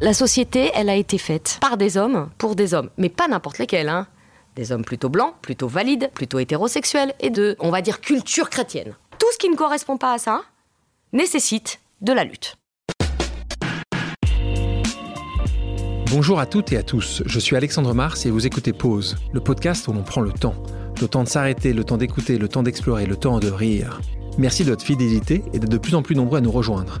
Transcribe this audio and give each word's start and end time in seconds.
La 0.00 0.14
société, 0.14 0.70
elle 0.74 0.90
a 0.90 0.94
été 0.94 1.18
faite 1.18 1.58
par 1.60 1.76
des 1.76 1.96
hommes, 1.96 2.30
pour 2.38 2.54
des 2.54 2.72
hommes, 2.72 2.88
mais 2.98 3.08
pas 3.08 3.26
n'importe 3.26 3.58
lesquels, 3.58 3.88
hein. 3.88 4.06
Des 4.54 4.70
hommes 4.70 4.84
plutôt 4.84 5.08
blancs, 5.08 5.34
plutôt 5.42 5.66
valides, 5.66 6.10
plutôt 6.14 6.38
hétérosexuels 6.38 7.14
et 7.18 7.30
de, 7.30 7.56
on 7.58 7.70
va 7.70 7.82
dire, 7.82 8.00
culture 8.00 8.48
chrétienne. 8.48 8.94
Tout 9.18 9.26
ce 9.32 9.38
qui 9.38 9.48
ne 9.48 9.56
correspond 9.56 9.96
pas 9.96 10.12
à 10.12 10.18
ça 10.18 10.42
nécessite 11.12 11.80
de 12.00 12.12
la 12.12 12.22
lutte. 12.22 12.54
Bonjour 16.12 16.38
à 16.38 16.46
toutes 16.46 16.70
et 16.70 16.76
à 16.76 16.84
tous, 16.84 17.24
je 17.26 17.40
suis 17.40 17.56
Alexandre 17.56 17.92
Mars 17.92 18.24
et 18.24 18.30
vous 18.30 18.46
écoutez 18.46 18.72
Pause, 18.72 19.16
le 19.32 19.40
podcast 19.40 19.88
où 19.88 19.92
l'on 19.92 20.04
prend 20.04 20.20
le 20.20 20.32
temps. 20.32 20.62
Le 21.00 21.08
temps 21.08 21.24
de 21.24 21.28
s'arrêter, 21.28 21.72
le 21.72 21.82
temps 21.82 21.96
d'écouter, 21.96 22.38
le 22.38 22.46
temps 22.46 22.62
d'explorer, 22.62 23.04
le 23.04 23.16
temps 23.16 23.40
de 23.40 23.50
rire. 23.50 24.00
Merci 24.38 24.64
de 24.64 24.70
votre 24.70 24.84
fidélité 24.84 25.42
et 25.52 25.58
d'être 25.58 25.68
de 25.68 25.78
plus 25.78 25.96
en 25.96 26.02
plus 26.02 26.14
nombreux 26.14 26.38
à 26.38 26.40
nous 26.40 26.52
rejoindre. 26.52 27.00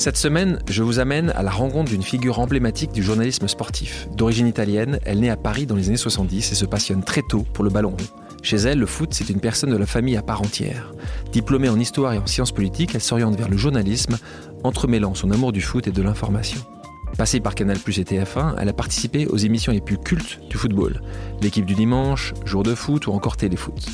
Cette 0.00 0.16
semaine, 0.16 0.60
je 0.66 0.82
vous 0.82 0.98
amène 0.98 1.28
à 1.36 1.42
la 1.42 1.50
rencontre 1.50 1.90
d'une 1.90 2.02
figure 2.02 2.38
emblématique 2.38 2.90
du 2.90 3.02
journalisme 3.02 3.46
sportif. 3.48 4.08
D'origine 4.16 4.46
italienne, 4.46 4.98
elle 5.04 5.20
naît 5.20 5.28
à 5.28 5.36
Paris 5.36 5.66
dans 5.66 5.76
les 5.76 5.88
années 5.88 5.98
70 5.98 6.52
et 6.52 6.54
se 6.54 6.64
passionne 6.64 7.04
très 7.04 7.20
tôt 7.20 7.44
pour 7.52 7.64
le 7.64 7.70
ballon 7.70 7.90
rond. 7.90 8.22
Chez 8.42 8.56
elle, 8.56 8.78
le 8.78 8.86
foot, 8.86 9.10
c'est 9.12 9.28
une 9.28 9.40
personne 9.40 9.68
de 9.68 9.76
la 9.76 9.84
famille 9.84 10.16
à 10.16 10.22
part 10.22 10.40
entière. 10.40 10.94
Diplômée 11.32 11.68
en 11.68 11.78
histoire 11.78 12.14
et 12.14 12.18
en 12.18 12.26
sciences 12.26 12.52
politiques, 12.52 12.94
elle 12.94 13.02
s'oriente 13.02 13.36
vers 13.36 13.50
le 13.50 13.58
journalisme, 13.58 14.16
entremêlant 14.64 15.14
son 15.14 15.32
amour 15.32 15.52
du 15.52 15.60
foot 15.60 15.86
et 15.86 15.92
de 15.92 16.00
l'information. 16.00 16.62
Passée 17.18 17.40
par 17.40 17.54
Canal 17.54 17.78
Plus 17.78 17.98
et 17.98 18.04
TF1, 18.04 18.54
elle 18.58 18.70
a 18.70 18.72
participé 18.72 19.26
aux 19.26 19.36
émissions 19.36 19.72
les 19.72 19.82
plus 19.82 19.98
cultes 19.98 20.40
du 20.48 20.56
football. 20.56 21.02
L'équipe 21.42 21.66
du 21.66 21.74
dimanche, 21.74 22.32
Jour 22.46 22.62
de 22.62 22.74
foot 22.74 23.06
ou 23.06 23.12
encore 23.12 23.36
Téléfoot. 23.36 23.84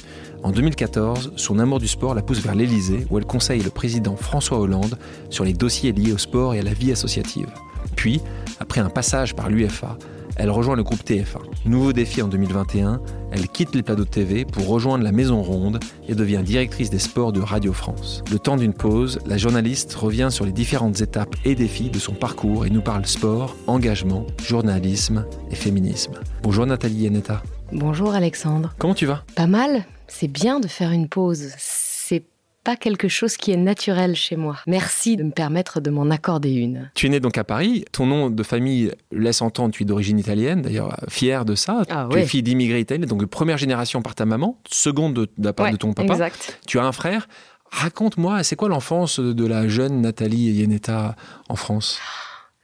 En 0.47 0.53
2014, 0.53 1.33
son 1.35 1.59
amour 1.59 1.81
du 1.81 1.89
sport 1.89 2.15
la 2.15 2.23
pousse 2.23 2.39
vers 2.39 2.55
l'Elysée 2.55 3.05
où 3.11 3.19
elle 3.19 3.25
conseille 3.25 3.65
le 3.65 3.71
président 3.71 4.15
François 4.15 4.61
Hollande 4.61 4.97
sur 5.29 5.43
les 5.43 5.53
dossiers 5.53 5.91
liés 5.91 6.13
au 6.13 6.19
sport 6.19 6.55
et 6.55 6.61
à 6.61 6.63
la 6.63 6.73
vie 6.73 6.93
associative. 6.93 7.49
Puis, 7.97 8.21
après 8.61 8.81
un 8.81 8.89
passage 8.89 9.35
par 9.35 9.49
l'UFA, 9.49 9.99
elle 10.37 10.51
rejoint 10.51 10.77
le 10.77 10.85
groupe 10.85 11.03
TF1. 11.03 11.41
Nouveau 11.65 11.93
défi 11.93 12.23
en 12.23 12.29
2021, 12.29 13.01
elle 13.33 13.49
quitte 13.49 13.75
les 13.75 13.83
plateaux 13.83 14.05
de 14.05 14.09
TV 14.09 14.45
pour 14.45 14.69
rejoindre 14.69 15.03
la 15.03 15.11
Maison 15.11 15.43
Ronde 15.43 15.81
et 16.07 16.15
devient 16.15 16.43
directrice 16.45 16.91
des 16.91 17.01
sports 17.01 17.33
de 17.33 17.41
Radio 17.41 17.73
France. 17.73 18.23
Le 18.31 18.39
temps 18.39 18.57
d'une 18.57 18.73
pause, 18.73 19.19
la 19.27 19.39
journaliste 19.39 19.95
revient 19.95 20.29
sur 20.31 20.45
les 20.45 20.53
différentes 20.53 21.01
étapes 21.01 21.35
et 21.45 21.57
défis 21.57 21.91
de 21.91 21.99
son 21.99 22.15
parcours 22.15 22.67
et 22.67 22.71
nous 22.71 22.83
parle 22.83 23.05
sport, 23.07 23.57
engagement, 23.67 24.25
journalisme 24.45 25.27
et 25.51 25.57
féminisme. 25.57 26.13
Bonjour 26.45 26.67
Nathalie 26.67 27.03
Yanetta. 27.03 27.43
Bonjour 27.73 28.15
Alexandre. 28.15 28.77
Comment 28.79 28.95
tu 28.95 29.07
vas? 29.07 29.25
Pas 29.35 29.49
mal. 29.49 29.85
C'est 30.09 30.29
bien 30.29 30.61
de 30.61 30.69
faire 30.69 30.93
une 30.93 31.09
pause. 31.09 31.51
C'est 31.59 32.25
pas 32.65 32.77
quelque 32.77 33.07
chose 33.07 33.37
qui 33.37 33.53
est 33.53 33.57
naturel 33.57 34.17
chez 34.17 34.35
moi. 34.35 34.57
Merci 34.67 35.17
de 35.17 35.23
me 35.23 35.31
permettre 35.31 35.81
de 35.81 35.91
m'en 35.91 36.11
accorder 36.11 36.53
une. 36.53 36.91
Tu 36.95 37.07
es 37.07 37.09
né 37.09 37.21
donc 37.21 37.39
à 37.39 37.45
Paris. 37.45 37.85
Ton 37.93 38.07
nom 38.07 38.29
de 38.29 38.43
famille 38.43 38.91
laisse 39.13 39.41
entendre 39.41 39.73
tu 39.73 39.85
es 39.85 39.87
d'origine 39.87 40.19
italienne. 40.19 40.63
D'ailleurs, 40.63 40.97
fière 41.09 41.45
de 41.45 41.55
ça. 41.55 41.83
Ah, 41.89 42.09
tu 42.11 42.17
ouais. 42.17 42.23
es 42.23 42.27
fille 42.27 42.43
d'immigrés 42.43 42.81
italiens, 42.81 43.07
donc 43.07 43.21
de 43.21 43.27
première 43.27 43.59
génération 43.59 44.03
par 44.03 44.15
ta 44.17 44.27
maman, 44.27 44.59
seconde 44.69 45.15
de, 45.15 45.29
de 45.39 45.45
la 45.45 45.53
part 45.53 45.67
Ouais, 45.67 45.73
de 45.73 45.77
ton 45.77 45.93
papa. 45.93 46.13
Exact. 46.13 46.59
Tu 46.67 46.79
as 46.79 46.85
un 46.85 46.93
frère. 46.93 47.29
Raconte-moi, 47.71 48.43
c'est 48.43 48.57
quoi 48.57 48.69
l'enfance 48.69 49.21
de 49.21 49.47
la 49.47 49.69
jeune 49.69 50.01
Nathalie 50.01 50.53
Yeneta 50.53 51.15
en 51.49 51.57
France? 51.57 52.01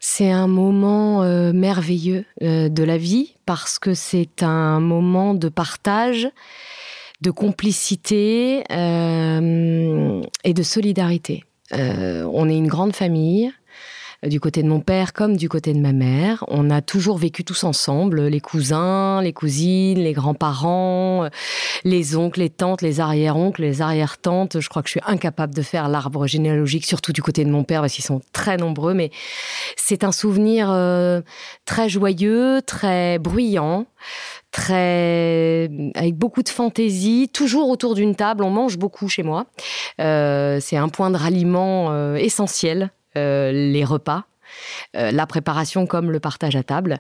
C'est 0.05 0.33
un 0.33 0.49
moment 0.49 1.23
euh, 1.23 1.53
merveilleux 1.53 2.25
euh, 2.43 2.69
de 2.69 2.83
la 2.83 2.99
vie 2.99 3.37
parce 3.47 3.79
que 3.79 3.95
c'est 3.95 4.43
un 4.43 4.81
moment 4.81 5.33
de 5.35 5.49
partage, 5.49 6.29
de 7.22 7.31
complicité 7.31 8.65
euh, 8.72 10.22
et 10.44 10.55
de 10.55 10.62
solidarité. 10.62 11.44
Euh, 11.72 12.28
on 12.33 12.49
est 12.49 12.56
une 12.56 12.66
grande 12.66 12.94
famille. 12.94 13.53
euh, 14.25 14.28
Du 14.28 14.41
côté 14.41 14.62
de 14.62 14.69
mon 14.69 14.81
père 14.81 15.12
comme 15.12 15.37
du 15.37 15.49
côté 15.49 15.72
de 15.72 15.78
ma 15.78 15.93
mère. 15.93 16.44
On 16.49 16.69
a 16.69 16.82
toujours 16.82 17.19
vécu 17.19 17.44
tous 17.44 17.62
ensemble, 17.65 18.27
les 18.27 18.41
cousins, 18.41 19.22
les 19.22 19.32
cousines, 19.32 20.00
les 20.00 20.12
grands-parents, 20.12 21.28
les 21.84 22.16
oncles, 22.16 22.41
les 22.41 22.50
tantes, 22.50 22.82
les 22.82 22.99
arrière-oncles, 22.99 23.62
les 23.62 23.82
arrière-tantes. 23.82 24.61
Je 24.61 24.69
crois 24.69 24.82
que 24.82 24.88
je 24.88 24.94
suis 24.99 25.06
incapable 25.06 25.55
de 25.55 25.62
faire 25.62 25.88
l'arbre 25.88 26.27
généalogique, 26.27 26.84
surtout 26.87 27.12
du 27.12 27.22
côté 27.22 27.44
de 27.44 27.50
mon 27.50 27.65
père, 27.65 27.81
parce 27.82 27.94
qu'ils 27.94 28.05
sont 28.05 28.21
très 28.32 28.56
nombreux. 28.56 28.94
Mais 28.94 29.11
c'est 29.77 30.03
un 30.05 30.12
souvenir 30.12 30.66
très 31.65 31.88
joyeux, 31.88 32.61
très 32.66 33.19
bruyant, 33.19 33.87
très 34.53 35.69
avec 35.95 36.15
beaucoup 36.15 36.43
de 36.43 36.49
fantaisie, 36.49 37.29
toujours 37.33 37.69
autour 37.69 37.95
d'une 37.95 38.15
table. 38.15 38.45
On 38.45 38.51
mange 38.51 38.79
beaucoup 38.79 39.09
chez 39.09 39.25
moi. 39.25 39.47
Euh, 40.01 40.59
c'est 40.61 40.77
un 40.77 40.89
point 40.89 41.11
de 41.11 41.17
ralliement 41.17 41.91
euh, 41.91 42.15
essentiel, 42.15 42.91
euh, 43.17 43.51
les 43.51 43.85
repas. 43.85 44.25
Euh, 44.97 45.11
la 45.11 45.27
préparation 45.27 45.87
comme 45.87 46.11
le 46.11 46.21
partage 46.21 46.57
à 46.57 46.63
table. 46.63 46.99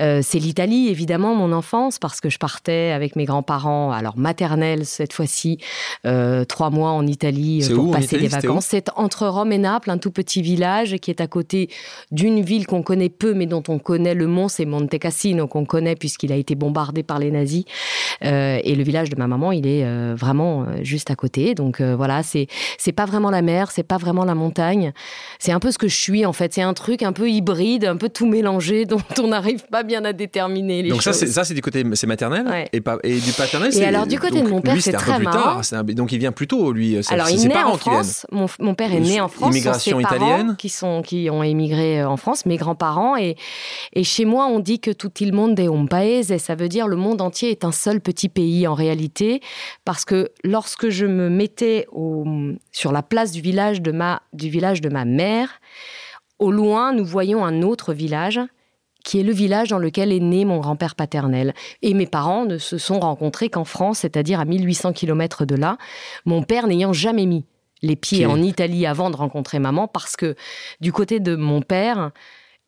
Euh, 0.00 0.20
c'est 0.22 0.38
l'Italie, 0.38 0.88
évidemment, 0.88 1.34
mon 1.34 1.52
enfance, 1.52 1.98
parce 1.98 2.20
que 2.20 2.28
je 2.28 2.38
partais 2.38 2.90
avec 2.90 3.16
mes 3.16 3.24
grands-parents, 3.24 3.92
alors 3.92 4.16
maternelle 4.16 4.86
cette 4.86 5.12
fois-ci, 5.12 5.58
euh, 6.06 6.44
trois 6.44 6.70
mois 6.70 6.90
en 6.90 7.06
Italie 7.06 7.66
pour 7.74 7.88
où, 7.88 7.90
passer 7.90 8.16
Italie? 8.16 8.22
des 8.22 8.28
vacances. 8.28 8.66
C'est 8.66 8.90
entre 8.96 9.26
Rome 9.26 9.52
et 9.52 9.58
Naples, 9.58 9.90
un 9.90 9.98
tout 9.98 10.10
petit 10.10 10.42
village 10.42 10.96
qui 10.96 11.10
est 11.10 11.20
à 11.20 11.26
côté 11.26 11.70
d'une 12.10 12.40
ville 12.40 12.66
qu'on 12.66 12.82
connaît 12.82 13.08
peu, 13.08 13.34
mais 13.34 13.46
dont 13.46 13.62
on 13.68 13.78
connaît 13.78 14.14
le 14.14 14.26
mont, 14.26 14.48
c'est 14.48 14.64
Monte 14.64 14.98
Cassino, 14.98 15.46
qu'on 15.46 15.64
connaît 15.64 15.96
puisqu'il 15.96 16.32
a 16.32 16.36
été 16.36 16.54
bombardé 16.54 17.02
par 17.02 17.18
les 17.18 17.30
nazis. 17.30 17.64
Euh, 18.24 18.60
et 18.62 18.74
le 18.74 18.82
village 18.82 19.10
de 19.10 19.16
ma 19.16 19.26
maman, 19.26 19.52
il 19.52 19.66
est 19.66 19.84
euh, 19.84 20.14
vraiment 20.16 20.66
juste 20.82 21.10
à 21.10 21.16
côté. 21.16 21.54
Donc 21.54 21.80
euh, 21.80 21.96
voilà, 21.96 22.22
c'est 22.22 22.46
c'est 22.78 22.92
pas 22.92 23.04
vraiment 23.04 23.30
la 23.30 23.42
mer, 23.42 23.70
c'est 23.70 23.82
pas 23.82 23.96
vraiment 23.96 24.24
la 24.24 24.34
montagne. 24.34 24.92
C'est 25.38 25.52
un 25.52 25.60
peu 25.60 25.70
ce 25.70 25.78
que 25.78 25.88
je 25.88 25.96
suis 25.96 26.26
en 26.26 26.32
fait. 26.32 26.54
C'est 26.54 26.62
un 26.62 26.74
truc 26.74 26.89
un 27.02 27.12
peu 27.12 27.28
hybride, 27.30 27.84
un 27.84 27.96
peu 27.96 28.08
tout 28.08 28.26
mélangé, 28.26 28.84
dont 28.86 29.00
on 29.22 29.28
n'arrive 29.28 29.64
pas 29.70 29.82
bien 29.82 30.04
à 30.04 30.12
déterminer 30.12 30.82
les 30.82 30.90
Donc 30.90 31.02
ça, 31.02 31.12
choses. 31.12 31.20
c'est 31.20 31.26
ça, 31.28 31.44
c'est 31.44 31.54
du 31.54 31.62
côté 31.62 31.84
c'est 31.94 32.06
maternel 32.06 32.46
Ouais. 32.46 32.68
et, 32.72 32.80
pas, 32.80 32.98
et 33.02 33.18
du 33.18 33.32
paternel. 33.32 33.76
Et 33.76 33.84
alors, 33.84 34.06
du 34.06 34.18
côté 34.18 34.36
donc, 34.40 34.44
de 34.46 34.50
mon 34.50 34.60
père, 34.60 34.76
c'est 34.80 34.92
très 34.92 35.12
peu 35.12 35.16
plus 35.18 35.24
marrant. 35.24 35.60
tard. 35.60 35.62
un- 35.72 35.84
donc 35.84 36.12
il 36.12 36.18
vient 36.18 36.32
plus 36.32 36.46
tôt 36.46 36.72
lui. 36.72 36.98
Alors, 37.10 37.28
il 37.30 37.40
naît 37.40 37.48
parents 37.54 37.72
en. 37.74 37.76
France. 37.78 38.26
Mon, 38.32 38.46
mon 38.58 38.74
père 38.74 38.92
est 38.92 39.00
né 39.00 39.20
en 39.20 39.28
France. 39.28 39.50
Immigration 39.54 40.00
sont 40.00 40.08
ses 40.08 40.14
italienne. 40.16 40.42
parents 40.46 40.54
qui 40.56 40.68
sont 40.68 41.02
qui 41.02 41.28
ont 41.30 41.42
émigré 41.42 42.00
euh, 42.00 42.08
en 42.08 42.16
France, 42.16 42.46
mes 42.46 42.56
grands-parents. 42.56 43.16
Et, 43.16 43.36
et 43.92 44.04
chez 44.04 44.24
moi, 44.24 44.46
on 44.46 44.58
dit 44.60 44.80
que 44.80 44.90
tout 44.90 45.10
il 45.20 45.32
monde 45.32 45.58
est 45.58 45.68
un 45.68 45.86
paese. 45.86 46.30
Et 46.32 46.38
ça 46.38 46.54
veut 46.54 46.68
dire 46.68 46.88
le 46.88 46.96
monde 46.96 47.20
entier 47.20 47.50
est 47.50 47.64
un 47.64 47.72
seul 47.72 48.00
petit 48.00 48.28
pays 48.28 48.66
en 48.66 48.74
réalité, 48.74 49.40
parce 49.84 50.04
que 50.04 50.30
lorsque 50.44 50.88
je 50.88 51.06
me 51.06 51.28
mettais 51.28 51.86
au, 51.92 52.24
sur 52.72 52.92
la 52.92 53.02
place 53.02 53.32
du 53.32 53.40
village 53.40 53.80
de 53.82 53.92
ma 53.92 54.22
du 54.32 54.48
village 54.48 54.80
de 54.80 54.88
ma 54.88 55.04
mère, 55.04 55.48
au 56.40 56.50
loin, 56.50 56.92
nous 56.92 57.04
voyons 57.04 57.44
un 57.44 57.62
autre 57.62 57.92
village 57.92 58.40
qui 59.04 59.20
est 59.20 59.22
le 59.22 59.32
village 59.32 59.68
dans 59.68 59.78
lequel 59.78 60.12
est 60.12 60.20
né 60.20 60.44
mon 60.44 60.58
grand-père 60.58 60.94
paternel. 60.94 61.54
Et 61.82 61.94
mes 61.94 62.06
parents 62.06 62.44
ne 62.44 62.58
se 62.58 62.76
sont 62.76 63.00
rencontrés 63.00 63.48
qu'en 63.48 63.64
France, 63.64 64.00
c'est-à-dire 64.00 64.40
à 64.40 64.44
1800 64.44 64.92
km 64.92 65.44
de 65.46 65.54
là, 65.54 65.78
mon 66.26 66.42
père 66.42 66.66
n'ayant 66.66 66.92
jamais 66.92 67.26
mis 67.26 67.44
les 67.82 67.96
pieds 67.96 68.26
en 68.26 68.42
Italie 68.42 68.84
avant 68.84 69.08
de 69.08 69.16
rencontrer 69.16 69.58
maman, 69.58 69.88
parce 69.88 70.16
que 70.16 70.34
du 70.82 70.92
côté 70.92 71.18
de 71.18 71.34
mon 71.34 71.62
père, 71.62 72.10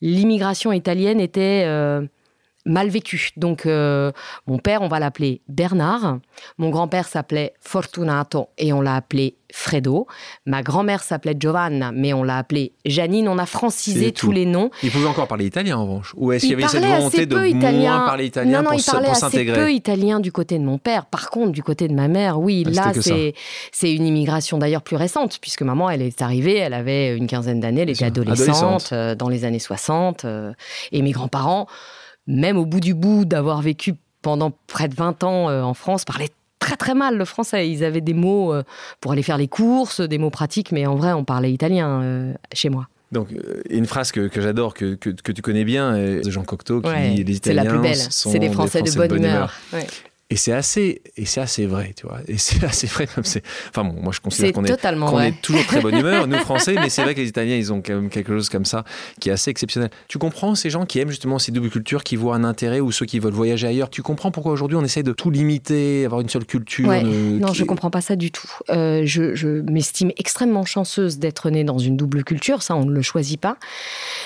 l'immigration 0.00 0.72
italienne 0.72 1.20
était 1.20 1.64
euh, 1.66 2.00
mal 2.64 2.88
vécu. 2.88 3.30
Donc, 3.36 3.66
euh, 3.66 4.12
mon 4.46 4.58
père, 4.58 4.82
on 4.82 4.88
va 4.88 4.98
l'appeler 4.98 5.42
Bernard. 5.48 6.18
Mon 6.58 6.70
grand-père 6.70 7.06
s'appelait 7.06 7.54
Fortunato 7.60 8.48
et 8.58 8.72
on 8.72 8.80
l'a 8.80 8.94
appelé 8.94 9.36
Fredo. 9.52 10.06
Ma 10.46 10.62
grand-mère 10.62 11.02
s'appelait 11.02 11.36
Giovanna, 11.38 11.92
mais 11.92 12.12
on 12.12 12.22
l'a 12.22 12.38
appelée 12.38 12.72
Janine. 12.86 13.28
On 13.28 13.38
a 13.38 13.46
francisé 13.46 14.12
tous 14.12 14.32
les 14.32 14.46
noms. 14.46 14.70
Il 14.82 14.90
pouvait 14.90 15.06
encore 15.06 15.28
parler 15.28 15.46
italien 15.46 15.76
en 15.76 15.84
revanche 15.84 16.12
Ou 16.16 16.32
est-ce 16.32 16.46
qu'il 16.46 16.52
y 16.52 16.54
avait 16.54 16.68
cette 16.68 16.84
volonté 16.84 17.26
de 17.26 17.36
moins 17.36 18.06
parler 18.06 18.26
italien 18.26 18.62
non, 18.62 18.62
non, 18.62 18.70
pour, 18.70 18.80
il 18.80 18.84
parlait 18.84 19.10
assez 19.10 19.44
peu 19.44 19.72
italien 19.72 20.20
du 20.20 20.32
côté 20.32 20.58
de 20.58 20.64
mon 20.64 20.78
père. 20.78 21.06
Par 21.06 21.30
contre, 21.30 21.52
du 21.52 21.62
côté 21.62 21.88
de 21.88 21.94
ma 21.94 22.08
mère, 22.08 22.40
oui, 22.40 22.64
là, 22.64 22.92
c'est 23.72 23.92
une 23.92 24.06
immigration 24.06 24.58
d'ailleurs 24.58 24.82
plus 24.82 24.96
récente, 24.96 25.38
puisque 25.40 25.62
maman, 25.62 25.90
elle 25.90 26.02
est 26.02 26.22
arrivée, 26.22 26.56
elle 26.56 26.74
avait 26.74 27.16
une 27.16 27.26
quinzaine 27.26 27.60
d'années, 27.60 27.82
elle 27.82 27.90
était 27.90 28.04
adolescente, 28.04 28.90
euh, 28.92 29.14
dans 29.14 29.28
les 29.28 29.44
années 29.44 29.58
60. 29.58 30.24
Euh, 30.24 30.52
et 30.92 31.02
mes 31.02 31.10
grands-parents 31.10 31.66
même 32.26 32.56
au 32.56 32.66
bout 32.66 32.80
du 32.80 32.94
bout 32.94 33.24
d'avoir 33.24 33.62
vécu 33.62 33.94
pendant 34.22 34.52
près 34.66 34.88
de 34.88 34.94
20 34.94 35.24
ans 35.24 35.50
euh, 35.50 35.62
en 35.62 35.74
France, 35.74 36.04
parlaient 36.04 36.30
très 36.58 36.76
très 36.76 36.94
mal 36.94 37.16
le 37.16 37.24
français. 37.24 37.68
Ils 37.68 37.84
avaient 37.84 38.00
des 38.00 38.14
mots 38.14 38.54
euh, 38.54 38.62
pour 39.00 39.12
aller 39.12 39.22
faire 39.22 39.38
les 39.38 39.48
courses, 39.48 40.00
des 40.00 40.18
mots 40.18 40.30
pratiques, 40.30 40.72
mais 40.72 40.86
en 40.86 40.94
vrai, 40.94 41.12
on 41.12 41.24
parlait 41.24 41.52
italien 41.52 42.02
euh, 42.02 42.32
chez 42.52 42.70
moi. 42.70 42.88
Donc, 43.10 43.28
une 43.68 43.84
phrase 43.84 44.10
que, 44.10 44.30
j'adore, 44.34 44.72
que, 44.72 44.94
que, 44.94 45.32
tu 45.32 45.42
connais 45.42 45.64
bien, 45.64 45.92
de 45.98 46.30
Jean 46.30 46.44
Cocteau, 46.44 46.80
qui 46.80 46.88
dit 47.10 47.24
Les 47.24 47.36
Italiens 47.36 47.64
la 47.64 47.70
plus 47.70 47.78
belle. 47.80 47.96
sont 47.96 48.32
des 48.32 48.48
Français, 48.48 48.80
de 48.80 48.90
bonne, 48.90 49.18
humeur. 49.18 49.52
Et 50.32 50.36
c'est 50.36 50.52
assez, 50.52 51.02
et 51.18 51.26
c'est 51.26 51.42
assez 51.42 51.66
vrai, 51.66 51.92
tu 51.94 52.06
vois. 52.06 52.20
Et 52.26 52.38
c'est 52.38 52.64
assez 52.64 52.86
vrai 52.86 53.06
comme 53.06 53.22
c'est. 53.22 53.42
Enfin 53.68 53.84
bon, 53.84 54.00
moi 54.00 54.12
je 54.14 54.20
considère 54.20 54.54
qu'on 54.54 54.64
est, 54.64 54.82
qu'on 54.98 55.20
est 55.20 55.42
toujours 55.42 55.66
très 55.66 55.82
bonne 55.82 55.98
humeur, 55.98 56.26
nous 56.26 56.38
Français, 56.42 56.74
mais 56.76 56.88
c'est 56.88 57.02
vrai 57.02 57.14
que 57.14 57.20
les 57.20 57.28
Italiens, 57.28 57.54
ils 57.54 57.70
ont 57.70 57.82
quand 57.82 57.94
même 57.94 58.08
quelque 58.08 58.32
chose 58.32 58.48
comme 58.48 58.64
ça 58.64 58.84
qui 59.20 59.28
est 59.28 59.32
assez 59.32 59.50
exceptionnel. 59.50 59.90
Tu 60.08 60.16
comprends 60.16 60.54
ces 60.54 60.70
gens 60.70 60.86
qui 60.86 61.00
aiment 61.00 61.10
justement 61.10 61.38
ces 61.38 61.52
doubles 61.52 61.68
cultures, 61.68 62.02
qui 62.02 62.16
voient 62.16 62.34
un 62.34 62.44
intérêt 62.44 62.80
ou 62.80 62.92
ceux 62.92 63.04
qui 63.04 63.18
veulent 63.18 63.34
voyager 63.34 63.66
ailleurs? 63.66 63.90
Tu 63.90 64.00
comprends 64.00 64.30
pourquoi 64.30 64.52
aujourd'hui 64.52 64.78
on 64.78 64.84
essaye 64.84 65.02
de 65.02 65.12
tout 65.12 65.30
limiter, 65.30 66.06
avoir 66.06 66.22
une 66.22 66.30
seule 66.30 66.46
culture. 66.46 66.90
Non, 66.90 67.52
je 67.52 67.64
comprends 67.64 67.90
pas 67.90 68.00
ça 68.00 68.16
du 68.16 68.30
tout. 68.30 68.48
Euh, 68.70 69.02
je, 69.04 69.34
je 69.34 69.48
m'estime 69.48 70.12
extrêmement 70.16 70.64
chanceuse 70.64 71.18
d'être 71.18 71.50
née 71.50 71.64
dans 71.64 71.78
une 71.78 71.98
double 71.98 72.24
culture. 72.24 72.62
Ça, 72.62 72.74
on 72.74 72.86
ne 72.86 72.92
le 72.92 73.02
choisit 73.02 73.38
pas. 73.38 73.58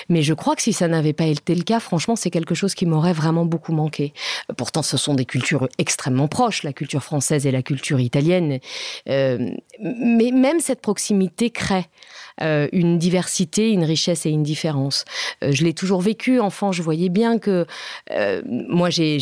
Mais 0.07 0.21
je 0.21 0.33
crois 0.33 0.55
que 0.55 0.61
si 0.61 0.71
ça 0.71 0.87
n'avait 0.87 1.11
pas 1.11 1.25
été 1.25 1.53
le 1.53 1.63
cas, 1.63 1.81
franchement, 1.81 2.15
c'est 2.15 2.29
quelque 2.29 2.55
chose 2.55 2.75
qui 2.75 2.85
m'aurait 2.85 3.11
vraiment 3.11 3.43
beaucoup 3.43 3.73
manqué. 3.73 4.13
Pourtant, 4.55 4.83
ce 4.83 4.95
sont 4.95 5.13
des 5.13 5.25
cultures 5.25 5.67
extrêmement 5.77 5.96
proches, 6.27 6.63
la 6.63 6.73
culture 6.73 7.03
française 7.03 7.45
et 7.45 7.51
la 7.51 7.61
culture 7.61 7.99
italienne. 7.99 8.59
Euh, 9.09 9.49
mais 9.79 10.31
même 10.31 10.59
cette 10.59 10.81
proximité 10.81 11.49
crée 11.49 11.85
euh, 12.41 12.67
une 12.71 12.99
diversité, 12.99 13.71
une 13.71 13.83
richesse 13.83 14.27
et 14.27 14.29
une 14.29 14.43
différence. 14.43 15.05
Euh, 15.43 15.51
je 15.51 15.63
l'ai 15.63 15.73
toujours 15.73 16.01
vécu, 16.01 16.39
enfant, 16.39 16.71
je 16.71 16.83
voyais 16.83 17.09
bien 17.09 17.39
que 17.39 17.65
euh, 18.11 18.41
moi, 18.45 18.91
j'ai, 18.91 19.17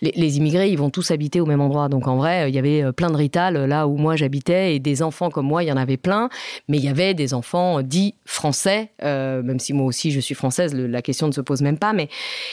les, 0.00 0.36
immigrés, 0.36 0.70
ils 0.70 0.78
vont 0.78 0.90
tous 0.90 1.10
habiter 1.10 1.40
au 1.40 1.46
même 1.46 1.60
endroit. 1.60 1.88
Donc 1.88 2.06
en 2.06 2.16
vrai, 2.16 2.48
il 2.48 2.54
y 2.54 2.58
avait 2.58 2.92
plein 2.92 3.10
de 3.10 3.16
rital 3.16 3.64
là 3.64 3.88
où 3.88 3.96
moi 3.96 4.14
j'habitais 4.14 4.76
et 4.76 4.78
des 4.78 5.02
enfants 5.02 5.30
comme 5.30 5.46
moi, 5.46 5.64
il 5.64 5.66
y 5.66 5.72
en 5.72 5.76
avait 5.76 5.96
plein. 5.96 6.28
Mais 6.68 6.78
il 6.78 6.84
y 6.84 6.88
avait 6.88 7.14
des 7.14 7.34
enfants 7.34 7.82
dits 7.82 8.14
français, 8.24 8.90
même 9.02 9.58
si 9.58 9.72
moi 9.72 9.86
aussi 9.86 10.10
je 10.10 10.20
suis 10.20 10.34
française, 10.34 10.74
la 10.74 11.02
question 11.02 11.26
ne 11.26 11.32
se 11.32 11.40
pose 11.40 11.62
même 11.62 11.78
pas. 11.78 11.92
Mais 11.92 12.08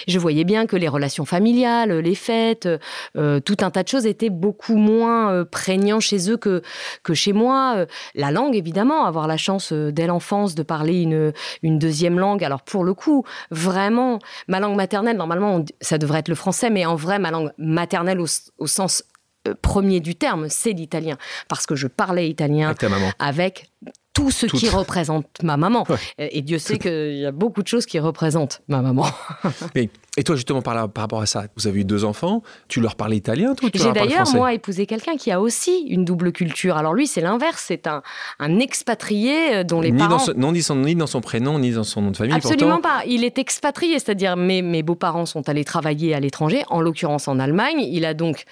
je 0.08 0.18
voyais 0.18 0.44
bien 0.46 0.66
que 0.66 0.76
les 0.76 0.88
relations 0.88 1.26
familiales, 1.26 2.00
les 2.00 2.16
fêtes, 2.16 2.68
tout 3.14 3.58
un 3.62 3.72
tas 3.72 3.84
de 3.84 3.88
choses 3.88 4.06
étaient 4.06 4.30
beaucoup 4.30 4.78
moins 4.78 5.46
prégnants 5.46 6.00
chez 6.00 6.32
eux 6.32 6.38
que, 6.38 6.62
que 7.04 7.14
chez 7.14 7.34
moi. 7.34 7.86
La 8.16 8.32
langue, 8.32 8.56
évidemment, 8.56 9.06
avoir 9.06 9.28
la 9.28 9.38
chance 9.44 9.72
euh, 9.72 9.92
dès 9.92 10.08
l'enfance 10.08 10.56
de 10.56 10.64
parler 10.64 11.02
une, 11.02 11.34
une 11.62 11.80
deuxième 11.80 12.18
langue. 12.18 12.44
Alors 12.44 12.62
pour 12.62 12.84
le 12.84 12.94
coup, 12.94 13.24
vraiment, 13.52 14.20
ma 14.48 14.60
langue 14.60 14.76
maternelle, 14.76 15.18
normalement, 15.18 15.64
ça 15.82 15.98
devrait 15.98 16.20
être 16.20 16.30
le 16.30 16.36
français, 16.36 16.70
mais 16.70 16.86
en 16.86 16.96
vrai, 16.96 17.20
ma 17.20 17.32
langue 17.32 17.52
maternelle 17.58 18.20
au, 18.20 18.68
sens 18.68 19.04
euh, 19.48 19.54
premier 19.62 20.00
du 20.00 20.16
terme, 20.16 20.48
c'est 20.50 20.72
l'italien. 20.72 21.18
Parce 21.48 21.66
que 21.66 21.76
je 21.76 21.88
parlais 21.88 22.30
italien 22.30 22.74
avec, 23.20 23.70
tout 24.14 24.32
ce 24.32 24.46
qui 24.46 24.70
représente 24.70 25.28
ma 25.42 25.58
maman. 25.58 25.86
Et 26.18 26.42
Dieu 26.42 26.60
sait 26.60 26.78
qu'il 26.78 27.18
y 27.18 27.26
a 27.26 27.32
beaucoup 27.32 27.64
de 27.64 27.68
choses 27.68 27.86
qui 27.86 28.00
représentent 28.00 28.62
ma 28.68 28.82
maman. 28.82 29.08
Et 30.16 30.24
toi, 30.24 30.36
justement, 30.36 30.62
par, 30.62 30.90
par, 30.92 31.04
rapport 31.04 31.22
à 31.22 31.26
ça, 31.26 31.46
vous 31.58 31.66
avez 31.68 31.80
eu 31.80 31.86
deux 31.86 32.06
enfants, 32.06 32.44
tu 32.68 32.80
leur 32.80 32.96
parlais 32.96 33.18
italien, 33.18 33.56
toi 33.56 33.70
J'ai 33.74 33.92
d'ailleurs, 33.92 34.32
moi, 34.36 34.54
épousé 34.54 34.86
quelqu'un 34.86 35.18
qui 35.18 35.32
a 35.32 35.42
aussi 35.42 35.88
une 35.90 36.06
double 36.06 36.32
culture. 36.32 36.78
Alors 36.78 36.94
lui, 36.94 37.08
c'est 37.08 37.22
l'inverse, 37.22 37.64
c'est 37.68 37.88
un, 37.88 38.04
un, 38.40 38.60
expatrié 38.60 39.56
euh, 39.56 39.64
dont 39.64 39.82
les 39.82 39.92
ni 39.92 39.98
parents... 39.98 40.18
Dans 40.18 40.20
son, 40.20 40.34
non, 40.38 40.52
ni, 40.52 40.62
ni, 40.86 40.96
dans 40.96 41.08
son 41.08 41.22
prénom, 41.22 41.58
ni 41.58 41.72
dans 41.72 41.84
son 41.84 42.04
nom 42.04 42.12
de 42.12 42.18
famille, 42.18 42.36
Absolument 42.36 42.80
pas. 42.80 43.02
Il 43.08 43.24
est 43.24 43.40
expatrié, 43.40 43.98
c'est-à-dire 43.98 44.38
mes, 44.38 44.62
mes 44.62 44.84
beaux-parents 44.84 45.26
sont 45.26 45.50
allés 45.50 45.66
travailler 45.66 46.14
à 46.14 46.20
l'étranger, 46.20 46.64
en 46.70 46.80
l'occurrence 46.80 47.28
en 47.28 47.40
Allemagne. 47.40 47.80
Il 47.80 48.06
a 48.06 48.14
donc 48.14 48.46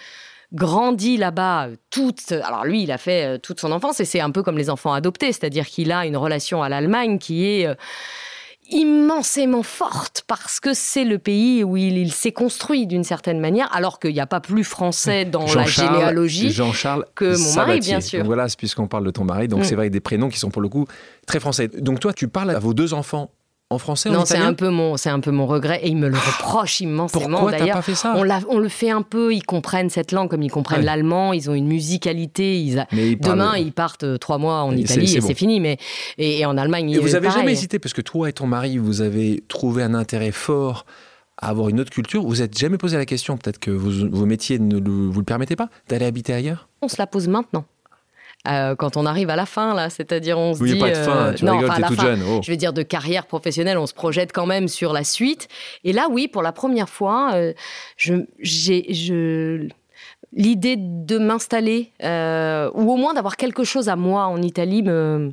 grandi 0.53 1.17
là-bas 1.17 1.67
euh, 1.67 1.75
toute. 1.89 2.31
Alors 2.31 2.65
lui, 2.65 2.83
il 2.83 2.91
a 2.91 2.97
fait 2.97 3.25
euh, 3.25 3.37
toute 3.37 3.59
son 3.59 3.71
enfance 3.71 3.99
et 3.99 4.05
c'est 4.05 4.19
un 4.19 4.31
peu 4.31 4.43
comme 4.43 4.57
les 4.57 4.69
enfants 4.69 4.93
adoptés, 4.93 5.31
c'est-à-dire 5.31 5.65
qu'il 5.65 5.91
a 5.91 6.05
une 6.05 6.17
relation 6.17 6.61
à 6.63 6.69
l'Allemagne 6.69 7.17
qui 7.17 7.45
est 7.45 7.67
euh, 7.67 7.75
immensément 8.69 9.63
forte 9.63 10.23
parce 10.27 10.59
que 10.59 10.73
c'est 10.73 11.03
le 11.03 11.17
pays 11.19 11.63
où 11.63 11.77
il, 11.77 12.11
s'est 12.11 12.31
construit 12.31 12.87
d'une 12.87 13.03
certaine 13.03 13.39
manière, 13.39 13.73
alors 13.75 13.99
qu'il 13.99 14.13
n'y 14.13 14.19
a 14.19 14.27
pas 14.27 14.39
plus 14.39 14.63
français 14.63 15.25
dans 15.25 15.45
la 15.53 15.65
généalogie 15.65 16.51
Jean-Charles 16.51 17.05
que 17.15 17.37
mon 17.37 17.55
mari, 17.55 17.79
bien 17.79 17.99
sûr. 18.01 18.19
Donc 18.19 18.27
voilà, 18.27 18.47
puisqu'on 18.57 18.87
parle 18.87 19.05
de 19.05 19.11
ton 19.11 19.25
mari, 19.25 19.47
donc 19.47 19.61
mm. 19.61 19.63
c'est 19.63 19.75
vrai 19.75 19.89
des 19.89 19.99
prénoms 19.99 20.29
qui 20.29 20.39
sont 20.39 20.49
pour 20.49 20.61
le 20.61 20.69
coup 20.69 20.85
très 21.25 21.39
français. 21.39 21.67
Donc 21.67 21.99
toi, 21.99 22.13
tu 22.13 22.27
parles 22.27 22.51
à 22.51 22.59
vos 22.59 22.73
deux 22.73 22.93
enfants 22.93 23.31
en 23.71 23.77
français 23.77 24.09
Non, 24.09 24.25
c'est 24.25 24.37
un 24.37 24.53
peu 24.53 24.69
mon, 24.69 24.97
c'est 24.97 25.09
un 25.09 25.19
peu 25.19 25.31
mon 25.31 25.47
regret 25.47 25.79
et 25.83 25.89
ils 25.89 25.97
me 25.97 26.09
le 26.09 26.17
reprochent 26.17 26.81
immensément. 26.81 27.39
Pourquoi 27.39 27.53
t'as 27.53 27.67
pas 27.67 27.81
fait 27.81 27.95
ça 27.95 28.13
on, 28.17 28.27
on, 28.49 28.59
le 28.59 28.69
fait 28.69 28.89
un 28.89 29.01
peu. 29.01 29.33
Ils 29.33 29.43
comprennent 29.43 29.89
cette 29.89 30.11
langue 30.11 30.29
comme 30.29 30.43
ils 30.43 30.51
comprennent 30.51 30.85
l'allemand. 30.85 31.33
Ils 31.33 31.49
ont 31.49 31.53
une 31.53 31.67
musicalité. 31.67 32.59
Ils 32.59 32.85
Demain, 33.19 33.57
ils 33.57 33.71
partent 33.71 34.03
euh, 34.03 34.17
trois 34.17 34.37
mois 34.37 34.63
en 34.63 34.75
Italie 34.75 35.15
et 35.15 35.21
c'est 35.21 35.33
fini. 35.33 35.59
Mais 35.59 35.77
et, 36.17 36.45
en 36.45 36.57
Allemagne, 36.57 36.91
et 36.91 36.99
vous 36.99 37.15
avez 37.15 37.31
jamais 37.31 37.53
hésité 37.53 37.79
parce 37.79 37.93
que 37.93 38.01
toi 38.01 38.29
et 38.29 38.33
ton 38.33 38.47
mari, 38.47 38.77
vous 38.77 39.01
avez 39.01 39.43
trouvé 39.47 39.83
un 39.83 39.93
intérêt 39.93 40.31
fort 40.31 40.85
à 41.37 41.49
avoir 41.49 41.69
une 41.69 41.79
autre 41.79 41.91
culture. 41.91 42.23
Vous 42.23 42.37
n'êtes 42.37 42.57
jamais 42.57 42.77
posé 42.77 42.97
la 42.97 43.05
question, 43.05 43.37
peut-être 43.37 43.59
que 43.59 43.71
vos, 43.71 44.09
vos 44.09 44.25
métiers 44.25 44.59
ne 44.59 44.77
vous 44.77 45.19
le 45.19 45.25
permettez 45.25 45.55
pas, 45.55 45.69
d'aller 45.87 46.05
habiter 46.05 46.33
ailleurs? 46.33 46.67
On 46.81 46.87
se 46.87 46.97
la 46.99 47.07
pose 47.07 47.27
maintenant. 47.27 47.65
Euh, 48.47 48.75
quand 48.75 48.97
on 48.97 49.05
arrive 49.05 49.29
à 49.29 49.35
la 49.35 49.45
fin, 49.45 49.75
là, 49.75 49.89
c'est-à-dire 49.89 50.39
on 50.39 50.53
se 50.53 50.61
oui, 50.61 50.73
dit. 50.73 50.79
pas 50.79 50.89
de 50.89 50.95
fin, 50.95 51.15
euh, 51.15 51.33
tu 51.33 51.45
non, 51.45 51.57
rigoles, 51.57 51.75
t'es 51.75 51.81
toute 51.83 52.01
jeune. 52.01 52.21
Oh. 52.27 52.39
Je 52.43 52.49
veux 52.49 52.57
dire, 52.57 52.73
de 52.73 52.81
carrière 52.81 53.27
professionnelle, 53.27 53.77
on 53.77 53.85
se 53.85 53.93
projette 53.93 54.31
quand 54.31 54.47
même 54.47 54.67
sur 54.67 54.93
la 54.93 55.03
suite. 55.03 55.47
Et 55.83 55.93
là, 55.93 56.07
oui, 56.09 56.27
pour 56.27 56.41
la 56.41 56.51
première 56.51 56.89
fois, 56.89 57.31
euh, 57.33 57.53
je, 57.97 58.15
j'ai, 58.39 58.91
je, 58.93 59.67
l'idée 60.33 60.75
de 60.77 61.19
m'installer, 61.19 61.91
ou 62.01 62.91
au 62.91 62.97
moins 62.97 63.13
d'avoir 63.13 63.37
quelque 63.37 63.63
chose 63.63 63.89
à 63.89 63.95
moi 63.95 64.25
en 64.25 64.41
Italie, 64.41 64.81
me, 64.81 65.31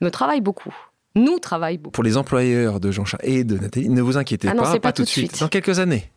me 0.00 0.10
travaille 0.10 0.40
beaucoup 0.40 0.74
nous 1.16 1.38
travaille 1.38 1.78
beaucoup. 1.78 1.92
Pour 1.92 2.04
les 2.04 2.18
employeurs 2.18 2.78
de 2.78 2.90
Jean-Charles 2.90 3.24
et 3.24 3.42
de 3.42 3.56
Nathalie, 3.58 3.88
ne 3.88 4.02
vous 4.02 4.18
inquiétez 4.18 4.48
ah 4.48 4.54
pas, 4.54 4.78
pas, 4.78 4.92
tout 4.92 5.02
de 5.02 5.08
suite. 5.08 5.30
suite. 5.30 5.40
Dans 5.40 5.48
quelques 5.48 5.78
années, 5.78 6.10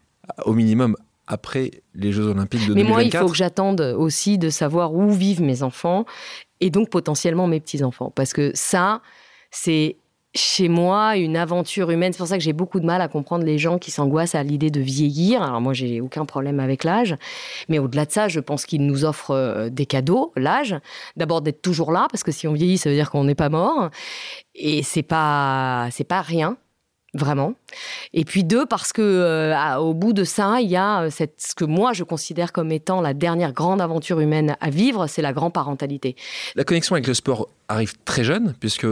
au 0.43 0.53
minimum, 0.53 0.95
après 1.29 1.71
les 1.93 2.11
Jeux 2.11 2.27
Olympiques 2.27 2.67
de 2.67 2.73
Mais 2.73 2.81
2024. 2.81 2.89
moi, 2.89 3.03
il 3.03 3.15
faut 3.15 3.31
que 3.31 3.37
j'attende 3.37 3.81
aussi 3.97 4.37
de 4.37 4.49
savoir 4.49 4.93
où 4.93 5.09
vivent 5.11 5.41
mes 5.41 5.63
enfants 5.63 6.05
et 6.59 6.71
donc 6.71 6.89
potentiellement 6.89 7.47
mes 7.47 7.59
petits-enfants. 7.59 8.11
Parce 8.13 8.33
que 8.33 8.51
ça, 8.55 9.01
c'est 9.51 9.95
chez 10.35 10.69
moi 10.69 11.17
une 11.17 11.37
aventure 11.37 11.91
humaine. 11.91 12.13
C'est 12.13 12.17
pour 12.17 12.27
ça 12.27 12.37
que 12.37 12.43
j'ai 12.43 12.53
beaucoup 12.53 12.79
de 12.79 12.85
mal 12.85 13.01
à 13.01 13.07
comprendre 13.07 13.45
les 13.45 13.57
gens 13.57 13.77
qui 13.77 13.91
s'angoissent 13.91 14.35
à 14.35 14.43
l'idée 14.43 14.71
de 14.71 14.79
vieillir. 14.79 15.41
Alors 15.41 15.61
moi, 15.61 15.73
j'ai 15.73 16.01
aucun 16.01 16.25
problème 16.25 16.59
avec 16.59 16.83
l'âge. 16.83 17.15
Mais 17.67 17.79
au-delà 17.79 18.05
de 18.05 18.11
ça, 18.11 18.27
je 18.27 18.39
pense 18.39 18.65
qu'il 18.65 18.85
nous 18.85 19.05
offre 19.05 19.31
euh, 19.31 19.69
des 19.69 19.85
cadeaux, 19.85 20.33
l'âge. 20.35 20.75
D'abord 21.15 21.41
d'être 21.41 21.61
toujours 21.61 21.91
là, 21.91 22.07
parce 22.11 22.23
que 22.23 22.31
si 22.31 22.47
on 22.47 22.53
vieillit, 22.53 22.77
ça 22.77 22.89
veut 22.89 22.95
dire 22.95 23.11
qu'on 23.11 23.23
n'est 23.23 23.35
pas 23.35 23.49
mort. 23.49 23.89
Et 24.55 24.83
c'est 24.83 25.03
pas, 25.03 25.89
c'est 25.91 26.03
pas 26.03 26.21
rien 26.21 26.57
vraiment. 27.13 27.53
Et 28.13 28.25
puis 28.25 28.43
deux, 28.43 28.65
parce 28.65 28.93
que 28.93 29.01
euh, 29.01 29.75
au 29.77 29.93
bout 29.93 30.13
de 30.13 30.23
ça, 30.23 30.61
il 30.61 30.69
y 30.69 30.75
a 30.75 31.03
euh, 31.03 31.09
cette, 31.09 31.41
ce 31.41 31.55
que 31.55 31.65
moi 31.65 31.93
je 31.93 32.03
considère 32.03 32.51
comme 32.51 32.71
étant 32.71 33.01
la 33.01 33.13
dernière 33.13 33.53
grande 33.53 33.81
aventure 33.81 34.19
humaine 34.19 34.55
à 34.61 34.69
vivre, 34.69 35.07
c'est 35.07 35.21
la 35.21 35.33
grand-parentalité. 35.33 36.15
La 36.55 36.63
connexion 36.63 36.95
avec 36.95 37.07
le 37.07 37.13
sport 37.13 37.47
arrive 37.67 37.93
très 38.05 38.23
jeune, 38.23 38.53
puisque 38.59 38.87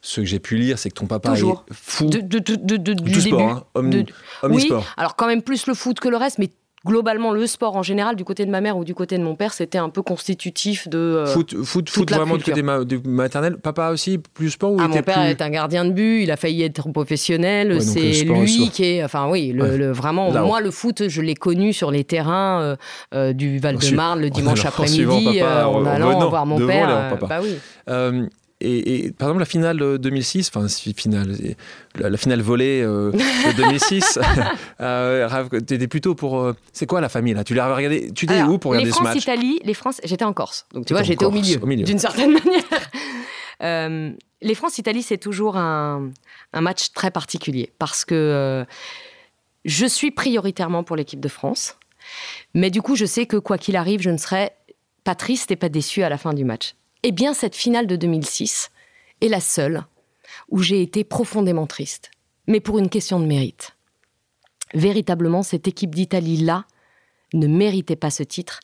ce 0.00 0.20
que 0.20 0.24
j'ai 0.24 0.38
pu 0.38 0.56
lire, 0.56 0.78
c'est 0.78 0.90
que 0.90 0.94
ton 0.94 1.06
papa 1.06 1.34
est 1.34 1.42
fou. 1.72 2.06
De, 2.06 2.20
de, 2.20 2.38
de, 2.38 2.92
du 2.92 3.20
sport, 3.20 3.66
hein, 3.74 4.04
oui, 4.44 4.70
alors 4.96 5.16
quand 5.16 5.26
même 5.26 5.42
plus 5.42 5.66
le 5.66 5.74
foot 5.74 5.98
que 6.00 6.08
le 6.08 6.16
reste, 6.16 6.38
mais 6.38 6.50
globalement, 6.84 7.32
le 7.32 7.46
sport 7.46 7.76
en 7.76 7.82
général, 7.82 8.16
du 8.16 8.24
côté 8.24 8.44
de 8.44 8.50
ma 8.50 8.60
mère 8.60 8.76
ou 8.76 8.84
du 8.84 8.94
côté 8.94 9.18
de 9.18 9.22
mon 9.22 9.34
père, 9.34 9.52
c'était 9.52 9.78
un 9.78 9.88
peu 9.88 10.02
constitutif 10.02 10.88
de. 10.88 10.98
Euh, 10.98 11.26
foot, 11.26 11.54
foot, 11.62 11.88
foot 11.88 12.10
vraiment 12.10 12.36
du 12.36 12.44
côté 12.44 12.62
du 12.62 13.00
maternel. 13.08 13.56
Papa 13.56 13.90
aussi, 13.90 14.18
plus 14.18 14.50
sport 14.50 14.72
ou 14.72 14.76
ah, 14.80 14.88
Mon 14.88 15.02
père 15.02 15.22
est 15.22 15.40
un 15.40 15.50
gardien 15.50 15.84
de 15.84 15.90
but, 15.90 16.22
il 16.22 16.30
a 16.30 16.36
failli 16.36 16.62
être 16.62 16.88
professionnel. 16.90 17.80
c'est 17.80 18.24
lui 18.24 18.70
qui 18.70 18.84
est. 18.84 19.04
Enfin, 19.04 19.28
oui, 19.30 19.52
le, 19.52 19.92
vraiment. 19.92 20.30
moi, 20.30 20.60
le 20.60 20.70
foot, 20.70 21.08
je 21.08 21.20
l'ai 21.22 21.34
connu 21.34 21.72
sur 21.72 21.90
les 21.90 22.04
terrains 22.04 22.60
euh, 22.60 22.76
euh, 23.14 23.32
du 23.32 23.58
Val-de-Marne 23.58 24.20
le 24.20 24.30
dimanche 24.34 24.64
après-midi, 24.64 25.42
en 25.42 25.84
allant 25.86 26.28
voir 26.28 26.46
mon 26.46 26.64
père. 26.66 27.18
bah 27.20 27.40
oui. 27.42 28.28
Et, 28.64 29.12
par 29.12 29.28
exemple, 29.28 29.40
la 29.40 29.46
finale 29.46 29.98
2006, 29.98 30.50
enfin, 30.54 30.66
finale, 30.68 31.36
la, 31.96 32.16
finale 32.16 32.40
volée 32.42 32.82
de 32.82 33.12
2006, 33.56 34.18
euh, 34.80 35.50
étais 35.52 35.88
plutôt 35.88 36.14
pour. 36.14 36.52
c'est 36.72 36.86
quoi 36.86 37.00
la 37.00 37.08
famille 37.08 37.34
là? 37.34 37.44
Tu 37.44 37.54
l'as 37.54 37.74
regardé 37.74 38.10
Tu 38.12 38.24
étais 38.24 38.42
où 38.42 38.58
pour 38.58 38.72
regarder 38.72 38.92
ce 38.92 39.02
match? 39.02 39.22
Italie, 39.22 39.60
les 39.64 39.74
France, 39.74 40.00
j'étais 40.04 40.24
en 40.24 40.32
Corse. 40.32 40.66
Donc 40.72 40.86
tu 40.86 40.94
vois, 40.94 41.02
j'étais 41.02 41.24
au 41.24 41.30
milieu, 41.30 41.58
milieu. 41.60 41.84
d'une 41.84 41.98
certaine 41.98 42.32
manière. 43.60 44.16
les 44.40 44.54
France-Italie, 44.54 45.02
c'est 45.02 45.18
toujours 45.18 45.56
un, 45.56 46.10
un, 46.52 46.60
match 46.60 46.92
très 46.92 47.10
particulier 47.10 47.72
parce 47.78 48.04
que 48.04 48.64
je 49.64 49.86
suis 49.86 50.10
prioritairement 50.10 50.84
pour 50.84 50.96
l'équipe 50.96 51.20
de 51.20 51.28
France. 51.28 51.76
Mais 52.52 52.70
du 52.70 52.82
coup, 52.82 52.96
je 52.96 53.06
sais 53.06 53.26
que 53.26 53.36
quoi 53.36 53.58
qu'il 53.58 53.76
arrive, 53.76 54.00
je 54.00 54.10
ne 54.10 54.18
serai 54.18 54.50
pas 55.04 55.14
triste 55.14 55.50
et 55.50 55.56
pas 55.56 55.68
déçue 55.68 56.02
à 56.02 56.08
la 56.08 56.18
fin 56.18 56.32
du 56.32 56.44
match. 56.44 56.74
Eh 57.06 57.12
bien, 57.12 57.34
cette 57.34 57.54
finale 57.54 57.86
de 57.86 57.96
2006 57.96 58.70
est 59.20 59.28
la 59.28 59.40
seule 59.40 59.84
où 60.48 60.62
j'ai 60.62 60.80
été 60.80 61.04
profondément 61.04 61.66
triste, 61.66 62.10
mais 62.46 62.60
pour 62.60 62.78
une 62.78 62.88
question 62.88 63.20
de 63.20 63.26
mérite. 63.26 63.76
Véritablement, 64.72 65.42
cette 65.42 65.68
équipe 65.68 65.94
d'Italie-là 65.94 66.64
ne 67.34 67.46
méritait 67.46 67.94
pas 67.94 68.08
ce 68.08 68.22
titre. 68.22 68.60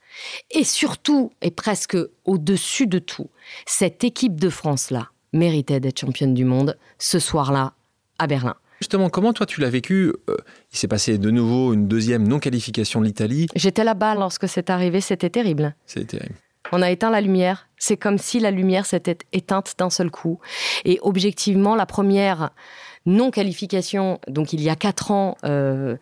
Et 0.51 0.65
surtout, 0.65 1.33
et 1.43 1.51
presque 1.51 1.99
au-dessus 2.25 2.87
de 2.87 2.99
tout, 2.99 3.29
cette 3.67 4.05
équipe 4.05 4.41
de 4.41 4.49
France-là 4.49 5.11
méritait 5.35 5.79
d'être 5.79 6.01
championne 6.01 6.33
du 6.33 6.47
monde 6.47 6.79
ce 6.99 7.19
soir-là 7.19 7.75
à 8.19 8.27
Berlin. 8.27 8.55
Justement, 8.81 9.11
comment 9.11 9.35
toi 9.35 9.45
tu 9.45 9.61
l'as 9.61 9.69
vécu 9.69 10.15
euh, 10.31 10.37
Il 10.73 10.79
s'est 10.79 10.89
passé 10.89 11.19
de 11.19 11.31
nouveau 11.31 11.75
une 11.75 11.89
deuxième 11.89 12.27
non-qualification 12.27 13.01
de 13.01 13.05
l'Italie? 13.05 13.49
J'étais 13.55 13.85
là-bas 13.85 14.15
lorsque 14.15 14.49
c'est 14.49 14.71
arrivé, 14.71 15.03
c'était 15.03 15.29
terrible. 15.29 15.77
C'était 15.85 16.17
terrible. 16.17 16.37
On 16.73 16.83
a 16.83 16.91
éteint 16.91 17.11
la 17.11 17.21
lumière. 17.21 17.69
C'est 17.79 17.97
comme 17.97 18.19
si 18.19 18.41
la 18.41 18.51
lumière 18.51 18.87
s'était 18.87 19.19
éteinte 19.33 19.75
d'un 19.79 19.91
seul 19.91 20.11
coup. 20.11 20.39
Et 20.85 20.99
objectivement, 21.03 21.75
la 21.75 21.87
première 21.87 22.51
non-qualification, 23.07 24.21
donc 24.29 24.53
il 24.53 24.61
y 24.61 24.69
a 24.69 24.77
quatre 24.77 25.11
ans, 25.11 25.37
euh, 25.45 25.97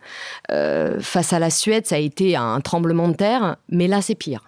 euh, 0.51 0.99
face 0.99 1.33
à 1.33 1.39
la 1.39 1.49
Suède, 1.49 1.85
ça 1.85 1.95
a 1.95 1.99
été 1.99 2.35
un 2.35 2.59
tremblement 2.61 3.07
de 3.07 3.15
terre. 3.15 3.55
Mais 3.69 3.87
là, 3.87 4.01
c'est 4.01 4.15
pire. 4.15 4.43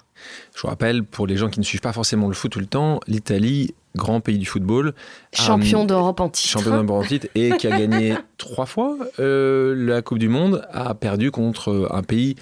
Je 0.55 0.61
vous 0.61 0.67
rappelle, 0.67 1.03
pour 1.03 1.25
les 1.25 1.37
gens 1.37 1.49
qui 1.49 1.59
ne 1.59 1.65
suivent 1.65 1.81
pas 1.81 1.93
forcément 1.93 2.27
le 2.27 2.33
foot 2.33 2.51
tout 2.51 2.59
le 2.59 2.65
temps, 2.65 2.99
l'Italie 3.07 3.73
grand 3.95 4.21
pays 4.21 4.37
du 4.37 4.45
football. 4.45 4.93
Champion 5.33 5.85
d'Europe 5.85 6.19
en 6.19 6.29
titre. 6.29 6.49
Champion 6.49 6.71
d'Europe 6.71 6.89
en 6.91 7.03
titre 7.03 7.27
et 7.35 7.51
qui 7.57 7.67
a 7.67 7.77
gagné 7.77 8.15
trois 8.37 8.65
fois 8.65 8.97
euh, 9.19 9.75
la 9.75 10.01
Coupe 10.01 10.19
du 10.19 10.29
Monde, 10.29 10.65
a 10.71 10.93
perdu 10.93 11.31
contre 11.31 11.89
un 11.91 12.03
pays 12.03 12.35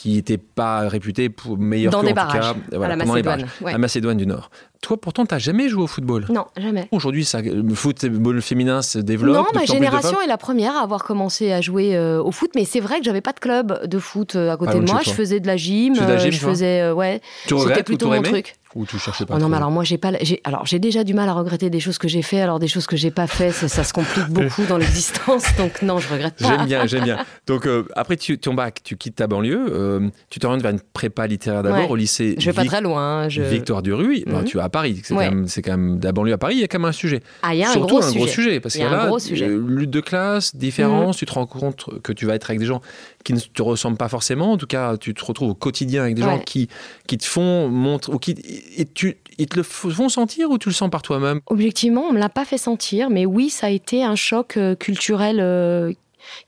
qui 0.00 0.14
n'était 0.14 0.38
pas 0.38 0.88
réputé 0.88 1.28
pour 1.28 1.58
meilleur 1.58 1.92
Dans 1.92 2.00
que, 2.00 2.06
des 2.06 2.14
barrages, 2.14 2.54
à 2.72 2.88
la 2.88 2.96
Macédoine. 2.96 3.46
La 3.62 3.76
Macédoine 3.76 4.16
du 4.16 4.26
Nord. 4.26 4.50
Toi, 4.80 4.98
pourtant, 4.98 5.26
tu 5.26 5.34
n'as 5.34 5.38
jamais 5.38 5.68
joué 5.68 5.82
au 5.82 5.86
football. 5.86 6.24
Non, 6.30 6.46
jamais. 6.56 6.88
Aujourd'hui, 6.90 7.28
le 7.44 7.74
football 7.74 8.40
féminin 8.40 8.80
se 8.80 8.98
développe. 8.98 9.36
Non, 9.36 9.44
ma 9.54 9.66
génération 9.66 10.18
est 10.22 10.26
la 10.26 10.38
première 10.38 10.74
à 10.74 10.80
avoir 10.80 11.04
commencé 11.04 11.52
à 11.52 11.60
jouer 11.60 11.94
euh, 11.94 12.22
au 12.22 12.32
foot, 12.32 12.52
mais 12.54 12.64
c'est 12.64 12.80
vrai 12.80 13.00
que 13.00 13.04
j'avais 13.04 13.20
pas 13.20 13.32
de 13.32 13.40
club 13.40 13.86
de 13.86 13.98
foot 13.98 14.36
euh, 14.36 14.50
à 14.50 14.56
côté 14.56 14.80
de 14.80 14.90
moi. 14.90 15.00
Je 15.04 15.10
faisais 15.10 15.38
de 15.38 15.46
la 15.46 15.58
gym. 15.58 15.92
De 15.92 16.00
la 16.00 16.16
gym 16.16 16.32
je 16.32 16.38
faisais, 16.38 16.90
ouais. 16.92 17.20
C'était 17.46 17.82
plutôt 17.82 18.08
mon 18.08 18.22
truc. 18.22 18.54
Ou 18.76 18.86
tu 18.86 18.98
cherchais 18.98 19.26
pas 19.26 19.34
oh 19.34 19.38
Non, 19.38 19.48
mais 19.48 19.56
alors 19.56 19.72
moi 19.72 19.82
j'ai 19.82 19.98
pas, 19.98 20.12
alors 20.44 20.64
j'ai 20.64 20.78
déjà 20.78 21.02
du 21.02 21.12
mal 21.12 21.28
à 21.28 21.32
regretter 21.32 21.70
des 21.70 21.80
choses 21.80 21.98
que 21.98 22.06
j'ai 22.06 22.22
fait, 22.22 22.40
alors 22.40 22.60
des 22.60 22.68
choses 22.68 22.86
que 22.86 22.96
j'ai 22.96 23.10
pas 23.10 23.26
fait, 23.26 23.50
ça, 23.50 23.82
se 23.82 23.92
complique 23.92 24.28
beaucoup 24.28 24.64
dans 24.64 24.78
l'existence, 24.78 25.44
donc 25.58 25.82
non, 25.82 25.98
je 25.98 26.08
regrette 26.08 26.36
pas. 26.36 26.48
J'aime 26.48 26.66
bien, 26.66 26.86
j'aime 26.86 27.02
bien. 27.02 27.18
Donc 27.48 27.66
euh, 27.66 27.84
après 27.96 28.16
tu, 28.16 28.38
ton 28.38 28.54
bac, 28.54 28.80
tu 28.84 28.96
quittes 28.96 29.16
ta 29.16 29.26
banlieue, 29.26 29.66
euh, 29.72 30.08
tu 30.28 30.38
t'orientes 30.38 30.62
vers 30.62 30.70
une 30.70 30.80
prépa 30.80 31.26
littéraire 31.26 31.64
d'abord 31.64 31.90
au 31.90 31.96
lycée. 31.96 32.36
Je 32.38 32.46
vais 32.46 32.52
pas 32.52 32.64
très 32.64 32.80
loin. 32.80 33.22
Hein, 33.22 33.28
je... 33.28 33.42
Victoire 33.42 33.82
du 33.82 33.92
Rue, 33.92 34.22
mhm. 34.24 34.44
tu 34.44 34.58
es 34.58 34.60
à 34.60 34.68
Paris, 34.68 35.00
c'est 35.02 35.14
quand, 35.14 35.20
même, 35.20 35.48
c'est 35.48 35.62
quand 35.62 35.76
même 35.76 35.98
de 35.98 36.04
la 36.04 36.12
banlieue 36.12 36.34
à 36.34 36.38
Paris, 36.38 36.54
il 36.54 36.60
y 36.60 36.64
a 36.64 36.68
quand 36.68 36.78
même 36.78 36.88
un 36.88 36.92
sujet. 36.92 37.20
Ah, 37.42 37.54
il 37.54 37.58
y 37.58 37.64
a 37.64 37.70
un 37.70 37.76
gros 37.76 38.04
un 38.04 38.12
gros 38.12 38.28
sujet, 38.28 38.60
parce 38.60 38.74
qu'il 38.74 38.84
y 38.84 38.86
a 38.86 38.90
là, 38.90 39.10
euh, 39.10 39.64
lutte 39.66 39.90
de 39.90 40.00
classe, 40.00 40.54
différence, 40.54 41.16
mhm. 41.16 41.18
tu 41.18 41.26
te 41.26 41.32
rends 41.32 41.46
compte 41.46 41.86
que 42.04 42.12
tu 42.12 42.24
vas 42.24 42.36
être 42.36 42.50
avec 42.50 42.60
des 42.60 42.66
gens 42.66 42.80
qui 43.24 43.32
ne 43.32 43.40
te 43.40 43.62
ressemblent 43.62 43.96
pas 43.96 44.08
forcément, 44.08 44.52
en 44.52 44.56
tout 44.56 44.66
cas 44.66 44.96
tu 44.96 45.14
te 45.14 45.24
retrouves 45.24 45.50
au 45.50 45.54
quotidien 45.54 46.02
avec 46.02 46.14
des 46.14 46.22
gens 46.22 46.38
qui, 46.38 46.68
qui 47.06 47.18
te 47.18 47.24
font 47.24 47.68
montrer, 47.68 48.12
ou 48.12 48.18
qui, 48.18 48.32
et 48.76 48.86
tu, 48.86 49.18
ils 49.38 49.46
te 49.46 49.56
le 49.56 49.62
font 49.62 50.08
sentir 50.08 50.50
ou 50.50 50.58
tu 50.58 50.68
le 50.68 50.74
sens 50.74 50.90
par 50.90 51.02
toi-même? 51.02 51.40
Objectivement, 51.46 52.02
on 52.02 52.08
ne 52.10 52.14
me 52.14 52.18
l'a 52.18 52.28
pas 52.28 52.44
fait 52.44 52.58
sentir, 52.58 53.10
mais 53.10 53.26
oui, 53.26 53.50
ça 53.50 53.66
a 53.66 53.70
été 53.70 54.04
un 54.04 54.16
choc 54.16 54.56
euh, 54.56 54.74
culturel 54.74 55.38
euh, 55.40 55.92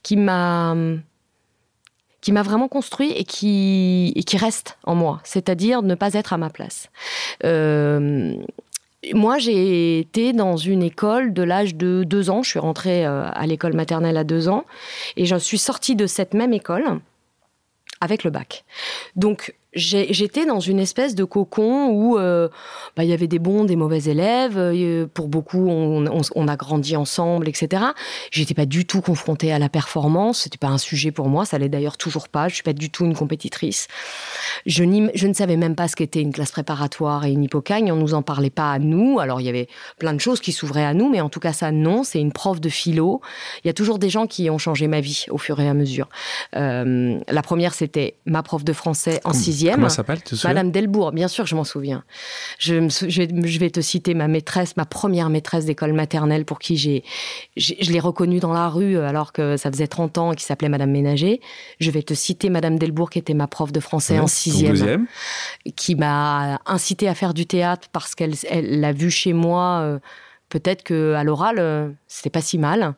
qui 0.02 0.16
m'a 0.16 0.74
qui 2.20 2.30
m'a 2.30 2.42
vraiment 2.42 2.68
construit 2.68 3.10
et 3.10 3.24
qui, 3.24 4.14
qui 4.26 4.36
reste 4.36 4.78
en 4.84 4.94
moi, 4.94 5.20
c'est-à-dire 5.24 5.82
ne 5.82 5.96
pas 5.96 6.14
être 6.14 6.32
à 6.32 6.38
ma 6.38 6.50
place. 6.50 6.88
Euh, 7.44 8.36
moi, 9.14 9.38
j'ai 9.38 9.98
été 9.98 10.32
dans 10.32 10.56
une 10.56 10.82
école 10.82 11.32
de 11.32 11.42
l'âge 11.42 11.74
de 11.74 12.04
deux 12.04 12.30
ans. 12.30 12.42
Je 12.42 12.50
suis 12.50 12.58
rentrée 12.58 13.04
à 13.04 13.46
l'école 13.46 13.74
maternelle 13.74 14.16
à 14.16 14.24
deux 14.24 14.48
ans 14.48 14.64
et 15.16 15.26
je 15.26 15.36
suis 15.36 15.58
sortie 15.58 15.96
de 15.96 16.06
cette 16.06 16.34
même 16.34 16.52
école 16.52 17.00
avec 18.00 18.24
le 18.24 18.30
bac. 18.30 18.64
Donc, 19.16 19.54
j'étais 19.74 20.44
dans 20.44 20.60
une 20.60 20.78
espèce 20.78 21.14
de 21.14 21.24
cocon 21.24 21.88
où 21.88 22.18
euh, 22.18 22.48
bah, 22.96 23.04
il 23.04 23.10
y 23.10 23.12
avait 23.12 23.26
des 23.26 23.38
bons, 23.38 23.64
des 23.64 23.76
mauvais 23.76 24.02
élèves. 24.04 24.58
Euh, 24.58 25.06
pour 25.12 25.28
beaucoup, 25.28 25.68
on, 25.68 26.48
a 26.48 26.56
grandi 26.56 26.96
ensemble, 26.96 27.48
etc. 27.48 27.82
J'étais 28.30 28.54
pas 28.54 28.66
du 28.66 28.84
tout 28.84 29.00
confrontée 29.00 29.52
à 29.52 29.58
la 29.58 29.68
performance. 29.68 30.40
C'était 30.40 30.58
pas 30.58 30.68
un 30.68 30.78
sujet 30.78 31.10
pour 31.10 31.28
moi. 31.28 31.44
Ça 31.46 31.58
l'est 31.58 31.68
d'ailleurs 31.68 31.96
toujours 31.96 32.28
pas. 32.28 32.48
Je 32.48 32.54
suis 32.54 32.62
pas 32.62 32.74
du 32.74 32.90
tout 32.90 33.04
une 33.04 33.14
compétitrice. 33.14 33.88
Je, 34.66 34.84
je 35.14 35.26
ne 35.26 35.32
savais 35.32 35.56
même 35.56 35.74
pas 35.74 35.88
ce 35.88 35.96
qu'était 35.96 36.20
une 36.20 36.32
classe 36.32 36.50
préparatoire 36.50 37.24
et 37.24 37.32
une 37.32 37.44
hypocagne. 37.44 37.90
On 37.92 37.96
nous 37.96 38.14
en 38.14 38.22
parlait 38.22 38.50
pas 38.50 38.72
à 38.72 38.78
nous. 38.78 39.20
Alors 39.20 39.40
il 39.40 39.44
y 39.44 39.48
avait 39.48 39.68
plein 39.98 40.12
de 40.12 40.20
choses 40.20 40.40
qui 40.40 40.52
s'ouvraient 40.52 40.84
à 40.84 40.92
nous, 40.92 41.08
mais 41.08 41.20
en 41.20 41.30
tout 41.30 41.40
cas 41.40 41.52
ça 41.52 41.70
non. 41.72 42.04
C'est 42.04 42.20
une 42.20 42.32
prof 42.32 42.60
de 42.60 42.68
philo. 42.68 43.22
Il 43.64 43.68
y 43.68 43.70
a 43.70 43.74
toujours 43.74 43.98
des 43.98 44.10
gens 44.10 44.26
qui 44.26 44.50
ont 44.50 44.58
changé 44.58 44.86
ma 44.86 45.00
vie 45.00 45.26
au 45.30 45.38
fur 45.38 45.58
et 45.60 45.68
à 45.68 45.74
mesure. 45.74 46.08
Euh, 46.56 47.18
la 47.28 47.42
première 47.42 47.72
c'était 47.72 48.16
ma 48.26 48.42
prof 48.42 48.64
de 48.64 48.72
français 48.72 49.20
en 49.24 49.32
sixième 49.32 49.61
Comment 49.70 49.88
s'appelle 49.88 50.20
Madame 50.44 50.70
Delbourg, 50.70 51.12
bien 51.12 51.28
sûr, 51.28 51.46
je 51.46 51.54
m'en 51.54 51.64
souviens. 51.64 52.04
Je, 52.58 52.88
je, 52.88 53.58
vais 53.58 53.70
te 53.70 53.80
citer 53.80 54.14
ma 54.14 54.28
maîtresse, 54.28 54.76
ma 54.76 54.84
première 54.84 55.30
maîtresse 55.30 55.64
d'école 55.64 55.92
maternelle 55.92 56.44
pour 56.44 56.58
qui 56.58 56.76
j'ai, 56.76 57.04
je 57.56 57.92
l'ai 57.92 58.00
reconnue 58.00 58.40
dans 58.40 58.52
la 58.52 58.68
rue 58.68 58.98
alors 58.98 59.32
que 59.32 59.56
ça 59.56 59.70
faisait 59.70 59.86
30 59.86 60.18
ans, 60.18 60.32
qui 60.32 60.44
s'appelait 60.44 60.68
Madame 60.68 60.90
Ménager. 60.90 61.40
Je 61.80 61.90
vais 61.90 62.02
te 62.02 62.14
citer 62.14 62.50
Madame 62.50 62.78
Delbourg, 62.78 63.10
qui 63.10 63.18
était 63.18 63.34
ma 63.34 63.46
prof 63.46 63.72
de 63.72 63.80
français 63.80 64.18
en 64.18 64.26
sixième, 64.26 65.06
qui 65.76 65.94
m'a 65.94 66.60
incité 66.66 67.08
à 67.08 67.14
faire 67.14 67.34
du 67.34 67.46
théâtre 67.46 67.88
parce 67.92 68.14
qu'elle 68.14 68.34
l'a 68.50 68.92
vu 68.92 69.10
chez 69.10 69.32
moi. 69.32 69.80
Euh, 69.82 69.98
peut-être 70.48 70.82
que 70.82 71.14
à 71.14 71.24
l'oral 71.24 71.56
euh, 71.58 71.88
c'était 72.08 72.28
pas 72.28 72.42
si 72.42 72.58
mal 72.58 72.94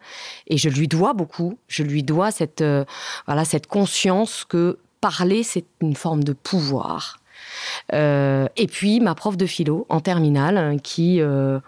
et 0.49 0.59
je 0.59 0.69
lui 0.69 0.89
dois 0.89 1.15
beaucoup 1.15 1.57
je 1.69 1.85
lui 1.85 2.03
dois 2.03 2.33
cette 2.33 2.63
euh, 2.63 2.85
voilà 3.27 3.45
cette 3.45 3.69
conscience 3.69 4.45
que 4.45 4.79
parler, 5.05 5.43
c'est 5.43 5.67
une 5.83 5.95
forme 5.95 6.25
de 6.25 6.33
pouvoir. 6.33 7.19
Euh, 7.93 8.47
et 8.57 8.67
puis 8.67 9.01
ma 9.01 9.15
prof 9.15 9.37
de 9.37 9.45
philo 9.45 9.85
en 9.91 10.01
terminale, 10.01 10.81
qui, 10.83 11.21
euh, 11.21 11.59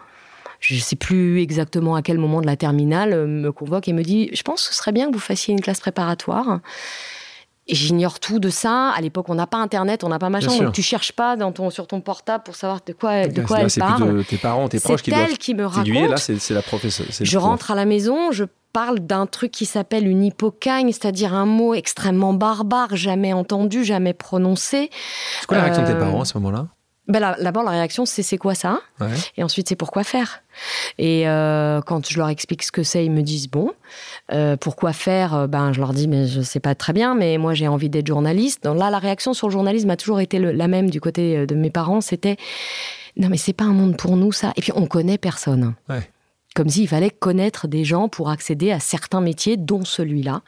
je 0.59 0.75
ne 0.75 0.81
sais 0.81 0.97
plus 0.97 1.43
exactement 1.43 1.97
à 1.97 2.01
quel 2.01 2.17
moment 2.17 2.41
de 2.41 2.47
la 2.47 2.57
terminale, 2.57 3.13
euh, 3.13 3.27
me 3.27 3.53
convoque 3.53 3.89
et 3.89 3.93
me 3.93 4.03
dit 4.03 4.31
Je 4.33 4.41
pense 4.41 4.67
que 4.67 4.73
ce 4.73 4.79
serait 4.79 4.93
bien 4.93 5.09
que 5.09 5.13
vous 5.13 5.21
fassiez 5.21 5.53
une 5.53 5.61
classe 5.61 5.81
préparatoire. 5.81 6.61
J'ignore 7.69 8.21
tout 8.21 8.39
de 8.39 8.49
ça. 8.49 8.91
À 8.97 9.03
l'époque, 9.03 9.29
on 9.29 9.35
n'a 9.35 9.47
pas 9.47 9.59
Internet, 9.59 10.03
on 10.03 10.09
n'a 10.09 10.19
pas 10.19 10.31
machin, 10.31 10.57
donc 10.57 10.73
tu 10.73 10.83
cherches 10.83 11.13
pas 11.13 11.37
dans 11.37 11.53
ton, 11.53 11.69
sur 11.69 11.87
ton 11.87 12.01
portable 12.01 12.43
pour 12.43 12.57
savoir 12.57 12.81
de 12.87 12.95
quoi, 12.95 13.27
de 13.27 13.43
quoi 13.43 13.61
elle 13.61 13.71
parle. 13.71 14.23
C'est 14.23 14.29
tes 14.29 14.37
parents, 14.39 14.67
tes 14.69 14.81
proches 14.81 15.03
qui 15.03 15.11
doivent 15.11 15.37
qui 15.37 15.55
me 15.55 15.67
raconte. 15.67 16.09
Là, 16.09 16.17
c'est 16.17 16.55
la 16.55 16.63
professeure. 16.63 17.07
Je 17.21 17.37
rentre 17.37 17.71
à 17.71 17.75
la 17.75 17.85
maison, 17.85 18.33
je 18.33 18.45
parle 18.77 18.99
d'un 18.99 19.25
truc 19.25 19.53
qui 19.53 19.65
s'appelle 19.65 20.07
une 20.07 20.23
hypocagne, 20.23 20.93
c'est-à-dire 20.93 21.33
un 21.33 21.47
mot 21.47 21.73
extrêmement 21.73 22.35
barbare, 22.35 22.95
jamais 22.95 23.33
entendu, 23.33 23.87
jamais 23.87 24.13
prononcé. 24.13 24.91
C'est 25.41 25.47
quoi 25.47 25.57
la 25.57 25.63
réaction 25.63 25.85
de 25.85 25.89
tes 25.89 25.95
euh, 25.95 25.99
parents 25.99 26.21
à 26.21 26.25
ce 26.27 26.37
moment-là? 26.37 26.67
ben 27.09 27.35
D'abord, 27.41 27.63
la 27.63 27.71
réaction, 27.71 28.05
c'est 28.05 28.23
c'est 28.23 28.37
quoi 28.37 28.55
ça? 28.55 28.81
Et 29.39 29.43
ensuite, 29.43 29.71
c'est 29.71 29.77
pourquoi 29.77 30.05
faire? 30.05 30.43
Et 30.99 31.27
euh, 31.27 31.81
quand 31.81 32.07
je 32.07 32.19
leur 32.19 32.29
explique 32.29 32.63
ce 32.63 32.71
que 32.71 32.83
c'est, 32.83 33.03
ils 33.03 33.11
me 33.11 33.23
disent 33.23 33.49
bon, 33.49 33.73
euh, 34.31 34.59
pourquoi 34.59 34.93
faire? 34.93 35.49
Ben, 35.49 35.73
je 35.73 35.81
leur 35.81 35.95
dis 35.95 36.07
mais 36.07 36.27
je 36.27 36.43
sais 36.43 36.61
pas 36.61 36.75
très 36.75 36.93
bien, 36.93 37.15
mais 37.15 37.39
moi 37.39 37.55
j'ai 37.55 37.69
envie 37.69 37.89
d'être 37.89 38.09
journaliste. 38.09 38.65
Donc 38.65 38.79
là, 38.79 38.91
la 38.91 38.99
réaction 38.99 39.33
sur 39.33 39.47
le 39.47 39.53
journalisme 39.53 39.89
a 39.89 39.97
toujours 39.97 40.21
été 40.21 40.39
la 40.39 40.69
même 40.69 40.91
du 40.91 41.01
côté 41.01 41.47
de 41.47 41.55
mes 41.55 41.71
parents. 41.71 42.03
C'était 42.03 42.37
non 43.17 43.31
mais 43.31 43.39
c'est 43.39 43.55
pas 43.55 43.65
un 43.65 43.73
monde 43.73 43.97
pour 43.97 44.19
nous 44.19 44.33
ça. 44.33 44.53
Et 44.57 44.61
puis 44.61 44.73
on 44.77 44.85
connaît 44.85 45.17
personne. 45.17 45.73
Ouais 45.89 46.11
comme 46.57 46.71
s'il 46.71 46.89
fallait 46.89 47.11
connaître 47.11 47.69
des 47.69 47.85
gens 47.85 48.09
pour 48.09 48.31
accéder 48.31 48.73
à 48.73 48.81
certains 48.81 49.21
métiers, 49.21 49.59
dont 49.59 49.85
celui-là. 49.85 50.41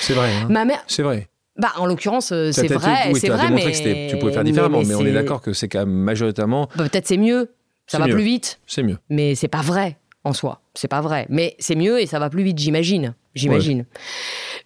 C'est 0.00 0.12
vrai. 0.12 0.30
Hein. 0.30 0.46
Ma 0.50 0.66
mère. 0.66 0.84
C'est 0.86 1.02
vrai. 1.02 1.28
Bah, 1.56 1.72
en 1.76 1.86
l'occurrence, 1.86 2.32
euh, 2.32 2.52
c'est 2.52 2.66
vrai. 2.66 3.14
c'est 3.14 3.30
vrai, 3.30 3.50
mais... 3.50 3.62
que 3.62 4.10
tu 4.10 4.18
pouvais 4.18 4.32
faire 4.32 4.44
différemment, 4.44 4.82
mais, 4.84 4.94
on 4.94 5.06
est 5.06 5.12
d'accord 5.12 5.40
que 5.40 5.54
c'est 5.54 5.68
quand 5.68 5.78
même 5.80 5.88
majoritairement. 5.88 6.68
Bah, 6.76 6.84
peut-être 6.84 7.06
c'est 7.06 7.16
mieux. 7.16 7.50
Ça 7.86 7.98
va 7.98 8.06
plus 8.06 8.22
vite. 8.22 8.60
C'est 8.66 8.82
mieux. 8.82 8.98
Mais 9.08 9.34
c'est 9.34 9.48
pas 9.48 9.62
vrai 9.62 9.98
en 10.24 10.34
soi. 10.34 10.60
C'est 10.74 10.88
pas 10.88 11.00
vrai. 11.00 11.26
Mais 11.30 11.56
c'est 11.58 11.76
mieux 11.76 12.00
et 12.00 12.06
ça 12.06 12.18
va 12.18 12.28
plus 12.28 12.42
vite, 12.42 12.58
j'imagine. 12.58 13.14
J'imagine. 13.34 13.86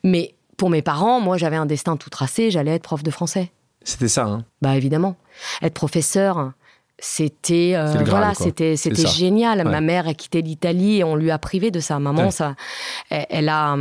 Mais 0.02 0.34
pour 0.56 0.70
mes 0.70 0.82
parents, 0.82 1.20
moi, 1.20 1.36
j'avais 1.36 1.56
un 1.56 1.66
destin 1.66 1.96
tout 1.96 2.10
tracé. 2.10 2.50
J'allais 2.50 2.74
être 2.74 2.82
prof 2.82 3.02
de 3.02 3.10
français. 3.10 3.52
C'était 3.84 4.08
ça. 4.08 4.24
Hein. 4.24 4.44
Bah 4.62 4.76
évidemment. 4.76 5.16
Être 5.62 5.74
professeur, 5.74 6.52
c'était 6.98 7.72
euh, 7.74 8.02
voilà, 8.04 8.34
c'était 8.34 8.76
c'était 8.76 9.06
génial. 9.06 9.64
Ma 9.64 9.80
mère 9.80 10.08
a 10.08 10.14
quitté 10.14 10.42
l'Italie 10.42 10.98
et 10.98 11.04
on 11.04 11.14
lui 11.14 11.30
a 11.30 11.38
privé 11.38 11.70
de 11.70 11.80
ça. 11.80 11.98
Maman, 11.98 12.30
ça, 12.30 12.56
elle, 13.10 13.48
a 13.48 13.76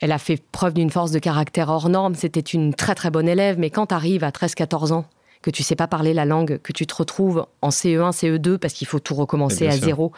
elle 0.00 0.12
a 0.12 0.18
fait 0.18 0.42
preuve 0.50 0.74
d'une 0.74 0.90
force 0.90 1.12
de 1.12 1.18
caractère 1.18 1.68
hors 1.68 1.88
norme. 1.88 2.14
C'était 2.14 2.40
une 2.40 2.74
très 2.74 2.94
très 2.94 3.10
bonne 3.10 3.28
élève, 3.28 3.58
mais 3.58 3.70
quand 3.70 3.86
tu 3.86 3.94
arrives 3.94 4.24
à 4.24 4.30
13-14 4.30 4.92
ans, 4.92 5.06
que 5.42 5.50
tu 5.50 5.62
sais 5.62 5.76
pas 5.76 5.86
parler 5.86 6.14
la 6.14 6.24
langue, 6.24 6.58
que 6.62 6.72
tu 6.72 6.86
te 6.86 6.94
retrouves 6.94 7.46
en 7.62 7.68
CE1, 7.68 8.12
CE2 8.12 8.58
parce 8.58 8.74
qu'il 8.74 8.88
faut 8.88 8.98
tout 8.98 9.14
recommencer 9.14 9.68
à 9.68 9.76
zéro, 9.76 10.12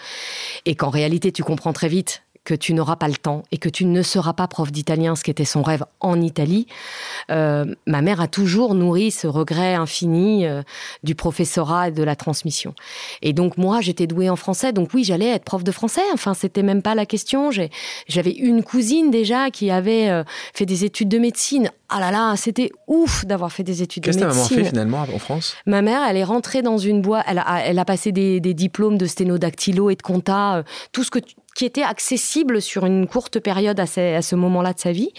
et 0.64 0.74
qu'en 0.74 0.90
réalité 0.90 1.32
tu 1.32 1.44
comprends 1.44 1.74
très 1.74 1.88
vite 1.88 2.22
que 2.44 2.54
tu 2.54 2.72
n'auras 2.72 2.96
pas 2.96 3.08
le 3.08 3.16
temps 3.16 3.42
et 3.52 3.58
que 3.58 3.68
tu 3.68 3.84
ne 3.84 4.02
seras 4.02 4.32
pas 4.32 4.48
prof 4.48 4.72
d'italien, 4.72 5.14
ce 5.14 5.22
qui 5.22 5.30
était 5.30 5.44
son 5.44 5.62
rêve 5.62 5.84
en 6.00 6.20
Italie, 6.20 6.66
euh, 7.30 7.66
ma 7.86 8.00
mère 8.00 8.20
a 8.20 8.28
toujours 8.28 8.74
nourri 8.74 9.10
ce 9.10 9.26
regret 9.26 9.74
infini 9.74 10.46
euh, 10.46 10.62
du 11.02 11.14
professorat 11.14 11.88
et 11.88 11.92
de 11.92 12.02
la 12.02 12.16
transmission. 12.16 12.74
Et 13.20 13.32
donc 13.32 13.58
moi, 13.58 13.80
j'étais 13.80 14.06
douée 14.06 14.30
en 14.30 14.36
français, 14.36 14.72
donc 14.72 14.90
oui, 14.94 15.04
j'allais 15.04 15.28
être 15.28 15.44
prof 15.44 15.64
de 15.64 15.70
français. 15.70 16.00
Enfin, 16.14 16.34
c'était 16.34 16.62
même 16.62 16.82
pas 16.82 16.94
la 16.94 17.04
question. 17.04 17.50
J'avais 18.08 18.32
une 18.32 18.62
cousine 18.62 19.10
déjà 19.10 19.50
qui 19.50 19.70
avait 19.70 20.08
euh, 20.08 20.24
fait 20.54 20.66
des 20.66 20.84
études 20.84 21.08
de 21.08 21.18
médecine. 21.18 21.70
Ah 21.90 22.00
là 22.00 22.10
là, 22.10 22.36
c'était 22.36 22.70
ouf 22.86 23.26
d'avoir 23.26 23.52
fait 23.52 23.64
des 23.64 23.82
études 23.82 24.04
de 24.04 24.08
médecine. 24.08 24.26
Qu'est-ce 24.26 24.48
que 24.48 24.54
ta 24.54 24.54
maman 24.54 24.62
fait 24.62 24.70
finalement 24.70 25.06
en 25.14 25.18
France? 25.18 25.56
Ma 25.66 25.82
mère, 25.82 26.02
elle 26.08 26.16
est 26.16 26.24
rentrée 26.24 26.62
dans 26.62 26.78
une 26.78 27.02
boîte. 27.02 27.24
Elle 27.28 27.38
a, 27.38 27.62
elle 27.64 27.78
a 27.78 27.84
passé 27.84 28.12
des, 28.12 28.40
des 28.40 28.54
diplômes 28.54 28.96
de 28.96 29.06
sténodactylo 29.06 29.90
et 29.90 29.96
de 29.96 30.02
compta, 30.02 30.62
tout 30.92 31.02
ce 31.02 31.10
que 31.10 31.18
qui 31.60 31.66
était 31.66 31.82
accessible 31.82 32.62
sur 32.62 32.86
une 32.86 33.06
courte 33.06 33.38
période 33.38 33.78
à, 33.78 33.84
ce 33.84 34.34
moment-là 34.34 34.72
de 34.72 34.78
sa 34.78 34.92
vie. 34.92 35.10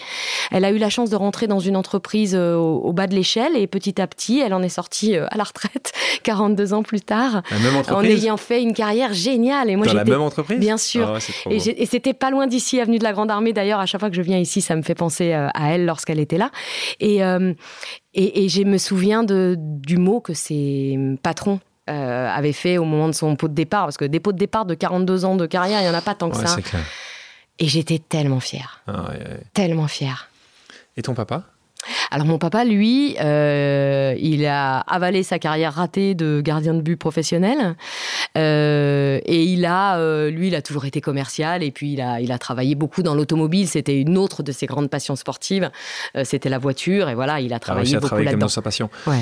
Elle 0.50 0.64
a 0.64 0.72
eu 0.72 0.78
la 0.78 0.90
chance 0.90 1.08
de 1.08 1.14
rentrer 1.14 1.46
dans 1.46 1.60
une 1.60 1.76
entreprise 1.76 2.34
euh, 2.34 2.56
au, 2.56 2.92
bas 2.92 3.06
de 3.06 3.14
l'échelle 3.14 3.56
et 3.56 3.68
petit 3.68 4.00
à 4.00 4.08
petit, 4.08 4.40
elle 4.40 4.52
en 4.52 4.60
est 4.60 4.68
sortie 4.68 5.16
euh, 5.16 5.28
à 5.30 5.36
la 5.36 5.44
retraite 5.44 5.92
42 6.24 6.74
ans 6.74 6.82
plus 6.82 7.00
tard, 7.00 7.42
en 7.88 8.02
ayant 8.02 8.36
fait 8.36 8.60
une 8.60 8.74
carrière 8.74 9.12
géniale. 9.12 9.70
Et 9.70 9.76
moi, 9.76 9.86
dans 9.86 9.94
la 9.94 10.02
même 10.02 10.20
entreprise? 10.20 10.58
Bien 10.58 10.78
sûr. 10.78 11.14
Ah 11.14 11.18
et, 11.48 11.86
c'était 11.86 12.12
pas 12.12 12.32
loin 12.32 12.48
d'ici, 12.48 12.80
avenue 12.80 12.98
de 12.98 13.04
la 13.04 13.12
Grande 13.12 13.30
Armée. 13.30 13.52
D'ailleurs, 13.52 13.78
à 13.78 13.86
chaque 13.86 14.00
fois 14.00 14.10
que 14.10 14.16
je 14.16 14.22
viens 14.22 14.38
ici, 14.38 14.62
ça 14.62 14.74
me 14.74 14.82
fait 14.82 14.96
penser 14.96 15.34
euh, 15.34 15.46
à 15.54 15.72
elle 15.72 15.86
lorsqu'elle 15.86 16.18
était 16.18 16.38
là. 16.38 16.50
Et, 16.98 17.20
et, 18.14 18.48
je 18.48 18.64
me 18.64 18.78
souviens 18.78 19.22
de, 19.22 19.54
du 19.56 19.96
mot 19.96 20.20
que 20.20 20.34
ses 20.34 20.98
patrons 21.22 21.60
euh, 21.90 22.28
avait 22.28 22.52
fait 22.52 22.78
au 22.78 22.84
moment 22.84 23.08
de 23.08 23.12
son 23.12 23.34
pot 23.34 23.48
de 23.48 23.54
départ, 23.54 23.84
parce 23.84 23.96
que 23.96 24.04
des 24.04 24.20
pots 24.20 24.32
de 24.32 24.38
départ 24.38 24.66
de 24.66 24.74
42 24.74 25.24
ans 25.24 25.34
de 25.34 25.46
carrière, 25.46 25.80
il 25.80 25.84
n'y 25.84 25.90
en 25.90 25.94
a 25.94 26.00
pas 26.00 26.14
tant 26.14 26.30
que 26.30 26.36
ça. 26.36 26.56
Et 27.58 27.66
j'étais 27.66 27.98
tellement 27.98 28.40
fière. 28.40 28.82
Ah, 28.86 29.10
tellement 29.52 29.88
fière. 29.88 30.28
Et 30.96 31.02
ton 31.02 31.14
papa? 31.14 31.42
Alors 32.12 32.26
mon 32.26 32.38
papa, 32.38 32.64
lui, 32.64 33.16
euh, 33.20 34.14
il 34.16 34.46
a 34.46 34.78
avalé 34.78 35.24
sa 35.24 35.40
carrière 35.40 35.74
ratée 35.74 36.14
de 36.14 36.40
gardien 36.40 36.74
de 36.74 36.80
but 36.80 36.96
professionnel 36.96 37.74
euh, 38.38 39.18
et 39.24 39.42
il 39.42 39.64
a, 39.64 40.28
lui, 40.30 40.48
il 40.48 40.54
a 40.54 40.62
toujours 40.62 40.84
été 40.84 41.00
commercial 41.00 41.64
et 41.64 41.72
puis 41.72 41.94
il 41.94 42.00
a, 42.00 42.20
il 42.20 42.30
a 42.30 42.38
travaillé 42.38 42.76
beaucoup 42.76 43.02
dans 43.02 43.16
l'automobile. 43.16 43.66
C'était 43.66 44.00
une 44.00 44.16
autre 44.16 44.44
de 44.44 44.52
ses 44.52 44.66
grandes 44.66 44.90
passions 44.90 45.16
sportives. 45.16 45.70
C'était 46.22 46.48
la 46.48 46.58
voiture 46.58 47.08
et 47.08 47.16
voilà, 47.16 47.40
il 47.40 47.52
a 47.52 47.58
travaillé 47.58 47.96
beaucoup 47.98 48.14
là-dedans. 48.16 48.38
dans 48.38 48.48
sa 48.48 48.62
passion. 48.62 48.88
Ouais. 49.08 49.20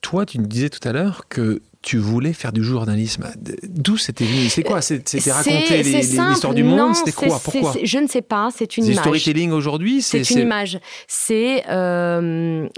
Toi, 0.00 0.26
tu 0.26 0.40
me 0.40 0.46
disais 0.46 0.70
tout 0.70 0.86
à 0.88 0.92
l'heure 0.92 1.28
que 1.28 1.60
tu 1.82 1.98
voulais 1.98 2.32
faire 2.32 2.52
du 2.52 2.62
journalisme. 2.62 3.26
D'où 3.62 3.96
c'était 3.96 4.24
venu? 4.24 4.48
C'est 4.48 4.62
quoi? 4.62 4.80
C'était 4.82 5.30
raconter 5.30 5.82
l'histoire 5.82 6.54
du 6.54 6.64
monde? 6.64 6.94
C'était 6.94 7.12
quoi? 7.12 7.40
Pourquoi? 7.42 7.74
Je 7.82 7.98
ne 7.98 8.06
sais 8.06 8.22
pas. 8.22 8.50
C'est 8.54 8.76
une 8.76 8.84
image. 8.84 8.98
storytelling 8.98 9.52
aujourd'hui? 9.52 10.02
C'est 10.02 10.28
une 10.30 10.40
image. 10.40 10.80
C'est 11.06 11.64
euh, 11.68 12.68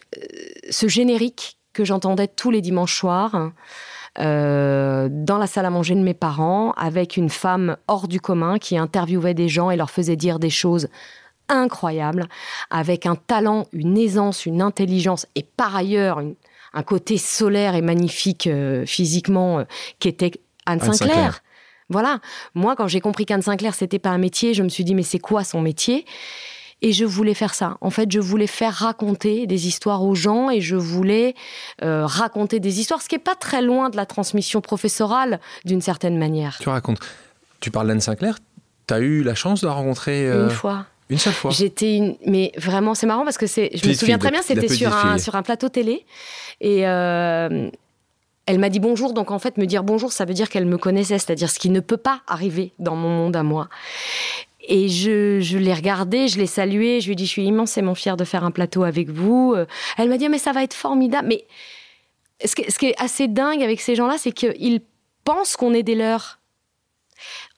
ce 0.71 0.89
générique 0.89 1.59
que 1.73 1.85
j'entendais 1.85 2.29
tous 2.29 2.51
les 2.51 2.61
dimanches 2.61 2.97
soirs. 2.97 3.53
Euh, 4.19 5.09
dans 5.11 5.39
la 5.39 5.47
salle 5.47 5.67
à 5.67 5.71
manger 5.71 5.95
de 5.95 6.01
mes 6.01 6.15
parents, 6.15 6.73
avec 6.73 7.17
une 7.17 7.31
femme 7.31 7.77
hors 7.87 8.09
du 8.09 8.21
commun 8.21 8.59
qui 8.59 8.77
interviewait 8.77 9.35
des 9.35 9.49
gens 9.49 9.71
et 9.71 9.77
leur 9.77 9.91
faisait 9.91 10.17
dire 10.17 10.41
des 10.41 10.51
choses 10.51 10.89
incroyables, 11.49 12.29
avec 12.71 13.07
un 13.07 13.15
talent, 13.15 13.67
une 13.73 13.97
aisance, 13.97 14.47
une 14.47 14.63
intelligence 14.63 15.27
et 15.37 15.45
par 15.45 15.77
ailleurs 15.77 16.21
une, 16.21 16.35
un 16.73 16.83
côté 16.83 17.19
solaire 17.19 17.75
et 17.75 17.83
magnifique 17.83 18.47
euh, 18.47 18.85
physiquement 18.87 19.61
euh, 19.61 19.65
qui 19.99 20.09
était 20.09 20.33
Anne, 20.67 20.81
Sinclair. 20.81 21.43
Voilà. 21.89 22.21
Moi, 22.55 22.77
quand 22.77 22.87
j'ai 22.87 23.01
compris 23.01 23.27
qu'Anne 23.27 23.43
Sinclair, 23.43 23.75
c'était 23.75 23.99
pas 23.99 24.11
un 24.11 24.19
métier, 24.19 24.55
je 24.55 24.63
me 24.63 24.69
suis 24.69 24.85
dit, 24.85 24.95
mais 24.95 25.03
c'est 25.03 25.19
quoi 25.19 25.43
son 25.43 25.61
métier? 25.61 26.05
Et 26.83 26.93
je 26.93 27.05
voulais 27.05 27.35
faire 27.35 27.53
ça. 27.53 27.77
En 27.83 27.91
fait, 27.91 28.11
je 28.11 28.21
voulais 28.21 28.47
faire 28.47 28.73
raconter 28.73 29.47
des 29.47 29.67
histoires 29.67 30.03
aux 30.03 30.15
gens 30.15 30.49
et 30.49 30.63
je 30.63 30.77
voulais 30.77 31.35
euh, 31.83 32.07
raconter 32.07 32.59
des 32.59 32.81
histoires, 32.81 33.03
ce 33.03 33.09
qui 33.09 33.17
n'est 33.17 33.21
pas 33.23 33.35
très 33.35 33.61
loin 33.61 33.91
de 33.91 33.97
la 33.97 34.07
transmission 34.07 34.63
professorale 34.63 35.41
d'une 35.67 35.83
certaine 35.83 36.17
manière. 36.17 36.57
Tu 36.59 36.69
racontes. 36.69 37.01
Tu 37.61 37.71
parles 37.71 37.89
d'Anne 37.89 38.01
Sinclair. 38.01 38.39
Tu 38.87 38.95
as 38.95 39.01
eu 39.01 39.23
la 39.23 39.35
chance 39.35 39.61
de 39.61 39.67
la 39.67 39.75
rencontrer 39.75 40.27
Une 40.27 40.49
fois. 40.49 40.87
Une 41.11 41.19
seule 41.19 41.33
fois. 41.33 41.51
J'étais 41.51 41.97
une, 41.97 42.17
mais 42.25 42.53
vraiment, 42.57 42.95
c'est 42.95 43.07
marrant 43.07 43.25
parce 43.25 43.37
que 43.37 43.47
c'est, 43.47 43.71
je 43.75 43.87
me 43.89 43.93
souviens 43.93 44.19
très 44.19 44.31
bien, 44.31 44.43
c'était 44.43 44.69
sur 44.69 44.95
un, 44.95 45.19
sur 45.19 45.35
un 45.35 45.43
plateau 45.43 45.69
télé 45.69 46.07
et 46.61 46.87
euh, 46.87 47.69
elle 48.47 48.59
m'a 48.59 48.69
dit 48.69 48.81
bonjour, 48.81 49.13
donc 49.13 49.31
en 49.31 49.39
fait, 49.39 49.59
me 49.59 49.67
dire 49.67 49.83
bonjour, 49.83 50.13
ça 50.13 50.25
veut 50.25 50.35
dire 50.35 50.49
qu'elle 50.49 50.67
me 50.67 50.79
connaissait, 50.79 51.19
c'est-à-dire 51.19 51.51
ce 51.51 51.59
qui 51.59 51.69
ne 51.69 51.81
peut 51.81 51.97
pas 51.97 52.23
arriver 52.27 52.73
dans 52.79 52.97
mon 52.97 53.09
monde 53.09 53.37
à 53.37 53.43
moi. 53.43 53.69
Et 54.69 54.89
je, 54.89 55.41
je 55.41 55.59
l'ai 55.59 55.75
regardée, 55.75 56.29
je 56.29 56.39
l'ai 56.39 56.47
saluée, 56.47 57.01
je 57.01 57.07
lui 57.07 57.13
ai 57.13 57.17
dit, 57.17 57.27
je 57.27 57.31
suis 57.31 57.45
immensément 57.45 57.97
fière 57.97 58.17
de 58.17 58.25
faire 58.25 58.45
un 58.45 58.53
plateau 58.53 58.85
avec 58.85 59.11
vous. 59.11 59.57
Elle 59.97 60.09
m'a 60.09 60.17
dit, 60.17 60.29
mais 60.29 60.39
ça 60.39 60.53
va 60.53 60.63
être 60.63 60.75
formidable. 60.75 61.27
Mais 61.27 61.45
ce 62.45 62.55
qui 62.55 62.87
est 62.87 63.01
assez 63.01 63.27
dingue 63.27 63.63
avec 63.63 63.81
ces 63.81 63.97
gens-là, 63.97 64.17
c'est 64.19 64.33
qu'ils 64.33 64.81
pensent 65.25 65.57
qu'on 65.57 65.75
est 65.75 65.83
des 65.83 65.95
leurs. 65.95 66.39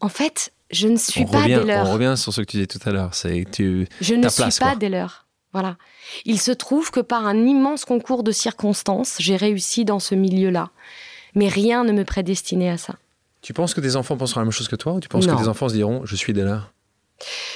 En 0.01 0.09
fait, 0.09 0.53
je 0.73 0.89
ne 0.89 0.97
suis 0.97 1.27
pas 1.27 1.45
des 1.45 1.63
leurs. 1.63 1.89
On 1.89 1.93
revient 1.93 2.15
sur 2.17 2.33
ce 2.33 2.41
que 2.41 2.47
tu 2.47 2.57
disais 2.57 2.67
tout 2.67 2.81
à 2.85 2.91
l'heure. 2.91 3.15
C'est 3.15 3.45
tu. 3.51 3.87
Je 4.01 4.15
ne 4.15 4.29
suis 4.29 4.45
pas 4.59 4.75
des 4.75 4.89
leurs. 4.89 5.27
Voilà. 5.53 5.77
Il 6.25 6.41
se 6.41 6.51
trouve 6.51 6.91
que 6.91 7.01
par 7.01 7.27
un 7.27 7.37
immense 7.37 7.85
concours 7.85 8.23
de 8.23 8.33
circonstances, 8.33 9.17
j'ai 9.19 9.37
réussi 9.37 9.85
dans 9.85 9.99
ce 9.99 10.15
milieu-là. 10.15 10.71
Mais 11.35 11.49
rien 11.49 11.85
ne 11.85 11.93
me 11.93 12.05
prédestinait 12.05 12.71
à 12.71 12.79
ça. 12.79 12.97
Tu 13.43 13.53
penses 13.53 13.75
que 13.75 13.81
tes 13.81 13.97
enfants 13.97 14.17
penseront 14.17 14.41
la 14.41 14.45
même 14.47 14.53
chose 14.53 14.69
que 14.69 14.77
toi 14.77 14.95
ou 14.95 15.01
tu 15.01 15.09
penses 15.09 15.27
que 15.27 15.37
tes 15.37 15.49
enfants 15.49 15.69
se 15.69 15.75
diront 15.75 16.03
je 16.05 16.17
suis 16.17 16.33
des 16.33 16.43
leurs? 16.43 16.73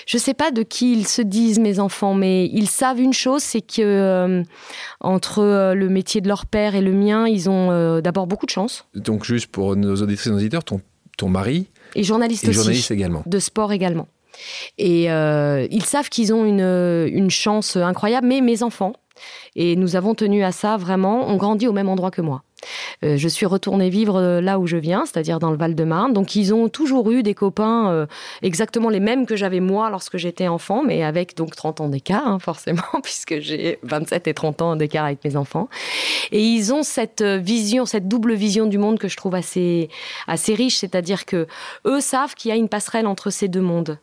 Je 0.06 0.16
ne 0.16 0.20
sais 0.20 0.34
pas 0.34 0.50
de 0.50 0.62
qui 0.62 0.92
ils 0.92 1.06
se 1.06 1.22
disent 1.22 1.58
mes 1.58 1.80
enfants, 1.80 2.14
mais 2.14 2.46
ils 2.46 2.68
savent 2.68 3.00
une 3.00 3.12
chose, 3.12 3.42
c'est 3.42 3.62
que 3.62 3.82
euh, 3.82 4.42
entre 5.00 5.40
euh, 5.40 5.74
le 5.74 5.88
métier 5.88 6.20
de 6.20 6.28
leur 6.28 6.46
père 6.46 6.76
et 6.76 6.80
le 6.80 6.92
mien, 6.92 7.26
ils 7.26 7.50
ont 7.50 7.72
euh, 7.72 8.00
d'abord 8.00 8.28
beaucoup 8.28 8.46
de 8.46 8.50
chance. 8.50 8.86
Donc 8.94 9.24
juste 9.24 9.48
pour 9.48 9.74
nos 9.74 9.96
auditrices 9.96 10.28
et 10.28 10.30
nos 10.30 10.36
auditeurs, 10.36 10.62
ton, 10.62 10.80
ton 11.16 11.28
mari 11.28 11.68
et 11.94 12.02
journaliste 12.02 12.44
et 12.48 12.52
journaliste 12.52 12.90
également. 12.90 13.22
De 13.26 13.38
sport 13.38 13.72
également. 13.72 14.08
Et 14.76 15.10
euh, 15.10 15.66
ils 15.70 15.84
savent 15.84 16.10
qu'ils 16.10 16.34
ont 16.34 16.44
une, 16.44 16.60
une 16.60 17.30
chance 17.30 17.76
incroyable, 17.76 18.26
mais 18.26 18.40
mes 18.42 18.62
enfants, 18.62 18.92
et 19.54 19.76
nous 19.76 19.96
avons 19.96 20.14
tenu 20.14 20.44
à 20.44 20.52
ça 20.52 20.76
vraiment, 20.76 21.28
ont 21.28 21.36
grandi 21.36 21.66
au 21.66 21.72
même 21.72 21.88
endroit 21.88 22.10
que 22.10 22.20
moi. 22.20 22.42
Euh, 23.04 23.16
je 23.16 23.28
suis 23.28 23.46
retournée 23.46 23.90
vivre 23.90 24.16
euh, 24.16 24.40
là 24.40 24.58
où 24.58 24.66
je 24.66 24.76
viens, 24.76 25.04
c'est-à-dire 25.04 25.38
dans 25.38 25.50
le 25.50 25.56
Val-de-Marne. 25.56 26.12
Donc 26.12 26.34
ils 26.36 26.54
ont 26.54 26.68
toujours 26.68 27.10
eu 27.10 27.22
des 27.22 27.34
copains 27.34 27.90
euh, 27.90 28.06
exactement 28.42 28.88
les 28.88 29.00
mêmes 29.00 29.26
que 29.26 29.36
j'avais 29.36 29.60
moi 29.60 29.90
lorsque 29.90 30.16
j'étais 30.16 30.48
enfant, 30.48 30.82
mais 30.84 31.02
avec 31.02 31.36
donc 31.36 31.54
30 31.54 31.80
ans 31.80 31.88
d'écart, 31.88 32.26
hein, 32.26 32.38
forcément, 32.40 32.82
puisque 33.02 33.38
j'ai 33.40 33.78
27 33.82 34.28
et 34.28 34.34
30 34.34 34.62
ans 34.62 34.76
d'écart 34.76 35.04
avec 35.04 35.24
mes 35.24 35.36
enfants. 35.36 35.68
Et 36.32 36.42
ils 36.42 36.72
ont 36.72 36.82
cette 36.82 37.22
vision, 37.22 37.86
cette 37.86 38.08
double 38.08 38.34
vision 38.34 38.66
du 38.66 38.78
monde 38.78 38.98
que 38.98 39.08
je 39.08 39.16
trouve 39.16 39.34
assez, 39.34 39.88
assez 40.26 40.54
riche, 40.54 40.78
c'est-à-dire 40.78 41.26
que 41.26 41.46
eux 41.86 42.00
savent 42.00 42.34
qu'il 42.34 42.50
y 42.50 42.52
a 42.52 42.56
une 42.56 42.68
passerelle 42.68 43.06
entre 43.06 43.30
ces 43.30 43.48
deux 43.48 43.60
mondes. 43.60 43.98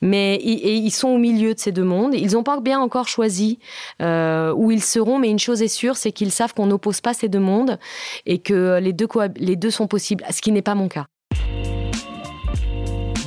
Mais 0.00 0.36
ils 0.42 0.90
sont 0.90 1.08
au 1.08 1.18
milieu 1.18 1.54
de 1.54 1.58
ces 1.58 1.72
deux 1.72 1.84
mondes. 1.84 2.14
Ils 2.14 2.32
n'ont 2.32 2.42
pas 2.42 2.60
bien 2.60 2.80
encore 2.80 3.08
choisi 3.08 3.58
euh, 4.02 4.52
où 4.52 4.70
ils 4.70 4.82
seront, 4.82 5.18
mais 5.18 5.30
une 5.30 5.38
chose 5.38 5.62
est 5.62 5.68
sûre, 5.68 5.96
c'est 5.96 6.12
qu'ils 6.12 6.32
savent 6.32 6.54
qu'on 6.54 6.66
n'oppose 6.66 7.00
pas 7.00 7.14
ces 7.14 7.28
deux 7.28 7.40
mondes 7.40 7.78
et 8.26 8.38
que 8.38 8.78
les 8.80 8.92
deux, 8.92 9.08
les 9.36 9.56
deux 9.56 9.70
sont 9.70 9.86
possibles, 9.86 10.24
ce 10.30 10.40
qui 10.40 10.52
n'est 10.52 10.62
pas 10.62 10.74
mon 10.74 10.88
cas. 10.88 11.06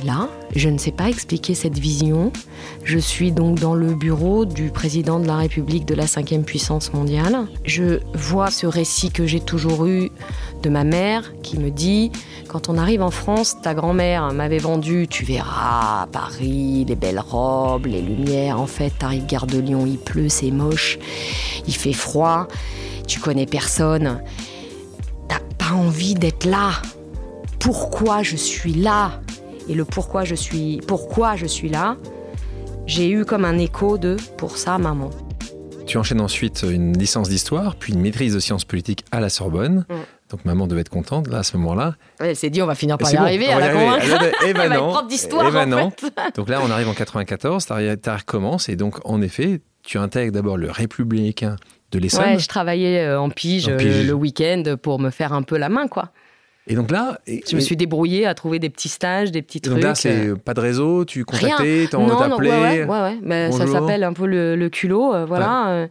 Là, 0.04 0.28
je 0.54 0.68
ne 0.68 0.78
sais 0.78 0.92
pas 0.92 1.08
expliquer 1.08 1.54
cette 1.54 1.78
vision. 1.78 2.32
Je 2.84 2.98
suis 2.98 3.32
donc 3.32 3.58
dans 3.58 3.74
le 3.74 3.94
bureau 3.94 4.44
du 4.44 4.70
président 4.70 5.20
de 5.20 5.26
la 5.26 5.36
République 5.36 5.84
de 5.84 5.94
la 5.94 6.06
cinquième 6.06 6.44
puissance 6.44 6.92
mondiale. 6.92 7.46
Je 7.64 8.00
vois 8.14 8.50
ce 8.50 8.66
récit 8.66 9.10
que 9.10 9.26
j'ai 9.26 9.40
toujours 9.40 9.86
eu 9.86 10.10
de 10.62 10.70
ma 10.70 10.84
mère 10.84 11.32
qui 11.42 11.58
me 11.58 11.70
dit 11.70 12.10
quand 12.48 12.68
on 12.68 12.78
arrive 12.78 13.02
en 13.02 13.10
France, 13.10 13.60
ta 13.62 13.74
grand-mère 13.74 14.32
m'avait 14.32 14.58
vendu, 14.58 15.06
tu 15.08 15.24
verras, 15.24 16.06
Paris, 16.12 16.84
les 16.88 16.96
belles 16.96 17.20
robes, 17.20 17.86
les 17.86 18.00
lumières. 18.00 18.60
En 18.60 18.66
fait, 18.66 18.90
t'arrives 18.98 19.26
gare 19.26 19.46
de 19.46 19.58
Lyon, 19.58 19.84
il 19.86 19.98
pleut, 19.98 20.28
c'est 20.30 20.50
moche, 20.50 20.98
il 21.66 21.74
fait 21.74 21.92
froid, 21.92 22.48
tu 23.06 23.20
connais 23.20 23.46
personne. 23.46 24.22
T'as 25.28 25.40
pas 25.58 25.74
envie 25.74 26.14
d'être 26.14 26.46
là. 26.46 26.70
Pourquoi 27.58 28.22
je 28.22 28.36
suis 28.36 28.72
là? 28.72 29.20
Et 29.68 29.74
le 29.74 29.84
pourquoi 29.84 30.24
je 30.24 30.34
suis, 30.34 30.80
pourquoi 30.86 31.36
je 31.36 31.46
suis 31.46 31.68
là, 31.68 31.96
j'ai 32.86 33.10
eu 33.10 33.24
comme 33.24 33.44
un 33.44 33.58
écho 33.58 33.98
de 33.98 34.16
pour 34.36 34.56
ça, 34.56 34.78
maman. 34.78 35.10
Tu 35.86 35.98
enchaînes 35.98 36.20
ensuite 36.20 36.64
une 36.68 36.96
licence 36.96 37.28
d'histoire, 37.28 37.76
puis 37.76 37.92
une 37.92 38.00
maîtrise 38.00 38.34
de 38.34 38.40
sciences 38.40 38.64
politiques 38.64 39.04
à 39.10 39.20
la 39.20 39.28
Sorbonne. 39.28 39.86
Mm. 39.88 39.94
Donc 40.30 40.44
maman 40.44 40.66
devait 40.66 40.82
être 40.82 40.90
contente 40.90 41.26
là 41.28 41.38
à 41.38 41.42
ce 41.42 41.56
moment-là. 41.56 41.94
elle 42.20 42.36
s'est 42.36 42.50
dit 42.50 42.60
on 42.60 42.66
va 42.66 42.74
finir 42.74 42.98
par 42.98 43.10
y 43.10 43.16
arriver, 43.16 43.46
elle 43.46 43.62
a 43.62 43.72
convaincre. 43.72 44.04
Eh 44.46 44.52
ben 44.52 44.68
non. 44.68 45.06
d'histoire. 45.06 45.46
Eh 45.48 45.50
ben 45.50 45.72
en 45.72 45.90
fait. 45.90 46.12
donc 46.36 46.50
là 46.50 46.60
on 46.62 46.70
arrive 46.70 46.88
en 46.88 46.94
94, 46.94 47.64
ta 47.64 48.16
recommence 48.16 48.68
et 48.68 48.76
donc 48.76 48.96
en 49.04 49.22
effet 49.22 49.62
tu 49.82 49.96
intègres 49.96 50.32
d'abord 50.32 50.58
le 50.58 50.70
Républicain 50.70 51.56
de 51.92 51.98
l'Essonne. 51.98 52.24
Ouais, 52.24 52.38
je 52.38 52.46
travaillais 52.46 53.06
euh, 53.06 53.18
en 53.18 53.30
pige, 53.30 53.68
euh, 53.68 54.04
le 54.04 54.12
week-end 54.12 54.62
pour 54.82 54.98
me 54.98 55.08
faire 55.08 55.32
un 55.32 55.42
peu 55.42 55.56
la 55.56 55.70
main 55.70 55.88
quoi. 55.88 56.12
Et 56.68 56.74
donc 56.74 56.90
là, 56.90 57.18
je 57.26 57.56
me 57.56 57.60
suis 57.60 57.76
débrouillée 57.76 58.26
à 58.26 58.34
trouver 58.34 58.58
des 58.58 58.70
petits 58.70 58.88
stages, 58.88 59.32
des 59.32 59.42
petits 59.42 59.60
trucs. 59.60 59.74
Donc 59.74 59.84
là, 59.84 59.94
c'est 59.94 60.28
euh. 60.28 60.36
pas 60.36 60.54
de 60.54 60.60
réseau, 60.60 61.04
tu 61.04 61.24
contactais, 61.24 61.88
appelé. 61.92 62.50
Ouais, 62.50 62.84
ouais, 62.84 62.86
ouais, 62.86 63.18
Mais 63.22 63.50
ça 63.52 63.66
s'appelle 63.66 64.04
un 64.04 64.12
peu 64.12 64.26
le, 64.26 64.68
culot, 64.68 65.26
voilà. 65.26 65.88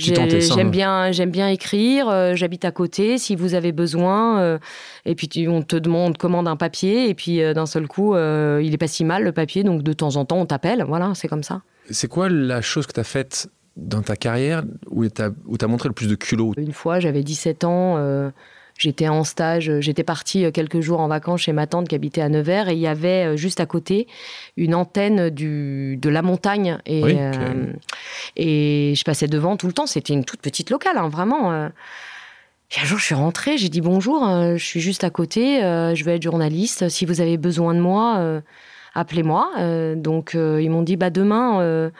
J'aime 0.00 0.70
bien, 0.70 1.12
j'aime 1.12 1.30
bien 1.30 1.48
écrire. 1.48 2.08
Euh, 2.08 2.34
j'habite 2.34 2.64
à 2.64 2.70
côté. 2.70 3.18
Si 3.18 3.36
vous 3.36 3.54
avez 3.54 3.72
besoin, 3.72 4.40
euh, 4.40 4.58
et 5.04 5.14
puis 5.14 5.46
on 5.48 5.62
te 5.62 5.76
demande, 5.76 6.16
commande 6.16 6.48
un 6.48 6.56
papier, 6.56 7.08
et 7.08 7.14
puis 7.14 7.42
euh, 7.42 7.54
d'un 7.54 7.66
seul 7.66 7.86
coup, 7.86 8.14
il 8.14 8.72
est 8.72 8.78
pas 8.78 8.88
si 8.88 9.04
mal 9.04 9.24
le 9.24 9.32
papier, 9.32 9.62
donc 9.64 9.82
de 9.82 9.92
temps 9.92 10.16
en 10.16 10.24
temps, 10.24 10.38
on 10.38 10.46
t'appelle. 10.46 10.84
Voilà, 10.86 11.12
c'est 11.14 11.28
comme 11.28 11.42
ça. 11.42 11.62
C'est 11.90 12.08
quoi 12.08 12.28
la 12.28 12.60
chose 12.60 12.86
que 12.86 12.92
tu 12.92 13.00
as 13.00 13.04
faite 13.04 13.48
dans 13.76 14.02
ta 14.02 14.16
carrière 14.16 14.62
où 14.90 15.06
tu 15.08 15.22
as, 15.22 15.30
as, 15.60 15.66
montré 15.66 15.88
le 15.88 15.94
plus 15.94 16.08
de 16.08 16.14
culot? 16.14 16.52
Une 16.56 16.72
fois, 16.72 17.00
j'avais 17.00 17.22
17 17.22 17.64
ans. 17.64 18.30
J'étais 18.80 19.08
en 19.08 19.24
stage, 19.24 19.70
j'étais 19.80 20.04
partie 20.04 20.46
euh, 20.46 20.50
quelques 20.50 20.80
jours 20.80 21.00
en 21.00 21.08
vacances 21.08 21.42
chez 21.42 21.52
ma 21.52 21.66
tante 21.66 21.86
qui 21.86 21.94
habitait 21.94 22.22
à 22.22 22.30
Nevers 22.30 22.70
et 22.70 22.72
il 22.72 22.78
y 22.78 22.86
avait 22.86 23.26
euh, 23.26 23.36
juste 23.36 23.60
à 23.60 23.66
côté 23.66 24.08
une 24.56 24.74
antenne 24.74 25.28
du, 25.28 25.98
de 26.00 26.08
la 26.08 26.22
montagne. 26.22 26.78
Et, 26.86 27.02
euh, 27.04 27.74
et 28.36 28.94
je 28.96 29.04
passais 29.04 29.28
devant 29.28 29.58
tout 29.58 29.66
le 29.66 29.74
temps. 29.74 29.86
C'était 29.86 30.14
une 30.14 30.24
toute 30.24 30.40
petite 30.40 30.70
locale, 30.70 30.96
hein, 30.96 31.10
vraiment. 31.10 31.50
un 31.50 31.70
jour, 32.70 32.98
je 32.98 33.04
suis 33.04 33.14
rentrée, 33.14 33.58
j'ai 33.58 33.68
dit 33.68 33.82
bonjour, 33.82 34.26
je 34.56 34.64
suis 34.64 34.80
juste 34.80 35.04
à 35.04 35.10
côté, 35.10 35.60
je 35.60 36.04
vais 36.04 36.16
être 36.16 36.22
journaliste. 36.22 36.88
Si 36.88 37.04
vous 37.04 37.20
avez 37.20 37.36
besoin 37.36 37.74
de 37.74 37.80
moi, 37.80 38.40
appelez-moi. 38.94 39.50
Euh, 39.58 39.94
donc 39.94 40.34
euh, 40.34 40.60
ils 40.62 40.70
m'ont 40.70 40.82
dit 40.82 40.96
bah 40.96 41.10
demain, 41.10 41.60
euh, 41.60 41.90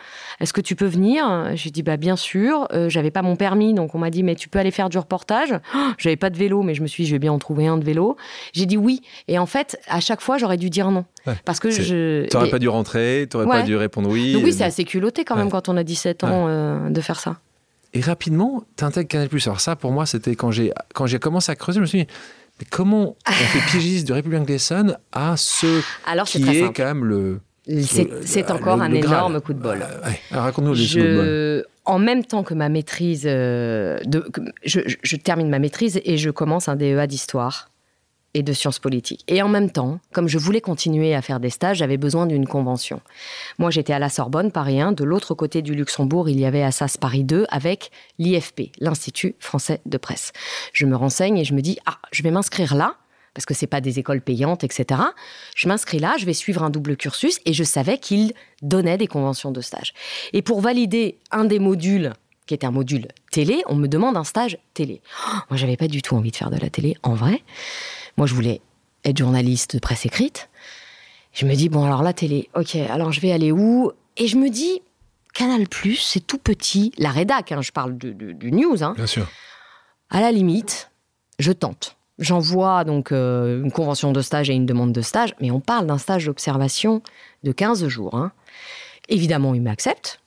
est-ce 0.40 0.52
que 0.52 0.60
tu 0.60 0.76
peux 0.76 0.86
venir? 0.86 1.50
J'ai 1.54 1.70
dit 1.70 1.82
bah 1.82 1.96
bien 1.96 2.16
sûr. 2.16 2.68
J'avais 2.88 3.10
pas 3.10 3.22
mon 3.22 3.36
permis, 3.36 3.74
donc 3.74 3.94
on 3.94 3.98
m'a 3.98 4.10
dit 4.10 4.22
mais 4.22 4.34
tu 4.34 4.48
peux 4.48 4.58
aller 4.58 4.70
faire 4.70 4.88
du 4.88 4.98
reportage? 4.98 5.54
J'avais 5.98 6.16
pas 6.16 6.30
de 6.30 6.36
vélo, 6.36 6.62
mais 6.62 6.74
je 6.74 6.82
me 6.82 6.86
suis 6.86 7.04
dit 7.04 7.08
je 7.08 7.14
vais 7.14 7.18
bien 7.18 7.32
en 7.32 7.38
trouver 7.38 7.66
un 7.66 7.76
de 7.76 7.84
vélo. 7.84 8.16
J'ai 8.52 8.66
dit 8.66 8.76
oui. 8.76 9.02
Et 9.28 9.38
en 9.38 9.46
fait, 9.46 9.78
à 9.88 10.00
chaque 10.00 10.20
fois 10.20 10.38
j'aurais 10.38 10.56
dû 10.56 10.70
dire 10.70 10.90
non, 10.90 11.04
parce 11.44 11.60
que 11.60 11.70
je. 11.70 12.26
T'aurais 12.28 12.50
pas 12.50 12.58
dû 12.58 12.68
rentrer, 12.68 13.26
t'aurais 13.30 13.46
pas 13.46 13.62
dû 13.62 13.76
répondre 13.76 14.10
oui. 14.10 14.32
Donc 14.32 14.44
oui, 14.44 14.52
c'est 14.52 14.64
assez 14.64 14.84
culotté 14.84 15.24
quand 15.24 15.36
même 15.36 15.50
quand 15.50 15.68
on 15.68 15.76
a 15.76 15.84
17 15.84 16.24
ans 16.24 16.90
de 16.90 17.00
faire 17.00 17.20
ça. 17.20 17.36
Et 17.92 18.00
rapidement, 18.00 18.62
t'intègres 18.76 19.08
Canal+. 19.08 19.28
Alors 19.46 19.60
ça, 19.60 19.74
pour 19.74 19.90
moi, 19.90 20.06
c'était 20.06 20.36
quand 20.36 20.52
j'ai 20.52 20.72
quand 20.94 21.06
j'ai 21.06 21.18
commencé 21.18 21.50
à 21.50 21.56
creuser, 21.56 21.78
je 21.78 21.80
me 21.80 21.86
suis 21.86 21.98
dit 22.02 22.06
mais 22.60 22.66
comment 22.70 23.16
on 23.26 23.32
fait 23.32 23.78
pigiste 23.78 24.06
de 24.08 24.12
République 24.12 24.44
Gleason 24.44 24.94
à 25.12 25.36
ce 25.36 25.82
Alors, 26.06 26.26
qui 26.26 26.42
est, 26.42 26.72
quand 26.72 26.84
même 26.84 27.04
le. 27.04 27.40
C'est 28.24 28.50
encore 28.50 28.80
un 28.82 28.92
énorme 28.92 29.40
coup 29.40 29.54
de 29.54 29.60
bol. 29.60 29.84
Raconte-nous 30.30 30.74
le 30.74 30.76
coup 30.76 30.98
de 30.98 31.16
bol. 31.16 31.66
En 31.86 31.98
même 31.98 32.24
temps 32.24 32.44
que 32.44 32.54
ma 32.54 32.68
maîtrise, 32.68 33.24
euh, 33.26 33.98
de, 34.04 34.24
je, 34.64 34.80
je, 35.02 35.16
termine 35.16 35.48
ma 35.48 35.58
maîtrise 35.58 36.00
et 36.04 36.18
je 36.18 36.30
commence 36.30 36.68
un 36.68 36.76
DEA 36.76 37.06
d'histoire 37.06 37.69
et 38.34 38.42
de 38.42 38.52
sciences 38.52 38.78
politiques. 38.78 39.24
Et 39.28 39.42
en 39.42 39.48
même 39.48 39.70
temps, 39.70 39.98
comme 40.12 40.28
je 40.28 40.38
voulais 40.38 40.60
continuer 40.60 41.14
à 41.14 41.22
faire 41.22 41.40
des 41.40 41.50
stages, 41.50 41.78
j'avais 41.78 41.96
besoin 41.96 42.26
d'une 42.26 42.46
convention. 42.46 43.00
Moi, 43.58 43.70
j'étais 43.70 43.92
à 43.92 43.98
la 43.98 44.08
Sorbonne, 44.08 44.52
Paris 44.52 44.80
1. 44.80 44.92
De 44.92 45.04
l'autre 45.04 45.34
côté 45.34 45.62
du 45.62 45.74
Luxembourg, 45.74 46.28
il 46.28 46.38
y 46.38 46.44
avait 46.44 46.62
Assas 46.62 46.96
Paris 47.00 47.24
2 47.24 47.46
avec 47.50 47.90
l'IFP, 48.18 48.72
l'Institut 48.78 49.34
français 49.38 49.80
de 49.86 49.98
presse. 49.98 50.32
Je 50.72 50.86
me 50.86 50.96
renseigne 50.96 51.38
et 51.38 51.44
je 51.44 51.54
me 51.54 51.60
dis, 51.60 51.78
ah, 51.86 51.98
je 52.12 52.22
vais 52.22 52.30
m'inscrire 52.30 52.74
là 52.74 52.96
parce 53.34 53.46
que 53.46 53.54
c'est 53.54 53.66
pas 53.66 53.80
des 53.80 53.98
écoles 53.98 54.20
payantes, 54.20 54.64
etc. 54.64 55.00
Je 55.54 55.68
m'inscris 55.68 55.98
là, 55.98 56.16
je 56.18 56.26
vais 56.26 56.32
suivre 56.32 56.62
un 56.62 56.70
double 56.70 56.96
cursus 56.96 57.38
et 57.46 57.52
je 57.52 57.64
savais 57.64 57.98
qu'il 57.98 58.32
donnait 58.62 58.98
des 58.98 59.06
conventions 59.06 59.52
de 59.52 59.60
stage. 59.60 59.92
Et 60.32 60.42
pour 60.42 60.60
valider 60.60 61.18
un 61.30 61.44
des 61.44 61.58
modules 61.58 62.12
qui 62.46 62.54
était 62.54 62.66
un 62.66 62.72
module 62.72 63.06
télé, 63.30 63.62
on 63.66 63.76
me 63.76 63.86
demande 63.86 64.16
un 64.16 64.24
stage 64.24 64.58
télé. 64.74 65.00
Oh, 65.28 65.38
moi, 65.50 65.56
j'avais 65.56 65.76
pas 65.76 65.86
du 65.86 66.02
tout 66.02 66.16
envie 66.16 66.32
de 66.32 66.36
faire 66.36 66.50
de 66.50 66.56
la 66.56 66.68
télé, 66.70 66.96
en 67.02 67.14
vrai. 67.14 67.42
Moi, 68.16 68.26
je 68.26 68.34
voulais 68.34 68.60
être 69.04 69.18
journaliste 69.18 69.76
de 69.76 69.80
presse 69.80 70.06
écrite. 70.06 70.48
Je 71.32 71.46
me 71.46 71.54
dis, 71.54 71.68
bon, 71.68 71.84
alors 71.84 72.02
la 72.02 72.12
télé, 72.12 72.48
ok, 72.54 72.76
alors 72.76 73.12
je 73.12 73.20
vais 73.20 73.32
aller 73.32 73.52
où? 73.52 73.92
Et 74.16 74.26
je 74.26 74.36
me 74.36 74.50
dis, 74.50 74.82
Canal 75.32 75.66
c'est 75.98 76.26
tout 76.26 76.38
petit. 76.38 76.92
La 76.98 77.10
rédac, 77.10 77.52
hein, 77.52 77.62
je 77.62 77.72
parle 77.72 77.96
du, 77.96 78.52
news. 78.52 78.82
Hein. 78.82 78.94
Bien 78.96 79.06
sûr. 79.06 79.28
À 80.10 80.20
la 80.20 80.32
limite, 80.32 80.90
je 81.38 81.52
tente. 81.52 81.96
J'envoie 82.18 82.84
donc 82.84 83.12
euh, 83.12 83.62
une 83.62 83.72
convention 83.72 84.12
de 84.12 84.20
stage 84.20 84.50
et 84.50 84.52
une 84.52 84.66
demande 84.66 84.92
de 84.92 85.00
stage, 85.00 85.34
mais 85.40 85.50
on 85.50 85.60
parle 85.60 85.86
d'un 85.86 85.96
stage 85.96 86.26
d'observation 86.26 87.02
de 87.44 87.52
15 87.52 87.86
jours. 87.88 88.14
Hein. 88.14 88.32
Évidemment, 89.08 89.54
il 89.54 89.62
m'accepte. 89.62 90.19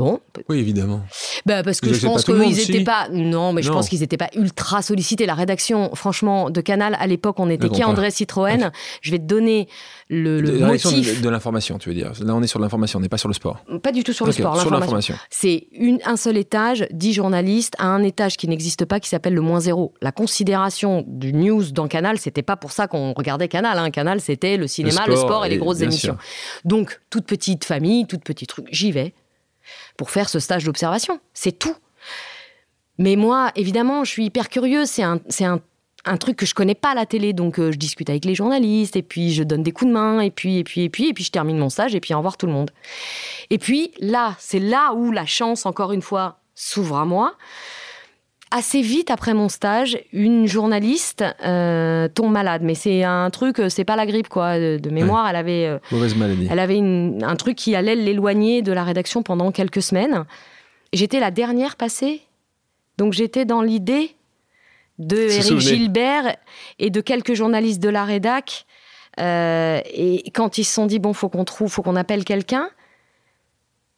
Bon. 0.00 0.20
Oui, 0.48 0.58
évidemment. 0.58 1.02
Bah 1.44 1.62
parce 1.62 1.80
que 1.80 1.92
je 1.92 2.06
pense 2.06 2.24
qu'ils 2.24 2.38
n'étaient 2.38 2.84
pas. 2.84 3.08
Non, 3.10 3.52
mais 3.52 3.62
je 3.62 3.70
pense 3.70 3.88
qu'ils 3.88 4.00
n'étaient 4.00 4.16
pas 4.16 4.30
ultra 4.34 4.82
sollicités. 4.82 5.26
La 5.26 5.34
rédaction, 5.34 5.94
franchement, 5.94 6.50
de 6.50 6.60
Canal, 6.60 6.96
à 6.98 7.06
l'époque, 7.06 7.38
on 7.38 7.50
était 7.50 7.68
qui 7.68 7.84
André 7.84 8.10
Citroën. 8.10 8.70
Je 9.02 9.10
vais 9.10 9.18
te 9.18 9.24
donner 9.24 9.68
le, 10.08 10.40
le 10.40 10.58
motif. 10.58 11.20
De, 11.20 11.28
l'information, 11.28 11.78
tu 11.78 11.90
veux 11.90 11.94
dire. 11.94 12.12
Là, 12.20 12.34
on 12.34 12.42
est 12.42 12.46
sur 12.46 12.58
l'information, 12.58 12.98
on 12.98 13.02
n'est 13.02 13.08
pas 13.08 13.18
sur 13.18 13.28
le 13.28 13.34
sport. 13.34 13.62
Pas 13.82 13.92
du 13.92 14.02
tout 14.04 14.12
sur 14.12 14.26
le 14.26 14.32
sport. 14.32 14.60
Sur 14.60 14.70
l'information. 14.70 15.14
C'est 15.30 15.66
un 16.04 16.16
seul 16.16 16.36
étage, 16.36 16.86
10 16.90 17.12
journalistes, 17.12 17.74
à 17.78 17.86
un 17.86 18.02
étage 18.02 18.36
qui 18.36 18.48
n'existe 18.48 18.84
pas, 18.84 19.00
qui 19.00 19.08
s'appelle 19.08 19.34
le 19.34 19.40
moins 19.40 19.60
zéro. 19.60 19.94
La 20.00 20.12
considération 20.12 21.04
du 21.06 21.32
news 21.32 21.70
dans 21.72 21.88
Canal, 21.88 22.18
c'était 22.18 22.42
pas 22.42 22.56
pour 22.56 22.72
ça 22.72 22.86
qu'on 22.86 23.12
regardait 23.12 23.48
Canal. 23.48 23.78
Hein. 23.78 23.90
Canal, 23.90 24.20
c'était 24.20 24.56
le 24.56 24.66
cinéma, 24.66 25.04
le 25.06 25.16
sport, 25.16 25.44
et, 25.44 25.50
les 25.50 25.58
grosses 25.58 25.80
émissions. 25.80 26.16
Donc, 26.64 27.00
toute 27.10 27.26
petite 27.26 27.64
famille, 27.64 28.06
toute 28.06 28.22
petite 28.22 28.48
truc. 28.48 28.66
J'y 28.70 28.92
vais 28.92 29.14
pour 29.96 30.10
faire 30.10 30.28
ce 30.28 30.38
stage 30.38 30.64
d'observation. 30.64 31.20
C'est 31.34 31.58
tout. 31.58 31.76
Mais 32.98 33.16
moi, 33.16 33.50
évidemment, 33.56 34.04
je 34.04 34.10
suis 34.10 34.24
hyper 34.26 34.48
curieuse. 34.48 34.88
C'est 34.88 35.02
un, 35.02 35.20
un, 35.40 35.60
un, 36.04 36.16
truc 36.16 36.36
que 36.36 36.46
je 36.46 36.54
connais 36.54 36.74
pas 36.74 36.90
à 36.90 36.94
la 36.94 37.06
télé, 37.06 37.32
donc 37.32 37.58
euh, 37.58 37.72
je 37.72 37.78
discute 37.78 38.10
avec 38.10 38.24
les 38.24 38.34
journalistes, 38.34 38.96
et 38.96 39.02
puis 39.02 39.32
je 39.32 39.42
donne 39.42 39.62
des 39.62 39.72
coups 39.72 39.88
de 39.88 39.94
main, 39.94 40.20
et 40.20 40.30
puis, 40.30 40.58
et 40.58 40.64
puis, 40.64 40.82
et 40.82 40.90
puis, 40.90 41.08
et 41.08 41.14
puis 41.14 41.24
je 41.24 41.30
termine 41.30 41.58
mon 41.58 41.70
stage, 41.70 41.94
et 41.94 42.00
puis 42.00 42.12
au 42.12 42.18
revoir 42.18 42.36
tout 42.36 42.46
le 42.46 42.52
monde. 42.52 42.70
Et 43.48 43.58
puis 43.58 43.92
là, 44.00 44.36
c'est 44.38 44.58
là 44.58 44.92
où 44.92 45.12
la 45.12 45.24
chance, 45.24 45.64
encore 45.64 45.92
une 45.92 46.02
fois, 46.02 46.40
s'ouvre 46.54 46.98
à 46.98 47.04
moi 47.06 47.36
assez 48.50 48.82
vite 48.82 49.10
après 49.10 49.34
mon 49.34 49.48
stage, 49.48 49.98
une 50.12 50.46
journaliste 50.46 51.24
euh, 51.44 52.08
tombe 52.08 52.32
malade. 52.32 52.62
Mais 52.62 52.74
c'est 52.74 53.04
un 53.04 53.30
truc, 53.30 53.60
euh, 53.60 53.68
c'est 53.68 53.84
pas 53.84 53.96
la 53.96 54.06
grippe 54.06 54.28
quoi. 54.28 54.58
De, 54.58 54.90
mémoire, 54.90 55.28
elle 55.28 55.36
avait 55.36 55.66
euh, 55.66 55.78
mauvaise 55.92 56.16
maladie. 56.16 56.48
Elle 56.50 56.58
avait 56.58 56.78
un 56.78 57.36
truc 57.36 57.56
qui 57.56 57.74
allait 57.74 57.94
l'éloigner 57.94 58.62
de 58.62 58.72
la 58.72 58.84
rédaction 58.84 59.22
pendant 59.22 59.52
quelques 59.52 59.82
semaines. 59.82 60.24
J'étais 60.92 61.20
la 61.20 61.30
dernière 61.30 61.76
passée, 61.76 62.22
donc 62.98 63.12
j'étais 63.12 63.44
dans 63.44 63.62
l'idée 63.62 64.16
de 64.98 65.16
Eric 65.16 65.60
Gilbert 65.60 66.36
et 66.78 66.90
de 66.90 67.00
quelques 67.00 67.34
journalistes 67.34 67.80
de 67.80 67.88
la 67.88 68.04
rédac. 68.04 68.66
et 69.18 70.22
quand 70.34 70.58
ils 70.58 70.64
se 70.64 70.74
sont 70.74 70.86
dit 70.86 70.98
bon, 70.98 71.12
faut 71.12 71.28
qu'on 71.28 71.44
trouve, 71.44 71.70
faut 71.70 71.82
qu'on 71.82 71.96
appelle 71.96 72.24
quelqu'un. 72.24 72.68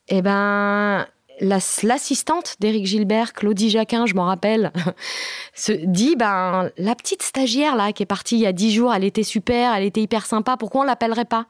Eh 0.08 0.20
ben, 0.20 1.06
l'assistante 1.42 2.56
d'Éric 2.60 2.86
Gilbert, 2.86 3.32
Claudie 3.32 3.70
Jacquin, 3.70 4.06
je 4.06 4.14
m'en 4.14 4.24
rappelle, 4.24 4.72
se 5.54 5.72
dit 5.72 6.16
ben 6.16 6.70
la 6.78 6.94
petite 6.94 7.22
stagiaire 7.22 7.76
là 7.76 7.92
qui 7.92 8.02
est 8.02 8.06
partie 8.06 8.36
il 8.36 8.40
y 8.42 8.46
a 8.46 8.52
dix 8.52 8.72
jours, 8.72 8.94
elle 8.94 9.04
était 9.04 9.22
super, 9.22 9.74
elle 9.74 9.84
était 9.84 10.00
hyper 10.00 10.24
sympa, 10.24 10.56
pourquoi 10.56 10.82
on 10.82 10.84
l'appellerait 10.84 11.24
pas? 11.24 11.46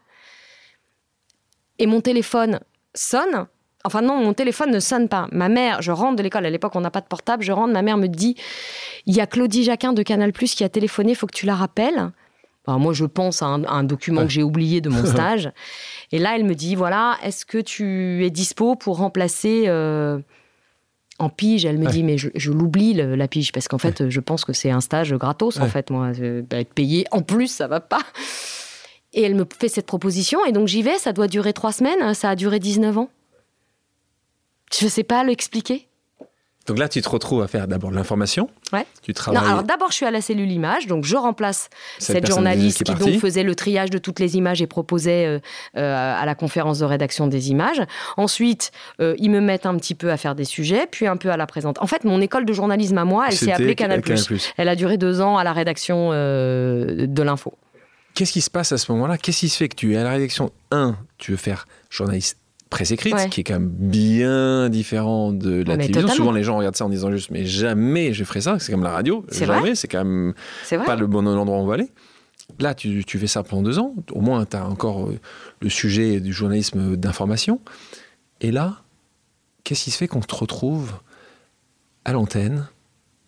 Et 1.79 1.87
mon 1.87 2.01
téléphone 2.01 2.61
sonne. 2.95 3.47
Enfin 3.85 4.01
non, 4.01 4.17
mon 4.17 4.33
téléphone 4.33 4.71
ne 4.71 4.79
sonne 4.79 5.09
pas. 5.09 5.27
Ma 5.33 5.49
mère, 5.49 5.83
je 5.83 5.91
rentre 5.91 6.17
de 6.17 6.23
l'école, 6.23 6.47
à 6.47 6.51
l'époque 6.51 6.77
on 6.77 6.81
n'a 6.81 6.91
pas 6.91 7.01
de 7.01 7.07
portable, 7.07 7.43
je 7.43 7.53
rentre, 7.53 7.73
ma 7.73 7.83
mère 7.83 7.97
me 7.97 8.07
dit, 8.07 8.37
il 9.07 9.15
y 9.15 9.21
a 9.21 9.27
Claudie 9.27 9.65
Jacquin 9.65 9.93
de 9.93 10.03
Canal⁇ 10.03 10.31
qui 10.55 10.65
a 10.65 10.69
téléphoné, 10.69 11.15
faut 11.15 11.27
que 11.27 11.37
tu 11.37 11.47
la 11.47 11.57
rappelles 11.57 12.13
moi, 12.67 12.93
je 12.93 13.05
pense 13.05 13.43
à 13.43 13.47
un, 13.47 13.85
document 13.85 14.23
que 14.23 14.31
j'ai 14.31 14.43
oublié 14.43 14.81
de 14.81 14.89
mon 14.89 15.05
stage. 15.07 15.51
Et 16.13 16.19
là, 16.19 16.37
elle 16.37 16.45
me 16.45 16.55
dit, 16.55 16.75
voilà, 16.75 17.19
est-ce 17.23 17.45
que 17.45 17.59
tu 17.59 18.25
es 18.25 18.31
dispo 18.31 18.77
pour 18.77 18.99
remplacer 18.99 19.65
euh, 19.67 20.19
en 21.19 21.29
pige? 21.29 21.65
Elle 21.65 21.79
me 21.79 21.87
dit, 21.87 22.03
mais 22.03 22.19
je, 22.19 22.53
l'oublie, 22.53 22.95
la 22.95 23.29
pige, 23.29 23.53
parce 23.53 23.69
qu'en 23.69 23.79
fait, 23.79 24.09
je 24.09 24.21
pense 24.21 24.45
que 24.45 24.53
c'est 24.53 24.71
un 24.71 24.81
stage 24.81 25.13
gratos, 25.15 25.59
en 25.59 25.67
fait, 25.67 25.91
moi. 25.91 26.13
Bah, 26.49 26.59
être 26.59 26.75
payé 26.75 27.07
en 27.11 27.23
plus, 27.23 27.49
ça 27.49 27.67
va 27.67 27.81
pas. 27.81 28.03
Et 29.15 29.23
elle 29.23 29.35
me 29.35 29.45
fait 29.59 29.69
cette 29.69 29.87
proposition, 29.87 30.45
et 30.47 30.53
donc 30.53 30.69
j'y 30.69 30.83
vais, 30.83 30.97
ça 30.97 31.13
doit 31.13 31.29
durer 31.29 31.53
trois 31.53 31.73
semaines, 31.73 32.15
ça 32.15 32.31
a 32.31 32.37
duré 32.37 32.59
19 32.59 32.97
ans. 32.97 33.11
Je 34.75 34.87
ne 34.87 34.91
sais 34.91 35.05
pas 35.05 35.23
l'expliquer. 35.23 35.87
Donc 36.67 36.79
là, 36.79 36.89
tu 36.89 37.03
te 37.03 37.09
retrouves 37.09 37.43
à 37.43 37.49
faire 37.49 37.67
d'abord 37.67 37.91
l'information. 37.91 38.49
Ouais. 38.73 38.87
Tu 39.03 39.13
travailles. 39.13 39.43
Non, 39.43 39.49
alors 39.49 39.63
d'abord, 39.65 39.91
je 39.91 39.97
suis 39.97 40.07
à 40.07 40.11
la 40.11 40.21
cellule 40.21 40.51
image, 40.51 40.87
donc 40.87 41.05
je 41.05 41.17
remplace 41.17 41.69
Cette 41.99 42.27
journaliste 42.27 42.85
qui 42.85 42.95
donc 42.95 43.19
faisait 43.19 43.43
le 43.43 43.55
triage 43.55 43.91
de 43.91 43.99
toutes 43.99 44.21
les 44.21 44.37
images 44.37 44.63
et 44.63 44.67
proposait 44.67 45.27
euh, 45.27 45.39
euh, 45.77 46.15
à 46.21 46.25
la 46.25 46.35
conférence 46.35 46.79
de 46.79 46.85
rédaction 46.85 47.27
des 47.27 47.51
images. 47.51 47.83
Ensuite, 48.17 48.71
euh, 49.01 49.15
ils 49.19 49.31
me 49.31 49.41
mettent 49.41 49.67
un 49.67 49.77
petit 49.77 49.95
peu 49.95 50.11
à 50.11 50.17
faire 50.17 50.35
des 50.35 50.45
sujets, 50.45 50.87
puis 50.91 51.07
un 51.07 51.17
peu 51.17 51.31
à 51.31 51.37
la 51.37 51.47
présenter. 51.47 51.81
En 51.81 51.87
fait, 51.87 52.05
mon 52.05 52.21
école 52.21 52.45
de 52.45 52.53
journalisme 52.53 52.99
à 52.99 53.05
moi, 53.05 53.27
elle 53.29 53.37
s'est 53.37 53.53
appelée 53.53 53.75
Canal+. 53.75 54.03
Canal+. 54.03 54.23
Elle 54.57 54.69
a 54.69 54.77
duré 54.77 54.99
deux 54.99 55.21
ans 55.21 55.37
à 55.39 55.45
la 55.45 55.53
rédaction 55.53 56.11
de 56.11 57.23
l'info. 57.23 57.55
Qu'est-ce 58.15 58.33
qui 58.33 58.43
se 58.43 58.51
passe 58.51 58.73
à 58.73 58.79
ce 58.79 58.93
moment-là? 58.93 59.17
Qu'est-ce 59.17 59.41
qui 59.41 59.49
se 59.49 59.57
fait 59.57 59.69
que 59.69 59.77
tu 59.77 59.95
es 59.95 59.97
à 59.97 60.05
la 60.05 60.11
rédaction? 60.11 60.53
1, 60.71 60.97
tu 61.19 61.31
veux 61.31 61.37
faire 61.39 61.67
journaliste 61.89 62.42
presse 62.73 62.91
écrite, 62.91 63.15
Ouais. 63.15 63.29
qui 63.29 63.41
est 63.41 63.45
quand 63.45 63.55
même 63.55 63.69
bien 63.69 64.69
différent 64.69 65.33
de 65.33 65.51
la 65.63 65.77
mais 65.77 65.87
télévision. 65.87 65.93
totalement. 66.03 66.15
Souvent, 66.15 66.33
les 66.33 66.43
gens 66.43 66.57
regardent 66.59 66.77
ça 66.77 66.85
en 66.85 66.89
disant 66.89 67.11
juste, 67.13 67.31
mais 67.31 67.45
jamais 67.47 68.13
je 68.13 68.25
ferai 68.25 68.41
ça. 68.41 68.59
C'est 68.59 68.73
comme 68.73 68.83
la 68.83 68.91
radio. 68.91 69.25
Jamais, 69.31 69.75
c'est 69.77 69.89
quand 69.89 70.05
même 70.05 70.35
pas 70.85 70.97
le 70.97 71.07
bon 71.07 71.27
endroit 71.27 71.57
où 71.57 71.61
on 71.61 71.67
va 71.67 71.75
aller. 71.75 71.89
Là, 72.59 72.75
tu, 72.75 73.05
tu 73.05 73.19
fais 73.19 73.27
ça 73.29 73.43
pendant 73.43 73.63
deux 73.63 73.79
ans. 73.79 73.95
Au 74.11 74.21
moins, 74.21 74.45
tu 74.45 74.57
as 74.57 74.67
encore 74.67 75.07
euh, 75.09 75.19
le 75.61 75.69
sujet 75.71 76.21
du 76.21 76.33
journalisme 76.33 76.97
d'information. 76.97 77.61
Et 78.41 78.51
là, 78.51 78.83
qu'est-ce 79.65 79.85
qui 79.85 79.91
se 79.91 79.97
fait 79.97 80.09
qu'on 80.09 80.21
te 80.21 80.35
retrouve 80.35 80.93
à 82.05 82.13
l'antenne 82.13 82.67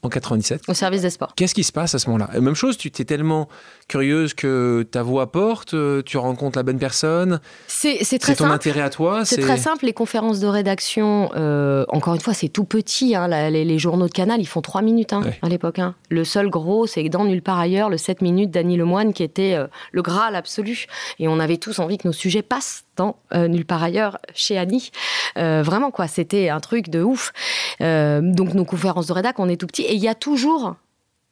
en 0.03 0.09
97 0.11 0.63
Au 0.69 0.75
service 0.75 1.01
des 1.03 1.11
sports. 1.11 1.33
Qu'est-ce 1.37 1.55
qui 1.55 1.65
se 1.65 1.73
passe 1.73 1.95
à 1.95 1.99
ce 1.99 2.11
moment-là? 2.11 2.39
Même 2.41 2.55
chose, 2.55 2.77
tu 2.77 2.91
t'es 2.91 3.05
tellement 3.07 3.49
curieuse 3.89 4.35
que 4.35 4.87
ta 4.91 5.03
voix 5.03 5.31
porte, 5.31 5.75
euh, 5.75 6.03
tu 6.05 6.17
rencontres 6.17 6.59
la 6.59 6.63
bonne 6.63 6.79
personne, 6.79 7.41
C'est 7.67 7.99
très 8.19 8.35
ton 8.35 8.45
simple. 8.45 8.55
intérêt 8.55 8.81
à 8.81 8.91
toi. 8.91 9.25
C'est 9.25 9.41
très 9.41 9.57
simple, 9.57 9.85
les 9.87 9.93
conférences 9.93 10.41
de 10.41 10.47
rédaction, 10.47 11.31
euh, 11.37 11.85
encore 11.89 12.15
une 12.15 12.21
fois, 12.21 12.35
c'est 12.35 12.49
tout 12.49 12.65
petit. 12.65 13.15
hein, 13.15 13.29
la- 13.29 13.51
les, 13.51 13.65
les 13.65 13.79
journaux 13.79 14.07
de 14.07 14.13
Canal, 14.13 14.41
ils 14.41 14.47
font 14.47 14.61
3 14.63 14.83
minutes 14.83 15.13
hein, 15.13 15.23
Ouais. 15.25 15.39
à 15.43 15.49
l'époque. 15.49 15.79
hein. 15.79 15.95
Le 16.09 16.25
seul 16.25 16.49
gros, 16.51 16.87
c'est 16.87 17.09
dans 17.09 17.25
Nulle 17.25 17.43
part 17.43 17.59
ailleurs, 17.59 17.91
le 17.91 17.99
7 17.99 18.23
minutes 18.23 18.51
d'Annie 18.51 18.77
Lemoine, 18.77 19.13
qui 19.13 19.23
était 19.23 19.55
euh, 19.55 19.67
le 19.93 20.03
Graal 20.03 20.35
absolu. 20.37 20.87
Et 21.19 21.29
on 21.29 21.39
avait 21.41 21.57
tous 21.59 21.79
envie 21.79 21.99
que 21.99 22.09
nos 22.09 22.13
sujets 22.13 22.43
passent 22.43 22.85
dans 22.97 23.17
euh, 23.35 23.49
Nulle 23.49 23.65
part 23.67 23.83
ailleurs 23.83 24.19
chez 24.35 24.57
Annie. 24.59 24.91
Vraiment, 25.37 25.91
quoi, 25.91 26.07
c'était 26.09 26.49
un 26.49 26.61
truc 26.61 26.89
de 26.89 27.03
ouf. 27.03 27.33
Donc, 27.81 28.55
nos 28.55 28.65
conférences 28.65 29.07
de 29.09 29.13
rédac, 29.13 29.39
on 29.39 29.49
est 29.49 29.57
tout 29.57 29.67
petit. 29.67 29.83
Et 29.83 29.95
il 29.95 30.01
y 30.01 30.09
a 30.09 30.15
toujours 30.15 30.77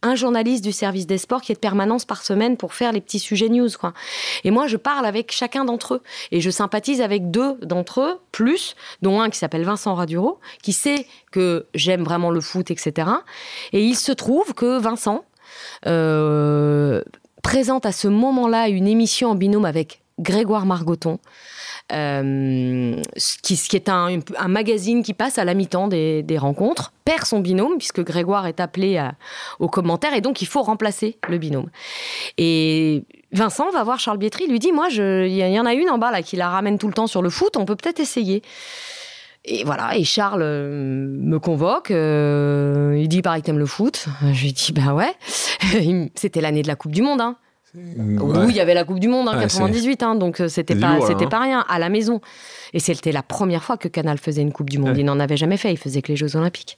un 0.02 0.14
journaliste 0.14 0.64
du 0.64 0.72
service 0.72 1.06
des 1.06 1.18
sports 1.18 1.40
qui 1.40 1.52
est 1.52 1.54
de 1.54 1.60
permanence 1.60 2.04
par 2.04 2.22
semaine 2.22 2.56
pour 2.56 2.74
faire 2.74 2.92
les 2.92 3.00
petits 3.00 3.18
sujets 3.18 3.48
news. 3.48 3.68
Quoi. 3.78 3.92
Et 4.44 4.50
moi, 4.50 4.66
je 4.66 4.76
parle 4.76 5.06
avec 5.06 5.32
chacun 5.32 5.64
d'entre 5.64 5.94
eux. 5.94 6.02
Et 6.30 6.40
je 6.40 6.50
sympathise 6.50 7.00
avec 7.00 7.30
deux 7.30 7.54
d'entre 7.62 8.00
eux, 8.00 8.18
plus, 8.32 8.74
dont 9.00 9.20
un 9.20 9.30
qui 9.30 9.38
s'appelle 9.38 9.64
Vincent 9.64 9.94
Raduro, 9.94 10.40
qui 10.62 10.72
sait 10.72 11.06
que 11.30 11.66
j'aime 11.74 12.02
vraiment 12.02 12.30
le 12.30 12.40
foot, 12.40 12.70
etc. 12.70 13.08
Et 13.72 13.84
il 13.84 13.96
se 13.96 14.12
trouve 14.12 14.54
que 14.54 14.78
Vincent 14.78 15.24
euh, 15.86 17.02
présente 17.42 17.86
à 17.86 17.92
ce 17.92 18.08
moment-là 18.08 18.68
une 18.68 18.86
émission 18.86 19.30
en 19.30 19.34
binôme 19.34 19.64
avec 19.64 20.02
Grégoire 20.18 20.66
Margoton. 20.66 21.18
Euh, 21.92 22.96
qui, 23.42 23.76
est 23.76 23.88
un, 23.88 24.18
magazine 24.48 25.02
qui 25.02 25.14
passe 25.14 25.38
à 25.38 25.44
la 25.44 25.54
mi-temps 25.54 25.88
des, 25.88 26.38
rencontres, 26.38 26.92
perd 27.04 27.24
son 27.24 27.40
binôme, 27.40 27.76
puisque 27.78 28.02
Grégoire 28.02 28.46
est 28.46 28.60
appelé 28.60 29.02
aux 29.58 29.68
commentaires, 29.68 30.14
et 30.14 30.20
donc 30.20 30.42
il 30.42 30.46
faut 30.46 30.62
remplacer 30.62 31.18
le 31.28 31.38
binôme. 31.38 31.70
Et 32.38 33.04
Vincent 33.32 33.70
va 33.70 33.82
voir 33.82 33.98
Charles 33.98 34.18
Bietri, 34.18 34.46
lui 34.46 34.58
dit 34.58 34.72
Moi, 34.72 34.88
il 34.90 35.32
y, 35.32 35.60
en 35.60 35.66
a 35.66 35.74
une 35.74 35.90
en 35.90 35.98
bas 35.98 36.10
là 36.10 36.22
qui 36.22 36.36
la 36.36 36.48
ramène 36.48 36.78
tout 36.78 36.88
le 36.88 36.94
temps 36.94 37.06
sur 37.06 37.22
le 37.22 37.30
foot, 37.30 37.56
on 37.56 37.64
peut 37.64 37.76
peut-être 37.76 38.00
essayer. 38.00 38.42
Et 39.44 39.64
voilà, 39.64 39.96
et 39.96 40.04
Charles 40.04 40.42
euh, 40.42 41.16
me 41.18 41.38
convoque, 41.38 41.90
euh, 41.90 42.96
il 42.96 43.08
dit 43.08 43.16
Il 43.16 43.22
paraît 43.22 43.40
que 43.40 43.46
t'aimes 43.46 43.58
le 43.58 43.66
foot. 43.66 44.06
Je 44.32 44.44
lui 44.44 44.52
dis 44.52 44.72
Bah 44.72 44.94
ouais. 44.94 45.12
C'était 46.14 46.40
l'année 46.40 46.62
de 46.62 46.68
la 46.68 46.76
Coupe 46.76 46.92
du 46.92 47.02
Monde, 47.02 47.20
hein. 47.20 47.36
Ouais. 47.74 47.82
Oui, 47.96 48.46
il 48.50 48.56
y 48.56 48.60
avait 48.60 48.74
la 48.74 48.84
Coupe 48.84 49.00
du 49.00 49.08
Monde 49.08 49.28
en 49.28 49.34
Ouais, 49.34 49.40
98, 49.40 50.02
hein, 50.02 50.14
donc 50.14 50.40
euh, 50.40 50.48
c'était 50.48 50.76
pas, 50.76 50.96
lourd, 50.96 51.06
c'était 51.06 51.24
hein. 51.24 51.28
pas 51.28 51.40
rien, 51.40 51.64
à 51.68 51.78
la 51.78 51.88
maison. 51.88 52.20
Et 52.74 52.80
c'était 52.80 53.12
la 53.12 53.22
première 53.22 53.64
fois 53.64 53.78
que 53.78 53.88
Canal 53.88 54.18
faisait 54.18 54.42
une 54.42 54.52
Coupe 54.52 54.68
du 54.68 54.78
Monde. 54.78 54.90
Ouais. 54.92 55.00
Il 55.00 55.04
n'en 55.06 55.18
avait 55.18 55.38
jamais 55.38 55.56
fait, 55.56 55.72
il 55.72 55.78
faisait 55.78 56.02
que 56.02 56.08
les 56.08 56.16
Jeux 56.16 56.36
Olympiques. 56.36 56.76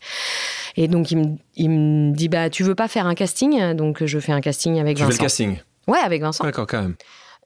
Et 0.76 0.86
donc 0.86 1.10
il 1.10 1.18
me, 1.18 1.36
il 1.56 1.70
me 1.70 2.12
dit 2.12 2.28
bah 2.28 2.48
tu 2.48 2.62
veux 2.62 2.76
pas 2.76 2.86
faire 2.86 3.06
un 3.06 3.14
casting? 3.14 3.74
Donc 3.74 4.04
je 4.04 4.18
fais 4.20 4.32
un 4.32 4.40
casting 4.40 4.78
avec 4.78 4.96
Tu 4.96 5.02
fais 5.02 5.08
le 5.08 5.12
Vincent. 5.12 5.22
casting? 5.24 5.58
Ouais, 5.88 5.98
avec 5.98 6.22
Vincent. 6.22 6.44
D'accord, 6.44 6.66
quand 6.68 6.82
même. 6.82 6.94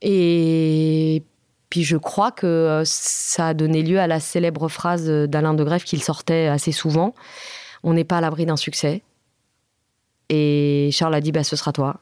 Et 0.03 1.23
puis 1.71 1.85
je 1.85 1.97
crois 1.97 2.31
que 2.33 2.47
euh, 2.47 2.83
ça 2.85 3.49
a 3.49 3.55
donné 3.55 3.83
lieu 3.83 3.99
à 3.99 4.07
la 4.07 4.21
célèbre 4.21 4.69
phrase 4.69 5.09
d'Alain 5.09 5.55
de 5.55 5.65
Greff 5.65 5.85
qu'il 5.85 6.03
sortait 6.03 6.47
assez 6.49 6.73
souvent 6.73 7.15
On 7.83 7.95
n'est 7.95 8.05
pas 8.05 8.19
à 8.19 8.21
l'abri 8.21 8.45
d'un 8.45 8.57
succès. 8.57 9.03
Et 10.29 10.91
Charles 10.93 11.15
a 11.15 11.21
dit 11.23 11.33
bah 11.33 11.45
ce 11.45 11.57
sera 11.57 11.73
toi. 11.73 12.01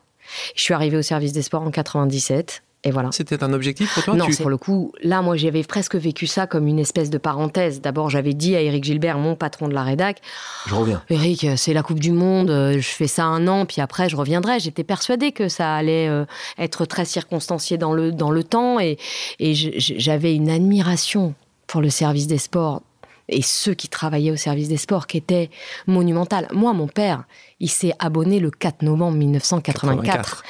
Je 0.55 0.62
suis 0.62 0.75
arrivée 0.75 0.97
au 0.97 1.03
service 1.03 1.33
des 1.33 1.43
sports 1.43 1.62
en 1.62 1.71
97. 1.71 2.62
Et 2.87 2.93
voilà. 2.93 3.09
C'était 3.11 3.43
un 3.43 3.53
objectif 3.53 3.93
pour 3.95 4.05
toi 4.05 4.15
non, 4.15 4.27
tu... 4.27 4.37
pour 4.37 4.49
le 4.49 4.57
coup, 4.57 4.93
là, 5.03 5.21
moi, 5.21 5.37
j'avais 5.37 5.65
presque 5.65 5.97
vécu 5.97 6.29
ça 6.29 6.47
comme 6.47 6.69
une 6.69 6.79
espèce 6.79 7.11
de 7.11 7.19
parenthèse. 7.19 7.81
D'abord, 7.81 8.11
j'avais 8.11 8.33
dit 8.33 8.55
à 8.55 8.61
Éric 8.61 8.85
Gilbert, 8.85 9.19
mon 9.19 9.35
patron 9.35 9.67
de 9.67 9.75
la 9.75 9.83
rédac, 9.83 10.21
Je 10.67 10.75
reviens. 10.77 11.03
Éric, 11.11 11.49
c'est 11.57 11.73
la 11.73 11.83
Coupe 11.83 11.99
du 11.99 12.12
Monde, 12.12 12.49
euh, 12.51 12.75
je 12.75 12.89
fais 12.89 13.09
ça 13.09 13.25
un 13.25 13.49
an, 13.49 13.67
puis 13.67 13.81
après, 13.81 14.09
je 14.09 14.15
reviendrai. 14.15 14.61
J'étais 14.61 14.85
persuadée 14.85 15.33
que 15.33 15.49
ça 15.49 15.75
allait 15.75 16.09
euh, 16.09 16.27
être 16.59 16.85
très 16.85 17.05
circonstancié 17.05 17.77
dans 17.77 17.93
le, 17.93 18.12
dans 18.12 18.31
le 18.31 18.45
temps, 18.45 18.79
et, 18.79 18.99
j'avais 19.41 20.37
une 20.37 20.49
admiration 20.49 21.35
pour 21.67 21.81
le 21.81 21.91
service 21.91 22.29
des 22.29 22.39
sports 22.39 22.83
et 23.29 23.43
ceux 23.43 23.75
qui 23.75 23.89
travaillaient 23.89 24.31
au 24.31 24.37
service 24.37 24.69
des 24.69 24.77
sports, 24.77 25.07
qui 25.07 25.17
était 25.17 25.51
monumental. 25.87 26.49
Moi, 26.53 26.73
mon 26.73 26.89
père, 26.89 27.25
il 27.59 27.71
s'est 27.71 27.93
abonné 27.99 28.39
le 28.39 28.51
4 28.51 28.83
novembre 28.83 29.17
1984 29.17 30.03
84. 30.03 30.43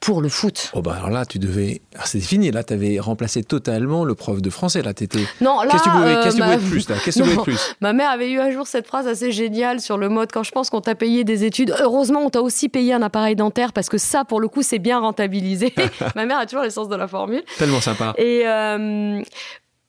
pour 0.00 0.20
le 0.20 0.28
foot. 0.28 0.70
Oh 0.74 0.82
bah 0.82 0.94
alors 0.96 1.10
là, 1.10 1.24
tu 1.24 1.38
devais. 1.38 1.80
Alors, 1.94 2.06
c'est 2.06 2.20
fini. 2.20 2.50
Là, 2.50 2.62
tu 2.64 2.74
avais 2.74 3.00
remplacé 3.00 3.42
totalement 3.42 4.04
le 4.04 4.14
prof 4.14 4.42
de 4.42 4.50
français. 4.50 4.82
Là, 4.82 4.92
t'étais. 4.92 5.24
Non, 5.40 5.62
là, 5.62 5.70
Qu'est-ce 5.70 5.84
que 5.84 5.88
tu 5.88 5.96
voulais, 5.96 6.16
euh, 6.16 6.22
qu'est-ce 6.22 6.36
tu 6.36 6.42
voulais 6.42 6.58
plus 6.58 6.88
là? 6.88 6.96
Qu'est-ce 7.02 7.18
que 7.18 7.24
tu 7.24 7.30
voulais 7.30 7.42
plus? 7.42 7.76
Ma 7.80 7.92
mère 7.92 8.10
avait 8.10 8.30
eu 8.30 8.38
un 8.40 8.50
jour 8.50 8.66
cette 8.66 8.86
phrase 8.86 9.06
assez 9.06 9.32
géniale 9.32 9.80
sur 9.80 9.96
le 9.96 10.08
mode 10.08 10.30
quand 10.32 10.42
je 10.42 10.52
pense 10.52 10.70
qu'on 10.70 10.80
t'a 10.80 10.94
payé 10.94 11.24
des 11.24 11.44
études. 11.44 11.74
Heureusement, 11.80 12.20
on 12.20 12.30
t'a 12.30 12.42
aussi 12.42 12.68
payé 12.68 12.92
un 12.92 13.02
appareil 13.02 13.36
dentaire 13.36 13.72
parce 13.72 13.88
que 13.88 13.98
ça, 13.98 14.24
pour 14.24 14.40
le 14.40 14.48
coup, 14.48 14.62
c'est 14.62 14.78
bien 14.78 15.00
rentabilisé. 15.00 15.74
Ma 16.14 16.26
mère 16.26 16.38
a 16.38 16.46
toujours 16.46 16.62
l'essence 16.62 16.88
de 16.88 16.96
la 16.96 17.08
formule. 17.08 17.42
Tellement 17.58 17.80
sympa. 17.80 18.14
Et 18.18 18.42
euh, 18.46 19.22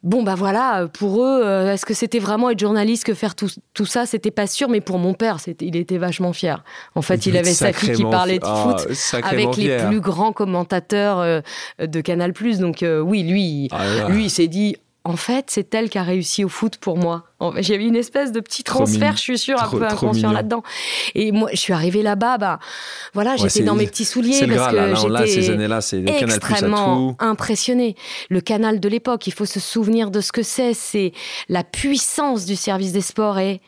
bon, 0.04 0.24
bah 0.24 0.36
voilà, 0.36 0.88
pour 0.92 1.24
eux, 1.24 1.42
euh, 1.44 1.74
est-ce 1.74 1.86
que 1.86 1.94
c'était 1.94 2.20
vraiment 2.20 2.50
être 2.50 2.60
journaliste 2.60 3.04
que 3.06 3.14
faire 3.14 3.36
tout, 3.36 3.50
tout 3.74 3.86
ça? 3.86 4.06
C'était 4.06 4.32
pas 4.32 4.48
sûr, 4.48 4.68
mais 4.70 4.82
pour 4.82 4.98
mon 5.00 5.14
père, 5.14 5.40
c'était- 5.40 5.66
il 5.66 5.76
était 5.76 5.98
vachement 5.98 6.34
fier. 6.34 6.64
En 6.96 7.02
fait, 7.02 7.26
il 7.26 7.38
avait 7.38 7.54
sa 7.54 7.72
fille 7.74 7.92
qui 7.94 8.04
parlait 8.04 8.40
de 8.40 8.46
foot. 8.46 8.88
Ah, 8.90 8.94
sacrément 8.94 9.52
Avec 9.52 9.58
les 9.58 9.78
plus 9.78 10.00
grands 10.02 10.34
commentateurs 10.34 11.20
euh, 11.20 11.42
de 11.80 12.02
Canal+. 12.02 12.34
Donc 12.60 12.84
euh, 12.84 13.00
oui, 13.00 13.24
lui, 13.24 13.68
Ah 13.72 13.86
là 13.86 13.96
là. 13.96 14.10
lui, 14.10 14.26
il 14.26 14.30
s'est 14.30 14.48
dit, 14.48 14.76
en 15.04 15.16
fait, 15.16 15.46
c'est 15.50 15.74
elle 15.74 15.90
qui 15.90 15.98
a 15.98 16.04
réussi 16.04 16.44
au 16.44 16.50
foot 16.50 16.78
pour 16.78 16.98
moi. 16.98 17.24
Fait, 17.56 17.64
J'avais 17.64 17.86
une 17.86 17.96
espèce 17.96 18.32
de 18.32 18.40
petit 18.40 18.64
transfert, 18.64 19.18
je 19.18 19.22
suis 19.22 19.38
sûre, 19.38 19.62
un 19.62 19.68
peu 19.68 19.84
inconscient 19.84 20.32
là-dedans. 20.32 20.62
Et 21.16 21.32
moi, 21.32 21.50
je 21.52 21.58
suis 21.58 21.74
arrivée 21.74 22.04
là-bas, 22.04 22.38
bah, 22.38 22.60
voilà, 23.14 23.32
Ouais, 23.32 23.38
j'étais 23.38 23.64
dans 23.64 23.76
mes 23.76 23.88
petits 23.88 24.06
souliers 24.06 24.46
parce. 24.48 24.74
Là, 24.74 25.24
que 25.24 25.26
j'étais 25.26 26.24
extrêmement 26.24 27.16
impressionnée. 27.20 27.96
Le 28.30 28.42
canal 28.42 28.80
de 28.80 28.90
l'époque, 28.90 29.26
il 29.26 29.34
faut 29.34 29.46
se 29.46 29.60
souvenir 29.60 30.12
de 30.12 30.22
ce 30.22 30.32
que 30.32 30.44
c'est. 30.44 30.74
C'est 30.74 31.14
la 31.50 31.64
puissance 31.64 32.46
du 32.46 32.56
service 32.56 32.92
des 32.92 33.02
sports 33.02 33.40
est 33.40 33.62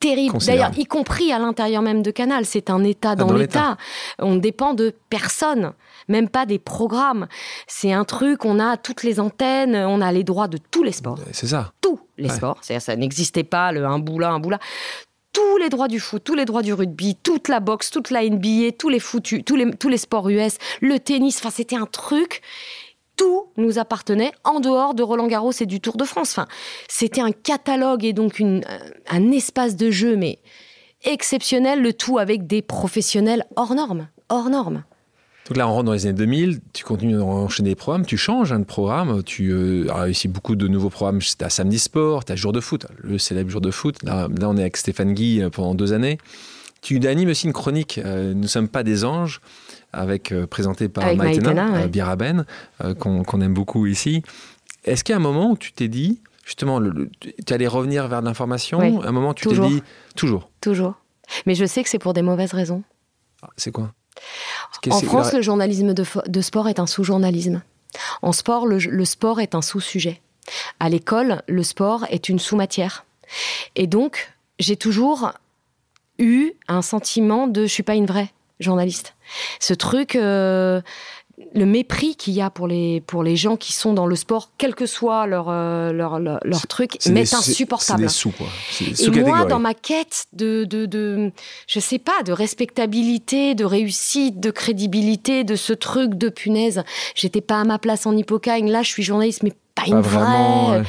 terrible. 0.00 0.38
D'ailleurs, 0.46 0.70
y 0.76 0.86
compris 0.86 1.32
à 1.32 1.38
l'intérieur 1.38 1.82
même 1.82 2.02
de 2.02 2.10
Canal, 2.10 2.44
c'est 2.44 2.70
un 2.70 2.84
État 2.84 3.16
dans, 3.16 3.26
dans 3.26 3.34
l'État. 3.34 3.76
On 4.18 4.36
dépend 4.36 4.74
de 4.74 4.94
personne, 5.10 5.72
même 6.08 6.28
pas 6.28 6.46
des 6.46 6.58
programmes. 6.58 7.28
C'est 7.66 7.92
un 7.92 8.04
truc, 8.04 8.44
on 8.44 8.58
a 8.58 8.76
toutes 8.76 9.02
les 9.02 9.20
antennes, 9.20 9.76
on 9.76 10.00
a 10.00 10.10
les 10.12 10.24
droits 10.24 10.48
de 10.48 10.58
tous 10.70 10.82
les 10.82 10.92
sports 10.92 11.18
C'est 11.32 11.46
ça. 11.48 11.72
tous 11.80 12.00
les 12.16 12.28
Ouais. 12.28 12.34
sports. 12.36 12.58
C'est-à-dire, 12.62 12.82
ça 12.82 12.96
n'existait 12.96 13.44
pas, 13.44 13.72
le 13.72 13.84
un 13.86 13.98
bout 13.98 14.18
là, 14.18 14.30
un 14.30 14.40
bout 14.40 14.50
là. 14.50 14.58
Tous 15.32 15.56
les 15.58 15.68
droits 15.68 15.88
du 15.88 16.00
foot, 16.00 16.24
tous 16.24 16.34
les 16.34 16.46
droits 16.46 16.62
du 16.62 16.72
rugby, 16.72 17.14
toute 17.14 17.48
la 17.48 17.60
boxe, 17.60 17.90
toute 17.90 18.10
la 18.10 18.22
NBA, 18.28 18.72
tous 18.78 18.88
les 18.88 18.98
foutus, 18.98 19.42
tous 19.44 19.56
les, 19.56 19.70
tous 19.76 19.88
les 19.88 19.98
sports 19.98 20.28
US, 20.30 20.56
le 20.80 20.98
tennis. 20.98 21.36
Enfin, 21.38 21.50
c'était 21.50 21.76
un 21.76 21.86
truc. 21.86 22.40
Tout 23.16 23.46
nous 23.56 23.78
appartenait 23.78 24.32
en 24.44 24.58
dehors 24.60 24.94
de 24.94 25.02
Roland 25.02 25.26
Garros 25.26 25.52
et 25.60 25.66
du 25.66 25.80
Tour 25.80 25.96
de 25.96 26.04
France. 26.04 26.30
Enfin, 26.30 26.46
c'était 26.88 27.20
un 27.20 27.32
catalogue 27.32 28.04
et 28.04 28.12
donc 28.12 28.38
une, 28.38 28.64
un 29.10 29.30
espace 29.32 29.76
de 29.76 29.90
jeu, 29.90 30.16
mais 30.16 30.38
exceptionnel, 31.04 31.82
le 31.82 31.92
tout 31.92 32.18
avec 32.18 32.46
des 32.46 32.62
professionnels 32.62 33.44
hors 33.56 33.74
normes. 33.74 34.08
Hors 34.28 34.50
normes. 34.50 34.84
Donc 35.48 35.56
là, 35.56 35.66
on 35.66 35.72
rentre 35.72 35.84
dans 35.84 35.92
les 35.94 36.04
années 36.04 36.18
2000, 36.18 36.60
tu 36.74 36.84
continues 36.84 37.16
d'enchaîner 37.16 37.70
des 37.70 37.74
programmes, 37.74 38.04
tu 38.04 38.18
changes 38.18 38.52
hein, 38.52 38.58
de 38.58 38.64
programme, 38.64 39.22
tu 39.22 39.50
euh, 39.50 39.86
as 39.90 40.02
réussi 40.02 40.28
beaucoup 40.28 40.56
de 40.56 40.68
nouveaux 40.68 40.90
programmes. 40.90 41.20
Tu 41.20 41.42
as 41.42 41.48
Samedi 41.48 41.78
Sport, 41.78 42.26
tu 42.26 42.32
as 42.32 42.36
Jour 42.36 42.52
de 42.52 42.60
foot, 42.60 42.86
le 42.98 43.16
célèbre 43.16 43.48
Jour 43.48 43.62
de 43.62 43.70
foot. 43.70 44.02
Là, 44.02 44.28
là, 44.38 44.50
on 44.50 44.58
est 44.58 44.60
avec 44.60 44.76
Stéphane 44.76 45.14
Guy 45.14 45.40
euh, 45.40 45.48
pendant 45.48 45.74
deux 45.74 45.94
années. 45.94 46.18
Tu 46.82 47.04
animes 47.06 47.30
aussi 47.30 47.46
une 47.46 47.54
chronique, 47.54 47.98
euh, 48.04 48.34
Nous 48.34 48.42
ne 48.42 48.46
sommes 48.46 48.68
pas 48.68 48.82
des 48.82 49.06
anges, 49.06 49.40
avec, 49.94 50.32
euh, 50.32 50.46
présentée 50.46 50.90
par 50.90 51.04
Avec 51.04 51.16
Maïtena, 51.16 51.54
Maïtena, 51.70 52.44
ouais. 52.84 52.94
qu'on 52.94 53.40
aime 53.40 53.54
beaucoup 53.54 53.86
ici. 53.86 54.22
Est-ce 54.84 55.02
qu'il 55.02 55.14
y 55.14 55.14
a 55.14 55.16
un 55.16 55.22
moment 55.22 55.52
où 55.52 55.56
tu 55.56 55.72
t'es 55.72 55.88
dit, 55.88 56.20
justement, 56.44 56.78
tu 57.46 57.54
allais 57.54 57.66
revenir 57.66 58.06
vers 58.06 58.20
l'information? 58.20 59.02
À 59.02 59.08
un 59.08 59.12
moment, 59.12 59.32
tu 59.32 59.48
t'es 59.48 59.58
dit 59.58 59.82
toujours. 60.14 60.50
Toujours. 60.60 60.94
Mais 61.46 61.54
je 61.54 61.64
sais 61.64 61.82
que 61.82 61.88
c'est 61.88 61.98
pour 61.98 62.12
des 62.12 62.22
mauvaises 62.22 62.52
raisons. 62.52 62.82
Ah, 63.42 63.48
c'est 63.56 63.72
quoi? 63.72 63.92
En 64.90 65.00
France, 65.00 65.32
le 65.32 65.42
journalisme 65.42 65.94
de, 65.94 66.40
sport 66.40 66.68
est 66.68 66.78
un 66.78 66.86
sous-journalisme. 66.86 67.62
En 68.22 68.32
sport, 68.32 68.66
le, 68.66 69.04
sport 69.04 69.40
est 69.40 69.54
un 69.54 69.62
sous-sujet. 69.62 70.20
À 70.80 70.88
l'école, 70.88 71.42
le 71.48 71.62
sport 71.62 72.04
est 72.10 72.28
une 72.28 72.38
sous-matière. 72.38 73.04
Et 73.76 73.86
donc, 73.86 74.32
j'ai 74.58 74.76
toujours 74.76 75.32
eu 76.18 76.52
un 76.68 76.82
sentiment 76.82 77.46
de 77.46 77.62
je 77.62 77.72
suis 77.72 77.82
pas 77.82 77.94
une 77.94 78.06
vraie 78.06 78.32
journaliste. 78.60 79.14
Ce 79.60 79.74
truc, 79.74 80.16
euh, 80.16 80.80
le 81.54 81.66
mépris 81.66 82.16
qu'il 82.16 82.34
y 82.34 82.40
a 82.40 82.50
pour 82.50 82.66
les, 82.68 83.00
pour 83.00 83.22
les 83.22 83.36
gens 83.36 83.56
qui 83.56 83.72
sont 83.72 83.92
dans 83.92 84.06
le 84.06 84.16
sport, 84.16 84.50
quel 84.58 84.74
que 84.74 84.86
soit 84.86 85.26
leur, 85.26 85.46
euh, 85.48 85.92
leur, 85.92 86.18
leur, 86.18 86.66
truc, 86.68 86.98
m'est 87.08 87.32
insupportable. 87.34 88.00
C'est 88.00 88.06
des 88.06 88.12
sous, 88.12 88.30
quoi. 88.30 88.46
Et 88.80 89.20
moi, 89.20 89.44
dans 89.44 89.58
ma 89.58 89.74
quête 89.74 90.26
de, 90.32 90.64
de, 90.64 90.86
de, 90.86 91.32
je 91.66 91.80
sais 91.80 91.98
pas, 91.98 92.22
de 92.24 92.32
respectabilité, 92.32 93.54
de 93.54 93.64
réussite, 93.64 94.40
de 94.40 94.50
crédibilité, 94.50 95.44
de 95.44 95.56
ce 95.56 95.72
truc 95.72 96.14
de 96.14 96.28
punaise, 96.28 96.82
j'étais 97.14 97.40
pas 97.40 97.60
à 97.60 97.64
ma 97.64 97.78
place 97.78 98.06
en 98.06 98.16
Hippocagne, 98.16 98.70
là 98.70 98.82
je 98.82 98.90
suis 98.90 99.02
journaliste, 99.02 99.42
mais 99.42 99.52
pas, 99.74 99.86
une 99.86 100.00
vraie 100.00 100.80
ouais, 100.80 100.82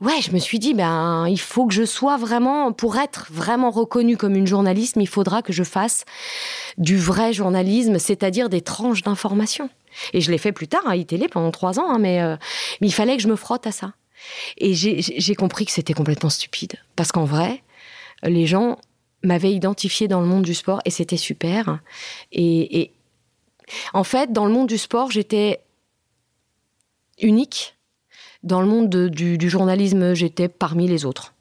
je 0.00 0.32
me 0.32 0.38
suis 0.38 0.58
dit, 0.58 0.74
ben, 0.74 1.26
il 1.28 1.40
faut 1.40 1.66
que 1.66 1.74
je 1.74 1.84
sois 1.84 2.16
vraiment, 2.16 2.72
pour 2.72 2.96
être 2.96 3.26
vraiment 3.30 3.70
reconnue 3.70 4.16
comme 4.16 4.34
une 4.34 4.46
journaliste, 4.46 4.96
il 4.98 5.08
faudra 5.08 5.42
que 5.42 5.52
je 5.52 5.64
fasse 5.64 6.04
du 6.78 6.96
vrai 6.96 7.32
journalisme, 7.32 7.98
c'est-à-dire 7.98 8.48
des 8.48 8.60
tranches 8.60 9.02
d'informations. 9.02 9.70
Et 10.12 10.20
je 10.20 10.30
l'ai 10.30 10.38
fait 10.38 10.52
plus 10.52 10.68
tard 10.68 10.86
à 10.86 10.96
ITélé 10.96 11.28
pendant 11.28 11.50
trois 11.50 11.78
ans, 11.78 11.88
hein, 11.88 11.98
mais, 11.98 12.20
euh, 12.20 12.36
mais, 12.80 12.88
il 12.88 12.92
fallait 12.92 13.16
que 13.16 13.22
je 13.22 13.28
me 13.28 13.36
frotte 13.36 13.66
à 13.66 13.72
ça. 13.72 13.94
Et 14.58 14.74
j'ai 14.74 15.34
compris 15.34 15.66
que 15.66 15.72
c'était 15.72 15.92
complètement 15.92 16.30
stupide. 16.30 16.74
Parce 16.96 17.12
qu'en 17.12 17.24
vrai, 17.24 17.62
les 18.22 18.46
gens 18.46 18.78
m'avaient 19.22 19.52
identifié 19.52 20.08
dans 20.08 20.20
le 20.20 20.26
monde 20.26 20.42
du 20.42 20.54
sport 20.54 20.80
et 20.84 20.90
c'était 20.90 21.16
super. 21.18 21.80
Et, 22.32 22.80
et 22.80 22.94
en 23.92 24.04
fait, 24.04 24.32
dans 24.32 24.46
le 24.46 24.52
monde 24.52 24.66
du 24.66 24.78
sport, 24.78 25.10
j'étais 25.10 25.60
unique 27.20 27.73
dans 28.44 28.60
le 28.60 28.68
monde 28.68 28.88
du, 29.08 29.50
journalisme, 29.50 30.14
j'étais 30.14 30.48
parmi 30.48 30.86
les 30.86 31.04
autres. 31.04 31.34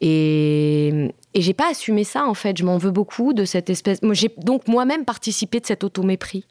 Et, 0.00 1.12
et 1.34 1.40
j'ai 1.40 1.54
pas 1.54 1.70
assumé 1.70 2.04
ça, 2.04 2.26
en 2.26 2.34
fait. 2.34 2.56
Je 2.58 2.64
m'en 2.64 2.78
veux 2.78 2.90
beaucoup 2.90 3.32
de 3.32 3.44
cette 3.44 3.70
espèce. 3.70 4.00
J'ai 4.12 4.30
donc 4.38 4.68
moi-même 4.68 5.04
participé 5.04 5.60
de 5.60 5.66
cet 5.66 5.84
automépris. 5.84 6.46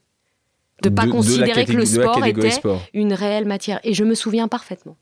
De 0.81 0.89
ne 0.89 0.95
pas 0.95 1.07
considérer 1.07 1.65
que 1.65 1.73
le 1.73 1.85
sport 1.85 2.25
était 2.25 2.59
une 2.93 3.13
réelle 3.13 3.45
matière. 3.45 3.79
Et 3.83 3.93
je 3.93 4.03
me 4.03 4.15
souviens 4.15 4.47
parfaitement. 4.47 4.97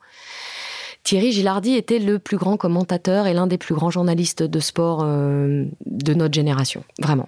Thierry 1.09 1.31
Gilardi 1.31 1.73
était 1.73 1.97
le 1.97 2.19
plus 2.19 2.37
grand 2.37 2.55
commentateur 2.55 3.25
et 3.25 3.33
l'un 3.33 3.47
des 3.47 3.57
plus 3.57 3.73
grands 3.73 3.89
journalistes 3.89 4.43
de 4.43 4.59
sport 4.59 5.01
euh, 5.01 5.65
de 5.87 6.13
notre 6.13 6.35
génération, 6.35 6.83
vraiment. 7.01 7.27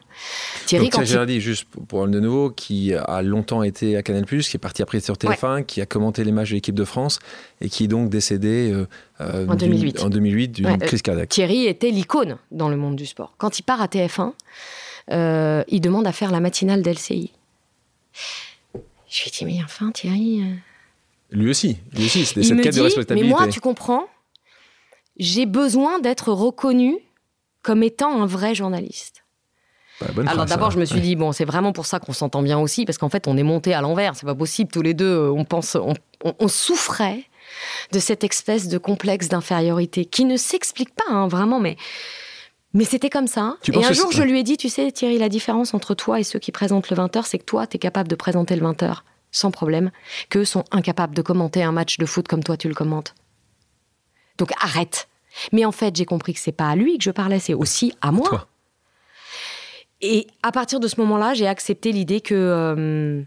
Thierry 0.67 0.89
Donc, 0.89 1.03
Gilardi, 1.03 1.41
juste 1.41 1.65
pour 1.87 2.05
le 2.05 2.11
de 2.11 2.19
nouveau, 2.19 2.51
qui 2.51 2.93
a 2.93 3.23
longtemps 3.23 3.63
été 3.63 3.97
à 3.97 4.03
Canal+, 4.03 4.27
qui 4.27 4.37
est 4.37 4.59
parti 4.59 4.83
après 4.83 4.99
sur 4.99 5.15
TF1, 5.15 5.65
qui 5.65 5.81
a 5.81 5.87
commenté 5.87 6.23
les 6.23 6.31
matchs 6.31 6.49
de 6.49 6.55
l'équipe 6.55 6.75
de 6.75 6.83
France 6.83 7.17
et 7.59 7.69
qui 7.69 7.85
est 7.85 7.87
donc 7.87 8.11
décédé 8.11 8.71
euh, 8.71 8.87
euh, 9.19 9.47
en 9.47 9.55
2008, 9.55 10.03
en 10.03 10.09
2008 10.09 10.47
d'une 10.49 10.77
crise 10.77 11.01
cardiaque. 11.01 11.29
Thierry 11.29 11.65
était 11.65 11.89
l'icône 11.89 12.37
dans 12.51 12.69
le 12.69 12.77
monde 12.77 12.95
du 12.95 13.07
sport. 13.07 13.33
Quand 13.39 13.57
il 13.57 13.63
part 13.63 13.81
à 13.81 13.87
TF1, 13.87 14.33
il 15.67 15.81
demande 15.81 16.05
à 16.05 16.11
faire 16.11 16.29
la 16.29 16.39
matinale 16.39 16.83
d'LCI. 16.83 17.31
Je 19.09 19.23
lui 19.23 19.31
dit, 19.31 19.43
mais 19.45 19.59
enfin 19.65 19.89
Thierry... 19.89 20.43
Lui 21.31 21.49
aussi, 21.49 21.77
lui 21.93 22.05
aussi, 22.05 22.25
c'est 22.25 22.43
cette 22.43 22.61
quête 22.61 22.75
de 22.75 22.81
respectabilité. 22.81 23.33
Mais 23.33 23.39
moi, 23.39 23.47
tu 23.47 23.61
comprends, 23.61 24.07
j'ai 25.17 25.45
besoin 25.45 25.99
d'être 25.99 26.31
reconnu 26.31 26.97
comme 27.61 27.83
étant 27.83 28.21
un 28.21 28.25
vrai 28.25 28.53
journaliste. 28.53 29.23
Bah, 30.01 30.23
Alors 30.27 30.45
d'abord, 30.45 30.71
je 30.71 30.79
me 30.79 30.85
suis 30.85 30.99
dit 30.99 31.15
bon, 31.15 31.31
c'est 31.31 31.45
vraiment 31.45 31.73
pour 31.73 31.85
ça 31.85 31.99
qu'on 31.99 32.13
s'entend 32.13 32.41
bien 32.41 32.59
aussi, 32.59 32.85
parce 32.85 32.97
qu'en 32.97 33.09
fait, 33.09 33.27
on 33.27 33.37
est 33.37 33.43
monté 33.43 33.73
à 33.73 33.81
l'envers. 33.81 34.15
C'est 34.15 34.25
pas 34.25 34.35
possible. 34.35 34.71
Tous 34.71 34.81
les 34.81 34.93
deux, 34.93 35.05
euh, 35.05 35.31
on 35.31 35.45
pense, 35.45 35.77
on, 36.23 36.47
souffrait 36.47 37.23
de 37.91 37.99
cette 37.99 38.23
espèce 38.23 38.67
de 38.67 38.77
complexe 38.77 39.29
d'infériorité 39.29 40.05
qui 40.05 40.25
ne 40.25 40.37
s'explique 40.37 40.93
pas 40.95 41.11
hein, 41.11 41.27
vraiment, 41.27 41.59
mais 41.59 41.77
mais 42.73 42.85
c'était 42.85 43.09
comme 43.09 43.27
ça. 43.27 43.57
et 43.71 43.85
un 43.85 43.91
jour, 43.91 44.11
je 44.11 44.23
lui 44.23 44.39
ai 44.39 44.43
dit, 44.43 44.55
tu 44.55 44.69
sais, 44.69 44.91
Thierry, 44.91 45.17
la 45.17 45.27
différence 45.27 45.73
entre 45.73 45.93
toi 45.93 46.21
et 46.21 46.23
ceux 46.23 46.39
qui 46.39 46.53
présentent 46.53 46.89
le 46.89 46.95
20h, 46.95 47.25
c'est 47.25 47.37
que 47.37 47.43
toi, 47.43 47.67
tu 47.67 47.75
es 47.75 47.79
capable 47.79 48.07
de 48.07 48.15
présenter 48.15 48.55
le 48.55 48.65
20h 48.65 49.01
sans 49.31 49.51
problème, 49.51 49.91
qu'eux 50.29 50.45
sont 50.45 50.65
incapables 50.71 51.15
de 51.15 51.21
commenter 51.21 51.63
un 51.63 51.71
match 51.71 51.97
de 51.97 52.05
foot 52.05 52.27
comme 52.27 52.43
toi 52.43 52.57
tu 52.57 52.67
le 52.67 52.73
commentes. 52.73 53.15
Donc 54.37 54.51
arrête. 54.61 55.07
Mais 55.51 55.65
en 55.65 55.71
fait, 55.71 55.95
j'ai 55.95 56.05
compris 56.05 56.33
que 56.33 56.39
c'est 56.39 56.51
pas 56.51 56.69
à 56.69 56.75
lui 56.75 56.97
que 56.97 57.03
je 57.03 57.11
parlais, 57.11 57.39
c'est 57.39 57.53
aussi 57.53 57.93
à 58.01 58.11
moi. 58.11 58.47
Et 60.01 60.27
à 60.43 60.51
partir 60.51 60.79
de 60.79 60.87
ce 60.87 60.99
moment-là, 60.99 61.33
j'ai 61.33 61.47
accepté 61.47 61.91
l'idée 61.91 62.21
que 62.21 62.35
euh, 62.35 63.21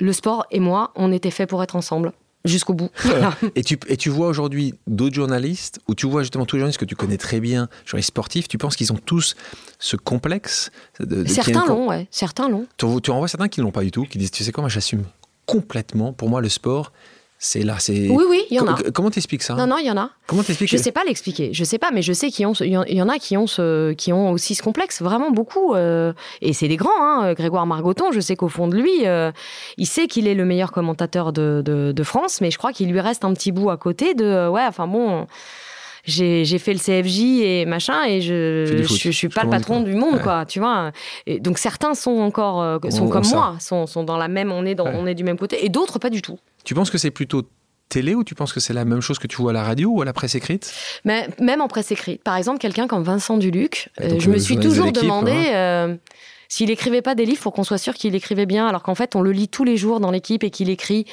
le 0.00 0.12
sport 0.12 0.46
et 0.50 0.60
moi, 0.60 0.92
on 0.94 1.12
était 1.12 1.30
faits 1.30 1.48
pour 1.48 1.62
être 1.62 1.76
ensemble 1.76 2.12
jusqu'au 2.44 2.74
bout. 2.74 2.90
et, 3.54 3.62
tu, 3.62 3.78
et 3.86 3.96
tu 3.96 4.10
vois 4.10 4.28
aujourd'hui 4.28 4.74
d'autres 4.86 5.14
journalistes, 5.14 5.80
ou 5.88 5.94
tu 5.94 6.06
vois 6.06 6.22
justement 6.22 6.46
tous 6.46 6.56
les 6.56 6.60
journalistes 6.60 6.80
que 6.80 6.84
tu 6.84 6.96
connais 6.96 7.18
très 7.18 7.40
bien, 7.40 7.68
journalistes 7.84 8.08
sportifs, 8.08 8.48
tu 8.48 8.58
penses 8.58 8.76
qu'ils 8.76 8.92
ont 8.92 8.98
tous 8.98 9.36
ce 9.78 9.96
complexe 9.96 10.70
de, 11.00 11.24
Certains 11.26 11.66
l'ont, 11.66 11.88
ouais. 11.88 12.08
Certains 12.10 12.48
l'ont. 12.48 12.66
Tu, 12.76 12.86
tu 13.02 13.10
en 13.10 13.18
vois 13.18 13.28
certains 13.28 13.48
qui 13.48 13.60
ne 13.60 13.64
l'ont 13.64 13.72
pas 13.72 13.82
du 13.82 13.90
tout, 13.90 14.04
qui 14.04 14.18
disent, 14.18 14.30
tu 14.30 14.44
sais 14.44 14.52
quoi, 14.52 14.62
moi 14.62 14.68
j'assume 14.68 15.04
complètement. 15.46 16.12
Pour 16.12 16.28
moi, 16.28 16.40
le 16.40 16.48
sport, 16.48 16.92
c'est 17.44 17.64
là, 17.64 17.74
c'est. 17.80 18.08
Oui, 18.08 18.22
oui, 18.28 18.44
il 18.50 18.56
y 18.56 18.60
en 18.60 18.68
a. 18.68 18.76
Comment 18.94 19.10
t'expliques 19.10 19.42
ça? 19.42 19.54
Non, 19.54 19.66
non, 19.66 19.78
il 19.78 19.84
y 19.84 19.90
en 19.90 19.96
a. 19.96 20.10
Comment 20.28 20.44
t'expliques 20.44 20.70
Je 20.70 20.76
sais 20.76 20.92
pas 20.92 21.02
l'expliquer. 21.04 21.52
Je 21.52 21.64
sais 21.64 21.76
pas, 21.76 21.90
mais 21.90 22.00
je 22.00 22.12
sais 22.12 22.30
qu'il 22.30 22.46
y, 22.46 23.02
en 23.02 23.08
a 23.08 23.18
qui 23.18 23.36
ont, 23.36 23.48
ce, 23.48 23.92
qui 23.94 24.12
ont 24.12 24.30
aussi 24.30 24.54
ce 24.54 24.62
complexe, 24.62 25.02
vraiment 25.02 25.32
beaucoup. 25.32 25.74
Euh, 25.74 26.12
et 26.40 26.52
c'est 26.52 26.68
des 26.68 26.76
grands, 26.76 26.90
hein. 27.00 27.34
Grégoire 27.34 27.66
Margoton. 27.66 28.12
Je 28.12 28.20
sais 28.20 28.36
qu'au 28.36 28.46
fond 28.46 28.68
de 28.68 28.76
lui, 28.76 29.08
euh, 29.08 29.32
il 29.76 29.88
sait 29.88 30.06
qu'il 30.06 30.28
est 30.28 30.34
le 30.34 30.44
meilleur 30.44 30.70
commentateur 30.70 31.32
de, 31.32 31.62
de, 31.64 32.02
France, 32.04 32.40
mais 32.40 32.52
je 32.52 32.58
crois 32.58 32.72
qu'il 32.72 32.92
lui 32.92 33.00
reste 33.00 33.24
un 33.24 33.34
petit 33.34 33.50
bout 33.50 33.70
à 33.70 33.76
côté 33.76 34.14
de. 34.14 34.24
Euh, 34.24 34.48
ouais, 34.48 34.64
enfin 34.64 34.86
bon 34.86 35.26
j'ai 36.04 36.58
fait 36.58 36.72
le 36.72 36.80
CFJ 36.80 37.20
et 37.42 37.64
machin 37.64 38.04
et 38.08 38.20
je 38.20 38.82
je, 38.82 39.10
suis 39.10 39.28
pas 39.28 39.44
le 39.44 39.50
patron 39.50 39.82
du 39.82 39.94
monde 39.94 40.20
quoi 40.20 40.44
tu 40.44 40.58
vois 40.58 40.90
et 41.26 41.38
donc 41.38 41.58
certains 41.58 41.94
sont 41.94 42.18
encore 42.18 42.80
sont 42.90 43.08
comme 43.08 43.26
moi 43.28 43.54
sont, 43.60 43.86
sont 43.86 44.02
dans 44.02 44.16
la 44.16 44.26
même 44.26 44.50
on 44.50 44.64
est 44.64 44.74
dans, 44.74 44.88
on 44.88 45.06
est 45.06 45.14
du 45.14 45.22
même 45.22 45.38
côté 45.38 45.64
et 45.64 45.68
d'autres 45.68 46.00
pas 46.00 46.10
du 46.10 46.20
tout 46.20 46.40
tu 46.64 46.74
penses 46.74 46.90
que 46.90 46.98
c'est 46.98 47.10
plutôt 47.10 47.42
télé 47.92 48.14
ou 48.14 48.24
tu 48.24 48.34
penses 48.34 48.52
que 48.52 48.60
c'est 48.60 48.72
la 48.72 48.84
même 48.84 49.02
chose 49.02 49.18
que 49.18 49.26
tu 49.26 49.36
vois 49.36 49.50
à 49.50 49.54
la 49.54 49.62
radio 49.62 49.90
ou 49.90 50.02
à 50.02 50.04
la 50.04 50.14
presse 50.14 50.34
écrite? 50.34 50.72
Mais 51.04 51.28
Même 51.38 51.60
en 51.60 51.68
presse 51.68 51.92
écrite. 51.92 52.22
Par 52.22 52.36
exemple, 52.36 52.58
quelqu'un 52.58 52.86
comme 52.86 53.02
Vincent 53.02 53.36
Duluc, 53.36 53.90
euh, 54.00 54.18
je 54.18 54.30
me 54.30 54.38
suis 54.38 54.56
toujours 54.56 54.92
demandé 54.92 55.32
hein. 55.32 55.54
euh, 55.54 55.96
s'il 56.48 56.70
écrivait 56.70 57.02
pas 57.02 57.14
des 57.14 57.26
livres 57.26 57.42
pour 57.42 57.52
qu'on 57.52 57.64
soit 57.64 57.78
sûr 57.78 57.92
qu'il 57.92 58.14
écrivait 58.14 58.46
bien, 58.46 58.66
alors 58.66 58.82
qu'en 58.82 58.94
fait, 58.94 59.14
on 59.14 59.20
le 59.20 59.30
lit 59.30 59.48
tous 59.48 59.64
les 59.64 59.76
jours 59.76 60.00
dans 60.00 60.10
l'équipe 60.10 60.42
et 60.42 60.50
qu'il 60.50 60.70
écrit 60.70 61.04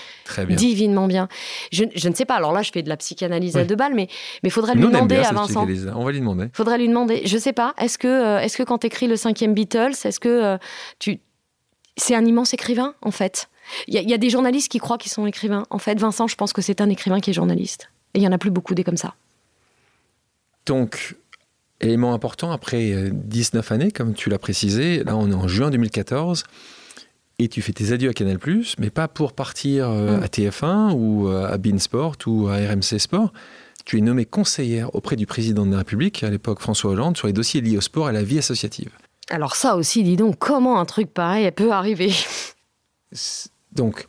divinement 0.49 1.07
bien. 1.07 1.27
Je, 1.71 1.83
ne 1.83 2.13
sais 2.15 2.25
pas, 2.25 2.35
alors 2.35 2.53
là, 2.53 2.61
je 2.61 2.71
fais 2.71 2.81
de 2.81 2.89
la 2.89 2.97
psychanalyse 2.97 3.57
à 3.57 3.65
deux 3.65 3.75
balles, 3.75 3.93
mais 3.93 4.07
il 4.43 4.51
faudrait 4.51 4.75
lui 4.75 4.83
demander 4.83 5.17
à 5.17 5.33
Vincent. 5.33 5.67
On 5.95 6.05
va 6.05 6.11
lui 6.11 6.19
demander. 6.19 6.47
faudrait 6.53 6.77
lui 6.77 6.87
demander. 6.87 7.23
Je 7.25 7.37
sais 7.37 7.53
pas, 7.53 7.73
est-ce 7.77 7.97
que, 7.97 8.07
euh, 8.07 8.39
est 8.39 8.55
que 8.55 8.63
quand 8.63 8.79
tu 8.79 8.87
écris 8.87 9.07
le 9.07 9.17
cinquième 9.17 9.53
Beatles, 9.53 9.95
est-ce 10.05 10.19
que 10.19 10.57
tu. 10.97 11.19
C'est 11.97 12.15
un 12.15 12.25
immense 12.25 12.53
écrivain, 12.53 12.93
en 13.01 13.11
fait? 13.11 13.49
Il 13.87 13.93
y, 13.93 14.13
a 14.13 14.17
des 14.17 14.29
journalistes 14.29 14.71
qui 14.71 14.79
croient 14.79 14.97
qu'ils 14.97 15.11
sont 15.11 15.25
écrivains. 15.25 15.65
En 15.69 15.79
fait, 15.79 15.99
Vincent, 15.99 16.27
je 16.27 16.35
pense 16.35 16.53
que 16.53 16.61
c'est 16.61 16.81
un 16.81 16.89
écrivain 16.89 17.19
qui 17.19 17.29
est 17.29 17.33
journaliste. 17.33 17.89
Et 18.13 18.19
il 18.19 18.23
y 18.23 18.27
en 18.27 18.31
a 18.31 18.37
plus 18.37 18.51
beaucoup 18.51 18.75
des 18.75 18.83
comme 18.83 18.97
ça. 18.97 19.15
Donc, 20.65 21.15
élément 21.81 22.13
important, 22.13 22.51
après 22.51 23.09
19 23.11 23.71
euh, 23.71 23.75
années, 23.75 23.91
comme 23.91 24.13
tu 24.13 24.29
l'as 24.29 24.39
précisé, 24.39 25.03
là 25.03 25.15
on 25.15 25.29
est 25.31 25.35
en 25.35 25.47
juin 25.47 25.69
2014, 25.69 26.43
et 27.39 27.47
tu 27.47 27.61
fais 27.61 27.71
tes 27.71 27.93
adieux 27.93 28.09
à 28.09 28.13
Canal+, 28.13 28.37
mais 28.77 28.89
pas 28.89 29.07
pour 29.07 29.33
partir 29.33 29.89
euh, 29.89 30.17
mm. 30.17 30.23
à 30.23 30.27
TF1 30.27 30.93
ou 30.93 31.29
euh, 31.29 31.51
à 31.51 31.57
Beansport 31.57 32.17
ou 32.27 32.47
à 32.47 32.57
RMC 32.57 32.99
Sport. 32.99 33.31
Tu 33.85 33.97
es 33.97 34.01
nommé 34.01 34.25
conseillère 34.25 34.93
auprès 34.93 35.15
du 35.15 35.25
président 35.25 35.65
de 35.65 35.71
la 35.71 35.79
République, 35.79 36.23
à 36.23 36.29
l'époque 36.29 36.59
François 36.59 36.91
Hollande, 36.91 37.17
sur 37.17 37.27
les 37.27 37.33
dossiers 37.33 37.61
liés 37.61 37.77
au 37.77 37.81
sport 37.81 38.07
et 38.07 38.09
à 38.09 38.11
la 38.11 38.23
vie 38.23 38.37
associative. 38.37 38.91
Alors 39.29 39.55
ça 39.55 39.77
aussi, 39.77 40.03
dis 40.03 40.17
donc, 40.17 40.37
comment 40.37 40.79
un 40.79 40.85
truc 40.85 41.13
pareil 41.13 41.49
peut 41.51 41.71
arriver? 41.71 42.11
Donc. 43.73 44.07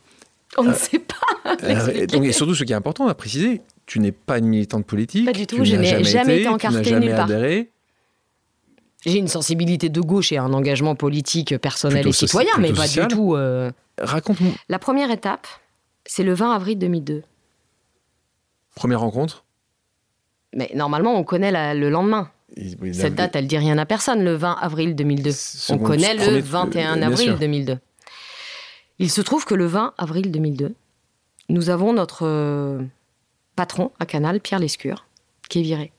On 0.57 0.63
ne 0.63 0.69
euh, 0.69 0.73
sait 0.73 0.99
pas. 0.99 1.55
Euh, 1.63 2.05
donc, 2.07 2.25
et 2.25 2.31
surtout, 2.31 2.55
ce 2.55 2.63
qui 2.63 2.73
est 2.73 2.75
important 2.75 3.07
à 3.07 3.13
préciser, 3.13 3.61
tu 3.85 3.99
n'es 3.99 4.11
pas 4.11 4.37
une 4.37 4.47
militante 4.47 4.85
politique. 4.85 5.25
Pas 5.25 5.31
du 5.31 5.47
tout, 5.47 5.63
je 5.63 5.75
n'ai 5.75 6.03
jamais, 6.03 6.39
été, 6.39 6.47
encartée 6.47 6.83
jamais 6.83 7.07
nulle 7.07 7.15
part. 7.15 7.29
J'ai 9.03 9.17
une 9.17 9.27
sensibilité 9.27 9.89
de 9.89 10.01
gauche 10.01 10.31
et 10.31 10.37
un 10.37 10.53
engagement 10.53 10.95
politique 10.95 11.57
personnel 11.57 12.07
et 12.07 12.11
citoyen, 12.11 12.51
mais 12.59 12.71
pas 12.71 12.87
du 12.87 13.07
tout. 13.07 13.35
Euh, 13.35 13.71
Raconte-moi. 13.97 14.51
La 14.69 14.77
première 14.77 15.09
étape, 15.09 15.47
c'est 16.05 16.23
le 16.23 16.33
20 16.33 16.53
avril 16.53 16.77
2002. 16.77 17.23
Première 18.75 18.99
rencontre 18.99 19.43
Mais 20.53 20.71
normalement, 20.75 21.15
on 21.15 21.23
connaît 21.23 21.73
le 21.73 21.89
lendemain. 21.89 22.29
Cette 22.93 23.15
date, 23.15 23.35
elle 23.35 23.47
dit 23.47 23.57
rien 23.57 23.77
à 23.77 23.85
personne, 23.85 24.23
le 24.23 24.35
20 24.35 24.57
avril 24.61 24.95
2002. 24.95 25.31
on 25.69 25.77
connaît 25.79 26.13
le 26.13 26.39
21 26.39 27.01
avril 27.01 27.37
2002. 27.39 27.77
Il 29.01 29.09
se 29.09 29.21
trouve 29.21 29.45
que 29.45 29.55
le 29.55 29.65
20 29.65 29.95
avril 29.97 30.31
2002, 30.31 30.75
nous 31.49 31.69
avons 31.69 31.91
notre, 31.91 32.23
patron 33.55 33.91
à 33.99 34.05
Canal, 34.05 34.39
Pierre 34.39 34.59
Lescure, 34.59 35.05
qui 35.49 35.59
est 35.59 35.63
viré. 35.63 35.91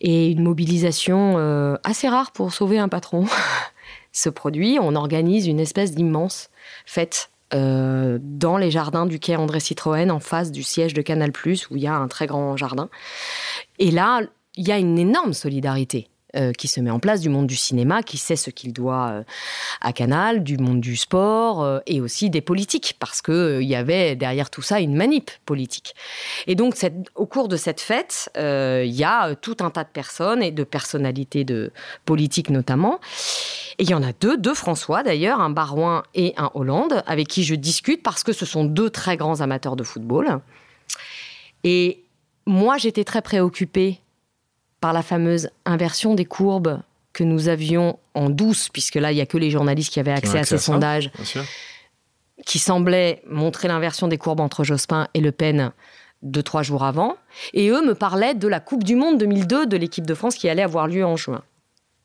Et 0.00 0.30
une 0.30 0.42
mobilisation 0.42 1.38
euh, 1.38 1.76
assez 1.84 2.08
rare 2.08 2.32
pour 2.32 2.52
sauver 2.52 2.78
un 2.78 2.88
patron 2.88 3.26
se 4.12 4.28
produit. 4.28 4.78
On 4.80 4.94
organise 4.94 5.46
une 5.46 5.60
espèce 5.60 5.92
d'immense 5.92 6.50
fête 6.84 7.30
euh, 7.54 8.18
dans 8.22 8.58
les 8.58 8.70
jardins 8.70 9.06
du 9.06 9.18
quai 9.18 9.36
André 9.36 9.60
Citroën, 9.60 10.10
en 10.10 10.20
face 10.20 10.52
du 10.52 10.62
siège 10.62 10.94
de 10.94 11.02
Canal+, 11.02 11.32
où 11.70 11.76
il 11.76 11.82
y 11.82 11.86
a 11.86 11.94
un 11.94 12.08
très 12.08 12.26
grand 12.26 12.56
jardin. 12.56 12.88
Et 13.78 13.90
là, 13.90 14.20
il 14.56 14.68
y 14.68 14.72
a 14.72 14.78
une 14.78 14.98
énorme 14.98 15.32
solidarité. 15.32 16.08
Euh, 16.36 16.52
qui 16.52 16.68
se 16.68 16.80
met 16.80 16.90
en 16.90 16.98
place 16.98 17.20
du 17.20 17.30
monde 17.30 17.46
du 17.46 17.56
cinéma, 17.56 18.02
qui 18.02 18.18
sait 18.18 18.36
ce 18.36 18.50
qu'il 18.50 18.74
doit 18.74 19.08
euh, 19.10 19.22
à 19.80 19.94
Canal, 19.94 20.44
du 20.44 20.58
monde 20.58 20.80
du 20.80 20.96
sport 20.96 21.62
euh, 21.62 21.78
et 21.86 22.02
aussi 22.02 22.28
des 22.28 22.42
politiques, 22.42 22.96
parce 22.98 23.22
qu'il 23.22 23.62
y 23.62 23.74
avait 23.74 24.16
derrière 24.16 24.50
tout 24.50 24.60
ça 24.60 24.80
une 24.80 24.94
manip 24.94 25.30
politique. 25.46 25.94
Et 26.46 26.54
donc, 26.54 26.76
au 27.14 27.24
cours 27.24 27.48
de 27.48 27.56
cette 27.56 27.80
fête, 27.80 28.30
il 28.36 28.92
y 28.92 29.04
a 29.04 29.34
tout 29.36 29.56
un 29.60 29.70
tas 29.70 29.84
de 29.84 29.88
personnes 29.88 30.42
et 30.42 30.50
de 30.50 30.64
personnalités 30.64 31.44
de 31.44 31.72
politiques 32.04 32.50
notamment. 32.50 33.00
Et 33.78 33.84
il 33.84 33.90
y 33.90 33.94
en 33.94 34.02
a 34.02 34.12
deux, 34.12 34.36
deux 34.36 34.54
François 34.54 35.02
d'ailleurs, 35.02 35.40
un 35.40 35.50
Barouin 35.50 36.02
et 36.14 36.34
un 36.36 36.50
Hollande, 36.54 37.02
avec 37.06 37.28
qui 37.28 37.44
je 37.44 37.54
discute 37.54 38.02
parce 38.02 38.22
que 38.22 38.32
ce 38.32 38.44
sont 38.44 38.64
deux 38.64 38.90
très 38.90 39.16
grands 39.16 39.40
amateurs 39.40 39.76
de 39.76 39.84
football. 39.84 40.40
Et 41.64 42.02
moi, 42.46 42.76
j'étais 42.76 43.04
très 43.04 43.22
préoccupée 43.22 44.00
par 44.80 44.92
la 44.92 45.02
fameuse 45.02 45.50
inversion 45.64 46.14
des 46.14 46.24
courbes 46.24 46.80
que 47.12 47.24
nous 47.24 47.48
avions 47.48 47.98
en 48.14 48.28
douce, 48.28 48.68
puisque 48.68 48.96
là, 48.96 49.10
il 49.10 49.14
n'y 49.14 49.20
a 49.20 49.26
que 49.26 49.38
les 49.38 49.50
journalistes 49.50 49.92
qui 49.92 50.00
avaient 50.00 50.12
accès, 50.12 50.38
à 50.38 50.44
ces 50.44 50.58
sondages, 50.58 51.10
qui 52.44 52.58
semblaient 52.58 53.22
montrer 53.26 53.68
l'inversion 53.68 54.06
des 54.06 54.18
courbes 54.18 54.40
entre 54.40 54.64
Jospin 54.64 55.08
et 55.14 55.20
Le 55.20 55.32
Pen 55.32 55.72
deux, 56.22 56.42
trois 56.42 56.62
jours 56.62 56.84
avant. 56.84 57.16
Et 57.52 57.68
eux 57.68 57.84
me 57.84 57.94
parlaient 57.94 58.34
de 58.34 58.48
la 58.48 58.60
Coupe 58.60 58.84
du 58.84 58.96
Monde 58.96 59.18
2002 59.18 59.66
de 59.66 59.76
l'équipe 59.76 60.06
de 60.06 60.14
France 60.14 60.34
qui 60.34 60.48
allait 60.48 60.62
avoir 60.62 60.88
lieu 60.88 61.04
en 61.04 61.16
juin. 61.16 61.42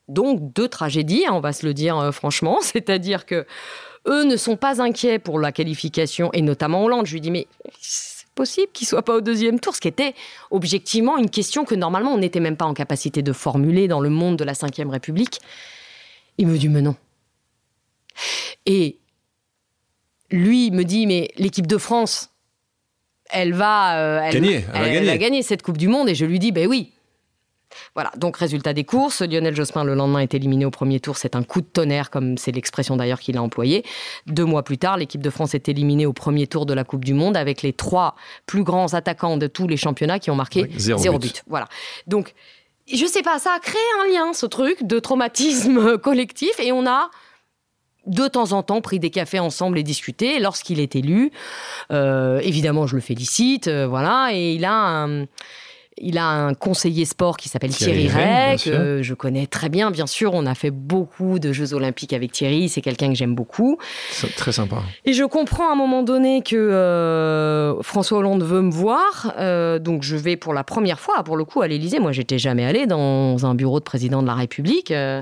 Donc, 0.08 0.54
deux 0.54 0.68
tragédies, 0.68 1.26
hein, 1.28 1.34
on 1.34 1.40
va 1.40 1.54
se 1.54 1.66
le 1.66 1.74
dire 1.74 1.98
euh, 1.98 2.12
franchement, 2.12 2.60
c'est-à-dire 2.62 3.26
que 3.26 3.46
eux 4.08 4.24
ne 4.24 4.36
sont 4.36 4.58
pas 4.58 4.82
inquiets 4.82 5.20
pour 5.20 5.40
la 5.40 5.52
qualification, 5.52 6.32
et 6.34 6.42
notamment 6.42 6.84
Hollande. 6.84 7.06
Je 7.06 7.14
lui 7.14 7.22
dis, 7.22 7.32
mais 7.32 7.48
possible 8.36 8.72
qu'il 8.74 8.88
soit 8.88 9.04
pas 9.04 9.16
au 9.16 9.22
deuxième 9.22 9.60
tour, 9.60 9.76
ce 9.76 9.82
qui 9.82 9.88
était 9.88 10.14
objectivement 10.50 11.18
une 11.18 11.30
question 11.30 11.66
que 11.66 11.76
normalement 11.76 12.14
on 12.14 12.18
n'était 12.18 12.40
même 12.40 12.58
pas 12.58 12.66
en 12.66 12.74
capacité 12.74 13.22
de 13.22 13.34
formuler 13.34 13.88
dans 13.88 14.00
le 14.00 14.10
monde 14.10 14.38
de 14.38 14.44
la 14.44 14.54
Ve 14.54 14.90
République. 14.90 15.40
Il 16.38 16.48
me 16.48 16.58
dit 16.58 16.70
mais 16.70 16.82
non. 16.82 16.96
Et 18.66 18.98
lui 20.30 20.72
me 20.72 20.84
dit 20.84 21.08
mais 21.08 21.32
l'équipe 21.38 21.68
de 21.68 21.78
France, 21.78 22.30
elle 23.30 23.54
va, 23.54 24.00
euh, 24.00 24.32
gagner, 24.32 24.66
elle, 24.74 25.06
va 25.06 25.18
gagner 25.18 25.42
cette 25.42 25.62
Coupe 25.62 25.78
du 25.78 25.88
Monde 25.88 26.10
et 26.10 26.16
je 26.16 26.26
lui 26.26 26.40
dis 26.40 26.52
ben 26.52 26.68
oui. 26.68 26.92
Voilà, 27.96 28.12
donc 28.18 28.38
résultat 28.38 28.74
des 28.74 28.84
courses, 28.84 29.22
Lionel 29.22 29.56
Jospin 29.56 29.84
le 29.84 29.94
lendemain 29.94 30.20
est 30.20 30.34
éliminé 30.34 30.66
au 30.66 30.72
premier 30.72 31.00
tour, 31.00 31.18
c'est 31.18 31.36
un 31.36 31.44
coup 31.44 31.62
de 31.62 31.68
tonnerre 31.68 32.10
comme 32.10 32.38
c'est 32.38 32.52
l'expression 32.52 32.96
d'ailleurs 32.96 33.20
qu'il 33.20 33.38
a 33.38 33.42
employée. 33.42 33.84
Deux 34.28 34.46
mois 34.46 34.64
plus 34.64 34.78
tard, 34.78 34.98
l'équipe 34.98 35.22
de 35.22 35.30
France 35.30 35.54
est 35.54 35.70
éliminée 35.70 36.06
au 36.06 36.14
premier 36.14 36.48
tour 36.48 36.66
de 36.66 36.74
la 36.74 36.84
Coupe 36.84 37.06
du 37.06 37.14
Monde 37.14 37.38
avec 37.38 37.62
les 37.62 37.74
trois 37.74 38.16
plus 38.46 38.64
grands 38.64 38.94
attaquants 38.94 39.38
de 39.38 39.48
tous 39.48 39.68
les 39.68 39.78
championnats 39.78 40.20
qui 40.20 40.32
ont 40.32 40.36
marqué 40.36 40.70
zéro, 40.78 41.20
but. 41.20 41.44
Voilà. 41.48 41.68
Donc, 42.08 42.34
je 42.92 43.06
sais 43.06 43.22
pas, 43.22 43.40
ça 43.40 43.54
a 43.56 43.60
créé 43.60 43.82
un 44.02 44.12
lien, 44.12 44.34
ce 44.34 44.46
truc 44.46 44.84
de 44.84 45.00
traumatisme 45.00 45.98
collectif 46.04 46.60
et 46.60 46.72
on 46.72 46.86
a 46.88 47.10
de 48.08 48.28
temps 48.28 48.52
en 48.54 48.64
temps 48.64 48.82
pris 48.82 49.00
des 49.00 49.12
cafés 49.12 49.40
ensemble 49.40 49.78
et 49.78 49.84
discuté. 49.84 50.40
Lorsqu'il 50.40 50.80
est 50.80 50.96
élu, 50.96 51.32
euh, 51.92 52.40
évidemment, 52.40 52.88
je 52.88 52.96
le 52.96 53.02
félicite, 53.02 53.68
euh, 53.68 53.88
voilà, 53.88 54.30
et 54.34 54.54
il 54.54 54.66
a 54.66 54.74
un 54.74 55.26
il 56.02 56.18
a 56.18 56.28
un 56.28 56.54
conseiller 56.54 57.06
sport 57.06 57.38
qui 57.38 57.50
s'appelle 57.50 57.72
Thierry, 57.72 58.08
Thierry 58.08 58.58
que 58.58 59.02
je 59.02 59.14
connais 59.14 59.48
très 59.48 59.70
bien. 59.70 59.92
Bien 59.92 60.08
sûr, 60.08 60.34
on 60.34 60.46
a 60.46 60.56
fait 60.56 60.72
beaucoup 60.72 61.40
de 61.40 61.54
Jeux 61.54 61.74
Olympiques 61.74 62.14
avec 62.14 62.32
Thierry. 62.32 62.70
C'est 62.70 62.82
quelqu'un 62.82 63.10
que 63.10 63.16
j'aime 63.16 63.36
beaucoup. 63.36 63.78
C'est 64.10 64.36
très 64.36 64.52
sympa. 64.52 64.78
Et 65.06 65.14
je 65.14 65.24
comprends 65.24 65.70
à 65.70 65.74
un 65.74 65.76
moment 65.76 66.04
donné 66.04 66.42
que 66.42 66.56
euh, 66.56 67.82
François 67.82 68.20
Hollande 68.20 68.44
veut 68.44 68.62
me 68.62 68.72
voir. 68.72 69.34
Euh, 69.38 69.80
donc 69.80 70.04
je 70.04 70.16
vais 70.16 70.36
pour 70.36 70.54
la 70.54 70.64
première 70.64 71.00
fois, 71.00 71.24
pour 71.24 71.38
le 71.38 71.46
coup, 71.46 71.62
à 71.62 71.68
l'Élysée. 71.68 72.00
Moi, 72.00 72.12
j'étais 72.12 72.40
jamais 72.40 72.66
allée 72.66 72.88
dans 72.88 73.46
un 73.46 73.56
bureau 73.56 73.80
de 73.80 73.86
président 73.86 74.22
de 74.22 74.28
la 74.28 74.36
République. 74.36 74.92
Euh, 74.92 75.22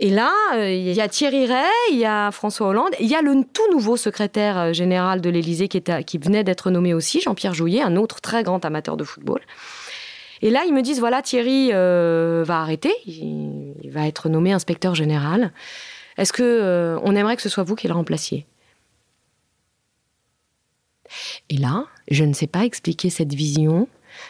et 0.00 0.10
là, 0.10 0.32
euh, 0.54 0.72
il 0.72 0.92
y 0.92 1.00
a 1.00 1.08
Thierry 1.08 1.46
Ray, 1.46 1.66
il 1.90 1.98
y 1.98 2.04
a 2.04 2.30
François 2.30 2.68
Hollande, 2.68 2.92
il 3.00 3.08
y 3.08 3.16
a 3.16 3.22
le 3.22 3.42
tout 3.52 3.68
nouveau 3.72 3.96
secrétaire 3.96 4.56
euh, 4.56 4.72
général 4.72 5.20
de 5.20 5.28
l'Élysée 5.28 5.66
qui, 5.66 5.82
qui 6.06 6.18
venait 6.18 6.44
d'être 6.44 6.70
nommé 6.70 6.94
aussi, 6.94 7.20
Jean-Pierre 7.20 7.52
Jouyet, 7.52 7.82
un 7.82 7.96
autre 7.96 8.20
très 8.20 8.44
grand 8.44 8.64
amateur 8.64 8.96
de 8.96 9.02
football. 9.02 9.40
Et 10.40 10.50
là, 10.50 10.62
ils 10.68 10.72
me 10.72 10.82
disent 10.82 11.00
voilà, 11.00 11.20
Thierry 11.20 11.70
euh, 11.72 12.44
va 12.46 12.60
arrêter, 12.60 12.92
il, 13.06 13.90
va 13.90 14.06
être 14.06 14.28
nommé 14.28 14.52
inspecteur 14.52 14.94
général. 14.94 15.52
Est-ce 16.16 16.32
que 16.32 16.96
on 17.02 17.16
aimerait 17.16 17.34
que 17.34 17.42
ce 17.42 17.48
soit 17.48 17.64
vous 17.64 17.74
qui 17.74 17.88
le 17.88 17.94
remplaciez? 17.94 18.46
Et 21.48 21.56
là, 21.56 21.86
je 22.08 22.22
ne 22.22 22.34
sais 22.34 22.46
pas 22.46 22.64
expliquer 22.64 23.10
cette 23.10 23.34
vision. 23.34 23.88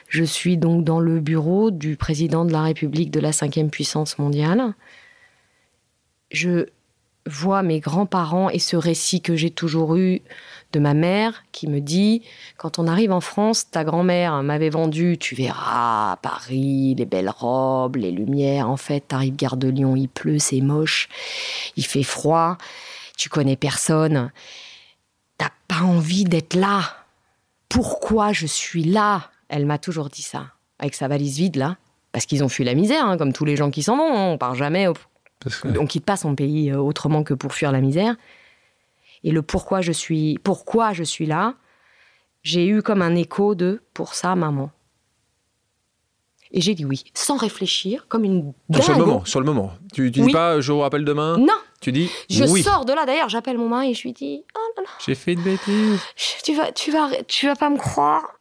Je 0.09 0.25
suis 0.25 0.57
donc 0.57 0.85
dans 0.85 1.01
le 1.01 1.21
bureau 1.21 1.71
du 1.71 1.97
président 1.97 2.47
de 2.47 2.53
la 2.53 2.63
République 2.63 3.11
de 3.11 3.21
la 3.21 3.33
cinquième 3.33 3.69
puissance 3.69 4.19
mondiale 4.19 4.75
je 6.31 6.67
vois 7.29 7.63
mes 7.63 7.81
grands-parents 7.81 8.51
et 8.51 8.59
ce 8.59 8.77
récit 8.77 9.21
que 9.21 9.37
j'ai 9.37 9.51
toujours 9.51 9.97
eu 9.97 10.23
de 10.73 10.81
ma 10.81 10.95
mère 10.95 11.45
qui 11.53 11.67
me 11.69 11.81
dit 11.81 12.23
quand 12.57 12.79
on 12.79 12.87
arrive 12.87 13.13
en 13.13 13.21
France, 13.21 13.71
ta 13.71 13.85
grand-mère 13.85 14.43
m'avait 14.43 14.71
vendu, 14.71 15.17
tu 15.19 15.35
verras 15.35 16.17
Paris, 16.17 16.95
les 16.97 17.07
belles 17.07 17.31
robes, 17.31 17.97
les 17.97 18.11
lumières. 18.11 18.69
En 18.69 18.77
fait, 18.77 19.01
t'arrives 19.01 19.37
gare 19.37 19.57
de 19.57 19.69
Lyon, 19.69 19.97
il 19.97 20.09
pleut, 20.09 20.39
c'est 20.39 20.61
moche, 20.61 21.09
il 21.77 21.85
fait 21.85 22.03
froid, 22.03 22.59
tu 23.17 23.29
connais 23.29 23.57
personne, 23.57 24.31
t'as 25.37 25.51
pas 25.69 25.83
envie 25.83 26.25
d'être 26.25 26.55
là. 26.55 26.83
Pourquoi 27.69 28.33
je 28.33 28.47
suis 28.47 28.85
là? 28.85 29.31
Elle 29.49 29.67
m'a 29.67 29.79
toujours 29.79 30.09
dit 30.09 30.23
ça, 30.23 30.47
avec 30.79 30.95
sa 30.95 31.09
valise 31.09 31.39
vide 31.39 31.57
là, 31.57 31.77
parce 32.13 32.27
qu'ils 32.27 32.43
ont 32.43 32.49
fui 32.49 32.65
la 32.65 32.75
misère, 32.75 33.07
hein, 33.07 33.19
comme 33.19 33.33
tous 33.33 33.45
les 33.45 33.57
gens 33.57 33.71
qui 33.71 33.83
s'en 33.83 33.97
vont. 33.97 34.17
Hein. 34.17 34.31
On 34.33 34.39
part 34.39 34.55
jamais 34.55 34.87
au 34.87 34.95
on 35.79 35.87
quitte 35.87 36.05
pas 36.05 36.17
son 36.17 36.35
pays 36.35 36.71
euh, 36.71 36.79
autrement 36.79 37.23
que 37.23 37.35
pour 37.35 37.53
fuir 37.53 37.73
la 37.73 37.81
misère. 37.81 38.17
Et 39.25 39.31
le 39.31 39.43
pourquoi 39.43 39.81
je 39.81 39.93
suis, 39.93 40.39
pourquoi 40.45 40.93
je 40.93 41.03
suis 41.03 41.27
là, 41.27 41.55
j'ai 42.43 42.67
eu 42.67 42.83
comme 42.83 43.03
un 43.03 43.15
écho 43.15 43.55
de 43.55 43.83
pour 43.95 44.15
ça, 44.15 44.35
maman. 44.35 44.71
Et 46.51 46.61
j'ai 46.61 46.75
dit 46.75 46.85
oui, 46.85 47.05
sans 47.15 47.37
réfléchir, 47.37 48.07
comme 48.09 48.25
une 48.25 48.55
dingue. 48.69 48.83
Sur 48.83 48.95
le 48.95 49.05
moment, 49.05 49.25
sur 49.25 49.41
le 49.41 49.47
moment. 49.47 49.73
Tu, 49.93 50.11
dis 50.11 50.33
pas 50.33 50.61
je 50.61 50.73
vous 50.73 50.81
rappelle 50.81 51.05
demain 51.05 51.37
Non. 51.37 51.59
Tu 51.81 51.93
dis 51.93 52.11
Je 52.31 52.45
sors 52.47 52.85
de 52.85 52.93
là. 52.93 53.05
D'ailleurs, 53.05 53.29
j'appelle 53.29 53.59
mon 53.59 53.69
mari 53.69 53.91
et 53.91 53.95
je 53.95 54.03
lui 54.03 54.13
dis 54.13 54.45
oh 54.57 54.83
J'ai 55.05 55.15
fait 55.15 55.35
une 55.35 55.43
bêtise. 55.43 56.01
Tu 56.43 56.55
vas, 56.55 56.73
tu 56.73 56.91
vas, 56.91 57.11
tu 57.27 57.47
vas 57.47 57.57
pas 57.57 57.69
me 57.69 57.77
croire. 57.77 58.38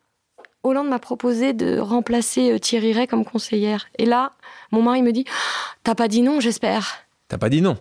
Hollande 0.68 0.90
m'a 0.90 1.00
proposé 1.00 1.54
de 1.54 1.80
remplacer 1.80 2.52
euh, 2.52 2.60
Thierry 2.60 2.94
Ray 2.94 3.08
comme 3.08 3.26
conseillère. 3.26 3.88
Et 3.98 4.06
là, 4.06 4.34
mon 4.72 4.82
mari 4.82 5.02
me 5.02 5.12
dit 5.12 5.26
T'as 5.84 5.96
pas 5.96 6.08
dit 6.08 6.22
non, 6.22 6.40
j'espère. 6.40 7.08
T'as 7.28 7.38
pas 7.38 7.50
dit 7.50 7.62
non 7.62 7.78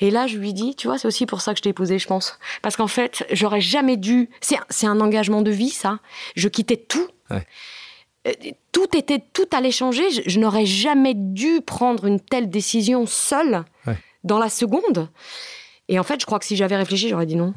et 0.00 0.10
là, 0.10 0.26
je 0.26 0.38
lui 0.38 0.52
dis, 0.52 0.74
tu 0.76 0.86
vois, 0.86 0.98
c'est 0.98 1.08
aussi 1.08 1.26
pour 1.26 1.40
ça 1.40 1.52
que 1.52 1.58
je 1.58 1.62
t'ai 1.62 1.70
épousé, 1.70 1.98
je 1.98 2.06
pense. 2.06 2.38
Parce 2.62 2.76
qu'en 2.76 2.86
fait, 2.86 3.26
j'aurais 3.32 3.60
jamais 3.60 3.96
dû. 3.96 4.30
C'est 4.40 4.86
un 4.86 5.00
engagement 5.00 5.42
de 5.42 5.50
vie, 5.50 5.70
ça. 5.70 5.98
Je 6.36 6.48
quittais 6.48 6.76
tout. 6.76 7.08
Euh, 7.32 8.32
tout 8.72 8.96
était, 8.96 9.22
tout 9.32 9.48
allait 9.52 9.70
changer. 9.70 10.04
Je, 10.10 10.38
n'aurais 10.38 10.66
jamais 10.66 11.14
dû 11.14 11.60
prendre 11.60 12.06
une 12.06 12.20
telle 12.20 12.50
décision 12.50 13.06
seule 13.06 13.64
dans 14.22 14.38
la 14.38 14.48
seconde. 14.48 15.08
Et 15.88 15.98
en 15.98 16.02
fait, 16.02 16.20
je 16.20 16.26
crois 16.26 16.38
que 16.38 16.46
si 16.46 16.56
j'avais 16.56 16.76
réfléchi, 16.76 17.08
j'aurais 17.08 17.26
dit 17.26 17.36
non. 17.36 17.52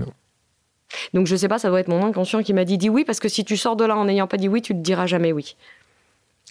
Donc 1.14 1.28
je 1.28 1.36
sais 1.36 1.48
pas, 1.48 1.60
ça 1.60 1.70
doit 1.70 1.80
être 1.80 1.88
mon 1.88 2.06
inconscient 2.06 2.44
qui 2.44 2.54
m'a 2.54 2.66
dit 2.66 2.78
dis 2.78 2.90
oui, 2.90 3.04
parce 3.06 3.20
que 3.20 3.30
si 3.30 3.44
tu 3.46 3.58
sors 3.58 3.76
de 3.76 3.86
là 3.86 3.98
en 3.98 4.06
n'ayant 4.06 4.28
pas 4.28 4.38
dit 4.38 4.48
oui, 4.48 4.62
tu 4.62 4.74
ne 4.74 4.82
diras 4.82 5.08
jamais 5.08 5.32
oui. 5.32 5.56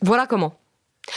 Voilà 0.03 0.27
comment. 0.27 0.55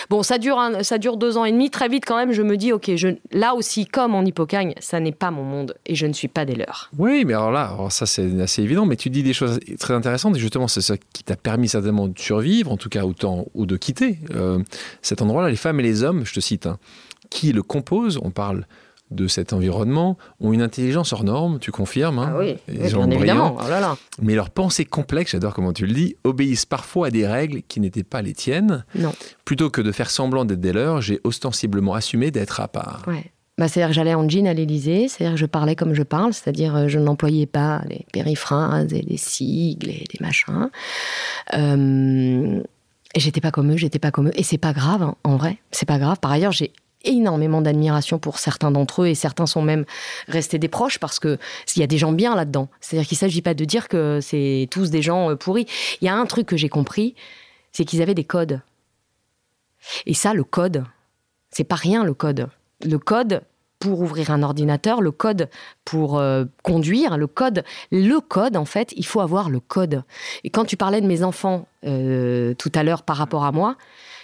Bon, 0.10 0.24
ça 0.24 0.38
dure, 0.38 0.60
ça 0.84 0.98
dure 0.98 1.18
deux 1.18 1.38
ans 1.38 1.46
et 1.46 1.52
demi. 1.52 1.70
Très 1.70 1.88
vite, 1.88 2.04
quand 2.06 2.16
même, 2.16 2.32
je 2.32 2.42
me 2.42 2.58
dis, 2.58 2.72
ok, 2.72 2.92
je, 2.96 3.10
là 3.32 3.56
aussi, 3.56 3.86
comme 3.86 4.14
en 4.14 4.24
Hippocagne, 4.24 4.74
ça 4.80 5.00
n'est 5.00 5.12
pas 5.12 5.32
mon 5.32 5.44
monde 5.44 5.76
et 5.86 5.96
je 5.96 6.06
ne 6.06 6.14
suis 6.14 6.28
pas 6.28 6.46
des 6.46 6.56
leurs. 6.56 6.92
Oui, 6.98 7.26
mais 7.26 7.34
alors 7.34 7.52
là, 7.52 7.76
ça 7.90 8.06
c'est 8.06 8.40
assez 8.40 8.62
évident, 8.62 8.86
mais 8.86 8.96
tu 8.96 9.10
dis 9.10 9.24
des 9.24 9.34
choses 9.34 9.60
très 9.80 9.94
intéressantes 9.94 10.36
et 10.36 10.40
justement, 10.40 10.68
c'est 10.68 10.82
ça 10.82 10.96
qui 11.14 11.24
t'a 11.24 11.36
permis 11.36 11.68
certainement 11.68 12.08
de 12.08 12.18
survivre, 12.20 12.72
en 12.72 12.78
tout 12.78 12.90
cas, 12.90 13.04
autant, 13.04 13.46
ou 13.56 13.66
de 13.66 13.78
quitter 13.78 14.20
euh, 14.36 14.60
cet 15.02 15.22
endroit-là. 15.22 15.50
Les 15.50 15.56
femmes 15.56 15.80
et 15.80 15.84
les 15.84 16.04
hommes, 16.04 16.26
je 16.26 16.34
te 16.34 16.40
cite, 16.40 16.68
hein, 16.68 16.78
qui 17.30 17.52
le 17.52 17.64
composent, 17.64 18.20
on 18.22 18.32
parle 18.32 18.66
de 19.12 19.28
cet 19.28 19.54
environnement 19.54 20.18
ont 20.40 20.54
une 20.54 20.62
intelligence 20.62 21.14
hors 21.14 21.24
norme, 21.24 21.60
tu 21.60 21.72
confirmes 21.72 22.20
hein, 22.20 22.34
Ah 22.34 22.38
oui, 22.38 22.56
bien 22.68 23.10
évidemment. 23.10 23.58
Oh 23.60 23.96
Mais 24.22 24.36
leurs 24.36 24.50
pensées 24.50 24.86
complexes, 24.86 25.32
j'adore 25.32 25.54
comment 25.54 25.74
tu 25.74 25.86
le 25.86 25.94
dis, 25.94 26.16
obéissent 26.24 26.66
parfois 26.66 27.08
à 27.08 27.10
des 27.10 27.26
règles 27.28 27.62
qui 27.68 27.80
n'étaient 27.80 28.04
pas 28.04 28.22
les 28.22 28.34
tiennes. 28.34 28.86
Non. 28.96 29.12
Plutôt 29.46 29.70
que 29.70 29.82
de 29.82 29.92
faire 29.92 30.10
semblant 30.10 30.46
d'être 30.46 30.60
des 30.60 30.74
leurs, 30.74 31.02
j'ai 31.02 31.20
ostensiblement 31.24 31.94
assumé 31.94 32.32
d'être 32.32 32.60
à 32.60 32.68
part. 32.68 33.04
Ouais. 33.08 33.32
bah, 33.58 33.68
C'est-à-dire 33.68 33.90
que 33.90 33.96
j'allais 33.96 34.14
en 34.14 34.28
jean 34.30 34.48
à 34.48 34.54
l'Élysée, 34.54 35.08
c'est-à-dire 35.08 35.34
que 35.36 35.40
je 35.40 35.46
parlais 35.46 35.76
comme 35.76 35.94
je 35.94 36.04
parle, 36.04 36.34
c'est-à-dire 36.34 36.76
euh, 36.76 36.88
je 36.88 37.00
n'employais 37.00 37.48
pas 37.48 37.82
les 37.90 38.06
périphrases 38.14 38.94
et 38.94 39.02
les 39.02 39.18
sigles 39.18 39.90
et 39.90 40.06
des 40.12 40.20
machins. 40.22 40.70
Euh, 41.56 42.62
et 43.16 43.20
j'étais 43.20 43.42
pas 43.42 43.52
comme 43.52 43.72
eux, 43.72 43.78
j'étais 43.78 44.00
pas 44.00 44.12
comme 44.12 44.28
eux. 44.28 44.34
Et 44.36 44.44
c'est 44.44 44.60
pas 44.60 44.74
grave, 44.74 45.02
hein, 45.02 45.16
en 45.24 45.36
vrai, 45.38 45.58
c'est 45.72 45.88
pas 45.88 45.98
grave. 45.98 46.20
Par 46.20 46.32
ailleurs, 46.32 46.52
j'ai 46.52 46.72
énormément 47.06 47.62
d'admiration 47.62 48.20
pour 48.20 48.40
certains 48.40 48.72
d'entre 48.72 49.04
eux 49.04 49.08
et 49.08 49.16
certains 49.16 49.46
sont 49.46 49.62
même 49.62 49.86
restés 50.28 50.60
des 50.60 50.68
proches 50.68 51.00
parce 51.00 51.20
que 51.20 51.38
il 51.76 51.80
y 51.80 51.84
a 51.84 51.88
des 51.88 51.98
gens 51.98 52.12
bien 52.12 52.36
là-dedans. 52.36 52.68
C'est-à-dire 52.82 53.08
qu'il 53.08 53.18
s'agit 53.18 53.42
pas 53.42 53.54
de 53.54 53.66
dire 53.66 53.88
que 53.88 54.20
c'est 54.22 54.68
tous 54.70 54.90
des 54.90 55.02
gens 55.02 55.32
euh, 55.32 55.36
pourris. 55.36 55.66
Il 56.02 56.06
y 56.06 56.10
a 56.10 56.16
un 56.16 56.26
truc 56.26 56.48
que 56.48 56.58
j'ai 56.58 56.70
compris, 56.70 57.16
c'est 57.72 57.86
qu'ils 57.86 58.02
avaient 58.02 58.16
des 58.16 58.24
codes. 58.26 58.62
Et 60.06 60.14
ça, 60.14 60.34
le 60.34 60.44
code, 60.44 60.84
c'est 61.52 61.64
pas 61.64 61.76
rien 61.76 62.04
le 62.04 62.14
code. 62.14 62.50
Le 62.84 62.98
code 62.98 63.44
pour 63.80 64.02
ouvrir 64.02 64.30
un 64.30 64.44
ordinateur, 64.44 65.02
le 65.02 65.12
code 65.12 65.50
pour 65.86 66.20
euh, 66.20 66.44
conduire, 66.64 67.18
le 67.18 67.28
code, 67.28 67.64
le 67.92 68.20
code 68.20 68.58
en 68.58 68.66
fait, 68.66 68.94
il 68.98 69.06
faut 69.06 69.22
avoir 69.22 69.50
le 69.50 69.62
code. 69.62 70.04
Et 70.44 70.50
quand 70.50 70.66
tu 70.66 70.76
parlais 70.76 71.00
de 71.00 71.08
mes 71.08 71.24
enfants 71.24 71.66
euh, 71.86 72.54
tout 72.56 72.72
à 72.76 72.84
l'heure 72.84 73.04
par 73.04 73.16
rapport 73.16 73.46
à 73.46 73.54
moi, 73.54 73.78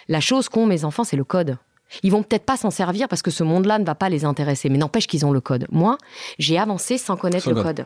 la 0.09 0.19
chose 0.19 0.49
qu'ont 0.49 0.65
mes 0.65 0.83
enfants, 0.83 1.05
c'est 1.05 1.15
le 1.15 1.23
code. 1.23 1.57
Ils 2.03 2.11
vont 2.11 2.23
peut-être 2.23 2.45
pas 2.45 2.57
s'en 2.57 2.71
servir 2.71 3.07
parce 3.07 3.21
que 3.21 3.31
ce 3.31 3.43
monde-là 3.43 3.79
ne 3.79 3.85
va 3.85 3.95
pas 3.95 4.09
les 4.09 4.25
intéresser, 4.25 4.69
mais 4.69 4.77
n'empêche 4.77 5.07
qu'ils 5.07 5.25
ont 5.25 5.31
le 5.31 5.41
code. 5.41 5.67
Moi, 5.71 5.97
j'ai 6.39 6.57
avancé 6.57 6.97
sans 6.97 7.17
connaître 7.17 7.49
le 7.49 7.61
code 7.61 7.85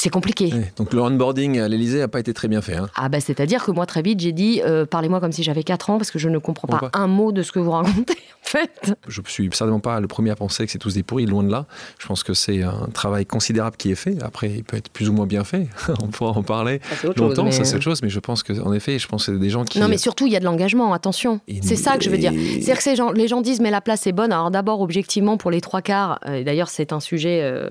c'est 0.00 0.08
compliqué. 0.08 0.50
donc 0.76 0.94
le 0.94 1.02
onboarding 1.02 1.60
à 1.60 1.68
l'Elysée 1.68 1.98
n'a 1.98 2.08
pas 2.08 2.20
été 2.20 2.32
très 2.32 2.48
bien 2.48 2.62
fait. 2.62 2.76
Hein. 2.76 2.88
Ah 2.96 3.10
bah 3.10 3.20
c'est-à-dire 3.20 3.62
que 3.62 3.70
moi 3.70 3.84
très 3.84 4.00
vite 4.00 4.20
j'ai 4.20 4.32
dit 4.32 4.62
euh, 4.64 4.86
parlez-moi 4.86 5.20
comme 5.20 5.32
si 5.32 5.42
j'avais 5.42 5.62
4 5.62 5.90
ans 5.90 5.98
parce 5.98 6.10
que 6.10 6.18
je 6.18 6.30
ne 6.30 6.38
comprends 6.38 6.68
pas, 6.68 6.90
un 6.94 7.06
mot 7.06 7.32
de 7.32 7.42
ce 7.42 7.52
que 7.52 7.58
vous 7.58 7.70
racontez 7.70 8.16
en 8.44 8.48
fait. 8.48 8.94
Je 9.08 9.20
suis 9.26 9.50
certainement 9.52 9.80
pas 9.80 10.00
le 10.00 10.08
premier 10.08 10.30
à 10.30 10.36
penser 10.36 10.64
que 10.64 10.72
c'est 10.72 10.78
tous 10.78 10.94
des 10.94 11.02
pourris, 11.02 11.26
loin 11.26 11.42
de 11.42 11.50
là. 11.50 11.66
Je 11.98 12.06
pense 12.06 12.22
que 12.22 12.32
c'est 12.32 12.62
un 12.62 12.88
travail 12.94 13.26
considérable 13.26 13.76
qui 13.76 13.90
est 13.90 13.94
fait. 13.94 14.16
Après 14.22 14.48
il 14.48 14.64
peut 14.64 14.78
être 14.78 14.88
plus 14.88 15.10
ou 15.10 15.12
moins 15.12 15.26
bien 15.26 15.44
fait. 15.44 15.68
On 16.02 16.06
pourra 16.06 16.30
en 16.30 16.42
parler 16.42 16.80
longtemps, 17.16 17.50
ça 17.50 17.64
c'est 17.64 17.74
autre 17.74 17.84
chose. 17.84 18.02
Mais 18.02 18.08
je 18.08 18.20
pense 18.20 18.42
qu'en 18.42 18.72
effet, 18.72 18.98
je 18.98 19.06
pense 19.06 19.26
que 19.26 19.32
c'est 19.32 19.38
des 19.38 19.50
gens 19.50 19.64
qui... 19.64 19.80
Non 19.80 19.88
mais 19.88 19.98
surtout 19.98 20.26
il 20.26 20.32
y 20.32 20.36
a 20.36 20.40
de 20.40 20.46
l'engagement, 20.46 20.94
attention. 20.94 21.40
C'est 21.62 21.76
ça 21.76 21.98
que 21.98 22.04
je 22.04 22.08
veux 22.08 22.18
dire. 22.18 22.32
C'est-à-dire 22.32 22.82
que 22.82 22.96
gens, 22.96 23.12
les 23.12 23.28
gens 23.28 23.42
disent 23.42 23.60
mais 23.60 23.70
la 23.70 23.82
place 23.82 24.06
est 24.06 24.12
bonne. 24.12 24.32
Alors 24.32 24.50
d'abord 24.50 24.80
objectivement 24.80 25.36
pour 25.36 25.50
les 25.50 25.60
trois 25.60 25.82
quarts, 25.82 26.20
euh, 26.26 26.42
d'ailleurs 26.42 26.70
c'est 26.70 26.94
un 26.94 27.00
sujet... 27.00 27.40
Euh, 27.42 27.70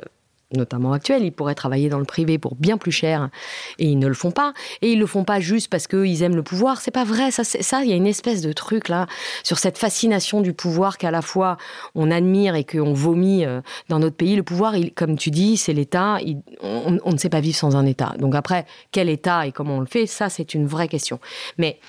notamment 0.56 0.93
actuels, 0.93 1.24
ils 1.24 1.32
pourraient 1.32 1.56
travailler 1.56 1.89
dans 1.89 2.00
le 2.00 2.06
privé 2.06 2.38
pour 2.38 2.56
bien 2.56 2.78
plus 2.78 2.91
cher 2.91 3.30
et 3.78 3.86
ils 3.86 4.00
ne 4.00 4.08
le 4.08 4.14
font 4.14 4.32
pas. 4.32 4.54
Et 4.82 4.91
ils 4.91 5.00
le 5.00 5.06
font 5.06 5.24
pas 5.24 5.39
juste 5.39 5.70
parce 5.70 5.88
qu'ils 5.88 6.24
aiment 6.24 6.36
le 6.36 6.43
pouvoir. 6.43 6.82
C'est 6.82 6.91
pas 6.91 7.04
vrai. 7.04 7.32
Ça, 7.32 7.43
ça, 7.43 7.84
il 7.84 7.89
y 7.89 7.93
a 7.93 7.95
une 7.95 8.08
espèce 8.08 8.41
de 8.41 8.52
truc 8.54 8.89
là 8.89 9.08
sur 9.43 9.60
cette 9.60 9.78
fascination 9.78 10.41
du 10.41 10.54
pouvoir 10.54 10.97
qu'à 10.97 11.12
la 11.12 11.22
fois 11.22 11.58
on 11.95 12.12
admire 12.12 12.56
et 12.56 12.64
qu'on 12.64 12.93
vomit 12.93 13.45
euh, 13.45 13.62
dans 13.89 14.00
notre 14.00 14.16
pays. 14.16 14.36
Le 14.36 14.43
pouvoir, 14.43 14.74
comme 14.95 15.18
tu 15.18 15.32
dis, 15.32 15.58
c'est 15.58 15.74
l'État. 15.74 16.18
On 16.62 17.12
ne 17.12 17.18
sait 17.18 17.30
pas 17.30 17.41
vivre 17.41 17.58
sans 17.58 17.76
un 17.76 17.86
État. 17.86 18.16
Donc 18.20 18.36
après, 18.36 18.66
quel 18.91 19.10
État 19.10 19.45
et 19.45 19.52
comment 19.52 19.78
on 19.78 19.80
le 19.80 19.86
fait, 19.86 20.06
ça 20.06 20.30
c'est 20.30 20.54
une 20.54 20.68
vraie 20.68 20.88
question. 20.88 21.20
Mais 21.58 21.80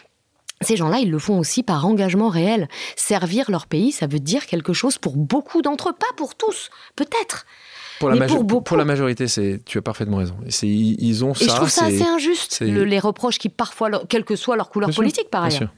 ces 0.62 0.76
gens-là, 0.76 0.98
ils 0.98 1.10
le 1.10 1.18
font 1.18 1.38
aussi 1.38 1.62
par 1.62 1.86
engagement 1.86 2.28
réel. 2.28 2.68
Servir 2.96 3.50
leur 3.50 3.66
pays, 3.66 3.92
ça 3.92 4.06
veut 4.06 4.18
dire 4.18 4.46
quelque 4.46 4.74
chose 4.74 4.98
pour 4.98 5.16
beaucoup 5.16 5.62
d'entre 5.62 5.90
eux, 5.90 5.94
pas 5.94 6.12
pour 6.16 6.34
tous, 6.34 6.70
peut-être. 6.96 7.46
Pour 8.00 8.08
la, 8.08 8.26
pour, 8.64 8.76
la 8.78 8.86
majorité, 8.86 9.28
c'est, 9.28 9.60
tu 9.66 9.76
as 9.76 9.82
parfaitement 9.82 10.16
raison. 10.16 10.34
Ils, 10.62 11.04
ils 11.04 11.22
ont 11.22 11.34
ça. 11.34 11.44
Et 11.44 11.48
je 11.48 11.54
trouve 11.54 11.68
ça 11.68 11.84
assez 11.84 12.02
injuste, 12.02 12.60
les 12.60 12.98
reproches 12.98 13.38
qui 13.38 13.50
parfois, 13.50 13.90
quelle 14.08 14.24
que 14.24 14.36
soit 14.36 14.56
leur 14.56 14.70
couleur 14.70 14.90
politique, 14.90 15.28
par 15.30 15.44
ailleurs. 15.44 15.68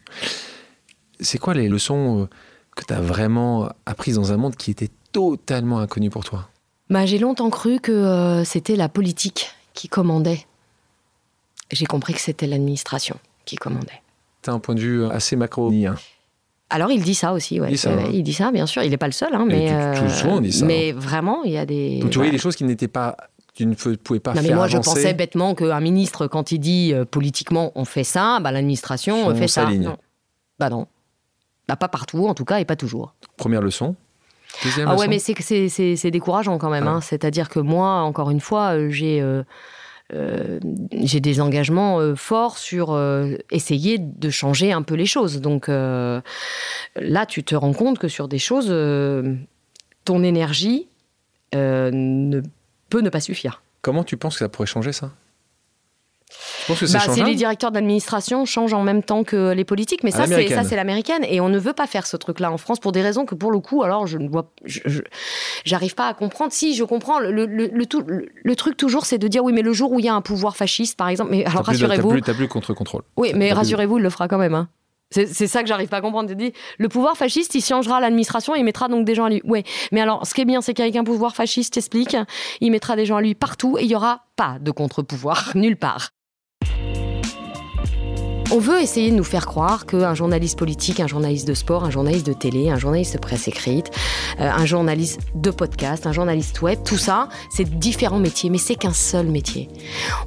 C'est 1.19 1.39
quoi 1.39 1.53
les 1.55 1.69
leçons 1.69 2.23
euh, 2.23 2.29
que 2.77 2.85
tu 2.85 2.95
as 2.95 3.01
vraiment 3.01 3.69
apprises 3.87 4.15
dans 4.15 4.33
un 4.33 4.37
monde 4.37 4.55
qui 4.55 4.71
était 4.71 4.91
totalement 5.11 5.81
inconnu 5.81 6.11
pour 6.11 6.23
toi? 6.23 6.49
Bah, 6.91 7.07
J'ai 7.07 7.19
longtemps 7.19 7.51
cru 7.51 7.81
que 7.81 7.91
euh, 7.91 8.45
c'était 8.45 8.77
la 8.77 8.89
politique 8.89 9.51
qui 9.75 9.89
commandait. 9.89 10.47
J'ai 11.73 11.87
compris 11.87 12.15
que 12.15 12.21
c'était 12.21 12.47
l'administration 12.47 13.19
qui 13.45 13.57
commandait. 13.57 14.01
Tu 14.43 14.51
as 14.51 14.53
un 14.53 14.61
point 14.61 14.77
de 14.77 14.81
vue 14.81 15.07
assez 15.07 15.35
macro 15.35 15.73
alors 16.73 16.91
il 16.91 17.03
dit 17.03 17.15
ça 17.15 17.33
aussi, 17.33 17.61
ouais. 17.61 17.69
il, 17.69 17.73
dit 17.73 17.79
ça, 17.79 17.91
il 18.13 18.23
dit 18.23 18.33
ça, 18.33 18.51
bien 18.51 18.67
sûr. 18.67 18.83
Il 18.83 18.91
n'est 18.91 18.97
pas 18.97 19.07
le 19.07 19.13
seul, 19.13 19.35
hein, 19.35 19.45
mais 19.47 19.69
euh, 19.71 20.41
dit 20.41 20.53
ça. 20.53 20.65
Mais 20.65 20.93
vraiment, 20.93 21.43
il 21.45 21.53
y 21.53 21.59
a 21.59 21.67
des. 21.67 22.01
Donc 22.01 22.11
tu 22.11 22.19
voyais 22.19 22.33
des 22.33 22.39
choses 22.39 22.57
qui 22.57 22.65
n'étaient 22.65 22.89
pas 22.89 23.17
tu 23.55 23.67
ne 23.67 23.75
pouvais 23.75 24.19
pas 24.19 24.33
non, 24.33 24.43
mais 24.43 24.55
moi, 24.55 24.67
je 24.67 24.79
pensais 24.79 25.13
bêtement 25.13 25.55
qu'un 25.55 25.81
ministre, 25.81 26.27
quand 26.27 26.53
il 26.53 26.59
dit 26.59 26.93
euh, 26.95 27.05
politiquement 27.05 27.71
on 27.75 27.85
fait 27.85 28.05
ça, 28.05 28.41
bah, 28.41 28.51
l'administration 28.51 29.35
fait 29.35 29.49
ça. 29.49 29.71
Non. 29.71 29.99
Bah 30.59 30.71
non. 30.71 30.87
Bah, 31.69 31.77
pas 31.77 31.89
partout, 31.89 32.27
en 32.27 32.35
tout 32.35 32.45
cas, 32.45 32.61
et 32.61 32.65
pas 32.65 32.77
toujours. 32.77 33.15
Première 33.37 33.61
leçon. 33.61 33.95
Deuxième 34.65 34.89
ah 34.89 34.93
leçon. 34.93 35.03
ouais, 35.03 35.09
mais 35.09 35.19
c'est 35.19 36.11
décourageant 36.11 36.59
quand 36.59 36.71
même. 36.71 36.87
Ah. 36.87 36.93
Hein. 36.93 37.01
C'est-à-dire 37.01 37.49
que 37.49 37.61
moi, 37.61 38.01
encore 38.01 38.31
une 38.31 38.41
fois, 38.41 38.75
euh, 38.75 38.91
j'ai 38.91 39.21
euh, 39.21 39.43
j'ai 40.93 41.21
des 41.21 41.41
engagements 41.41 41.99
euh, 41.99 42.15
forts 42.15 42.59
sur 42.59 42.93
euh, 42.93 43.37
essayer 43.51 43.99
de 43.99 44.31
changer 44.31 44.73
un 44.73 44.83
peu 44.83 44.95
les 44.95 45.07
choses. 45.07 45.41
Donc 45.41 45.69
là, 45.69 46.23
tu 47.29 47.45
te 47.45 47.55
rends 47.55 47.73
compte 47.73 47.99
que 47.99 48.09
sur 48.09 48.29
des 48.29 48.39
choses, 48.39 48.69
ton 50.05 50.23
énergie 50.23 50.89
ne 51.55 52.41
peut 52.89 53.01
ne 53.01 53.11
pas 53.11 53.21
suffire. 53.21 53.63
Comment 53.81 54.05
tu 54.05 54.17
penses 54.17 54.35
que 54.35 54.41
ça 54.41 54.49
pourrait 54.49 54.67
changer 54.67 54.93
ça? 54.93 55.11
Bah, 56.69 56.75
c'est 56.75 57.25
les 57.25 57.35
directeurs 57.35 57.71
d'administration 57.71 58.45
changent 58.45 58.75
en 58.75 58.83
même 58.83 59.03
temps 59.03 59.25
que 59.25 59.53
les 59.53 59.65
politiques, 59.65 60.05
mais 60.05 60.11
ça 60.11 60.27
c'est 60.27 60.49
ça 60.49 60.65
c'est 60.65 60.77
l'américaine 60.77 61.25
et 61.29 61.41
on 61.41 61.49
ne 61.49 61.59
veut 61.59 61.73
pas 61.73 61.87
faire 61.87 62.07
ce 62.07 62.17
truc-là 62.17 62.53
en 62.53 62.59
France 62.59 62.81
pour 62.81 62.93
des 62.93 63.03
raisons 63.03 63.25
que 63.25 63.35
pour 63.35 63.51
le 63.51 63.59
coup 63.59 63.83
alors 63.83 64.07
je 64.07 64.19
ne 64.19 64.29
vois 64.29 64.53
j'arrive 65.65 65.95
pas 65.95 66.09
à 66.09 66.15
comprendre. 66.15 66.53
Si 66.53 66.75
je 66.75 66.85
comprends 66.85 67.19
le, 67.19 67.31
le, 67.31 67.47
le, 67.47 68.57
truc 68.57 68.77
toujours 68.77 69.07
c'est 69.07 69.19
de 69.19 69.29
dire 69.29 69.45
oui 69.45 69.53
mais 69.53 69.63
le 69.63 69.73
jour 69.73 69.93
où 69.93 69.99
il 69.99 70.05
y 70.05 70.09
a 70.09 70.15
un 70.15 70.21
pouvoir 70.21 70.57
fasciste 70.57 70.97
par 70.97 71.09
exemple, 71.09 71.31
mais 71.31 71.45
alors 71.45 71.65
rassurez-vous, 71.65 72.21
t'as 72.21 72.33
plus, 72.33 72.43
plus 72.43 72.49
contre-contrôle. 72.49 73.03
Oui 73.17 73.33
mais 73.35 73.53
rassurez-vous 73.53 73.99
il 73.99 74.03
le 74.03 74.11
fera 74.11 74.29
quand 74.29 74.39
même. 74.39 74.55
Hein. 74.55 74.69
C'est 75.13 75.47
ça 75.47 75.63
que 75.63 75.69
j'arrive 75.69 75.89
pas 75.89 75.99
à 75.99 76.01
comprendre. 76.01 76.29
Tu 76.29 76.37
dis, 76.37 76.53
le 76.79 76.89
pouvoir 76.89 77.17
fasciste, 77.17 77.55
il 77.55 77.63
changera 77.63 78.01
l'administration 78.01 78.55
et 78.55 78.61
il 78.61 78.65
mettra 78.65 78.89
donc 78.89 79.05
des 79.05 79.15
gens 79.15 79.25
à 79.25 79.31
lui. 79.31 79.43
Oui, 79.45 79.63
mais 79.93 80.01
alors, 80.01 80.27
ce 80.27 80.35
qui 80.35 80.41
est 80.41 80.47
bien, 80.47 80.61
c'est 80.61 80.75
qu'avec 80.75 80.97
un 80.97 81.05
pouvoir 81.05 81.35
fasciste, 81.35 81.75
t'explique, 81.75 82.17
il 82.61 82.71
mettra 82.71 82.97
des 82.97 83.05
gens 83.05 83.17
à 83.17 83.21
lui 83.21 83.35
partout 83.35 83.77
et 83.79 83.83
il 83.83 83.91
y 83.91 83.95
aura 83.95 84.25
pas 84.37 84.57
de 84.61 84.71
contre-pouvoir 84.71 85.51
nulle 85.55 85.77
part. 85.77 86.11
On 88.51 88.59
veut 88.59 88.81
essayer 88.81 89.11
de 89.11 89.17
nous 89.17 89.25
faire 89.25 89.47
croire 89.47 89.87
qu'un 89.87 90.15
journaliste 90.15 90.59
politique, 90.59 91.01
un 91.01 91.07
journaliste 91.07 91.47
de 91.49 91.55
sport, 91.55 91.85
un 91.85 91.91
journaliste 91.91 92.27
de 92.27 92.33
télé, 92.33 92.71
un 92.71 92.79
journaliste 92.79 93.15
de 93.15 93.19
presse 93.19 93.49
écrite, 93.49 93.91
euh, 94.41 94.51
un 94.51 94.67
journaliste 94.67 95.21
de 95.35 95.51
podcast, 95.51 96.07
un 96.07 96.13
journaliste 96.13 96.61
web, 96.61 96.79
tout 96.85 96.99
ça, 96.99 97.29
c'est 97.51 97.79
différents 97.79 98.19
métiers, 98.19 98.51
mais 98.51 98.59
c'est 98.59 98.75
qu'un 98.75 98.93
seul 98.93 99.27
métier. 99.27 99.69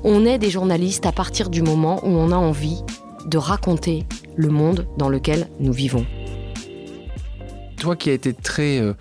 On 0.04 0.26
est 0.26 0.40
des 0.40 0.50
journalistes 0.50 1.06
à 1.06 1.12
partir 1.12 1.50
du 1.50 1.62
moment 1.62 2.04
où 2.04 2.10
on 2.10 2.32
a 2.32 2.38
envie 2.38 2.82
de 3.26 3.38
raconter 3.38 4.06
le 4.36 4.50
monde 4.50 4.88
dans 4.98 5.10
lequel 5.10 5.48
nous 5.60 5.74
vivons. 5.74 6.06
Toi 7.78 7.96
qui 7.96 8.10
as 8.10 8.14
été 8.14 8.34
très, 8.34 8.80
euh, 8.80 8.94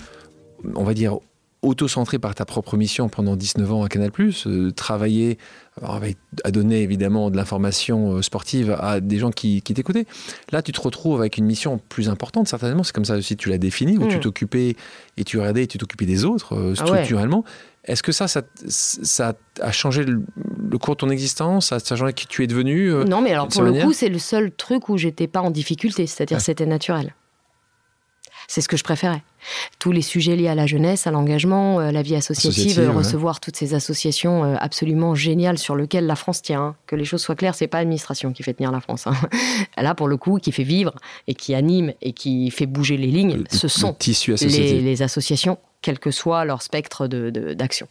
on 0.74 0.84
va 0.84 0.92
dire, 0.94 1.18
auto-centré 1.64 2.18
par 2.18 2.34
ta 2.34 2.44
propre 2.44 2.76
mission 2.76 3.08
pendant 3.08 3.36
19 3.36 3.72
ans 3.72 3.82
à 3.82 3.88
Canal+, 3.88 4.10
euh, 4.46 4.70
travailler 4.70 5.38
à 5.82 6.50
donner 6.50 6.82
évidemment 6.82 7.30
de 7.30 7.36
l'information 7.36 8.14
euh, 8.14 8.22
sportive 8.22 8.76
à 8.78 9.00
des 9.00 9.18
gens 9.18 9.30
qui, 9.30 9.60
t'écoutaient. 9.62 10.06
Là, 10.52 10.62
tu 10.62 10.72
te 10.72 10.80
retrouves 10.80 11.20
avec 11.20 11.36
une 11.36 11.46
mission 11.46 11.80
plus 11.88 12.08
importante, 12.08 12.46
certainement. 12.46 12.84
C'est 12.84 12.94
comme 12.94 13.04
ça 13.04 13.16
aussi 13.16 13.36
tu 13.36 13.48
l'as 13.48 13.58
défini, 13.58 13.98
où 13.98 14.06
tu 14.06 14.16
mm. 14.16 14.20
t'occupais 14.20 14.76
et 15.16 15.24
tu 15.24 15.38
regardais 15.38 15.64
et 15.64 15.66
tu 15.66 15.78
t'occupais 15.78 16.06
des 16.06 16.24
autres 16.24 16.54
euh, 16.54 16.74
ah 16.78 16.84
structurellement. 16.84 17.44
Est-ce 17.84 18.02
que 18.02 18.12
ça, 18.12 18.26
ça, 18.28 19.34
a 19.60 19.72
changé 19.72 20.04
le, 20.04 20.22
cours 20.78 20.94
de 20.94 21.00
ton 21.00 21.10
existence? 21.10 21.66
Ça 21.66 21.76
a 21.76 21.96
changé 21.96 22.14
qui 22.14 22.26
tu 22.26 22.42
es 22.42 22.46
devenu 22.46 22.90
Non, 23.04 23.20
mais 23.20 23.32
alors 23.32 23.48
pour 23.48 23.62
le 23.62 23.72
coup, 23.82 23.92
c'est 23.92 24.08
le 24.08 24.18
seul 24.18 24.52
truc 24.52 24.88
où 24.88 24.96
j'étais 24.96 25.26
pas 25.26 25.42
en 25.42 25.50
difficulté, 25.50 26.06
c'est-à-dire 26.06 26.40
c'était 26.40 26.66
naturel. 26.66 27.14
C'est 28.48 28.60
ce 28.60 28.68
que 28.68 28.76
je 28.76 28.84
préférais. 28.84 29.22
Tous 29.78 29.92
les 29.92 30.02
sujets 30.02 30.36
liés 30.36 30.48
à 30.48 30.54
la 30.54 30.66
jeunesse, 30.66 31.06
à 31.06 31.10
l'engagement, 31.10 31.80
euh, 31.80 31.90
la 31.90 32.02
vie 32.02 32.16
associative, 32.16 32.90
recevoir 32.94 33.40
toutes 33.40 33.56
ces 33.56 33.74
associations 33.74 34.44
euh, 34.44 34.56
absolument 34.58 35.14
géniales 35.14 35.58
sur 35.58 35.76
lesquelles 35.76 36.06
la 36.06 36.16
France 36.16 36.42
tient. 36.42 36.60
Hein. 36.60 36.76
Que 36.86 36.96
les 36.96 37.04
choses 37.04 37.22
soient 37.22 37.34
claires, 37.34 37.54
c'est 37.54 37.66
pas 37.66 37.78
l'administration 37.78 38.32
qui 38.32 38.42
fait 38.42 38.54
tenir 38.54 38.72
la 38.72 38.80
France. 38.80 39.06
Hein. 39.06 39.14
Là, 39.76 39.94
pour 39.94 40.08
le 40.08 40.16
coup, 40.16 40.38
qui 40.38 40.52
fait 40.52 40.62
vivre 40.62 40.94
et 41.26 41.34
qui 41.34 41.54
anime 41.54 41.92
et 42.00 42.12
qui 42.12 42.50
fait 42.50 42.66
bouger 42.66 42.96
les 42.96 43.08
lignes, 43.08 43.44
ce 43.50 43.68
sont 43.68 43.96
les, 44.40 45.02
associations 45.02 45.58
quel 45.82 45.98
que 45.98 46.10
soit 46.10 46.44
leur 46.46 46.62
spectre 46.62 47.06
d'action. 47.06 47.86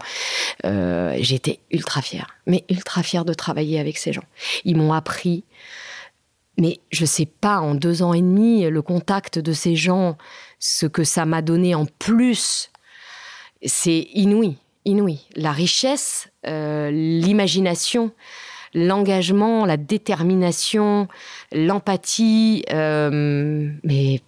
De, 0.63 0.67
euh, 0.67 1.15
J'étais 1.19 1.59
ultra 1.71 2.01
fière, 2.01 2.35
mais 2.47 2.63
ultra 2.69 3.03
fière 3.03 3.23
de 3.23 3.33
travailler 3.33 3.79
avec 3.79 3.97
ces 3.97 4.13
gens. 4.13 4.23
Ils 4.65 4.75
m'ont 4.75 4.93
appris 4.93 5.43
mais 6.57 6.79
je 6.91 7.05
sais 7.05 7.25
pas, 7.25 7.59
en 7.59 7.73
deux 7.75 8.03
ans 8.03 8.13
et 8.13 8.21
demi, 8.21 8.63
le 8.69 8.81
contact 8.81 9.39
de 9.39 9.53
ces 9.53 9.75
gens, 9.75 10.17
ce 10.65 10.85
que 10.85 11.03
ça 11.03 11.25
m'a 11.25 11.41
donné 11.41 11.75
en 11.75 11.85
plus, 11.85 12.71
c'est 13.65 14.07
inouï, 14.13 14.55
inouï. 14.85 15.19
La 15.35 15.51
richesse, 15.51 16.29
euh, 16.47 16.89
l'imagination, 16.89 18.13
l'engagement, 18.73 19.65
la 19.65 19.75
détermination, 19.75 21.09
l'empathie, 21.51 22.63
euh, 22.71 23.69
mais 23.83 24.21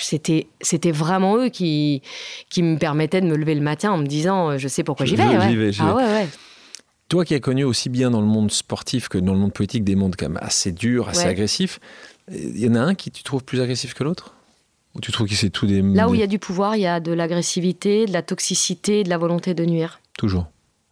c'était 0.00 0.46
c'était 0.60 0.92
vraiment 0.92 1.36
eux 1.38 1.48
qui 1.48 2.02
qui 2.50 2.62
me 2.62 2.78
permettaient 2.78 3.20
de 3.20 3.26
me 3.26 3.36
lever 3.36 3.56
le 3.56 3.60
matin 3.60 3.90
en 3.90 3.98
me 3.98 4.06
disant 4.06 4.56
je 4.58 4.68
sais 4.68 4.84
pourquoi 4.84 5.06
j'y 5.06 5.16
vais. 5.16 5.24
J'y 5.48 5.56
vais, 5.56 5.70
ah 5.80 5.86
vais. 5.86 5.92
ouais 5.92 6.04
ouais. 6.04 6.28
Toi 7.08 7.24
qui 7.24 7.34
as 7.34 7.40
connu 7.40 7.64
aussi 7.64 7.88
bien 7.88 8.12
dans 8.12 8.20
le 8.20 8.28
monde 8.28 8.52
sportif 8.52 9.08
que 9.08 9.18
dans 9.18 9.32
le 9.32 9.40
monde 9.40 9.52
politique 9.52 9.82
des 9.82 9.96
mondes 9.96 10.14
quand 10.16 10.28
même 10.28 10.38
assez 10.40 10.70
durs, 10.70 11.08
assez 11.08 11.24
Ouais. 11.24 11.30
agressifs, 11.30 11.80
il 12.30 12.60
y 12.60 12.68
en 12.68 12.76
a 12.76 12.80
un 12.80 12.94
qui 12.94 13.10
tu 13.10 13.24
trouves 13.24 13.42
plus 13.42 13.60
agressif 13.60 13.92
que 13.94 14.04
l'autre? 14.04 14.34
Ou 14.98 15.00
tu 15.00 15.12
trouves 15.12 15.28
que 15.28 15.34
c'est 15.34 15.50
tout 15.50 15.66
des... 15.66 15.80
Là 15.80 16.08
où 16.08 16.14
il 16.14 16.20
y 16.20 16.24
a 16.24 16.26
du 16.26 16.40
pouvoir, 16.40 16.74
il 16.76 16.80
y 16.82 16.86
a 16.86 16.98
de 16.98 17.12
l'agressivité, 17.12 18.04
de 18.06 18.12
la 18.12 18.22
toxicité, 18.22 19.04
de 19.04 19.08
la 19.08 19.16
volonté 19.16 19.54
de 19.54 19.64
nuire. 19.64 20.00
Toujours. 20.18 20.46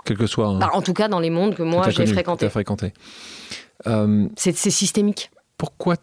Quel 0.05 0.17
que 0.17 0.27
soit... 0.29 0.47
un- 0.47 0.59
Bah, 0.59 0.71
en 0.75 0.83
tout 0.83 0.93
cas, 0.95 1.09
dans 1.09 1.19
les 1.19 1.31
mondes 1.31 1.57
que 1.57 1.63
moi 1.65 1.91
j'ai 1.91 2.07
fréquentés. 2.07 2.49
fréquenté. 2.49 2.93
Euh, 3.89 4.29
C'est 4.37 4.57
c'est 4.57 4.71
systémique. 4.71 5.31
pourquoi 5.59 5.97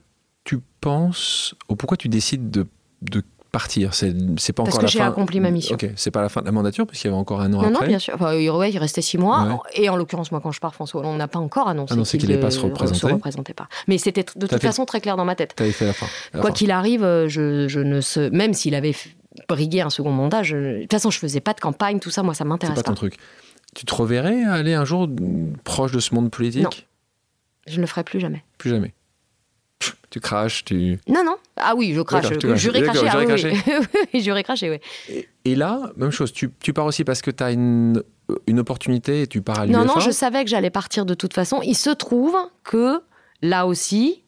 tu 0.43 0.59
penses, 0.81 1.55
ou 1.69 1.75
pourquoi 1.77 1.95
tu 1.95 2.09
décides 2.09 2.51
de, 2.51 2.67
de 3.01 3.23
partir 3.53 3.93
C'est 3.93 4.11
pas 4.11 4.63
Parce 4.63 4.69
encore 4.75 4.79
que 4.79 4.81
la 4.81 4.87
j'ai 4.87 4.99
accompli 4.99 5.39
ma 5.39 5.49
mission. 5.51 5.75
Ok, 5.75 5.87
c'est 5.95 6.11
pas 6.11 6.21
la 6.21 6.27
fin 6.27 6.41
de 6.41 6.45
la 6.47 6.51
mandature, 6.51 6.85
puisqu'il 6.85 7.07
y 7.07 7.11
avait 7.11 7.17
encore 7.19 7.39
un 7.39 7.53
an 7.53 7.61
Non, 7.61 7.69
après. 7.69 7.71
non, 7.71 7.87
bien 7.87 7.99
sûr. 7.99 8.15
Enfin, 8.15 8.33
il- 8.33 8.49
ouais, 8.49 8.71
il 8.71 8.77
restait 8.79 9.01
six 9.01 9.17
mois. 9.17 9.43
Ouais. 9.43 9.55
Et 9.75 9.87
en 9.89 9.95
l'occurrence, 9.95 10.31
moi, 10.31 10.41
quand 10.41 10.51
je 10.51 10.59
pars, 10.59 10.73
François 10.73 10.99
Hollande, 10.99 11.13
on 11.13 11.17
n'a 11.17 11.27
pas 11.29 11.39
encore 11.39 11.69
annoncé 11.69 11.93
Annoncé 11.93 12.17
qu'il 12.17 12.29
ne 12.29 12.35
pas 12.37 12.51
se 12.51 12.59
représenter. 12.59 13.13
représentait 13.13 13.53
pas. 13.53 13.69
Mais 13.87 13.97
c'était 13.97 14.23
de 14.23 14.29
toute 14.47 14.49
fait- 14.49 14.59
façon 14.59 14.83
très 14.85 14.99
clair 14.99 15.15
dans 15.15 15.23
ma 15.25 15.35
tête. 15.35 15.53
T'avais 15.55 15.71
fait 15.71 15.85
la 15.85 15.93
fin. 15.93 16.07
la 16.33 16.41
Quoi 16.41 16.51
qu'il 16.51 16.71
arrive, 16.71 17.03
euh, 17.05 17.29
je, 17.29 17.67
je 17.69 17.79
ne 17.79 18.01
se... 18.01 18.29
même 18.31 18.53
s'il 18.53 18.75
avait 18.75 18.95
brigué 19.47 19.81
un 19.81 19.89
second 19.89 20.11
mandat, 20.11 20.43
je... 20.43 20.57
de 20.57 20.81
toute 20.81 20.91
façon, 20.91 21.11
je 21.11 21.19
faisais 21.19 21.39
pas 21.39 21.53
de 21.53 21.59
campagne, 21.59 21.99
tout 21.99 22.09
ça, 22.09 22.23
moi, 22.23 22.33
ça 22.33 22.43
m'intéresse 22.45 22.75
pas 22.75 22.81
pas. 22.83 22.89
ton 22.91 22.95
truc. 22.95 23.15
Tu 23.75 23.85
te 23.85 23.93
reverrais 23.95 24.43
aller 24.43 24.73
un 24.73 24.85
jour 24.85 25.07
mm, 25.07 25.57
proche 25.63 25.91
de 25.91 25.99
ce 25.99 26.13
monde 26.15 26.29
politique? 26.31 26.63
Non. 26.63 26.69
Je 27.67 27.75
ne 27.77 27.81
le 27.81 27.87
ferai 27.87 28.03
plus 28.03 28.19
jamais. 28.19 28.43
Plus 28.57 28.71
jamais. 28.71 28.93
Tu 30.09 30.19
craches, 30.19 30.63
tu. 30.65 30.99
Non, 31.07 31.23
non. 31.23 31.35
Ah 31.57 31.73
oui, 31.75 31.93
je 31.93 32.01
crache. 32.01 32.25
J'aurais 32.55 32.81
craché. 32.81 33.07
ah 33.07 33.25
j'aurais 33.25 33.53
oui, 34.13 34.21
J'aurais 34.21 34.43
craché, 34.49 34.69
oui. 34.69 34.77
Et, 35.09 35.27
et 35.45 35.55
là, 35.55 35.91
même 35.97 36.11
chose, 36.11 36.31
tu, 36.33 36.51
tu 36.61 36.73
pars 36.73 36.85
aussi 36.85 37.03
parce 37.03 37.21
que 37.21 37.31
tu 37.31 37.43
as 37.43 37.51
une, 37.51 38.01
une 38.47 38.59
opportunité 38.59 39.23
et 39.23 39.27
tu 39.27 39.41
pars 39.41 39.59
à 39.59 39.65
l'UEFA. 39.65 39.79
Non, 39.79 39.85
non, 39.95 39.99
je 39.99 40.11
savais 40.11 40.43
que 40.43 40.49
j'allais 40.49 40.69
partir 40.69 41.05
de 41.05 41.13
toute 41.13 41.33
façon. 41.33 41.61
Il 41.63 41.75
se 41.75 41.89
trouve 41.89 42.35
que, 42.63 43.01
là 43.41 43.65
aussi, 43.65 44.22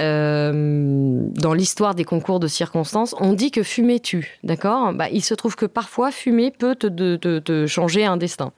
euh, 0.00 1.20
dans 1.34 1.52
l'histoire 1.52 1.94
des 1.94 2.04
concours 2.04 2.40
de 2.40 2.46
circonstances, 2.48 3.14
on 3.20 3.32
dit 3.34 3.50
que 3.50 3.62
fumer 3.62 4.00
tue, 4.00 4.38
d'accord? 4.42 4.92
Bah, 4.94 5.08
Il 5.10 5.22
se 5.22 5.34
trouve 5.34 5.54
que 5.54 5.66
parfois, 5.66 6.10
fumer 6.10 6.50
peut 6.50 6.74
te, 6.74 7.66
changer 7.66 8.04
un 8.04 8.16
destin. 8.16 8.52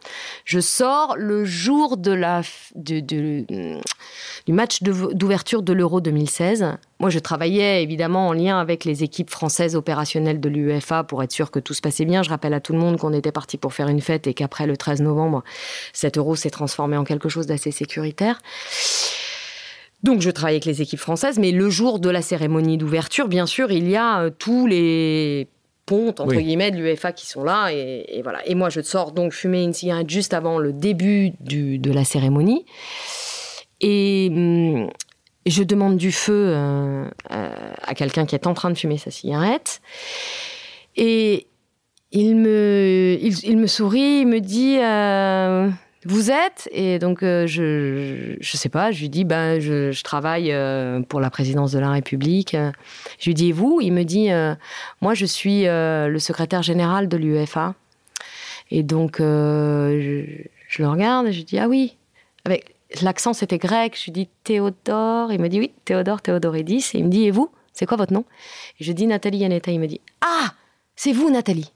Je 0.45 0.61
sors 0.61 1.17
le 1.19 1.45
jour 1.45 1.97
de 1.97 2.15
de- 2.15 3.01
de- 3.01 3.45
du 4.47 4.53
match 4.53 4.83
de- 4.83 5.13
d'ouverture 5.13 5.63
de 5.63 5.73
l'Euro 5.73 6.01
2016. 6.01 6.67
Moi, 7.01 7.11
je 7.11 7.19
travaillais 7.19 7.83
évidemment 7.83 8.29
en 8.29 8.33
lien 8.33 8.59
avec 8.61 8.85
les 8.85 9.03
équipes 9.03 9.31
françaises 9.31 9.75
opérationnelles 9.75 10.41
de 10.41 10.49
l'UEFA 10.49 11.03
pour 11.03 11.23
être 11.23 11.33
sûr 11.33 11.51
que 11.51 11.59
tout 11.59 11.75
se 11.75 11.81
passait 11.83 12.05
bien. 12.05 12.23
Je 12.23 12.31
rappelle 12.31 12.55
à 12.55 12.61
tout 12.61 12.73
le 12.73 12.79
monde 12.79 12.97
qu'on 12.99 13.13
était 13.13 13.33
parti 13.33 13.57
pour 13.59 13.75
faire 13.75 13.89
une 13.89 14.01
fête 14.01 14.27
et 14.29 14.35
qu'après 14.35 14.67
le 14.67 14.77
13 14.77 15.03
novembre, 15.03 15.43
cet 15.93 16.17
euro 16.17 16.37
s'est 16.37 16.51
transformé 16.51 16.97
en 16.97 17.05
quelque 17.05 17.29
chose 17.29 17.47
d'assez 17.47 17.73
sécuritaire. 17.73 18.39
Donc 20.05 20.21
je 20.21 20.31
travaille 20.31 20.55
avec 20.55 20.67
les 20.67 20.83
équipes 20.83 21.01
françaises, 21.01 21.39
mais 21.39 21.51
le 21.51 21.69
jour 21.71 21.99
de 21.99 22.11
la 22.11 22.21
cérémonie 22.23 22.77
d'ouverture, 22.79 23.27
bien 23.27 23.47
sûr, 23.47 23.73
il 23.73 23.89
y 23.89 23.97
a 23.97 24.21
euh, 24.21 24.31
tous 24.31 24.67
les 24.67 25.49
pontes 25.87 26.21
entre 26.21 26.37
Oui. 26.37 26.45
guillemets 26.45 26.71
de 26.71 26.77
l'UEFA 26.77 27.13
qui 27.13 27.27
sont 27.27 27.43
là 27.43 27.71
et, 27.73 28.05
et 28.09 28.23
voilà. 28.23 28.47
Et 28.47 28.55
moi 28.55 28.69
je 28.71 28.81
sors 28.83 29.13
donc 29.13 29.33
fumer 29.33 29.63
une 29.63 29.73
cigarette 29.73 30.09
juste 30.09 30.33
avant 30.35 30.59
le 30.59 30.73
début 30.73 31.33
du- 31.41 31.79
de 31.79 31.91
la 31.93 32.05
cérémonie 32.05 32.65
et 33.81 34.29
hum, 34.31 34.89
je 35.47 35.63
demande 35.63 35.97
du 35.99 36.11
feu 36.13 36.33
euh, 36.55 37.07
euh, 37.33 37.49
à 37.83 37.95
quelqu'un 37.95 38.25
qui 38.25 38.35
est 38.35 38.47
en 38.47 38.55
train 38.55 38.71
de 38.71 38.79
fumer 38.79 38.97
sa 38.99 39.11
cigarette 39.11 39.81
et 40.97 41.47
il 42.13 42.37
me, 42.37 43.19
il, 43.21 43.35
il 43.45 43.59
me 43.59 43.67
sourit, 43.67 44.21
il 44.21 44.27
me 44.27 44.41
dit 44.41 44.79
euh, 44.81 45.69
Vous 46.05 46.31
êtes 46.31 46.69
Et 46.73 46.99
donc, 46.99 47.23
euh, 47.23 47.47
je, 47.47 48.37
je 48.39 48.57
sais 48.57 48.69
pas, 48.69 48.91
je 48.91 49.01
lui 49.01 49.09
dis 49.09 49.25
ben, 49.25 49.61
je, 49.61 50.03
travaille 50.03 50.53
euh, 50.53 51.01
pour 51.01 51.21
la 51.21 51.31
présidence 51.31 51.73
de 51.73 51.79
la 51.79 51.91
République. 51.91 52.57
Je 53.19 53.31
lui 53.31 53.35
dis 53.35 53.49
Et 53.49 53.53
vous? 53.53 53.81
Il 53.81 53.93
me 53.93 54.03
dit 54.03 54.31
euh, 54.31 54.55
Moi, 55.01 55.15
je 55.15 55.27
suis 55.27 55.65
le 55.65 56.17
secrétaire 56.19 56.63
général 56.63 57.09
de 57.09 57.17
l'UEFA. 57.17 57.75
Et 58.71 58.83
donc, 58.83 59.17
je, 59.19 60.43
le 60.79 60.89
regarde 60.89 61.27
et 61.29 61.33
je 61.33 61.39
lui 61.39 61.45
dis 61.45 61.59
Ah 61.59 61.69
oui 61.69 61.97
Avec 62.45 62.75
l'accent, 63.03 63.33
c'était 63.33 63.59
grec. 63.59 63.97
Je 63.99 64.05
lui 64.05 64.13
dis 64.13 64.29
Théodore. 64.45 65.33
Il 65.33 65.41
me 65.41 65.49
dit 65.49 65.59
Oui, 65.59 65.73
Théodore, 65.85 66.21
Théodoridis. 66.21 66.91
Et 66.95 66.99
il 66.99 67.05
me 67.05 67.11
dit 67.11 67.25
Et 67.25 67.31
vous? 67.31 67.51
C'est 67.73 67.87
quoi 67.87 67.97
votre 67.97 68.13
nom? 68.13 68.25
Et 68.79 68.85
je 68.85 68.93
dis 68.93 69.07
Nathalie 69.07 69.39
Yanetta. 69.39 69.71
Il 69.71 69.81
me 69.81 69.87
dit 69.87 70.01
Ah 70.21 70.55
c'est 70.97 71.13
vous, 71.13 71.31
Nathalie. 71.31 71.73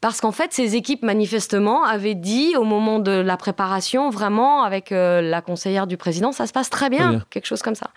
Parce 0.00 0.20
qu'en 0.20 0.30
fait, 0.30 0.52
ces 0.52 0.76
équipes, 0.76 1.02
manifestement, 1.02 1.84
avaient 1.84 2.14
dit 2.14 2.54
au 2.56 2.62
moment 2.62 3.00
de 3.00 3.10
la 3.10 3.36
préparation, 3.36 4.10
vraiment, 4.10 4.62
avec 4.62 4.92
euh, 4.92 5.20
la 5.20 5.40
conseillère 5.40 5.88
du 5.88 5.96
président, 5.96 6.30
ça 6.30 6.46
se 6.46 6.52
passe 6.52 6.70
très 6.70 6.88
bien, 6.88 7.24
quelque 7.30 7.46
chose 7.46 7.62
comme 7.62 7.74
ça. 7.74 7.90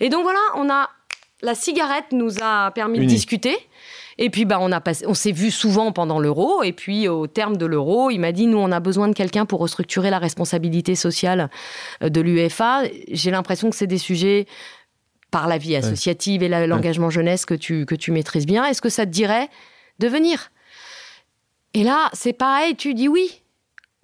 Et 0.00 0.08
donc 0.10 0.22
voilà, 0.22 0.40
on 0.56 0.70
a. 0.70 0.90
La 1.40 1.54
cigarette 1.54 2.06
nous 2.10 2.42
a 2.42 2.72
permis 2.72 2.98
Unis. 2.98 3.06
de 3.06 3.10
discuter. 3.10 3.56
Et 4.20 4.28
puis, 4.28 4.44
bah, 4.44 4.58
on, 4.60 4.72
a 4.72 4.80
passé, 4.80 5.06
on 5.06 5.14
s'est 5.14 5.30
vu 5.30 5.52
souvent 5.52 5.92
pendant 5.92 6.18
l'euro. 6.18 6.64
Et 6.64 6.72
puis, 6.72 7.06
au 7.06 7.28
terme 7.28 7.56
de 7.56 7.64
l'euro, 7.64 8.10
il 8.10 8.18
m'a 8.18 8.32
dit 8.32 8.48
Nous, 8.48 8.58
on 8.58 8.72
a 8.72 8.80
besoin 8.80 9.06
de 9.06 9.14
quelqu'un 9.14 9.46
pour 9.46 9.60
restructurer 9.60 10.10
la 10.10 10.18
responsabilité 10.18 10.96
sociale 10.96 11.48
euh, 12.02 12.08
de 12.08 12.20
l'UEFA. 12.20 12.82
J'ai 13.12 13.30
l'impression 13.30 13.70
que 13.70 13.76
c'est 13.76 13.86
des 13.86 13.98
sujets 13.98 14.46
par 15.30 15.46
la 15.46 15.58
vie 15.58 15.76
associative 15.76 16.42
et 16.42 16.48
l'engagement 16.48 17.10
jeunesse 17.10 17.44
que 17.44 17.54
tu, 17.54 17.86
que 17.86 17.94
tu 17.94 18.12
maîtrises 18.12 18.46
bien. 18.46 18.64
Est-ce 18.64 18.80
que 18.80 18.88
ça 18.88 19.04
te 19.04 19.10
dirait 19.10 19.48
de 19.98 20.08
venir? 20.08 20.50
Et 21.74 21.84
là, 21.84 22.10
c'est 22.12 22.32
pareil, 22.32 22.76
tu 22.76 22.94
dis 22.94 23.08
oui. 23.08 23.42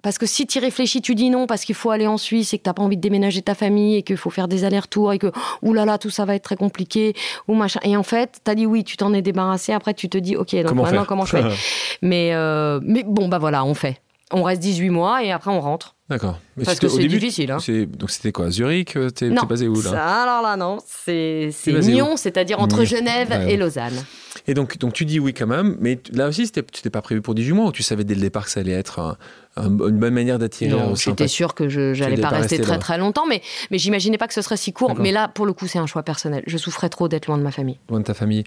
Parce 0.05 0.19
que 0.19 0.27
si 0.27 0.45
tu 0.45 0.59
y 0.59 0.61
réfléchis, 0.61 1.01
tu 1.01 1.15
dis 1.15 1.31
non, 1.31 1.47
parce 1.47 1.65
qu'il 1.65 1.73
faut 1.73 1.89
aller 1.89 2.05
en 2.05 2.17
Suisse 2.19 2.53
et 2.53 2.59
que 2.59 2.63
tu 2.63 2.69
n'as 2.69 2.75
pas 2.75 2.83
envie 2.83 2.95
de 2.95 3.01
déménager 3.01 3.41
ta 3.41 3.55
famille 3.55 3.95
et 3.95 4.03
qu'il 4.03 4.17
faut 4.17 4.29
faire 4.29 4.47
des 4.47 4.63
allers-retours 4.63 5.13
et 5.13 5.17
que, 5.17 5.31
oulala, 5.63 5.85
là 5.87 5.91
là, 5.93 5.97
tout 5.97 6.11
ça 6.11 6.25
va 6.25 6.35
être 6.35 6.43
très 6.43 6.55
compliqué, 6.55 7.15
ou 7.47 7.55
machin. 7.55 7.79
Et 7.81 7.97
en 7.97 8.03
fait, 8.03 8.39
tu 8.45 8.51
as 8.51 8.53
dit 8.53 8.67
oui, 8.67 8.83
tu 8.83 8.97
t'en 8.97 9.13
es 9.13 9.23
débarrassé. 9.23 9.73
Après, 9.73 9.95
tu 9.95 10.07
te 10.07 10.19
dis, 10.19 10.35
OK, 10.35 10.53
donc 10.57 10.67
Comment 10.67 10.83
maintenant, 10.83 10.99
faire 10.99 11.07
comment 11.07 11.25
je 11.25 11.37
fais? 11.37 11.43
Mais, 12.03 12.35
euh, 12.35 12.79
mais 12.83 13.01
bon, 13.03 13.27
bah 13.29 13.39
voilà, 13.39 13.65
on 13.65 13.73
fait. 13.73 13.99
On 14.31 14.43
reste 14.43 14.61
18 14.61 14.91
mois 14.91 15.23
et 15.23 15.31
après, 15.31 15.49
on 15.49 15.59
rentre. 15.59 15.95
D'accord. 16.07 16.37
Parce 16.63 16.77
que 16.77 16.87
c'est 16.87 17.07
difficile. 17.07 17.49
Hein. 17.49 17.57
c'est- 17.59 17.87
Donc 17.87 18.11
c'était 18.11 18.31
quoi 18.31 18.51
Zurich 18.51 18.95
euh, 18.95 19.09
T'es 19.09 19.29
basé 19.29 19.67
où 19.67 19.81
là? 19.81 19.89
Ça, 19.89 20.21
alors 20.23 20.43
là, 20.43 20.55
non. 20.55 20.77
C'est 20.85 21.49
Nyon, 21.65 22.15
c'est-à-dire 22.15 22.59
entre. 22.59 22.83
Genève 22.83 23.29
ouais. 23.31 23.53
et 23.53 23.57
Lausanne. 23.57 24.03
Et 24.47 24.53
donc, 24.53 24.77
donc 24.77 24.93
tu 24.93 25.05
dis 25.05 25.19
oui 25.19 25.33
quand 25.33 25.47
même, 25.47 25.75
mais 25.79 25.99
là 26.11 26.27
aussi 26.27 26.49
tu 26.51 26.61
t'es 26.63 26.89
pas 26.91 27.01
prévu 27.01 27.21
pour 27.21 27.33
18 27.35 27.53
mois 27.53 27.65
ou 27.67 27.71
tu 27.71 27.81
savais 27.83 28.03
dès 28.03 28.13
le 28.15 28.21
départ 28.21 28.45
que 28.45 28.51
ça 28.51 28.59
allait 28.59 28.73
être 28.73 28.99
un- 28.99 29.17
un- 29.57 29.65
une 29.69 29.97
bonne 29.97 30.13
manière 30.13 30.37
d'attirer 30.37 30.71
j'étais 30.95 31.27
sûre 31.27 31.55
que 31.55 31.67
je 31.67 31.97
n'allais 31.99 32.15
pas 32.21 32.29
pas 32.29 32.37
rester 32.37 32.59
très 32.59 32.73
là. 32.73 32.77
très 32.77 32.97
longtemps, 32.97 33.25
mais, 33.27 33.41
mais 33.71 33.77
j'imaginais 33.79 34.17
pas 34.19 34.27
que 34.27 34.33
ce 34.35 34.41
serait 34.43 34.57
si 34.57 34.71
court. 34.73 34.95
Mais 34.99 35.11
là, 35.11 35.27
pour 35.29 35.45
le 35.45 35.53
coup, 35.53 35.65
c'est 35.67 35.79
un 35.79 35.87
choix 35.87 36.03
personnel. 36.03 36.43
Je 36.45 36.57
souffrais 36.57 36.89
trop 36.89 37.07
d'être 37.07 37.25
loin 37.27 37.37
de 37.37 37.43
ma 37.43 37.51
famille. 37.51 37.79
loin 37.89 37.99
de 37.99 38.05
ta 38.05 38.13
famille. 38.13 38.43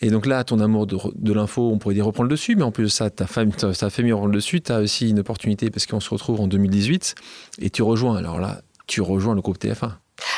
Et 0.00 0.10
donc 0.10 0.26
là, 0.26 0.44
ton 0.44 0.60
amour 0.60 0.86
de, 0.86 0.96
de 1.14 1.32
l'info, 1.32 1.70
on 1.72 1.78
pourrait 1.78 1.94
dire 1.94 2.04
reprendre 2.06 2.28
le 2.28 2.34
dessus, 2.34 2.56
mais 2.56 2.62
en 2.62 2.70
plus 2.72 2.84
de 2.84 2.88
ça, 2.88 3.10
ta, 3.10 3.26
femme, 3.26 3.52
ta, 3.52 3.72
ta 3.72 3.90
famille 3.90 4.12
reprend 4.12 4.26
le 4.26 4.34
dessus. 4.34 4.60
Tu 4.60 4.70
as 4.72 4.80
aussi 4.80 5.08
une 5.10 5.20
opportunité 5.20 5.70
parce 5.70 5.86
qu'on 5.86 6.00
se 6.00 6.10
retrouve 6.10 6.40
en 6.40 6.46
2018 6.48 7.14
et 7.60 7.70
tu 7.70 7.82
rejoins, 7.82 8.16
alors 8.16 8.38
là, 8.38 8.60
tu 8.86 9.00
rejoins 9.00 9.34
le 9.34 9.40
groupe 9.40 9.58
TF1. 9.58 9.92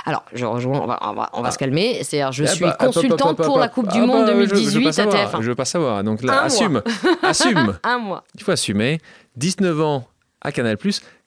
Alors, 0.06 0.24
je 0.32 0.44
rejoins, 0.44 0.80
on 0.80 0.86
va, 0.86 0.98
on 1.02 1.12
va, 1.14 1.30
on 1.32 1.42
va 1.42 1.50
se 1.50 1.58
calmer. 1.58 1.98
C'est-à-dire, 2.02 2.32
je 2.32 2.44
Ah 2.44 2.46
suis 2.48 2.64
bah, 2.64 2.76
hop, 2.80 2.86
consultante 2.86 3.20
hop, 3.22 3.40
hop, 3.40 3.46
pour 3.46 3.58
la. 3.58 3.68
Coupe 3.68 3.86
Ah 3.90 3.92
du 3.94 4.00
Monde 4.00 4.26
bah, 4.26 4.32
je- 4.40 4.46
2018 4.54 4.86
à 4.88 4.92
savoir, 4.92 5.32
TF1. 5.34 5.42
Je 5.42 5.48
veux 5.48 5.54
pas 5.54 5.64
savoir. 5.64 6.02
Donc 6.04 6.22
là, 6.22 6.32
Un 6.32 6.36
mois. 6.36 6.44
assume, 6.46 6.82
assume. 7.22 7.78
Un 7.82 7.98
mois. 7.98 8.24
Il 8.34 8.42
faut 8.42 8.52
assumer. 8.52 9.00
19 9.36 9.80
ans 9.80 10.08
à 10.40 10.52
Canal+. 10.52 10.76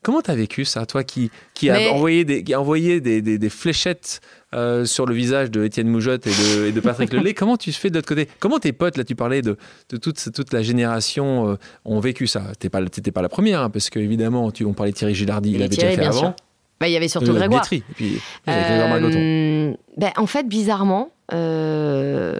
Comment 0.02 0.22
t'as 0.22 0.34
vécu 0.34 0.64
ça, 0.64 0.86
toi 0.86 1.04
qui, 1.04 1.30
qui 1.52 1.68
a 1.68 1.74
Mais- 1.74 1.88
envoyé 1.90 2.24
des, 2.24 2.42
qui 2.42 2.54
a 2.54 2.60
envoyé 2.60 3.00
des, 3.00 3.20
des- 3.20 3.36
des 3.38 3.48
fléchettes 3.50 4.20
euh, 4.54 4.86
sur 4.86 5.04
le 5.04 5.14
visage 5.14 5.50
de 5.50 5.62
Étienne 5.62 5.88
Moujotte 5.88 6.26
et 6.26 6.30
de, 6.30 6.66
et 6.68 6.72
de 6.72 6.80
Patrick 6.80 7.12
Lelay? 7.12 7.34
Comment 7.34 7.56
tu 7.58 7.70
fais 7.72 7.90
de 7.90 7.96
l'autre 7.96 8.08
côté? 8.08 8.26
Comment 8.40 8.58
tes 8.58 8.72
potes, 8.72 8.96
là 8.96 9.04
tu 9.04 9.14
parlais 9.14 9.42
de, 9.42 9.58
de 9.90 9.96
toute, 9.98 10.32
toute 10.32 10.52
la 10.54 10.62
génération, 10.62 11.50
euh, 11.50 11.56
ont 11.84 12.00
vécu 12.00 12.26
ça? 12.26 12.42
T'es 12.58 12.70
pas, 12.70 12.82
t'étais 12.86 13.12
pas 13.12 13.20
la 13.22 13.28
première, 13.28 13.60
hein, 13.60 13.68
parce 13.70 13.90
qu'évidemment, 13.90 14.50
tu, 14.50 14.64
on 14.64 14.72
parlait 14.72 14.92
de 14.92 14.96
Thierry 14.96 15.14
Gilardi, 15.14 15.50
il 15.52 15.56
avait 15.62 15.68
déjà 15.68 15.90
fait 15.90 16.04
avant. 16.06 16.18
sûr. 16.18 16.34
Bah, 16.80 16.88
il 16.88 16.92
y 16.92 16.96
avait 16.96 17.08
surtout 17.08 17.30
Euh, 17.32 17.34
Grégoire. 17.34 17.62
Et 17.72 17.80
puis 17.94 18.20
il 18.46 18.52
y 18.52 18.56
avait 18.56 18.62
Grégoire 18.68 18.88
Margoton. 18.88 19.18
Euh, 19.18 19.74
ben, 19.98 20.10
en 20.16 20.26
fait, 20.26 20.48
bizarrement, 20.48 21.10
euh, 21.34 22.38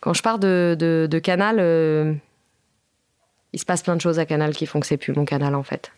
quand 0.00 0.12
je 0.14 0.22
pars 0.22 0.38
de, 0.38 0.76
de- 0.78 1.06
de 1.10 1.18
Canal, 1.20 1.56
euh, 1.60 2.12
il 3.52 3.58
se 3.60 3.64
passe 3.64 3.82
plein 3.82 3.94
de 3.96 4.00
choses 4.00 4.18
à 4.18 4.26
Canal 4.26 4.54
qui 4.54 4.66
font 4.66 4.80
que 4.80 4.86
c'est 4.86 4.96
plus 4.96 5.12
mon 5.12 5.24
canal, 5.24 5.54
en 5.54 5.62
fait. 5.62 5.92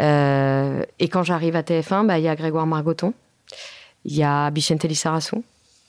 Et 0.00 1.08
quand 1.08 1.22
j'arrive 1.22 1.56
à 1.56 1.62
TF1, 1.62 2.06
ben, 2.06 2.16
il 2.16 2.24
y 2.24 2.28
a 2.28 2.34
Grégoire 2.34 2.66
Margoton, 2.66 3.14
il 4.04 4.14
y 4.16 4.22
a 4.24 4.50
Bichente 4.50 4.84
Lissarassou, 4.84 5.44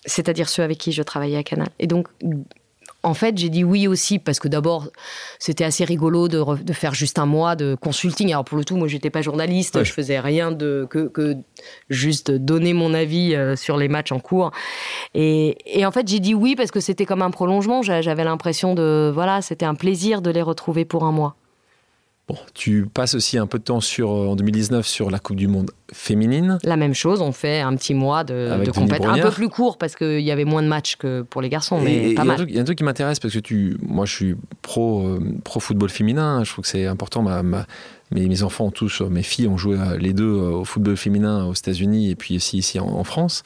c'est-à-dire 0.05 0.47
ceux 0.47 0.63
avec 0.63 0.77
qui 0.77 0.91
je 0.91 1.01
travaillais 1.01 1.37
à 1.37 1.43
Canal. 1.43 1.69
Et 1.79 1.87
donc, 1.87 2.07
En 3.05 3.13
fait, 3.13 3.37
j'ai 3.37 3.49
dit 3.49 3.63
oui 3.63 3.87
aussi 3.87 4.17
parce 4.17 4.39
que 4.39 4.47
d'abord, 4.47 4.87
c'était 5.37 5.63
assez 5.63 5.85
rigolo 5.85 6.27
de, 6.27 6.43
de, 6.63 6.73
faire 6.73 6.95
juste 6.95 7.19
un 7.19 7.27
mois 7.27 7.55
de 7.55 7.75
consulting. 7.79 8.31
Alors 8.31 8.43
pour 8.43 8.57
le 8.57 8.65
tout, 8.65 8.77
moi, 8.77 8.87
j'étais 8.87 9.11
pas 9.11 9.21
journaliste, 9.21 9.83
je 9.83 9.93
faisais 9.93 10.19
rien 10.19 10.51
de 10.51 10.87
que, 10.89 11.07
que, 11.07 11.35
juste 11.91 12.31
donner 12.31 12.73
mon 12.73 12.95
avis 12.95 13.35
euh, 13.35 13.55
sur 13.55 13.77
les 13.77 13.89
matchs 13.89 14.11
en 14.11 14.19
cours. 14.19 14.49
Et, 15.13 15.55
et 15.65 15.85
en 15.85 15.91
fait, 15.91 16.07
j'ai 16.07 16.19
dit 16.19 16.33
oui 16.33 16.55
parce 16.55 16.71
que 16.71 16.79
c'était 16.79 17.05
comme 17.05 17.21
un 17.21 17.29
prolongement. 17.29 17.83
J'avais 17.83 18.23
l'impression 18.23 18.73
de 18.73 19.11
voilà, 19.13 19.43
c'était 19.43 19.67
un 19.67 19.75
plaisir 19.75 20.23
de 20.23 20.31
les 20.31 20.41
retrouver 20.41 20.83
pour 20.83 21.03
un 21.03 21.11
mois. 21.11 21.35
Bon, 22.27 22.37
tu 22.55 22.87
passes 22.91 23.13
aussi 23.13 23.37
un 23.37 23.45
peu 23.45 23.59
de 23.59 23.63
temps 23.63 23.81
sur, 23.81 24.09
euh, 24.09 24.27
en 24.27 24.35
2019 24.35 24.87
sur 24.87 25.11
la 25.11 25.19
Coupe 25.19 25.35
du 25.35 25.47
Monde 25.47 25.69
féminine. 25.93 26.57
La 26.63 26.75
même 26.75 26.95
chose, 26.95 27.21
on 27.21 27.31
fait 27.31 27.59
un 27.59 27.75
petit 27.75 27.93
mois 27.93 28.23
de, 28.23 28.63
de 28.65 28.71
compétition. 28.71 29.11
Un 29.11 29.19
peu 29.19 29.29
plus 29.29 29.47
court 29.47 29.77
parce 29.77 29.95
qu'il 29.95 30.21
y 30.21 30.31
avait 30.31 30.43
moins 30.43 30.63
de 30.63 30.67
matchs 30.67 30.95
que 30.95 31.21
pour 31.21 31.43
les 31.43 31.49
garçons, 31.49 31.79
mais 31.79 32.15
pas 32.15 32.23
mal. 32.23 32.43
Il 32.47 32.55
y 32.55 32.57
a 32.57 32.61
un 32.61 32.65
truc 32.65 32.79
qui 32.79 32.83
m'intéresse 32.83 33.19
parce 33.19 33.31
que 33.31 33.39
tu, 33.39 33.77
moi 33.83 34.05
je 34.05 34.13
suis 34.15 34.35
pro, 34.63 35.05
euh, 35.05 35.19
pro 35.43 35.59
football 35.59 35.89
féminin, 35.89 36.43
je 36.43 36.51
trouve 36.51 36.63
que 36.63 36.69
c'est 36.69 36.87
important. 36.87 37.21
Ma, 37.21 37.43
ma, 37.43 37.67
mes, 38.11 38.27
mes, 38.27 38.43
enfants 38.43 38.65
ont 38.65 38.71
tous, 38.71 39.01
mes 39.01 39.23
filles 39.23 39.47
ont 39.47 39.57
joué 39.57 39.77
les 39.99 40.13
deux 40.13 40.23
euh, 40.23 40.51
au 40.51 40.63
football 40.63 40.95
féminin 40.95 41.45
aux 41.45 41.53
États-Unis 41.53 42.11
et 42.11 42.15
puis 42.15 42.35
aussi 42.35 42.57
ici 42.57 42.79
en, 42.79 43.03
France. 43.03 43.43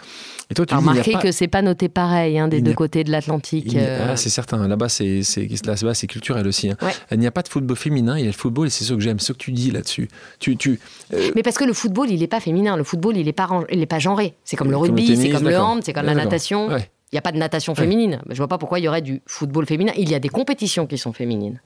Et 0.49 0.53
toi, 0.53 0.65
tu 0.65 0.73
dis, 0.73 0.79
remarquez 0.79 1.11
pas... 1.13 1.19
que 1.19 1.31
c'est 1.31 1.47
pas 1.47 1.61
noté 1.61 1.89
pareil 1.89 2.37
hein, 2.39 2.47
des 2.47 2.61
deux 2.61 2.73
côtés 2.73 3.03
de 3.03 3.11
l'Atlantique. 3.11 3.75
Euh... 3.75 4.09
Ah, 4.11 4.17
c'est 4.17 4.29
certain. 4.29 4.67
Là-bas, 4.67 4.89
c'est 4.89 5.21
là-bas, 5.65 5.93
c'est 5.93 6.07
culturel 6.07 6.47
aussi. 6.47 6.69
Hein. 6.69 6.77
Ouais. 6.81 6.91
Il 7.11 7.19
n'y 7.19 7.27
a 7.27 7.31
pas 7.31 7.41
de 7.41 7.47
football 7.47 7.77
féminin. 7.77 8.17
Il 8.17 8.21
y 8.21 8.27
a 8.27 8.27
le 8.27 8.33
football 8.33 8.67
et 8.67 8.69
c'est 8.69 8.83
ce 8.83 8.93
que 8.93 8.99
j'aime, 8.99 9.19
ce 9.19 9.33
que 9.33 9.37
tu 9.37 9.51
dis 9.51 9.71
là-dessus. 9.71 10.09
Tu, 10.39 10.57
tu 10.57 10.79
euh... 11.13 11.31
Mais 11.35 11.43
parce 11.43 11.57
que 11.57 11.65
le 11.65 11.73
football, 11.73 12.09
il 12.09 12.19
n'est 12.19 12.27
pas 12.27 12.39
féminin. 12.39 12.75
Le 12.75 12.83
football, 12.83 13.17
il 13.17 13.25
n'est 13.25 13.33
pas, 13.33 13.49
il 13.71 13.81
est 13.81 13.85
pas 13.85 13.99
genré. 13.99 14.35
C'est 14.43 14.57
comme 14.57 14.71
le 14.71 14.77
rugby, 14.77 15.15
c'est 15.15 15.29
comme 15.29 15.47
le 15.47 15.57
hand, 15.57 15.81
c'est 15.83 15.93
comme 15.93 16.05
la 16.05 16.15
natation. 16.15 16.67
Ouais. 16.67 16.89
Il 17.11 17.15
n'y 17.15 17.19
a 17.19 17.23
pas 17.23 17.31
de 17.31 17.37
natation 17.37 17.73
féminine. 17.73 18.21
Je 18.29 18.37
vois 18.37 18.47
pas 18.47 18.59
pourquoi 18.59 18.77
il 18.77 18.85
y 18.85 18.87
aurait 18.87 19.01
du 19.01 19.21
football 19.25 19.65
féminin. 19.65 19.91
Il 19.97 20.09
y 20.09 20.15
a 20.15 20.19
des 20.19 20.29
compétitions 20.29 20.85
qui 20.85 20.99
sont 20.99 21.11
féminines. 21.11 21.59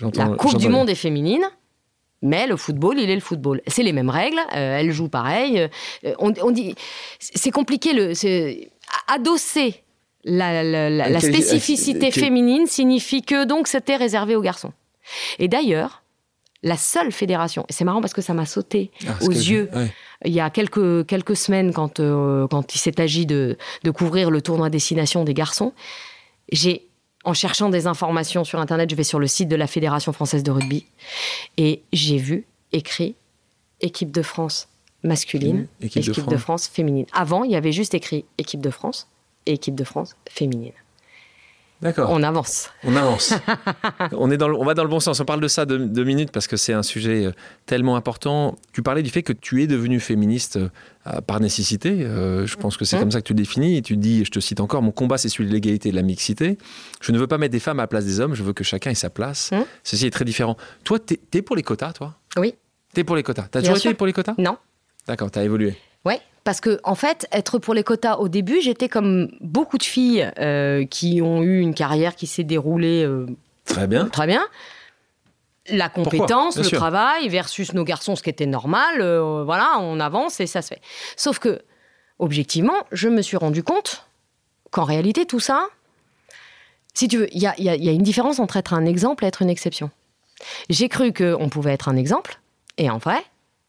La 0.00 0.28
Coupe 0.30 0.58
du 0.58 0.68
Monde 0.68 0.90
est 0.90 0.94
féminine. 0.94 1.44
Mais 2.22 2.46
le 2.46 2.56
football, 2.56 2.98
il 2.98 3.08
est 3.08 3.14
le 3.14 3.20
football. 3.20 3.62
C'est 3.66 3.82
les 3.82 3.94
mêmes 3.94 4.10
règles, 4.10 4.38
euh, 4.54 4.78
elles 4.78 4.92
jouent 4.92 5.08
pareil. 5.08 5.58
Euh, 6.04 6.14
on, 6.18 6.34
on, 6.42 6.50
dit, 6.50 6.74
c'est 7.18 7.50
compliqué. 7.50 7.94
Le, 7.94 8.12
adosser 9.08 9.82
la, 10.24 10.62
la, 10.62 10.90
la, 10.90 11.08
la 11.08 11.20
spécificité 11.20 12.10
féminine 12.10 12.66
signifie 12.66 13.22
que 13.22 13.44
donc 13.44 13.68
c'était 13.68 13.96
réservé 13.96 14.36
aux 14.36 14.42
garçons. 14.42 14.72
Et 15.38 15.48
d'ailleurs, 15.48 16.02
la 16.62 16.76
seule 16.76 17.10
fédération, 17.10 17.64
et 17.68 17.72
c'est 17.72 17.84
marrant 17.84 18.02
parce 18.02 18.12
que 18.12 18.20
ça 18.20 18.34
m'a 18.34 18.44
sauté 18.44 18.90
ah, 19.08 19.16
aux 19.22 19.30
yeux 19.30 19.70
ouais. 19.74 19.90
il 20.26 20.32
y 20.32 20.40
a 20.40 20.50
quelques, 20.50 21.06
quelques 21.06 21.36
semaines 21.36 21.72
quand, 21.72 22.00
euh, 22.00 22.46
quand 22.48 22.74
il 22.74 22.78
s'est 22.78 23.00
agi 23.00 23.24
de, 23.24 23.56
de 23.82 23.90
couvrir 23.90 24.30
le 24.30 24.42
tournoi 24.42 24.68
destination 24.68 25.24
des 25.24 25.32
garçons, 25.32 25.72
j'ai 26.52 26.89
en 27.24 27.34
cherchant 27.34 27.68
des 27.68 27.86
informations 27.86 28.44
sur 28.44 28.58
Internet, 28.60 28.90
je 28.90 28.96
vais 28.96 29.04
sur 29.04 29.18
le 29.18 29.26
site 29.26 29.48
de 29.48 29.56
la 29.56 29.66
Fédération 29.66 30.12
française 30.12 30.42
de 30.42 30.50
rugby 30.50 30.86
et 31.56 31.82
j'ai 31.92 32.16
vu 32.16 32.46
écrit 32.72 33.14
équipe 33.80 34.10
de 34.10 34.22
France 34.22 34.68
masculine, 35.02 35.62
mmh, 35.80 35.84
équipe, 35.84 36.02
équipe 36.02 36.14
de, 36.14 36.20
France. 36.20 36.32
de, 36.32 36.36
France. 36.36 36.68
féminine. 36.68 37.06
Avant, 37.12 37.44
il 37.44 37.50
y 37.50 37.56
avait 37.56 37.72
juste 37.72 37.94
écrit 37.94 38.24
équipe 38.38 38.60
de 38.60 38.70
France 38.70 39.08
et 39.46 39.52
équipe 39.52 39.74
de 39.74 39.84
France 39.84 40.16
féminine. 40.28 40.72
D'accord. 41.82 42.10
On 42.10 42.22
avance. 42.22 42.70
On 42.84 42.94
avance. 42.94 43.32
on, 44.12 44.30
est 44.30 44.36
dans 44.36 44.48
le, 44.48 44.54
on 44.54 44.64
va 44.64 44.74
dans 44.74 44.82
le 44.82 44.90
bon 44.90 45.00
sens. 45.00 45.18
On 45.20 45.24
parle 45.24 45.40
de 45.40 45.48
ça 45.48 45.64
deux, 45.64 45.78
deux 45.78 46.04
minutes 46.04 46.30
parce 46.30 46.46
que 46.46 46.58
c'est 46.58 46.74
un 46.74 46.82
sujet 46.82 47.24
euh, 47.24 47.32
tellement 47.64 47.96
important. 47.96 48.58
Tu 48.72 48.82
parlais 48.82 49.02
du 49.02 49.08
fait 49.08 49.22
que 49.22 49.32
tu 49.32 49.62
es 49.62 49.66
devenue 49.66 49.98
féministe 49.98 50.56
euh, 50.56 50.68
par 51.26 51.40
nécessité. 51.40 52.02
Euh, 52.02 52.46
je 52.46 52.56
pense 52.56 52.76
que 52.76 52.84
c'est 52.84 52.96
mmh. 52.96 53.00
comme 53.00 53.10
ça 53.10 53.20
que 53.20 53.26
tu 53.26 53.32
le 53.32 53.38
définis. 53.38 53.76
Et 53.76 53.82
tu 53.82 53.96
dis, 53.96 54.24
je 54.24 54.30
te 54.30 54.40
cite 54.40 54.60
encore, 54.60 54.82
mon 54.82 54.92
combat 54.92 55.18
c'est 55.18 55.28
celui 55.28 55.48
de 55.48 55.54
l'égalité 55.54 55.88
et 55.88 55.92
de 55.92 55.96
la 55.96 56.02
mixité. 56.02 56.58
Je 57.00 57.12
ne 57.12 57.18
veux 57.18 57.26
pas 57.26 57.38
mettre 57.38 57.52
des 57.52 57.60
femmes 57.60 57.80
à 57.80 57.84
la 57.84 57.86
place 57.86 58.04
des 58.04 58.20
hommes. 58.20 58.34
Je 58.34 58.42
veux 58.42 58.52
que 58.52 58.64
chacun 58.64 58.90
ait 58.90 58.94
sa 58.94 59.10
place. 59.10 59.50
Mmh. 59.52 59.56
Ceci 59.84 60.06
est 60.06 60.10
très 60.10 60.24
différent. 60.24 60.56
Toi, 60.84 60.98
tu 60.98 61.14
es, 61.14 61.38
es, 61.38 61.42
pour 61.42 61.56
les 61.56 61.62
quotas, 61.62 61.92
toi? 61.92 62.14
Oui. 62.36 62.54
Tu 62.94 63.00
es 63.00 63.04
pour 63.04 63.16
les 63.16 63.22
quotas. 63.22 63.48
Tu 63.50 63.58
as 63.58 63.62
toujours 63.62 63.76
été 63.78 63.94
pour 63.94 64.06
les 64.06 64.12
quotas? 64.12 64.34
Non. 64.38 64.56
D'accord, 65.06 65.30
tu 65.30 65.38
as 65.38 65.44
évolué. 65.44 65.76
Oui, 66.04 66.14
parce 66.44 66.60
que 66.60 66.80
en 66.84 66.94
fait, 66.94 67.26
être 67.32 67.58
pour 67.58 67.74
les 67.74 67.82
quotas 67.82 68.16
au 68.16 68.28
début, 68.28 68.60
j'étais 68.60 68.88
comme 68.88 69.30
beaucoup 69.40 69.78
de 69.78 69.82
filles 69.82 70.30
euh, 70.38 70.84
qui 70.86 71.20
ont 71.22 71.42
eu 71.42 71.60
une 71.60 71.74
carrière 71.74 72.14
qui 72.14 72.26
s'est 72.26 72.44
déroulée 72.44 73.04
euh, 73.04 73.26
très 73.64 73.86
bien. 73.86 74.06
Très 74.06 74.26
bien. 74.26 74.42
La 75.70 75.88
compétence, 75.88 76.56
le 76.56 76.64
sûr. 76.64 76.78
travail 76.78 77.28
versus 77.28 77.72
nos 77.72 77.84
garçons, 77.84 78.16
ce 78.16 78.22
qui 78.22 78.30
était 78.30 78.46
normal. 78.46 79.00
Euh, 79.00 79.44
voilà, 79.44 79.78
on 79.80 80.00
avance 80.00 80.40
et 80.40 80.46
ça 80.46 80.62
se 80.62 80.68
fait. 80.68 80.80
Sauf 81.16 81.38
que, 81.38 81.62
objectivement, 82.18 82.86
je 82.92 83.08
me 83.08 83.22
suis 83.22 83.36
rendu 83.36 83.62
compte 83.62 84.06
qu'en 84.70 84.84
réalité, 84.84 85.26
tout 85.26 85.40
ça, 85.40 85.66
si 86.94 87.08
tu 87.08 87.18
veux, 87.18 87.34
il 87.34 87.40
y 87.40 87.46
a, 87.46 87.54
y 87.58 87.88
a 87.88 87.92
une 87.92 88.02
différence 88.02 88.38
entre 88.38 88.56
être 88.56 88.74
un 88.74 88.84
exemple 88.84 89.24
et 89.24 89.28
être 89.28 89.42
une 89.42 89.50
exception. 89.50 89.90
J'ai 90.68 90.88
cru 90.88 91.12
qu'on 91.12 91.48
pouvait 91.48 91.72
être 91.72 91.88
un 91.88 91.96
exemple, 91.96 92.40
et 92.78 92.88
en 92.88 92.98
vrai, 92.98 93.22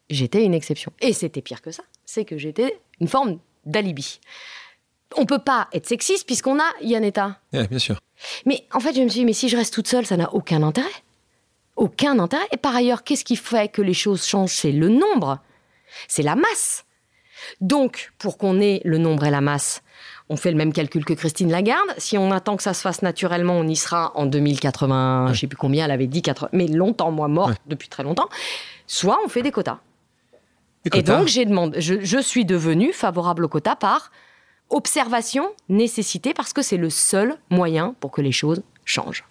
j'étais 0.10 0.44
une 0.44 0.54
exception. 0.54 0.94
Et 1.02 1.14
c'était 1.14 1.42
pire 1.42 1.62
que 1.62 1.72
ça 1.72 1.84
c'est 2.12 2.26
que 2.26 2.38
j'étais 2.38 2.80
une 3.00 3.08
forme 3.08 3.40
d'alibi. 3.66 4.20
On 5.16 5.26
peut 5.26 5.40
pas 5.40 5.68
être 5.74 5.88
sexiste 5.88 6.26
puisqu'on 6.26 6.60
a 6.60 6.70
Yannetta. 6.82 7.40
Oui, 7.54 7.68
bien 7.68 7.80
sûr. 7.80 8.00
Mais 8.46 8.66
en 8.74 8.80
fait, 8.80 8.94
je 8.94 9.02
me 9.02 9.08
suis 9.10 9.22
dit, 9.22 9.26
mais 9.26 9.34
si 9.34 9.50
je 9.50 9.58
reste 9.58 9.74
toute 9.74 9.88
seule, 9.88 10.06
ça 10.06 10.18
n'a 10.18 10.34
aucun 10.34 10.62
intérêt. 10.64 10.88
Aucun 11.76 12.20
intérêt. 12.20 12.48
Et 12.52 12.58
par 12.58 12.76
ailleurs, 12.76 13.04
qu'est-ce 13.04 13.24
qui 13.24 13.36
fait 13.36 13.70
que 13.70 13.82
les 13.82 13.94
choses 13.94 14.26
changent? 14.26 14.54
C'est 14.54 14.72
le 14.72 14.90
nombre. 14.90 15.40
C'est 16.08 16.24
la 16.24 16.36
masse. 16.36 16.86
Donc, 17.60 18.12
pour 18.18 18.38
qu'on 18.38 18.60
ait 18.60 18.82
le 18.86 18.98
nombre 18.98 19.26
et 19.26 19.32
la 19.32 19.42
masse, 19.42 19.82
on 20.30 20.38
fait 20.38 20.52
le 20.52 20.58
même 20.58 20.74
calcul 20.74 21.04
que 21.04 21.14
Christine 21.14 21.52
Lagarde. 21.52 21.90
Si 21.98 22.18
on 22.18 22.32
attend 22.32 22.56
que 22.56 22.64
ça 22.64 22.74
se 22.74 22.82
fasse 22.82 23.02
naturellement, 23.02 23.54
on 23.54 23.68
y 23.68 23.76
sera 23.76 24.12
en 24.16 24.26
2080, 24.26 25.26
ouais. 25.28 25.34
je 25.34 25.40
sais 25.40 25.48
plus 25.48 25.58
combien, 25.58 25.86
elle 25.86 25.92
avait 25.92 26.08
dit, 26.08 26.22
80, 26.22 26.50
mais 26.54 26.68
longtemps, 26.68 27.12
moi, 27.12 27.28
morte 27.28 27.52
ouais. 27.52 27.58
depuis 27.68 27.90
très 27.90 28.04
longtemps. 28.04 28.30
Soit 28.88 29.20
on 29.26 29.28
fait 29.28 29.42
des 29.42 29.52
quotas. 29.52 29.80
Et 30.94 31.04
donc, 31.04 31.28
j'ai 31.28 31.46
demandé, 31.46 31.80
je, 31.80 32.02
je, 32.02 32.18
suis 32.18 32.44
devenue 32.44 32.92
favorable 32.92 33.46
au 33.46 33.48
quota 33.48 33.76
par 33.76 34.12
observation, 34.70 35.52
nécessité, 35.70 36.34
parce 36.34 36.54
que 36.54 36.62
c'est 36.62 36.78
le 36.78 36.90
seul 36.90 37.36
moyen 37.50 37.94
pour 38.00 38.10
que 38.10 38.22
les 38.22 38.32
choses 38.32 38.64
changent. 38.86 39.26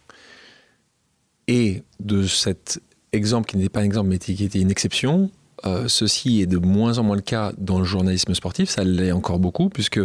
Et 1.51 1.83
de 1.99 2.29
cet 2.29 2.81
exemple 3.13 3.51
qui 3.51 3.57
n'était 3.57 3.69
pas 3.69 3.81
un 3.81 3.85
exemple, 3.85 4.09
mais 4.09 4.19
qui 4.19 4.45
était 4.45 4.61
une 4.61 4.71
exception, 4.71 5.33
euh, 5.67 5.89
ceci 5.89 6.41
est 6.41 6.47
de 6.47 6.59
moins 6.59 6.99
en 6.99 7.03
moins 7.03 7.17
le 7.17 7.23
cas 7.23 7.51
dans 7.59 7.81
le 7.81 7.85
journalisme 7.85 8.33
sportif, 8.35 8.71
ça 8.71 8.85
l'est 8.85 9.11
encore 9.11 9.41
beaucoup, 9.41 9.69
puisque 9.69 9.99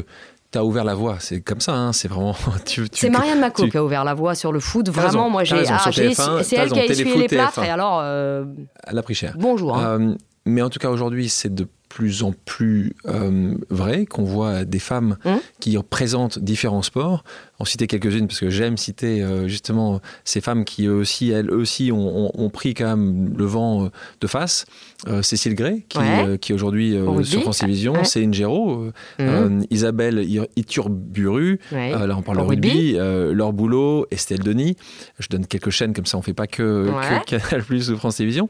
tu 0.52 0.58
as 0.58 0.66
ouvert 0.66 0.84
la 0.84 0.96
voie. 0.96 1.18
C'est 1.20 1.42
comme 1.42 1.62
ça, 1.62 1.76
hein, 1.76 1.94
c'est 1.94 2.08
vraiment. 2.08 2.36
c'est 2.94 3.10
Marianne 3.12 3.40
Maco 3.40 3.64
tu... 3.64 3.70
qui 3.70 3.78
a 3.78 3.84
ouvert 3.86 4.04
la 4.04 4.16
voie 4.16 4.34
sur 4.34 4.52
le 4.52 4.60
foot. 4.60 4.90
Vraiment, 4.90 5.30
moi, 5.30 5.44
j'ai. 5.44 5.64
Ah, 5.70 5.88
c'est 5.92 6.56
elle 6.56 6.72
qui 6.72 6.80
a 6.80 6.86
essuyé 6.86 7.16
les 7.16 7.28
plâtres, 7.28 7.62
et 7.62 7.70
alors. 7.70 8.00
Euh... 8.02 8.46
Elle 8.88 8.98
a 8.98 9.04
pris 9.04 9.14
cher. 9.14 9.36
Bonjour. 9.38 9.78
Hein. 9.78 10.00
Euh, 10.02 10.16
mais 10.48 10.64
en 10.64 10.72
tout 10.72 10.80
cas, 10.80 10.90
aujourd'hui, 10.90 11.30
c'est 11.30 11.54
de 11.54 11.68
plus 11.96 12.24
en 12.24 12.34
plus 12.44 12.92
euh, 13.06 13.56
vrai 13.70 14.06
qu'on 14.06 14.26
voit 14.26 14.66
des 14.66 14.80
femmes 14.80 15.16
mmh. 15.24 15.36
qui 15.62 15.78
représentent 15.78 16.40
différents 16.40 16.82
sports. 16.82 17.24
En 17.58 17.64
citer 17.64 17.88
quelques-unes 17.88 18.28
parce 18.28 18.42
que 18.42 18.50
j'aime 18.50 18.76
citer 18.76 19.24
euh, 19.24 19.48
justement 19.48 20.02
ces 20.26 20.42
femmes 20.42 20.66
qui 20.66 20.88
eux 20.88 20.94
aussi, 20.94 21.30
elles 21.30 21.50
aussi 21.50 21.94
ont, 21.94 22.26
ont, 22.26 22.32
ont, 22.34 22.50
pris 22.50 22.74
quand 22.74 22.98
même 22.98 23.34
le 23.38 23.46
vent 23.46 23.90
de 24.20 24.28
face. 24.28 24.66
Euh, 25.08 25.22
Cécile 25.22 25.56
Gray 25.56 25.86
qui, 25.88 25.98
ouais. 26.00 26.38
qui 26.38 26.52
aujourd'hui 26.52 26.98
sur 27.24 27.42
France 27.44 27.60
Télévisions, 27.60 27.94
ouais. 27.94 28.04
Céline 28.04 28.34
Géraud, 28.34 28.92
mmh. 29.18 29.62
Isabelle 29.70 30.28
Iturburu, 30.58 31.60
ouais. 31.72 31.92
là 31.92 32.14
on 32.18 32.24
parle 32.24 32.40
de 32.40 32.44
rugby, 32.44 32.98
Laure 33.32 33.54
Boulot, 33.54 34.06
Estelle 34.12 34.40
Denis. 34.40 34.76
Je 35.20 35.30
donne 35.30 35.48
quelques 35.48 35.70
chaînes 35.70 35.94
comme 35.94 36.06
ça, 36.06 36.18
on 36.18 36.22
fait 36.22 36.34
pas 36.34 36.48
que, 36.48 36.92
que 37.26 37.26
Canal 37.38 37.64
Plus 37.64 37.90
ou 37.90 37.96
France 37.96 38.18
Télévisions. 38.18 38.50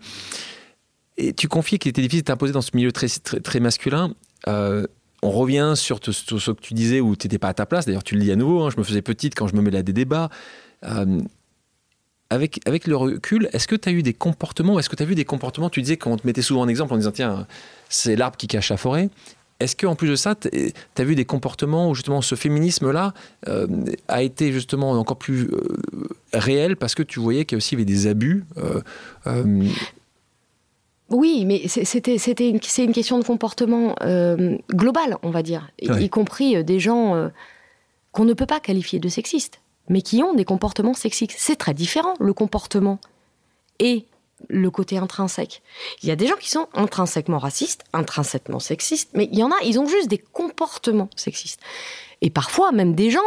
Et 1.18 1.34
tu 1.34 1.48
confies 1.48 1.80
qu'il 1.80 1.90
était 1.90 2.02
difficile 2.02 2.24
de 2.24 2.26
t'imposer 2.26 2.54
dans 2.54 2.62
ce 2.62 2.72
milieu 2.74 2.92
très, 2.92 3.08
très, 3.08 3.60
masculin. 3.60 4.14
Euh, 4.48 4.86
on 5.22 5.32
revient 5.32 5.74
sur, 5.76 6.00
ce 6.04 6.52
que 6.52 6.62
tu 6.62 6.74
disais 6.74 7.00
où 7.00 7.16
tu 7.16 7.28
n'étais 7.28 7.38
pas 7.38 7.48
à 7.48 7.54
ta 7.54 7.66
place. 7.66 7.86
D'ailleurs, 7.86 8.04
tu 8.04 8.16
le 8.16 8.22
dis 8.22 8.32
à 8.32 8.36
nouveau. 8.36 8.64
Hein, 8.64 8.70
je 8.72 8.78
me 8.78 8.84
faisais 8.84 9.02
petite 9.02 9.34
quand 9.36 9.48
je 9.48 9.56
me 9.56 9.62
mêlais 9.62 9.80
à 9.80 9.84
des 9.84 9.94
débats. 9.94 10.30
Euh, 10.84 11.22
avec, 12.30 12.60
avec 12.66 12.88
le 12.88 12.98
recul, 12.98 13.50
est-ce 13.54 13.68
que 13.68 13.76
tu 13.76 13.88
as 13.88 13.92
eu 13.92 14.04
des 14.04 14.14
comportements 14.14 14.78
Est-ce 14.78 14.90
que 14.90 14.96
tu 14.96 15.06
vu 15.06 15.16
des 15.16 15.26
comportements? 15.26 15.70
Tu 15.70 15.82
disais 15.82 15.96
qu'on 15.96 16.18
te 16.18 16.28
mettait 16.28 16.42
souvent 16.42 16.62
en 16.62 16.68
exemple 16.68 16.94
en 16.94 16.98
disant 16.98 17.12
tiens, 17.12 17.48
c'est 17.88 18.16
l'arbre 18.16 18.36
qui 18.36 18.48
cache 18.48 18.70
la 18.70 18.78
forêt. 18.78 19.10
Est-ce 19.62 19.76
qu'en 19.78 19.96
plus 19.96 20.10
de 20.10 20.16
ça, 20.16 20.36
tu 20.36 20.50
as 20.98 21.04
vu 21.04 21.16
des 21.16 21.24
comportements 21.24 21.90
où 21.90 21.96
justement 21.96 22.22
ce 22.22 22.36
féminisme-là 22.36 23.14
euh, 23.48 23.68
a 24.10 24.22
été 24.22 24.52
justement 24.52 24.92
encore 24.92 25.18
plus 25.18 25.50
réel 26.34 26.76
parce 26.76 26.94
que 26.94 27.04
tu 27.04 27.22
voyais 27.22 27.46
qu'il 27.46 27.56
y 27.56 27.58
aussi 27.58 27.76
avait 27.76 27.86
des 27.86 28.08
abus 28.08 28.44
oui, 31.10 31.46
mais 31.46 31.68
c'était 31.68 32.18
c'était 32.18 32.50
une, 32.50 32.60
c'est 32.62 32.84
une 32.84 32.94
question 32.94 33.20
de 33.20 33.24
comportement 33.24 33.96
euh, 34.02 34.58
global, 34.72 35.18
on 35.22 35.30
va 35.30 35.44
dire, 35.44 35.70
oui. 35.82 36.06
y 36.06 36.10
compris 36.10 36.56
euh, 36.56 36.64
des 36.64 36.80
gens 36.80 37.16
euh, 37.16 37.30
qu'on 38.12 38.26
ne 38.26 38.34
peut 38.34 38.48
pas 38.48 38.60
qualifier 38.60 39.00
de 39.00 39.08
sexistes, 39.08 39.62
mais 39.88 40.02
qui 40.02 40.24
ont 40.24 40.34
des 40.34 40.46
comportements 40.46 40.96
sexistes. 40.96 41.36
C'est 41.38 41.58
très 41.58 41.76
différent 41.76 42.16
le 42.20 42.34
comportement 42.34 43.00
et 43.78 44.06
le 44.50 44.72
côté 44.72 44.98
intrinsèque. 44.98 45.62
Il 46.02 46.10
y 46.10 46.12
a 46.12 46.16
des 46.16 46.28
gens 46.28 46.36
qui 46.36 46.50
sont 46.50 46.68
intrinsèquement 46.74 47.38
racistes, 47.38 47.84
intrinsèquement 47.94 48.60
sexistes, 48.60 49.12
mais 49.14 49.30
il 49.32 49.38
y 49.38 49.44
en 49.44 49.52
a, 49.52 49.56
ils 49.64 49.80
ont 49.80 49.88
juste 49.88 50.08
des 50.08 50.18
comportements 50.18 51.10
sexistes. 51.16 51.60
Et 52.22 52.32
parfois 52.32 52.72
même 52.72 52.96
des 52.96 53.12
gens 53.12 53.22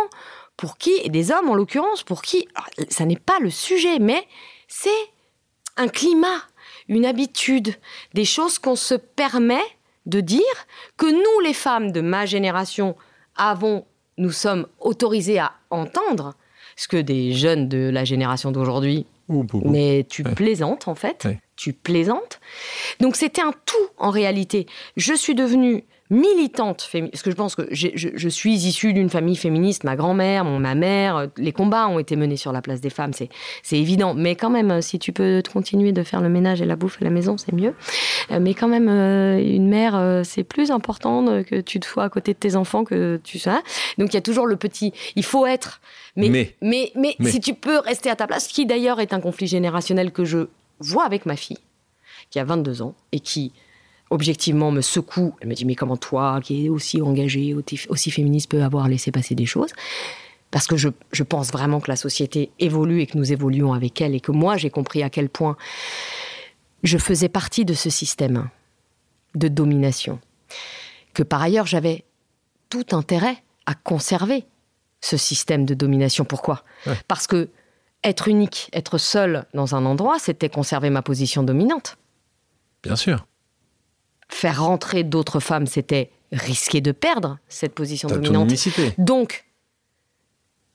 pour 0.56 0.78
qui, 0.78 0.92
et 1.04 1.08
des 1.08 1.30
hommes 1.30 1.48
en 1.48 1.54
l'occurrence, 1.54 2.02
pour 2.02 2.22
qui, 2.22 2.48
ça 2.90 3.04
n'est 3.04 3.16
pas 3.16 3.38
le 3.40 3.50
sujet, 3.50 4.00
mais 4.00 4.26
c'est 4.66 4.90
un 5.76 5.86
climat, 5.86 6.42
une 6.88 7.06
habitude, 7.06 7.74
des 8.14 8.24
choses 8.24 8.58
qu'on 8.58 8.76
se 8.76 8.94
permet 8.94 9.62
de 10.06 10.20
dire 10.20 10.40
que 10.96 11.06
nous, 11.06 11.40
les 11.44 11.52
femmes 11.52 11.92
de 11.92 12.00
ma 12.00 12.26
génération, 12.26 12.96
avons, 13.36 13.84
nous 14.16 14.32
sommes 14.32 14.66
autorisés 14.80 15.38
à 15.38 15.52
entendre, 15.70 16.34
ce 16.76 16.88
que 16.88 16.96
des 16.96 17.32
jeunes 17.32 17.68
de 17.68 17.90
la 17.90 18.04
génération 18.04 18.50
d'aujourd'hui, 18.52 19.06
mais 19.64 20.06
tu 20.08 20.22
plaisantes 20.22 20.88
en 20.88 20.94
fait, 20.94 21.28
tu 21.56 21.72
plaisantes. 21.72 22.40
Donc 23.00 23.16
c'était 23.16 23.42
un 23.42 23.52
tout 23.66 23.76
en 23.98 24.10
réalité. 24.10 24.66
Je 24.96 25.12
suis 25.12 25.34
devenue 25.34 25.84
militante, 26.10 26.88
parce 26.92 27.22
que 27.22 27.30
je 27.30 27.36
pense 27.36 27.54
que 27.54 27.62
je, 27.70 28.28
suis 28.28 28.54
issue 28.54 28.92
d'une 28.92 29.10
famille 29.10 29.36
féministe, 29.36 29.84
ma 29.84 29.94
grand-mère, 29.94 30.44
ma 30.44 30.74
mère, 30.74 31.16
euh, 31.16 31.26
les 31.36 31.52
combats 31.52 31.88
ont 31.88 31.98
été 31.98 32.16
menés 32.16 32.36
sur 32.36 32.52
la 32.52 32.62
place 32.62 32.80
des 32.80 32.90
femmes, 32.90 33.12
c'est 33.12 33.28
évident. 33.72 34.14
Mais 34.14 34.34
quand 34.34 34.48
même, 34.48 34.70
euh, 34.70 34.80
si 34.80 34.98
tu 34.98 35.12
peux 35.12 35.42
continuer 35.52 35.92
de 35.92 36.02
faire 36.02 36.20
le 36.20 36.28
ménage 36.28 36.62
et 36.62 36.64
la 36.64 36.76
bouffe 36.76 36.98
à 37.00 37.04
la 37.04 37.10
maison, 37.10 37.36
c'est 37.36 37.52
mieux. 37.52 37.74
Euh, 38.30 38.40
mais 38.40 38.54
quand 38.54 38.68
même, 38.68 38.88
une 38.88 39.68
mère, 39.68 40.22
c'est 40.24 40.44
plus 40.44 40.70
important 40.70 41.42
que 41.42 41.60
tu 41.60 41.80
te 41.80 41.86
sois 41.86 42.04
à 42.04 42.08
côté 42.08 42.32
de 42.32 42.38
tes 42.38 42.56
enfants 42.56 42.84
que 42.84 43.20
tu 43.22 43.38
sois. 43.38 43.62
Donc 43.98 44.12
il 44.12 44.14
y 44.14 44.18
a 44.18 44.22
toujours 44.22 44.46
le 44.46 44.56
petit, 44.56 44.92
il 45.16 45.24
faut 45.24 45.46
être. 45.46 45.80
Mais, 46.16 46.30
mais, 46.30 46.54
mais, 46.62 46.92
mais, 46.94 47.16
mais 47.18 47.30
si 47.30 47.40
tu 47.40 47.54
peux 47.54 47.78
rester 47.78 48.10
à 48.10 48.16
ta 48.16 48.26
place, 48.26 48.48
qui 48.48 48.66
d'ailleurs 48.66 49.00
est 49.00 49.12
un 49.12 49.20
conflit 49.20 49.46
générationnel 49.46 50.10
que 50.10 50.24
je 50.24 50.48
vois 50.80 51.04
avec 51.04 51.26
ma 51.26 51.36
fille, 51.36 51.58
qui 52.30 52.38
a 52.38 52.44
22 52.44 52.82
ans 52.82 52.94
et 53.12 53.20
qui 53.20 53.52
objectivement 54.10 54.70
me 54.70 54.80
secoue. 54.80 55.34
Elle 55.40 55.48
me 55.48 55.54
dit 55.54 55.64
mais 55.64 55.74
comment 55.74 55.96
toi, 55.96 56.40
qui 56.42 56.66
es 56.66 56.68
aussi 56.68 57.00
engagée, 57.00 57.54
aussi 57.88 58.10
féministe, 58.10 58.50
peut 58.50 58.62
avoir 58.62 58.88
laissé 58.88 59.10
passer 59.10 59.34
des 59.34 59.46
choses? 59.46 59.72
Parce 60.50 60.66
que 60.66 60.76
je, 60.76 60.88
je, 61.12 61.22
pense 61.22 61.50
vraiment 61.50 61.78
que 61.78 61.90
la 61.90 61.96
société 61.96 62.50
évolue 62.58 63.02
et 63.02 63.06
que 63.06 63.18
nous 63.18 63.32
évoluons 63.32 63.74
avec 63.74 64.00
elle 64.00 64.14
et 64.14 64.20
que 64.20 64.32
moi 64.32 64.56
j'ai 64.56 64.70
compris 64.70 65.02
à 65.02 65.10
quel 65.10 65.28
point 65.28 65.58
je 66.82 66.96
faisais 66.96 67.28
partie 67.28 67.66
de 67.66 67.74
ce 67.74 67.90
système 67.90 68.48
de 69.34 69.48
domination. 69.48 70.20
Que 71.12 71.22
par 71.22 71.42
ailleurs 71.42 71.66
j'avais 71.66 72.04
tout 72.70 72.86
intérêt 72.92 73.36
à 73.66 73.74
conserver 73.74 74.46
ce 75.02 75.18
système 75.18 75.66
de 75.66 75.74
domination. 75.74 76.24
Pourquoi? 76.24 76.64
Parce 77.08 77.26
que 77.26 77.50
être 78.02 78.28
unique, 78.28 78.70
être 78.72 78.96
seul 78.96 79.44
dans 79.52 79.74
un 79.74 79.84
endroit, 79.84 80.18
c'était 80.18 80.48
conserver 80.48 80.88
ma 80.88 81.02
position 81.02 81.42
dominante. 81.42 81.98
Bien 82.82 82.96
sûr 82.96 83.27
faire 84.28 84.62
rentrer 84.62 85.04
d'autres 85.04 85.40
femmes, 85.40 85.66
c'était 85.66 86.10
risquer 86.32 86.80
de 86.80 86.92
perdre 86.92 87.38
cette 87.48 87.74
position 87.74 88.08
dominante. 88.08 88.52
Donc, 88.98 89.46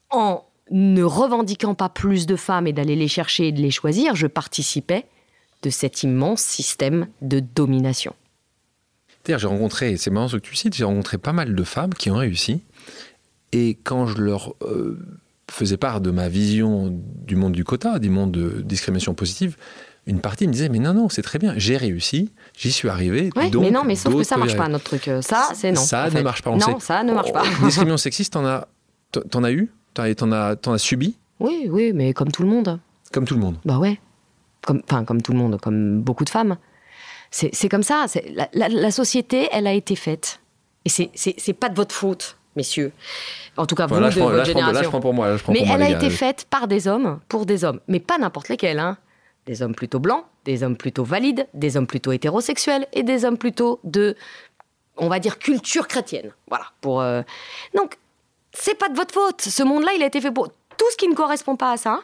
en 0.09 0.43
ne 0.71 1.03
revendiquant 1.03 1.75
pas 1.75 1.89
plus 1.89 2.25
de 2.25 2.35
femmes 2.35 2.67
et 2.67 2.73
d'aller 2.73 2.95
les 2.95 3.07
chercher 3.07 3.49
et 3.49 3.51
de 3.51 3.61
les 3.61 3.71
choisir, 3.71 4.15
je 4.15 4.27
participais 4.27 5.05
de 5.61 5.69
cet 5.69 6.03
immense 6.03 6.41
système 6.41 7.07
de 7.21 7.39
domination. 7.39 8.15
J'ai 9.25 9.35
rencontré, 9.35 9.95
c'est 9.95 10.09
marrant 10.09 10.27
ce 10.27 10.35
que 10.35 10.41
tu 10.41 10.55
cites, 10.55 10.75
j'ai 10.75 10.83
rencontré 10.83 11.17
pas 11.17 11.31
mal 11.31 11.55
de 11.55 11.63
femmes 11.63 11.93
qui 11.93 12.11
ont 12.11 12.17
réussi. 12.17 12.61
Et 13.53 13.77
quand 13.83 14.05
je 14.05 14.17
leur 14.17 14.55
euh, 14.63 14.99
faisais 15.49 15.77
part 15.77 16.01
de 16.01 16.11
ma 16.11 16.27
vision 16.27 16.89
du 16.91 17.35
monde 17.35 17.53
du 17.53 17.63
quota, 17.63 17.99
du 17.99 18.09
monde 18.09 18.31
de 18.31 18.61
discrimination 18.61 19.13
positive, 19.13 19.55
une 20.05 20.19
partie 20.19 20.47
me 20.47 20.53
disait 20.53 20.69
mais 20.69 20.79
non 20.79 20.93
non 20.93 21.09
c'est 21.09 21.21
très 21.21 21.39
bien 21.39 21.53
j'ai 21.57 21.77
réussi 21.77 22.31
j'y 22.57 22.71
suis 22.71 22.89
arrivé 22.89 23.29
mais 23.35 23.49
non 23.49 23.83
mais 23.85 23.95
sauf 23.95 24.13
que 24.13 24.23
ça 24.23 24.37
marche 24.37 24.57
pas 24.57 24.67
notre 24.67 24.83
truc 24.83 25.09
ça 25.21 25.49
c'est 25.53 25.71
non 25.71 25.81
ça 25.81 26.09
ne 26.09 26.21
marche 26.21 26.41
pas 26.41 26.51
on 26.51 26.57
non 26.57 26.79
ça 26.79 27.03
ne 27.03 27.13
marche 27.13 27.31
pas. 27.31 27.43
Discrimination 27.63 27.97
sexiste 27.97 28.33
t'en 28.33 28.45
as 28.45 28.67
t'en 29.29 29.43
as 29.43 29.51
eu 29.51 29.71
t'en 29.93 30.31
as 30.31 30.55
t'en 30.55 30.73
as 30.73 30.77
subi 30.77 31.17
oui 31.39 31.67
oui 31.69 31.91
mais 31.93 32.13
comme 32.13 32.31
tout 32.31 32.43
le 32.43 32.49
monde. 32.49 32.79
Comme 33.11 33.25
tout 33.25 33.35
le 33.35 33.41
monde. 33.41 33.57
Bah 33.65 33.77
ouais. 33.77 33.99
Comme 34.65 34.81
enfin 34.89 35.03
comme 35.03 35.21
tout 35.21 35.33
le 35.33 35.37
monde 35.37 35.59
comme 35.61 36.01
beaucoup 36.01 36.23
de 36.23 36.29
femmes. 36.29 36.57
C'est 37.31 37.69
comme 37.69 37.83
ça 37.83 38.05
la, 38.33 38.47
la, 38.53 38.69
la, 38.69 38.91
société 38.91 39.49
elle 39.51 39.67
a 39.67 39.73
été 39.73 39.95
faite. 39.95 40.39
Et 40.85 40.89
c'est 40.89 41.53
pas 41.53 41.69
de 41.69 41.75
votre 41.75 41.93
faute 41.93 42.37
messieurs. 42.55 42.91
En 43.57 43.65
tout 43.65 43.75
cas 43.75 43.87
vous 43.87 43.95
de 43.95 44.01
votre 44.01 44.45
génération 44.45 44.73
là, 44.73 44.83
je 44.83 44.89
prends 44.89 44.99
pour 44.99 45.13
moi, 45.13 45.35
mais 45.49 45.63
elle 45.67 45.81
a 45.81 45.89
été 45.89 46.09
faite 46.09 46.45
par 46.49 46.67
des 46.67 46.87
hommes 46.87 47.19
pour 47.27 47.45
des 47.45 47.63
hommes. 47.63 47.79
Mais 47.87 47.99
pas 47.99 48.17
n'importe 48.17 48.49
lesquels 48.49 48.79
hein 48.79 48.97
des 49.45 49.61
hommes 49.61 49.75
plutôt 49.75 49.99
blancs, 49.99 50.25
des 50.45 50.63
hommes 50.63 50.77
plutôt 50.77 51.03
valides, 51.03 51.47
des 51.53 51.77
hommes 51.77 51.87
plutôt 51.87 52.11
hétérosexuels 52.11 52.87
et 52.93 53.03
des 53.03 53.25
hommes 53.25 53.37
plutôt 53.37 53.79
de, 53.83 54.15
on 54.97 55.09
va 55.09 55.19
dire, 55.19 55.39
culture 55.39 55.87
chrétienne. 55.87 56.31
Voilà. 56.47 56.65
Pour, 56.81 57.01
euh... 57.01 57.21
Donc, 57.75 57.97
c'est 58.53 58.77
pas 58.77 58.89
de 58.89 58.95
votre 58.95 59.13
faute. 59.13 59.41
Ce 59.41 59.63
monde-là, 59.63 59.91
il 59.95 60.03
a 60.03 60.05
été 60.05 60.21
fait 60.21 60.31
pour. 60.31 60.49
Tout 60.77 60.85
ce 60.91 60.97
qui 60.97 61.07
ne 61.07 61.13
correspond 61.13 61.55
pas 61.55 61.71
à 61.71 61.77
ça 61.77 62.01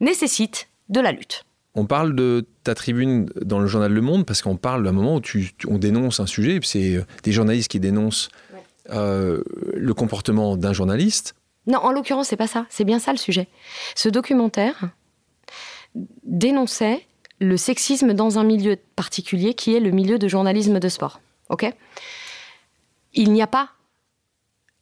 nécessite 0.00 0.68
de 0.88 1.00
la 1.00 1.12
lutte. 1.12 1.44
On 1.74 1.86
parle 1.86 2.14
de 2.14 2.46
ta 2.64 2.74
tribune 2.74 3.30
dans 3.40 3.58
le 3.58 3.66
journal 3.66 3.92
Le 3.92 4.00
Monde 4.00 4.26
parce 4.26 4.42
qu'on 4.42 4.56
parle 4.56 4.82
d'un 4.82 4.92
moment 4.92 5.16
où 5.16 5.20
tu, 5.20 5.52
on 5.68 5.78
dénonce 5.78 6.20
un 6.20 6.26
sujet, 6.26 6.60
c'est 6.62 6.96
euh, 6.96 7.04
des 7.22 7.32
journalistes 7.32 7.70
qui 7.70 7.80
dénoncent 7.80 8.28
euh, 8.90 9.42
le 9.74 9.94
comportement 9.94 10.56
d'un 10.56 10.72
journaliste. 10.72 11.34
Non, 11.66 11.78
en 11.78 11.92
l'occurrence, 11.92 12.28
c'est 12.28 12.36
pas 12.36 12.48
ça. 12.48 12.66
C'est 12.68 12.84
bien 12.84 12.98
ça 12.98 13.12
le 13.12 13.18
sujet. 13.18 13.48
Ce 13.94 14.08
documentaire, 14.08 14.90
dénonçait 16.24 17.06
le 17.40 17.56
sexisme 17.56 18.14
dans 18.14 18.38
un 18.38 18.44
milieu 18.44 18.76
particulier 18.96 19.54
qui 19.54 19.74
est 19.74 19.80
le 19.80 19.90
milieu 19.90 20.18
de 20.18 20.28
journalisme 20.28 20.78
de 20.78 20.88
sport. 20.88 21.20
Ok? 21.48 21.72
Il 23.14 23.32
n'y 23.32 23.42
a 23.42 23.46
pas 23.46 23.70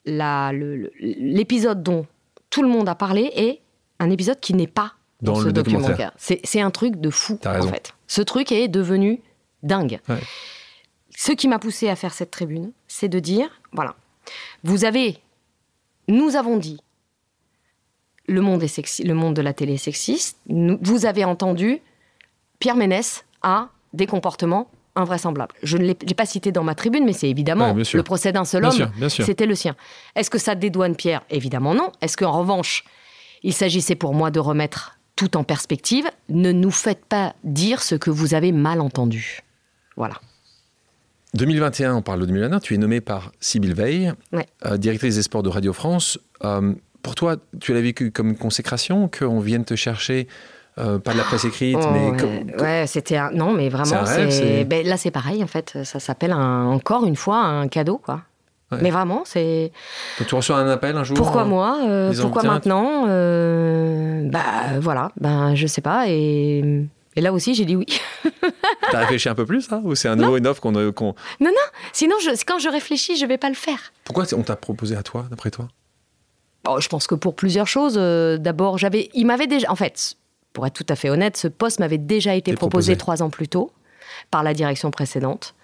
l'épisode 0.05 1.83
dont 1.83 2.07
tout 2.49 2.63
le 2.63 2.69
monde 2.69 2.89
a 2.89 2.95
parlé 2.95 3.31
est 3.35 3.61
un 3.99 4.11
épisode 4.11 4.41
qui 4.41 4.55
n'est 4.55 4.67
pas 4.67 4.95
dans, 5.21 5.35
ce 5.35 5.49
documentaire. 5.49 6.13
C'est 6.17 6.61
un 6.61 6.71
truc 6.71 6.97
de 6.97 7.11
fou 7.11 7.39
en 7.45 7.63
fait. 7.63 7.95
Ce 8.07 8.23
truc 8.23 8.53
est 8.53 8.69
devenu 8.69 9.23
dingue. 9.63 10.01
Ce 11.15 11.33
qui 11.33 11.49
m'a 11.49 11.59
poussé 11.59 11.89
à 11.89 11.97
faire 11.97 12.15
cette 12.15 12.31
tribune, 12.31 12.73
c'est 12.89 13.09
de 13.09 13.19
dire 13.19 13.49
voilà, 13.73 13.95
vous 14.65 14.85
avez, 14.85 15.19
nous 16.09 16.37
avons 16.37 16.57
dit 16.57 16.81
le 18.31 18.41
monde, 18.41 18.63
est 18.63 18.99
le 19.01 19.15
monde 19.15 19.35
de 19.35 19.43
la 19.43 19.53
télé 19.53 19.75
est 19.75 19.77
sexiste. 19.77 20.39
Vous 20.49 21.07
avez 21.07 21.25
entendu, 21.25 21.81
Pierre 22.59 22.77
Ménès 22.77 23.25
a 23.43 23.69
des 23.93 24.07
comportements 24.07 24.71
invraisemblables. 24.97 25.55
Je 25.63 25.77
ne 25.77 25.85
l'ai 25.85 25.95
pas 25.95 26.27
cité 26.27 26.53
dans 26.53 26.65
ma 26.65 26.75
tribune, 26.75 27.05
mais 27.05 27.13
c'est 27.13 27.29
évidemment 27.29 27.75
le 27.75 28.03
procès 28.03 28.33
d'un 28.33 28.45
seul 28.45 28.65
homme. 28.65 28.91
C'était 29.09 29.47
le 29.47 29.55
sien. 29.55 29.77
Est-ce 30.15 30.31
que 30.31 30.39
ça 30.39 30.55
dédouane 30.55 30.97
Pierre? 30.97 31.23
Évidemment 31.31 31.75
non. 31.75 31.91
Est-ce 32.01 32.17
qu'en 32.17 32.33
revanche, 32.33 32.85
il 33.43 33.53
s'agissait 33.53 33.95
pour 33.95 34.15
moi 34.15 34.31
de 34.31 34.41
remettre 34.41 34.99
tout 35.17 35.37
en 35.37 35.45
perspective? 35.45 36.09
Ne 36.29 36.53
nous 36.53 36.71
faites 36.71 37.05
pas 37.05 37.35
dire 37.45 37.83
ce 37.83 37.95
que 37.95 38.11
vous 38.11 38.35
avez 38.35 38.53
mal 38.53 38.81
entendu. 38.81 39.41
Voilà. 39.97 40.15
2021, 41.35 41.95
on 41.95 42.03
parle 42.03 42.21
de 42.21 42.27
2021, 42.27 42.59
tu 42.59 42.75
es 42.75 42.79
nommé 42.79 43.01
par 43.01 43.31
Sybille 43.39 43.73
Veil, 43.73 44.13
euh, 44.67 44.77
directrice 44.77 45.15
des 45.15 45.23
sports 45.23 45.45
de 45.45 45.49
Radio 45.49 45.73
France. 45.73 46.19
Euh, 46.43 46.75
pour 47.03 47.15
toi, 47.15 47.37
tu 47.61 47.73
l'as 47.73 47.81
vécu 47.81 48.11
comme 48.11 48.31
une 48.31 48.37
consécration, 48.37 49.09
qu'on 49.09 49.41
vienne 49.41 49.65
te 49.65 49.75
chercher 49.75 50.29
euh, 50.79 50.99
pas 50.99 51.13
de 51.13 51.19
la 51.19 51.25
presse 51.25 51.45
écrite, 51.45 51.77
oh, 51.81 51.87
mais 51.93 52.11
ouais, 52.23 52.63
ouais 52.63 52.87
c'était 52.87 53.17
un... 53.17 53.31
non, 53.33 53.53
mais 53.53 53.69
vraiment, 53.69 54.07
c'est 54.07 54.65
ben, 54.65 54.87
là 54.87 54.97
c'est 54.97 55.11
pareil 55.11 55.43
en 55.43 55.47
fait. 55.47 55.79
Ça 55.85 55.99
s'appelle 55.99 56.33
encore 56.33 57.07
une 57.07 57.17
fois 57.17 57.39
un 57.39 57.69
cadeau 57.69 57.99
quoi. 57.99 58.23
Mais 58.81 58.91
vraiment, 58.91 59.23
c'est. 59.25 59.73
tu 60.27 60.35
reçois 60.35 60.57
un 60.59 60.69
appel 60.69 60.97
un 60.97 61.03
jour 61.03 61.17
Pourquoi 61.17 61.43
euh, 61.43 61.47
moi 61.47 61.79
euh, 61.89 62.15
Pourquoi 62.21 62.45
maintenant 62.45 63.07
Bah 63.07 64.79
voilà, 64.81 65.11
ben 65.21 65.55
je 65.55 65.67
sais 65.67 65.83
pas 65.83 66.09
et. 66.09 66.87
Et 67.17 67.21
là 67.21 67.33
aussi, 67.33 67.55
j'ai 67.55 67.65
dit 67.65 67.75
oui. 67.75 67.87
T'as 68.93 69.01
réfléchi 69.01 69.29
un 69.29 69.35
peu 69.35 69.45
plus, 69.45 69.71
hein 69.73 69.81
Ou 69.83 69.97
c'est 69.97 70.07
un 70.07 70.15
nouveau 70.15 70.37
une 70.37 70.47
offre 70.47 70.61
qu'on. 70.61 70.71
non, 70.71 70.93
non. 71.41 71.51
Sinon, 71.93 72.15
je, 72.23 72.31
quand 72.47 72.61
je 72.61 72.69
réfléchis, 72.69 73.17
je 73.17 73.27
vais 73.27 73.37
pas 73.37 73.49
le 73.49 73.57
faire. 73.57 73.93
Pourquoi 74.05 74.25
on 74.37 74.43
t'a 74.43 74.55
proposé 74.55 74.95
à 74.95 75.03
toi, 75.03 75.27
d'après 75.29 75.51
toi? 75.51 75.67
Je 76.79 76.89
pense 76.89 77.07
que 77.07 77.15
pour 77.15 77.35
plusieurs 77.35 77.67
choses. 77.67 77.95
Euh, 77.97 78.39
d'abord, 78.39 78.79
j'avais, 78.79 79.11
il 79.15 79.27
m'avait 79.27 79.47
déjà, 79.47 79.71
en 79.71 79.77
fait, 79.77 80.17
pour 80.53 80.67
être 80.67 80.75
tout 80.75 80.87
à 80.89 80.97
fait 80.97 81.11
honnête, 81.11 81.37
ce 81.37 81.49
poste 81.49 81.81
m'avait 81.81 81.99
déjà 81.99 82.35
été 82.35 82.55
proposé, 82.55 82.97
trois 82.97 83.23
ans 83.23 83.31
plus 83.31 83.49
tôt 83.49 83.73
par 84.31 84.43
la 84.43 84.55
direction 84.55 84.91
précédente. 84.91 85.55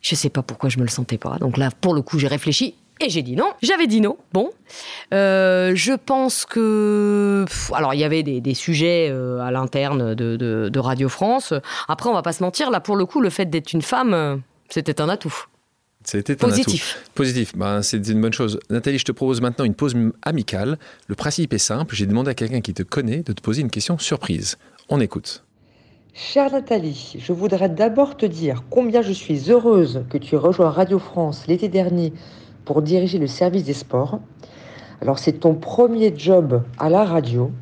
Je 0.00 0.14
ne 0.14 0.16
sais 0.16 0.30
pas 0.30 0.42
pourquoi 0.42 0.68
je 0.68 0.78
me 0.78 0.82
le 0.82 0.88
sentais 0.88 1.18
pas. 1.18 1.36
Donc 1.38 1.56
là, 1.56 1.70
pour 1.80 1.94
le 1.94 2.02
coup, 2.02 2.18
j'ai 2.18 2.26
réfléchi 2.26 2.74
et 3.00 3.08
j'ai 3.08 3.22
dit 3.22 3.36
non. 3.36 3.52
J'avais 3.62 3.86
dit 3.86 4.00
non. 4.00 4.16
Bon, 4.32 4.50
euh, 5.14 5.72
je 5.74 5.92
pense 5.92 6.44
que 6.44 7.44
alors 7.72 7.94
il 7.94 8.00
y 8.00 8.04
avait 8.04 8.22
des, 8.22 8.54
sujets 8.54 9.08
euh, 9.10 9.40
à 9.40 9.50
l'interne 9.50 10.14
de, 10.14 10.36
de, 10.36 10.78
Radio 10.78 11.08
France. 11.08 11.52
Après, 11.88 12.08
on 12.08 12.14
va 12.14 12.22
pas 12.22 12.32
se 12.32 12.42
mentir. 12.42 12.70
Là, 12.70 12.80
pour 12.80 12.96
le 12.96 13.06
coup, 13.06 13.20
le 13.20 13.30
fait 13.30 13.46
d'être 13.46 13.72
une 13.72 13.82
femme, 13.82 14.42
c'était 14.68 15.00
un 15.00 15.08
atout. 15.08 15.46
C'était 16.10 16.34
positif. 16.34 17.04
Positif, 17.14 17.56
ben, 17.56 17.82
c'est 17.82 18.08
une 18.08 18.20
bonne 18.20 18.32
chose. 18.32 18.58
Nathalie, 18.68 18.98
je 18.98 19.04
te 19.04 19.12
propose 19.12 19.40
maintenant 19.40 19.64
une 19.64 19.76
pause 19.76 19.94
amicale. 20.22 20.76
Le 21.06 21.14
principe 21.14 21.52
est 21.52 21.58
simple, 21.58 21.94
j'ai 21.94 22.06
demandé 22.06 22.30
à 22.30 22.34
quelqu'un 22.34 22.60
qui 22.60 22.74
te 22.74 22.82
connaît 22.82 23.22
de 23.22 23.32
te 23.32 23.40
poser 23.40 23.60
une 23.60 23.70
question 23.70 23.96
surprise. 23.96 24.58
On 24.88 24.98
écoute. 25.00 25.44
Chère 26.12 26.50
Nathalie, 26.50 27.16
je 27.20 27.32
voudrais 27.32 27.68
d'abord 27.68 28.16
te 28.16 28.26
dire 28.26 28.64
combien 28.70 29.02
je 29.02 29.12
suis 29.12 29.52
heureuse 29.52 30.02
que 30.10 30.18
tu 30.18 30.34
aies 30.34 30.38
rejoint 30.38 30.70
Radio 30.70 30.98
France 30.98 31.44
l'été 31.46 31.68
dernier 31.68 32.12
pour 32.64 32.82
diriger 32.82 33.18
le 33.18 33.28
service 33.28 33.62
des 33.62 33.72
sports. 33.72 34.18
Alors 35.00 35.20
c'est 35.20 35.34
ton 35.34 35.54
premier 35.54 36.12
job 36.16 36.64
à 36.78 36.90
la 36.90 37.04
radio. 37.04 37.52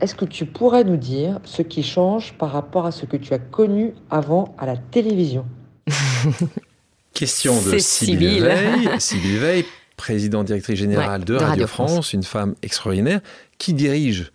Est-ce 0.00 0.16
que 0.16 0.24
tu 0.24 0.46
pourrais 0.46 0.82
nous 0.82 0.96
dire 0.96 1.38
ce 1.44 1.62
qui 1.62 1.84
change 1.84 2.32
par 2.32 2.50
rapport 2.50 2.86
à 2.86 2.90
ce 2.90 3.06
que 3.06 3.16
tu 3.16 3.32
as 3.34 3.38
connu 3.38 3.94
avant 4.10 4.52
à 4.58 4.66
la 4.66 4.76
télévision? 4.76 5.46
Question 7.14 7.62
de 7.62 7.78
Sybille 7.78 8.40
Veil. 8.40 8.90
Sybille 8.98 9.38
Veil, 9.38 9.64
présidente 9.96 10.46
directrice 10.46 10.78
générale 10.78 11.24
de, 11.24 11.36
Radio, 11.36 11.66
France, 11.66 12.12
une 12.12 12.24
femme 12.24 12.54
extraordinaire 12.62 13.20
qui 13.58 13.72
dirige 13.72 14.32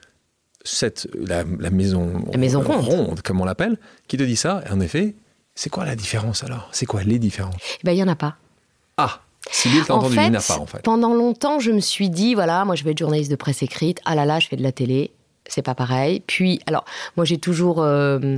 cette, 0.64 1.10
la, 1.14 1.44
maison, 1.44 2.24
la 2.32 2.38
maison 2.38 2.62
ronde. 2.62 3.22
comme 3.22 3.42
on 3.42 3.46
l'appelle, 3.46 3.78
qui 4.08 4.18
te 4.18 4.24
dit 4.24 4.38
ça. 4.38 4.64
Et 4.68 4.72
en 4.72 4.80
effet, 4.80 5.16
c'est 5.56 5.70
quoi 5.70 5.86
la 5.86 5.96
différence 5.96 6.44
alors? 6.44 6.70
C'est 6.72 6.86
quoi 6.86 7.04
les 7.04 7.20
différences? 7.20 7.56
Eh 7.82 7.84
ben, 7.84 7.92
Il 7.92 7.96
n'y 7.96 8.04
en 8.04 8.08
a 8.08 8.16
pas. 8.16 8.38
Ah 8.98 9.22
Sybille, 9.52 9.82
t'as 9.86 9.96
entendu, 9.96 10.16
il 10.16 10.22
n'y 10.22 10.38
en 10.38 10.40
a 10.40 10.42
pas 10.42 10.60
en 10.60 10.66
fait. 10.66 10.82
Pendant 10.84 11.14
longtemps, 11.14 11.60
je 11.60 11.72
me 11.72 11.80
suis 11.80 12.10
dit, 12.10 12.34
voilà, 12.34 12.64
moi 12.66 12.76
je 12.76 12.84
vais 12.84 12.92
être 12.92 13.00
journaliste 13.00 13.32
de 13.32 13.36
presse 13.36 13.64
écrite, 13.64 14.00
ah 14.06 14.16
là 14.16 14.26
là, 14.26 14.40
je 14.40 14.48
fais 14.48 14.58
de 14.58 14.64
la 14.64 14.72
télé, 14.72 15.12
c'est 15.50 15.62
pas 15.62 15.76
pareil. 15.76 16.22
Puis, 16.26 16.62
alors, 16.66 16.86
moi, 17.18 17.26
j'ai 17.26 17.38
toujours, 17.38 17.82
euh, 17.82 18.38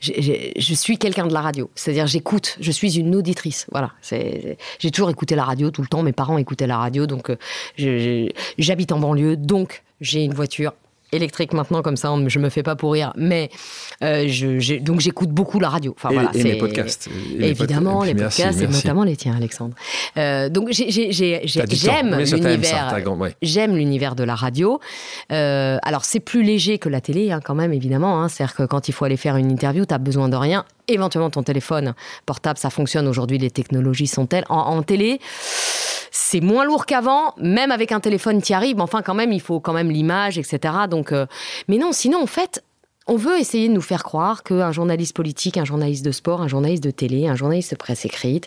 je 0.00 0.74
suis 0.74 0.98
quelqu'un 0.98 1.26
de 1.26 1.32
la 1.32 1.40
radio, 1.40 1.70
c'est-à-dire 1.74 2.06
j'écoute, 2.06 2.56
je 2.60 2.70
suis 2.70 2.98
une 2.98 3.14
auditrice. 3.16 3.66
Voilà, 3.72 3.92
j'ai 4.02 4.90
toujours 4.92 5.10
écouté 5.10 5.34
la 5.34 5.44
radio 5.44 5.70
tout 5.70 5.82
le 5.82 5.88
temps. 5.88 6.02
Mes 6.02 6.12
parents 6.12 6.38
écoutaient 6.38 6.66
la 6.66 6.78
radio, 6.78 7.06
donc 7.06 7.30
euh, 7.30 8.28
j'habite 8.58 8.92
en 8.92 8.98
banlieue, 8.98 9.36
donc 9.36 9.82
j'ai 10.00 10.22
une 10.24 10.34
voiture 10.34 10.72
électrique 11.12 11.52
maintenant, 11.52 11.82
comme 11.82 11.96
ça, 11.96 12.14
je 12.26 12.38
me 12.38 12.48
fais 12.48 12.62
pas 12.62 12.76
pourrir. 12.76 13.12
Mais 13.16 13.50
euh, 14.02 14.26
je, 14.28 14.78
donc 14.78 15.00
j'écoute 15.00 15.30
beaucoup 15.30 15.60
la 15.60 15.68
radio. 15.68 15.94
Enfin, 15.96 16.10
et, 16.10 16.14
voilà, 16.14 16.30
et 16.34 16.44
mes 16.44 16.54
podcasts. 16.56 17.08
évidemment, 17.38 18.02
les 18.04 18.14
podcasts, 18.14 18.60
et 18.60 18.68
notamment 18.68 19.04
les 19.04 19.16
tiens, 19.16 19.34
Alexandre. 19.36 19.74
Euh, 20.16 20.48
donc 20.48 20.68
j'aime 20.70 22.16
l'univers. 22.18 22.96
J'aime 23.42 23.76
l'univers 23.76 24.14
de 24.14 24.24
la 24.24 24.34
radio. 24.34 24.80
Euh, 25.32 25.78
alors 25.82 26.04
c'est 26.04 26.20
plus 26.20 26.42
léger 26.42 26.78
que 26.78 26.88
la 26.88 27.00
télé, 27.00 27.32
hein, 27.32 27.40
quand 27.42 27.54
même, 27.54 27.72
évidemment. 27.72 28.22
Hein. 28.22 28.28
C'est-à-dire 28.28 28.54
que 28.54 28.62
quand 28.64 28.88
il 28.88 28.92
faut 28.92 29.04
aller 29.04 29.16
faire 29.16 29.36
une 29.36 29.50
interview, 29.50 29.84
tu 29.86 29.94
as 29.94 29.98
besoin 29.98 30.28
de 30.28 30.36
rien. 30.36 30.64
Éventuellement, 30.88 31.30
ton 31.30 31.42
téléphone 31.42 31.94
portable, 32.26 32.58
ça 32.58 32.70
fonctionne. 32.70 33.06
Aujourd'hui, 33.06 33.38
les 33.38 33.50
technologies 33.50 34.08
sont 34.08 34.26
telles. 34.26 34.44
En, 34.48 34.58
en 34.58 34.82
télé 34.82 35.20
c'est 36.10 36.40
moins 36.40 36.64
lourd 36.64 36.86
qu'avant, 36.86 37.34
même 37.38 37.70
avec 37.70 37.92
un 37.92 38.00
téléphone 38.00 38.42
qui 38.42 38.54
arrive. 38.54 38.80
Enfin, 38.80 39.02
quand 39.02 39.14
même, 39.14 39.32
il 39.32 39.40
faut 39.40 39.60
quand 39.60 39.72
même 39.72 39.90
l'image, 39.90 40.38
etc. 40.38 40.74
Donc, 40.88 41.12
euh, 41.12 41.26
mais 41.68 41.78
non, 41.78 41.92
sinon, 41.92 42.22
en 42.22 42.26
fait, 42.26 42.62
on 43.06 43.16
veut 43.16 43.38
essayer 43.38 43.68
de 43.68 43.72
nous 43.72 43.80
faire 43.80 44.04
croire 44.04 44.42
qu'un 44.42 44.72
journaliste 44.72 45.16
politique, 45.16 45.56
un 45.56 45.64
journaliste 45.64 46.04
de 46.04 46.12
sport, 46.12 46.42
un 46.42 46.48
journaliste 46.48 46.84
de 46.84 46.90
télé, 46.90 47.26
un 47.26 47.34
journaliste 47.34 47.72
de 47.72 47.76
presse 47.76 48.04
écrite, 48.04 48.46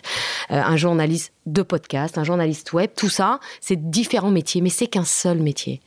euh, 0.50 0.62
un 0.62 0.76
journaliste 0.76 1.32
de 1.44 1.62
podcast, 1.62 2.16
un 2.16 2.24
journaliste 2.24 2.72
web, 2.72 2.90
tout 2.96 3.10
ça, 3.10 3.40
c'est 3.60 3.90
différents 3.90 4.30
métiers, 4.30 4.62
mais 4.62 4.70
c'est 4.70 4.86
qu'un 4.86 5.04
seul 5.04 5.40
métier. 5.40 5.82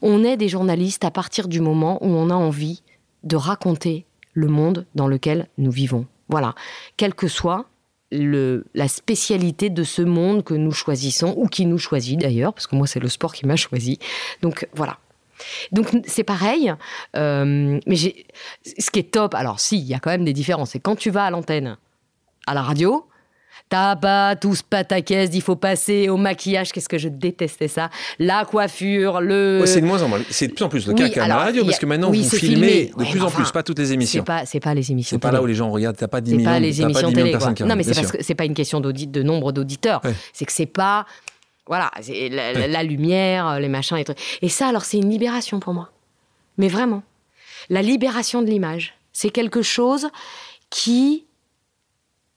On 0.00 0.24
est 0.24 0.36
des 0.36 0.48
journalistes 0.48 1.04
à 1.04 1.10
partir 1.10 1.48
du 1.48 1.60
moment 1.60 2.02
où 2.02 2.08
on 2.08 2.30
a 2.30 2.34
envie 2.34 2.82
de 3.24 3.36
raconter 3.36 4.06
le 4.32 4.48
monde 4.48 4.86
dans 4.94 5.06
lequel 5.06 5.48
nous 5.58 5.70
vivons. 5.70 6.06
Voilà, 6.28 6.54
quel 6.96 7.14
que 7.14 7.28
soit 7.28 7.66
la 8.74 8.88
spécialité 8.88 9.70
de 9.70 9.82
ce 9.82 10.02
monde 10.02 10.44
que 10.44 10.54
nous 10.54 10.72
choisissons, 10.72 11.34
ou 11.36 11.46
qui 11.46 11.66
nous 11.66 11.78
choisit 11.78 12.18
d'ailleurs, 12.18 12.52
parce 12.52 12.66
que 12.66 12.76
moi 12.76 12.86
c'est 12.86 13.00
le 13.00 13.08
sport 13.08 13.32
qui 13.34 13.46
m'a 13.46 13.56
choisi. 13.56 13.98
Donc 14.42 14.68
voilà. 14.74 14.98
Donc 15.72 15.90
c'est 16.06 16.24
pareil, 16.24 16.72
euh, 17.16 17.80
mais 17.86 17.96
ce 17.96 18.90
qui 18.90 19.00
est 19.00 19.10
top, 19.10 19.34
alors 19.34 19.60
si, 19.60 19.78
il 19.78 19.84
y 19.84 19.94
a 19.94 19.98
quand 19.98 20.10
même 20.10 20.24
des 20.24 20.32
différences, 20.32 20.70
c'est 20.70 20.80
quand 20.80 20.96
tu 20.96 21.10
vas 21.10 21.24
à 21.24 21.30
l'antenne, 21.30 21.76
à 22.46 22.54
la 22.54 22.62
radio, 22.62 23.06
T'as 23.70 23.96
pas 23.96 24.36
tous 24.36 24.62
pataquès, 24.62 25.30
il 25.32 25.40
faut 25.40 25.56
passer 25.56 26.08
au 26.08 26.16
maquillage, 26.16 26.70
qu'est-ce 26.70 26.88
que 26.88 26.98
je 26.98 27.08
détestais 27.08 27.66
ça. 27.66 27.88
La 28.18 28.44
coiffure, 28.44 29.20
le. 29.20 29.62
c'est 29.64 29.80
de 29.80 29.86
moins 29.86 30.02
en 30.02 30.08
moins. 30.08 30.20
C'est 30.30 30.48
de 30.48 30.52
plus 30.52 30.64
en 30.64 30.68
plus 30.68 30.86
le 30.86 30.92
cas 30.92 31.08
qu'à 31.08 31.26
la 31.26 31.36
radio, 31.36 31.64
parce 31.64 31.78
que 31.78 31.86
maintenant 31.86 32.10
vous 32.10 32.22
filmez 32.22 32.92
de 32.96 33.04
plus 33.04 33.22
en 33.22 33.30
plus, 33.30 33.50
pas 33.50 33.62
toutes 33.62 33.78
les 33.78 33.92
émissions. 33.92 34.22
C'est 34.22 34.26
pas, 34.26 34.46
c'est 34.46 34.60
pas 34.60 34.74
les 34.74 34.92
émissions. 34.92 35.16
C'est 35.16 35.20
pas 35.20 35.32
là 35.32 35.42
où 35.42 35.46
les 35.46 35.54
gens 35.54 35.70
regardent, 35.70 35.96
t'as 35.96 36.08
pas 36.08 36.20
10 36.20 36.36
millions, 36.36 36.50
pas 36.50 36.60
les 36.60 36.82
émissions 36.82 37.12
télé, 37.12 37.30
personnes 37.30 37.54
Non, 37.60 37.74
mais 37.74 37.82
c'est 37.82 37.94
parce 37.94 38.12
que 38.12 38.22
c'est 38.22 38.34
pas 38.34 38.44
une 38.44 38.54
question 38.54 38.80
d'audit, 38.80 39.10
de 39.10 39.22
nombre 39.22 39.52
d'auditeurs. 39.52 40.02
C'est 40.32 40.44
que 40.44 40.52
c'est 40.52 40.66
pas. 40.66 41.06
Voilà, 41.66 41.90
la, 42.30 42.66
la, 42.68 42.82
lumière, 42.82 43.58
les 43.58 43.68
machins, 43.68 43.96
les 43.96 44.04
trucs. 44.04 44.18
Et 44.42 44.50
ça, 44.50 44.68
alors, 44.68 44.84
c'est 44.84 44.98
une 44.98 45.08
libération 45.08 45.60
pour 45.60 45.72
moi. 45.72 45.88
Mais 46.58 46.68
vraiment. 46.68 47.02
La 47.70 47.80
libération 47.80 48.42
de 48.42 48.48
l'image. 48.48 48.94
C'est 49.14 49.30
quelque 49.30 49.62
chose 49.62 50.08
qui 50.68 51.24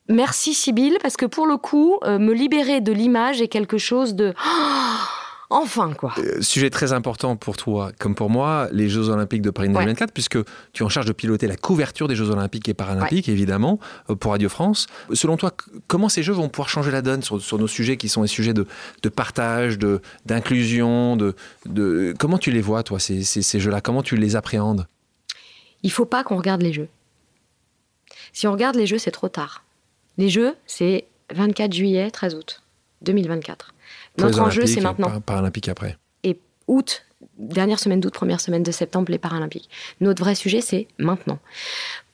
Merci 0.09 0.53
Sybille, 0.53 0.97
parce 1.01 1.17
que 1.17 1.25
pour 1.25 1.47
le 1.47 1.57
coup, 1.57 1.97
euh, 2.03 2.17
me 2.17 2.33
libérer 2.33 2.81
de 2.81 2.91
l'image 2.91 3.41
est 3.41 3.49
quelque 3.49 3.77
chose 3.77 4.15
de... 4.15 4.33
enfin, 5.49 5.93
quoi. 5.93 6.13
Euh, 6.17 6.41
sujet 6.41 6.69
très 6.69 6.93
important 6.93 7.35
pour 7.35 7.57
toi, 7.57 7.91
comme 7.99 8.15
pour 8.15 8.29
moi, 8.29 8.69
les 8.71 8.87
Jeux 8.87 9.09
Olympiques 9.09 9.41
de 9.41 9.49
Paris 9.49 9.67
2024, 9.67 10.13
puisque 10.13 10.37
tu 10.71 10.83
es 10.83 10.85
en 10.85 10.89
charge 10.89 11.07
de 11.07 11.11
piloter 11.11 11.47
la 11.47 11.57
couverture 11.57 12.07
des 12.07 12.15
Jeux 12.15 12.29
Olympiques 12.29 12.69
et 12.69 12.73
Paralympiques, 12.73 13.27
évidemment, 13.27 13.79
euh, 14.09 14.15
pour 14.15 14.31
Radio 14.31 14.47
France. 14.47 14.87
Selon 15.11 15.35
toi, 15.35 15.51
comment 15.87 16.07
ces 16.07 16.23
Jeux 16.23 16.33
vont 16.33 16.47
pouvoir 16.47 16.69
changer 16.69 16.91
la 16.91 17.01
donne 17.01 17.21
sur, 17.21 17.59
nos 17.59 17.67
sujets 17.67 17.97
qui 17.97 18.07
sont 18.07 18.21
des 18.21 18.27
sujets 18.27 18.53
de, 18.53 18.65
partage, 19.09 19.77
d'inclusion 20.25 21.17
de, 21.17 21.35
de, 21.65 22.13
Comment 22.17 22.37
tu 22.37 22.51
les 22.51 22.61
vois, 22.61 22.83
toi, 22.83 22.99
ces, 22.99 23.23
ces 23.23 23.59
Jeux-là? 23.59 23.81
Comment 23.81 24.03
tu 24.03 24.15
les 24.15 24.37
appréhendes? 24.37 24.87
Il 25.83 25.91
faut 25.91 26.05
pas 26.05 26.23
qu'on 26.23 26.37
regarde 26.37 26.61
les 26.61 26.71
Jeux. 26.71 26.87
Si 28.31 28.47
on 28.47 28.53
regarde 28.53 28.75
les 28.75 28.87
Jeux, 28.87 28.97
c'est 28.97 29.11
trop 29.11 29.29
tard. 29.29 29.63
Les 30.17 30.29
Jeux, 30.29 30.55
c'est 30.65 31.05
24 31.33 31.73
juillet, 31.73 32.09
13 32.11 32.35
août 32.35 32.61
2024. 33.01 33.73
Notre 34.17 34.41
enjeu, 34.41 34.65
c'est 34.65 34.81
maintenant. 34.81 35.21
Paralympique 35.21 35.69
après. 35.69 35.97
Et 36.23 36.39
août, 36.67 37.05
dernière 37.37 37.79
semaine 37.79 37.99
d'août, 37.99 38.13
première 38.13 38.41
semaine 38.41 38.63
de 38.63 38.71
septembre, 38.71 39.11
les 39.11 39.19
Paralympiques. 39.19 39.69
Notre 40.01 40.23
vrai 40.23 40.35
sujet, 40.35 40.61
c'est 40.61 40.87
maintenant. 40.97 41.39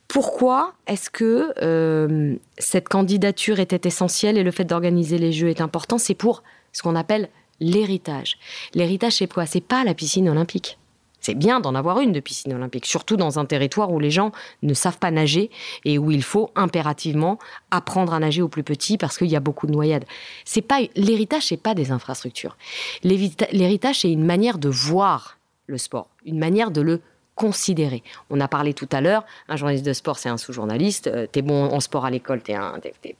Pourquoi 0.08 0.74
est-ce 0.86 1.10
que 1.10 1.52
euh, 1.62 2.36
cette 2.58 2.88
candidature 2.88 3.58
était 3.58 3.88
essentielle 3.88 4.38
et 4.38 4.42
le 4.42 4.50
fait 4.50 4.64
d'organiser 4.64 5.18
les 5.18 5.32
Jeux 5.32 5.48
est 5.48 5.60
important? 5.60 5.98
C'est 5.98 6.14
pour 6.14 6.42
ce 6.72 6.82
qu'on 6.82 6.94
appelle 6.94 7.28
l'héritage. 7.60 8.36
L'héritage, 8.74 9.14
c'est 9.14 9.32
quoi? 9.32 9.46
C'est 9.46 9.60
pas 9.60 9.82
la 9.82 9.94
piscine 9.94 10.28
olympique. 10.28 10.78
C'est 11.24 11.34
bien 11.34 11.58
d'en 11.58 11.74
avoir 11.74 12.00
une 12.00 12.12
de 12.12 12.20
piscine 12.20 12.52
olympique, 12.52 12.84
surtout 12.84 13.16
dans 13.16 13.38
un 13.38 13.46
territoire 13.46 13.90
où 13.90 13.98
les 13.98 14.10
gens 14.10 14.30
ne 14.62 14.74
savent 14.74 14.98
pas 14.98 15.10
nager 15.10 15.50
et 15.86 15.96
où 15.96 16.10
il 16.10 16.22
faut 16.22 16.50
impérativement 16.54 17.38
apprendre 17.70 18.12
à 18.12 18.18
nager 18.18 18.42
au 18.42 18.48
plus 18.48 18.62
petit 18.62 18.98
parce 18.98 19.16
qu'il 19.16 19.28
y 19.28 19.36
a 19.36 19.40
beaucoup 19.40 19.66
de 19.66 19.72
noyades. 19.72 20.04
C'est 20.44 20.60
pas 20.60 20.80
l'héritage, 20.96 21.46
c'est 21.46 21.56
pas 21.56 21.74
des 21.74 21.92
infrastructures. 21.92 22.58
L'héritage, 23.04 24.00
c'est 24.00 24.12
une 24.12 24.26
manière 24.26 24.58
de 24.58 24.68
voir 24.68 25.38
le 25.66 25.78
sport, 25.78 26.10
une 26.26 26.38
manière 26.38 26.70
de 26.70 26.82
le 26.82 27.00
considéré. 27.34 28.02
On 28.30 28.40
a 28.40 28.48
parlé 28.48 28.74
tout 28.74 28.88
à 28.92 29.00
l'heure, 29.00 29.24
un 29.48 29.56
journaliste 29.56 29.84
de 29.84 29.92
sport, 29.92 30.18
c'est 30.18 30.28
un 30.28 30.36
sous-journaliste. 30.36 31.08
Euh, 31.08 31.26
t'es 31.30 31.42
bon 31.42 31.64
en 31.64 31.80
sport 31.80 32.04
à 32.04 32.10
l'école, 32.10 32.42
t'es, 32.42 32.56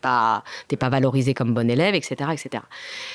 pas, 0.01 0.45
pas 0.79 0.89
valorisé 0.89 1.35
comme 1.35 1.53
bon 1.53 1.69
élève, 1.69 1.95
etc., 1.95 2.31
etc. 2.33 2.63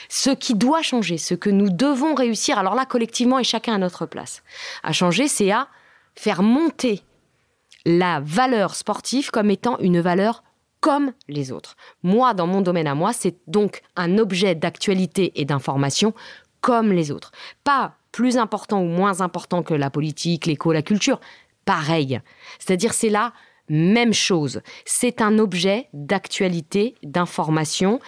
Ce 0.09 0.29
qui 0.29 0.55
doit 0.55 0.81
changer, 0.81 1.17
ce 1.17 1.33
que 1.33 1.49
nous 1.49 1.69
devons 1.69 2.15
réussir, 2.15 2.57
alors 2.59 2.75
là, 2.75 2.85
collectivement 2.85 3.39
et 3.39 3.43
chacun 3.43 3.75
à 3.75 3.77
notre 3.77 4.05
place, 4.05 4.43
à 4.83 4.91
changer, 4.91 5.27
c'est 5.27 5.51
à 5.51 5.67
faire 6.15 6.43
monter 6.43 7.01
la 7.85 8.19
valeur 8.19 8.75
sportive 8.75 9.31
comme 9.31 9.49
étant 9.49 9.77
une 9.79 10.01
valeur 10.01 10.43
comme 10.81 11.13
les 11.27 11.51
autres. 11.51 11.75
Moi, 12.03 12.33
dans 12.33 12.47
mon 12.47 12.61
domaine 12.61 12.87
à 12.87 12.95
moi, 12.95 13.13
c'est 13.13 13.35
donc 13.47 13.81
un 13.95 14.17
objet 14.17 14.55
d'actualité 14.55 15.31
et 15.35 15.45
d'information 15.45 16.13
comme 16.61 16.91
les 16.91 17.11
autres. 17.11 17.31
Pas 17.63 17.95
plus 18.19 18.37
important 18.37 18.81
ou 18.81 18.87
moins 18.87 19.21
important 19.21 19.63
que 19.63 19.73
la 19.73 19.89
politique, 19.89 20.45
l'éco, 20.45 20.73
la 20.73 20.81
culture, 20.81 21.21
pareil. 21.63 22.19
C'est-à-dire 22.59 22.93
c'est 22.93 23.07
la 23.07 23.31
même 23.69 24.13
chose. 24.13 24.61
C'est 24.83 25.21
un 25.21 25.39
objet 25.39 25.87
d'actualité, 25.93 26.95
d'information, 27.01 28.01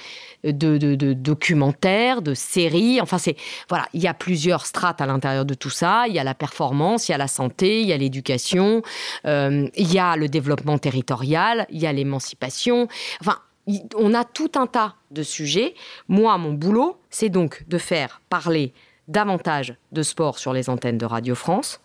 de, 0.43 0.78
de, 0.78 1.14
documentaire, 1.14 2.22
de 2.22 2.34
série. 2.34 2.99
Enfin, 2.99 3.20
c'est 3.20 3.38
voilà, 3.70 3.88
il 3.93 4.01
y 4.01 4.07
a 4.07 4.14
plusieurs 4.14 4.66
strates 4.66 4.99
à 4.99 5.05
l'intérieur 5.05 5.45
de 5.45 5.53
tout 5.53 5.70
ça. 5.70 6.03
Il 6.09 6.14
y 6.14 6.20
a 6.20 6.26
la 6.26 6.36
performance, 6.36 7.07
il 7.07 7.14
y 7.14 7.16
a 7.16 7.18
la 7.18 7.30
santé, 7.30 7.80
il 7.80 7.88
y 7.88 7.93
a 7.93 7.97
l'éducation, 7.97 8.82
euh, 9.26 9.70
il 9.78 9.93
y 9.93 9.97
a 9.99 10.18
le 10.18 10.28
développement 10.28 10.78
territorial, 10.78 11.68
il 11.70 11.80
y 11.80 11.88
a 11.88 11.93
l'émancipation. 11.93 12.89
Enfin, 13.22 13.38
on 13.95 14.14
a 14.14 14.26
tout 14.26 14.51
un 14.55 14.68
tas 14.68 14.95
de 15.09 15.24
sujets. 15.24 15.74
Moi, 16.09 16.38
mon 16.38 16.51
boulot, 16.51 16.99
c'est 17.09 17.30
donc 17.30 17.64
de 17.70 17.78
faire 17.78 18.22
parler 18.28 18.74
davantage 19.07 19.75
de 19.91 20.03
sport 20.03 20.39
sur 20.39 20.53
les 20.53 20.69
antennes 20.69 20.97
de 20.97 21.05
Radio 21.05 21.35
France, 21.35 21.79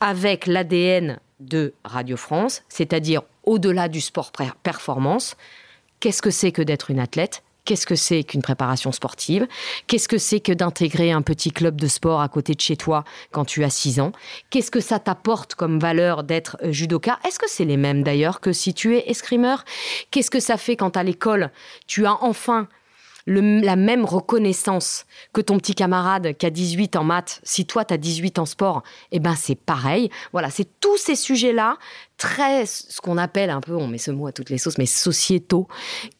avec 0.00 0.46
l'ADN 0.46 1.18
de 1.40 1.74
Radio 1.84 2.16
France, 2.16 2.62
c'est-à-dire 2.68 3.22
au-delà 3.44 3.88
du 3.88 4.00
sport 4.00 4.32
performance, 4.62 5.36
qu'est-ce 6.00 6.22
que 6.22 6.30
c'est 6.30 6.52
que 6.52 6.62
d'être 6.62 6.90
une 6.90 7.00
athlète? 7.00 7.42
Qu'est-ce 7.64 7.86
que 7.86 7.94
c'est 7.94 8.24
qu'une 8.24 8.42
préparation 8.42 8.90
sportive? 8.90 9.46
Qu'est-ce 9.86 10.08
que 10.08 10.18
c'est 10.18 10.40
que 10.40 10.52
d'intégrer 10.52 11.12
un 11.12 11.22
petit 11.22 11.52
club 11.52 11.78
de 11.80 11.86
sport 11.88 12.20
à 12.20 12.28
côté 12.28 12.54
de 12.54 12.60
chez 12.60 12.76
toi 12.76 13.04
quand 13.32 13.44
tu 13.44 13.62
as 13.64 13.70
6 13.70 14.00
ans? 14.00 14.12
Qu'est-ce 14.48 14.70
que 14.70 14.80
ça 14.80 14.98
t'apporte 14.98 15.54
comme 15.54 15.78
valeur 15.78 16.24
d'être 16.24 16.56
euh, 16.62 16.72
judoka? 16.72 17.18
Est-ce 17.26 17.38
que 17.38 17.48
c'est 17.48 17.66
les 17.66 17.76
mêmes 17.76 18.02
d'ailleurs 18.02 18.40
que 18.40 18.52
si 18.52 18.72
tu 18.74 18.96
es 18.96 19.10
escrimeur? 19.10 19.64
Qu'est-ce 20.10 20.30
que 20.30 20.40
ça 20.40 20.56
fait 20.56 20.76
quand 20.76 20.96
à 20.96 21.02
l'école 21.02 21.50
tu 21.86 22.06
as 22.06 22.22
enfin 22.24 22.66
la 23.26 23.76
même 23.76 24.04
reconnaissance 24.04 25.06
que 25.32 25.40
ton 25.40 25.58
petit 25.58 25.74
camarade 25.74 26.36
qui 26.36 26.46
a 26.46 26.50
18 26.50 26.96
en 26.96 27.04
maths, 27.04 27.40
si 27.42 27.66
toi 27.66 27.84
tu 27.84 27.94
as 27.94 27.98
18 27.98 28.38
en 28.38 28.46
sport, 28.46 28.82
eh 29.12 29.20
ben 29.20 29.34
c'est 29.34 29.54
pareil. 29.54 30.10
Voilà, 30.32 30.50
c'est 30.50 30.68
tous 30.80 30.96
ces 30.96 31.16
sujets-là, 31.16 31.76
très, 32.16 32.66
ce 32.66 33.00
qu'on 33.00 33.18
appelle 33.18 33.50
un 33.50 33.60
peu, 33.60 33.74
on 33.74 33.86
met 33.86 33.98
ce 33.98 34.10
mot 34.10 34.26
à 34.26 34.32
toutes 34.32 34.50
les 34.50 34.58
sauces, 34.58 34.78
mais 34.78 34.86
sociétaux, 34.86 35.68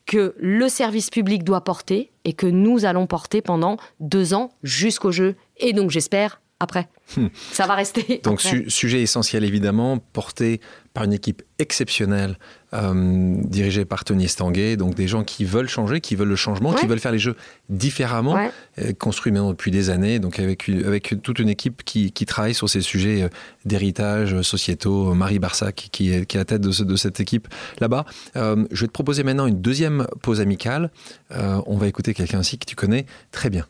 que 0.07 0.34
le 0.38 0.68
service 0.68 1.11
public 1.11 1.44
doit 1.44 1.62
porter 1.62 2.12
et 2.24 2.32
que 2.32 2.46
nous 2.46 2.84
allons 2.84 3.07
porter 3.07 3.42
pendant 3.42 3.76
deux 4.01 4.34
ans 4.34 4.51
jusqu'au 4.62 5.12
jeu. 5.12 5.36
Et 5.57 5.72
donc 5.72 5.90
j'espère 5.90 6.40
après. 6.61 6.88
Hmm. 7.16 7.28
Ça 7.52 7.66
va 7.66 7.74
rester. 7.74 8.20
Donc 8.24 8.42
sujet 8.68 9.00
essentiel 9.00 9.44
évidemment, 9.44 9.98
porté 9.98 10.61
par 10.92 11.04
une 11.04 11.12
équipe 11.12 11.42
exceptionnelle 11.58 12.36
euh, 12.74 13.36
dirigée 13.44 13.84
par 13.84 14.04
Tony 14.04 14.24
Estanguet, 14.24 14.76
donc 14.76 14.94
des 14.94 15.06
gens 15.06 15.22
qui 15.22 15.44
veulent 15.44 15.68
changer, 15.68 16.00
qui 16.00 16.16
veulent 16.16 16.28
le 16.28 16.36
changement, 16.36 16.72
qui 16.72 16.86
veulent 16.86 16.98
faire 16.98 17.12
les 17.12 17.18
jeux 17.18 17.36
différemment, 17.68 18.36
euh, 18.78 18.92
construits 18.98 19.30
maintenant 19.30 19.50
depuis 19.50 19.70
des 19.70 19.88
années, 19.88 20.18
donc 20.18 20.40
avec, 20.40 20.68
avec 20.68 21.14
toute 21.22 21.38
une 21.38 21.48
équipe 21.48 21.84
qui, 21.84 22.11
qui 22.11 22.26
travaille 22.26 22.54
sur 22.54 22.68
ces 22.68 22.80
sujets 22.80 23.22
euh, 23.22 23.28
d'héritage 23.64 24.42
sociétaux. 24.42 25.14
Marie 25.14 25.38
Barsac 25.38 25.88
qui 25.92 26.12
est, 26.12 26.26
qui 26.26 26.36
est 26.36 26.40
à 26.40 26.42
la 26.42 26.44
tête 26.44 26.61
de, 26.61 26.84
de 26.84 26.96
cette 26.96 27.20
équipe 27.20 27.46
là-bas. 27.78 28.04
je 28.34 28.80
vais 28.80 28.86
te 28.86 28.92
proposer 28.92 29.22
maintenant 29.22 29.46
une 29.46 29.61
deuxième 29.61 30.06
pause 30.22 30.40
amicale. 30.40 30.90
on 31.30 31.76
va 31.76 31.86
écouter 31.86 32.14
quelqu'un 32.14 32.40
aussi 32.40 32.58
que 32.58 32.66
tu 32.66 32.74
connais 32.74 33.06
très 33.30 33.50
bien. 33.50 33.66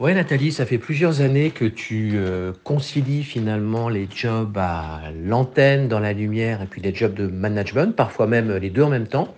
Ouais, 0.00 0.14
Nathalie, 0.14 0.50
ça 0.50 0.64
fait 0.64 0.78
plusieurs 0.78 1.20
années 1.20 1.50
que 1.50 1.66
tu 1.66 2.12
euh, 2.14 2.54
concilies 2.64 3.22
finalement 3.22 3.90
les 3.90 4.08
jobs 4.10 4.56
à 4.56 5.02
l'antenne, 5.14 5.88
dans 5.88 6.00
la 6.00 6.14
lumière, 6.14 6.62
et 6.62 6.66
puis 6.66 6.80
les 6.80 6.94
jobs 6.94 7.12
de 7.12 7.26
management, 7.26 7.94
parfois 7.94 8.26
même 8.26 8.50
les 8.56 8.70
deux 8.70 8.82
en 8.82 8.88
même 8.88 9.08
temps. 9.08 9.34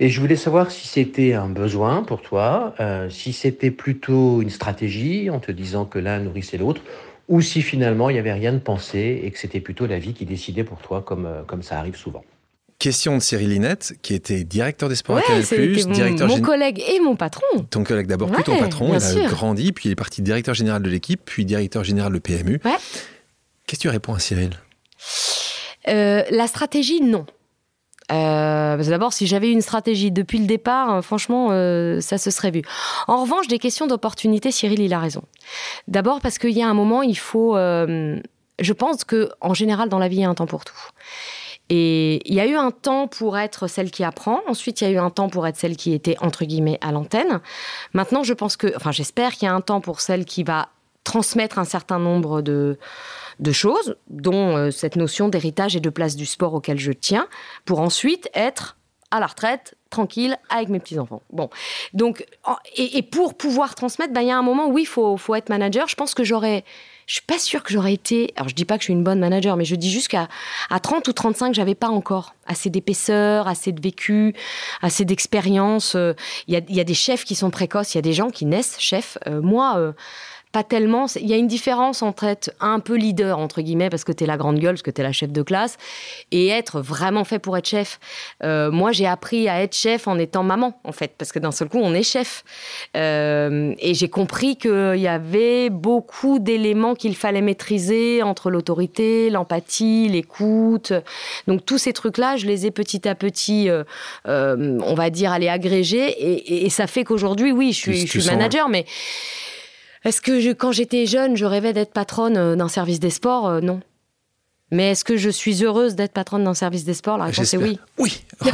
Et 0.00 0.08
je 0.08 0.18
voulais 0.18 0.36
savoir 0.36 0.70
si 0.70 0.88
c'était 0.88 1.34
un 1.34 1.50
besoin 1.50 2.02
pour 2.04 2.22
toi, 2.22 2.74
euh, 2.80 3.10
si 3.10 3.34
c'était 3.34 3.70
plutôt 3.70 4.40
une 4.40 4.48
stratégie 4.48 5.28
en 5.28 5.40
te 5.40 5.52
disant 5.52 5.84
que 5.84 5.98
l'un 5.98 6.20
nourrissait 6.20 6.56
l'autre, 6.56 6.80
ou 7.28 7.42
si 7.42 7.60
finalement 7.60 8.08
il 8.08 8.14
n'y 8.14 8.18
avait 8.18 8.32
rien 8.32 8.54
de 8.54 8.60
pensé 8.60 9.20
et 9.22 9.30
que 9.30 9.38
c'était 9.38 9.60
plutôt 9.60 9.86
la 9.86 9.98
vie 9.98 10.14
qui 10.14 10.24
décidait 10.24 10.64
pour 10.64 10.78
toi, 10.78 11.02
comme, 11.02 11.26
euh, 11.26 11.42
comme 11.46 11.62
ça 11.62 11.78
arrive 11.78 11.96
souvent. 11.96 12.24
Question 12.78 13.16
de 13.16 13.22
Cyril 13.22 13.48
Linette, 13.50 13.94
qui 14.02 14.14
était 14.14 14.44
directeur 14.44 14.88
des 14.88 14.94
sports 14.94 15.16
à 15.16 15.22
Canal+, 15.22 15.42
mon, 15.42 15.92
directeur 15.92 16.28
mon 16.28 16.40
collègue 16.40 16.80
et 16.88 17.00
mon 17.00 17.16
patron. 17.16 17.42
Ton 17.70 17.82
collègue 17.82 18.06
d'abord, 18.06 18.30
puis 18.30 18.44
ton 18.44 18.56
patron. 18.56 18.96
Il 18.96 19.24
a 19.24 19.26
grandi, 19.26 19.72
puis 19.72 19.88
il 19.88 19.92
est 19.92 19.96
parti 19.96 20.22
directeur 20.22 20.54
général 20.54 20.80
de 20.82 20.88
l'équipe, 20.88 21.20
puis 21.24 21.44
directeur 21.44 21.82
général 21.82 22.12
de 22.12 22.18
PMU. 22.20 22.60
Qu'est-ce 22.60 23.80
que 23.80 23.82
tu 23.82 23.88
réponds 23.88 24.14
à 24.14 24.20
Cyril? 24.20 24.50
Euh, 25.88 26.22
La 26.30 26.46
stratégie, 26.46 27.00
non. 27.00 27.26
Euh, 28.12 28.76
d'abord, 28.76 29.12
si 29.12 29.26
j'avais 29.26 29.50
une 29.50 29.60
stratégie 29.60 30.12
depuis 30.12 30.38
le 30.38 30.46
départ, 30.46 30.94
euh, 30.94 31.02
franchement, 31.02 31.48
ça 32.00 32.16
se 32.16 32.30
serait 32.30 32.52
vu. 32.52 32.62
En 33.08 33.22
revanche, 33.22 33.48
des 33.48 33.58
questions 33.58 33.88
d'opportunité, 33.88 34.52
Cyril, 34.52 34.80
il 34.80 34.94
a 34.94 35.00
raison. 35.00 35.24
D'abord 35.88 36.20
parce 36.20 36.38
qu'il 36.38 36.56
y 36.56 36.62
a 36.62 36.68
un 36.68 36.74
moment, 36.74 37.02
il 37.02 37.18
faut. 37.18 37.56
je 37.56 38.72
pense 38.72 39.02
que 39.02 39.30
en 39.40 39.52
général, 39.52 39.88
dans 39.88 39.98
la 39.98 40.06
vie, 40.06 40.18
il 40.18 40.22
y 40.22 40.24
a 40.24 40.28
un 40.28 40.34
temps 40.36 40.46
pour 40.46 40.64
tout. 40.64 40.78
Et 41.70 42.22
il 42.28 42.34
y 42.34 42.40
a 42.40 42.46
eu 42.46 42.54
un 42.54 42.70
temps 42.70 43.08
pour 43.08 43.38
être 43.38 43.66
celle 43.66 43.90
qui 43.90 44.04
apprend. 44.04 44.40
Ensuite, 44.46 44.80
il 44.80 44.84
y 44.84 44.86
a 44.86 44.90
eu 44.90 44.98
un 44.98 45.10
temps 45.10 45.28
pour 45.28 45.46
être 45.46 45.56
celle 45.56 45.76
qui 45.76 45.92
était 45.92 46.16
entre 46.20 46.44
guillemets 46.44 46.78
à 46.80 46.92
l'antenne. 46.92 47.40
Maintenant, 47.92 48.22
je 48.22 48.32
pense 48.32 48.56
que, 48.56 48.74
enfin, 48.76 48.92
j'espère 48.92 49.32
qu'il 49.32 49.46
y 49.46 49.50
a 49.50 49.54
un 49.54 49.60
temps 49.60 49.80
pour 49.80 50.00
celle 50.00 50.24
qui 50.24 50.44
va 50.44 50.68
transmettre 51.04 51.58
un 51.58 51.64
certain 51.64 51.98
nombre 51.98 52.42
de, 52.42 52.76
choses, 53.52 53.96
dont 54.08 54.56
euh, 54.56 54.70
cette 54.70 54.96
notion 54.96 55.28
d'héritage 55.28 55.74
et 55.74 55.80
de 55.80 55.90
place 55.90 56.16
du 56.16 56.26
sport 56.26 56.54
auquel 56.54 56.78
je 56.78 56.92
tiens, 56.92 57.28
pour 57.64 57.80
ensuite 57.80 58.28
être 58.34 58.76
à 59.10 59.20
la 59.20 59.26
retraite, 59.26 59.74
tranquille, 59.88 60.36
avec 60.50 60.68
mes 60.68 60.80
petits-enfants. 60.80 61.22
Bon, 61.30 61.48
donc, 61.94 62.26
et, 62.76 63.02
pour 63.02 63.38
pouvoir 63.38 63.74
transmettre, 63.74 64.12
ben, 64.12 64.20
il 64.20 64.28
y 64.28 64.30
a 64.30 64.36
un 64.36 64.42
moment 64.42 64.68
où 64.68 64.78
il 64.78 64.86
faut, 64.86 65.16
faut 65.16 65.34
être 65.34 65.48
manager. 65.48 65.88
Je 65.88 65.96
pense 65.96 66.12
que 66.14 66.24
j'aurais 66.24 66.62
je 67.08 67.14
suis 67.14 67.22
pas 67.22 67.38
sûre 67.38 67.62
que 67.62 67.72
j'aurais 67.72 67.94
été. 67.94 68.32
Alors 68.36 68.50
je 68.50 68.54
dis 68.54 68.66
pas 68.66 68.76
que 68.76 68.82
je 68.82 68.84
suis 68.84 68.92
une 68.92 69.02
bonne 69.02 69.18
manager, 69.18 69.56
mais 69.56 69.64
je 69.64 69.74
dis 69.74 69.90
juste 69.90 70.08
qu'à 70.08 70.28
à 70.68 70.78
30 70.78 71.08
ou 71.08 71.12
35, 71.14 71.54
j'avais 71.54 71.74
pas 71.74 71.88
encore 71.88 72.34
assez 72.46 72.68
d'épaisseur, 72.68 73.48
assez 73.48 73.72
de 73.72 73.80
vécu, 73.80 74.34
assez 74.82 75.06
d'expérience. 75.06 75.94
Euh, 75.96 76.12
il 76.48 76.54
y, 76.54 76.80
a, 76.80 76.84
des 76.84 76.94
chefs 76.94 77.24
qui 77.24 77.34
sont 77.34 77.50
précoces, 77.50 77.94
il 77.94 77.96
y 77.96 77.98
a 77.98 78.02
des 78.02 78.12
gens 78.12 78.28
qui 78.28 78.44
naissent 78.44 78.76
chefs. 78.78 79.16
Euh, 79.26 79.40
moi, 79.40 79.78
euh, 79.78 79.92
pas 80.52 80.62
tellement. 80.62 81.06
Il 81.16 81.26
y 81.26 81.34
a 81.34 81.36
une 81.36 81.46
différence 81.46 82.02
entre 82.02 82.24
être 82.24 82.50
un 82.60 82.80
peu 82.80 82.96
leader, 82.96 83.38
entre 83.38 83.60
guillemets, 83.60 83.90
parce 83.90 84.04
que 84.04 84.12
tu 84.12 84.24
es 84.24 84.26
la 84.26 84.36
grande 84.36 84.58
gueule, 84.58 84.74
parce 84.74 84.82
que 84.82 84.90
tu 84.90 85.00
es 85.00 85.04
la 85.04 85.12
chef 85.12 85.30
de 85.30 85.42
classe, 85.42 85.76
et 86.30 86.48
être 86.48 86.80
vraiment 86.80 87.24
fait 87.24 87.38
pour 87.38 87.56
être 87.56 87.68
chef. 87.68 88.00
Euh, 88.44 88.70
moi, 88.70 88.92
j'ai 88.92 89.06
appris 89.06 89.48
à 89.48 89.62
être 89.62 89.74
chef 89.74 90.08
en 90.08 90.18
étant 90.18 90.42
maman, 90.42 90.80
en 90.84 90.92
fait, 90.92 91.12
parce 91.18 91.32
que 91.32 91.38
d'un 91.38 91.52
seul 91.52 91.68
coup, 91.68 91.78
on 91.82 91.92
est 91.94 92.02
chef. 92.02 92.44
Euh, 92.96 93.74
et 93.78 93.94
j'ai 93.94 94.08
compris 94.08 94.56
qu'il 94.56 94.96
y 94.96 95.08
avait 95.08 95.70
beaucoup 95.70 96.38
d'éléments 96.38 96.94
qu'il 96.94 97.16
fallait 97.16 97.42
maîtriser 97.42 98.22
entre 98.22 98.50
l'autorité, 98.50 99.30
l'empathie, 99.30 100.08
l'écoute. 100.08 100.92
Donc, 101.46 101.64
tous 101.66 101.78
ces 101.78 101.92
trucs-là, 101.92 102.36
je 102.36 102.46
les 102.46 102.66
ai 102.66 102.70
petit 102.70 103.06
à 103.08 103.14
petit, 103.14 103.68
euh, 103.68 103.84
on 104.24 104.94
va 104.94 105.10
dire, 105.10 105.32
aller 105.32 105.48
agréger. 105.48 106.64
Et, 106.64 106.68
ça 106.70 106.86
fait 106.86 107.02
qu'aujourd'hui, 107.02 107.50
oui, 107.50 107.72
je 107.72 107.78
suis, 107.78 108.06
je 108.06 108.20
suis 108.20 108.30
manager, 108.30 108.68
mais 108.68 108.84
est-ce 110.04 110.20
que 110.20 110.52
quand 110.52 110.72
j'étais 110.72 111.06
jeune, 111.06 111.36
je 111.36 111.44
rêvais 111.44 111.72
d'être 111.72 111.92
patronne 111.92 112.36
euh, 112.36 112.56
d'un 112.56 112.68
service 112.68 113.00
des 113.00 113.10
sports 113.10 113.48
euh, 113.48 113.60
Non. 113.60 113.80
Mais 114.70 114.90
est-ce 114.90 115.04
que 115.04 115.16
je 115.16 115.30
suis 115.30 115.64
heureuse 115.64 115.94
d'être 115.94 116.12
patronne 116.12 116.44
d'un 116.44 116.54
service 116.54 116.84
des 116.84 116.94
sports 116.94 117.18
La 117.18 117.26
réponse 117.26 117.54
est 117.54 117.56
oui. 117.56 117.80
Oui, 117.98 118.22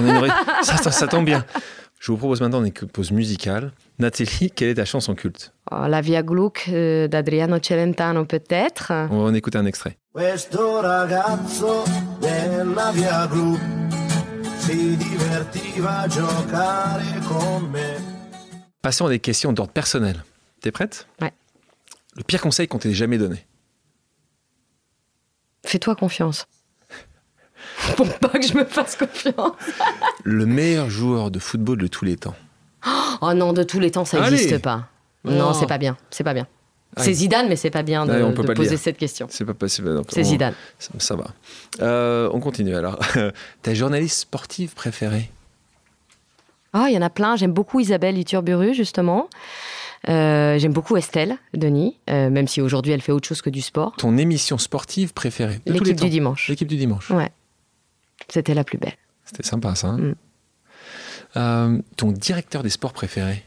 ça, 0.62 1.06
tombe 1.08 1.24
bien. 1.24 1.44
Je 1.98 2.12
vous 2.12 2.18
propose 2.18 2.40
maintenant 2.40 2.64
une 2.64 2.72
pause 2.72 3.10
musicale. 3.10 3.72
Nathalie, 3.98 4.52
quelle 4.54 4.68
est 4.68 4.74
ta 4.74 4.84
chanson 4.84 5.14
culte? 5.14 5.52
Oh, 5.72 5.86
La 5.88 6.00
Via 6.00 6.22
Gluck 6.22 6.66
euh, 6.68 7.08
d'Adriano 7.08 7.58
Celentano, 7.60 8.24
peut-être. 8.24 8.92
On 9.10 9.24
va 9.24 9.36
écouter 9.36 9.58
un 9.58 9.66
extrait. 9.66 9.96
Questo 10.12 10.80
ragazzo 10.80 11.82
della 12.20 12.92
Via 12.92 13.26
Gluck 13.26 13.60
si 14.58 14.96
divertiva 14.96 16.00
a 16.00 16.06
giocare 16.06 17.20
con 17.26 17.68
me. 17.70 17.96
Passons 18.80 19.06
à 19.06 19.10
des 19.10 19.18
questions 19.18 19.52
d'ordre 19.52 19.72
personnel. 19.72 20.22
T'es 20.64 20.72
prête? 20.72 21.06
Ouais. 21.20 21.30
Le 22.16 22.22
pire 22.22 22.40
conseil 22.40 22.68
qu'on 22.68 22.78
t'ait 22.78 22.94
jamais 22.94 23.18
donné 23.18 23.44
Fais-toi 25.66 25.94
confiance. 25.94 26.46
Pour 27.98 28.08
pas 28.18 28.30
que 28.30 28.46
je 28.46 28.56
me 28.56 28.64
fasse 28.64 28.96
confiance. 28.96 29.52
le 30.22 30.46
meilleur 30.46 30.88
joueur 30.88 31.30
de 31.30 31.38
football 31.38 31.76
de 31.76 31.86
tous 31.86 32.06
les 32.06 32.16
temps. 32.16 32.34
Oh 33.20 33.34
non, 33.34 33.52
de 33.52 33.62
tous 33.62 33.78
les 33.78 33.90
temps, 33.90 34.06
ça 34.06 34.22
n'existe 34.22 34.56
pas. 34.62 34.88
Non, 35.24 35.52
c'est 35.52 35.66
pas 35.66 35.76
bien. 35.76 35.98
C'est 36.08 36.24
pas 36.24 36.32
bien. 36.32 36.46
C'est 36.96 37.12
Zidane, 37.12 37.46
mais 37.50 37.56
c'est 37.56 37.68
pas 37.68 37.82
bien 37.82 38.06
de, 38.06 38.54
poser 38.54 38.78
cette 38.78 38.96
question. 38.96 39.26
C'est 39.28 39.44
pas 39.44 39.68
C'est 39.68 40.24
Zidane. 40.24 40.54
Ça, 40.78 41.14
va. 41.14 41.26
Euh, 41.82 42.30
on 42.32 42.40
continue 42.40 42.74
alors. 42.74 42.98
Ta 43.62 43.74
journaliste 43.74 44.20
sportive 44.20 44.72
préférée? 44.72 45.30
Ah, 46.72 46.86
il 46.88 46.94
y 46.94 46.98
en 46.98 47.02
a 47.02 47.10
plein. 47.10 47.36
J'aime 47.36 47.52
beaucoup 47.52 47.80
Isabelle 47.80 48.16
Iturburu, 48.16 48.72
justement. 48.72 49.28
Euh, 50.08 50.58
j'aime 50.58 50.72
beaucoup 50.72 50.96
Estelle 50.96 51.38
Denis, 51.54 51.96
euh, 52.10 52.28
même 52.28 52.46
si 52.46 52.60
aujourd'hui 52.60 52.92
elle 52.92 53.00
fait 53.00 53.12
autre 53.12 53.26
chose 53.26 53.40
que 53.42 53.50
du 53.50 53.62
sport. 53.62 53.94
Ton 53.96 54.16
émission 54.18 54.58
sportive 54.58 55.14
préférée 55.14 55.60
L'équipe 55.66 55.96
du 55.96 56.10
dimanche. 56.10 56.48
L'équipe 56.48 56.68
du 56.68 56.76
dimanche. 56.76 57.10
Ouais. 57.10 57.30
C'était 58.28 58.54
la 58.54 58.64
plus 58.64 58.78
belle. 58.78 58.96
C'était 59.24 59.42
sympa 59.42 59.74
ça. 59.74 59.88
Hein. 59.88 59.98
Mm. 59.98 60.14
Euh, 61.36 61.78
ton 61.96 62.12
directeur 62.12 62.62
des 62.62 62.70
sports 62.70 62.92
préféré 62.92 63.42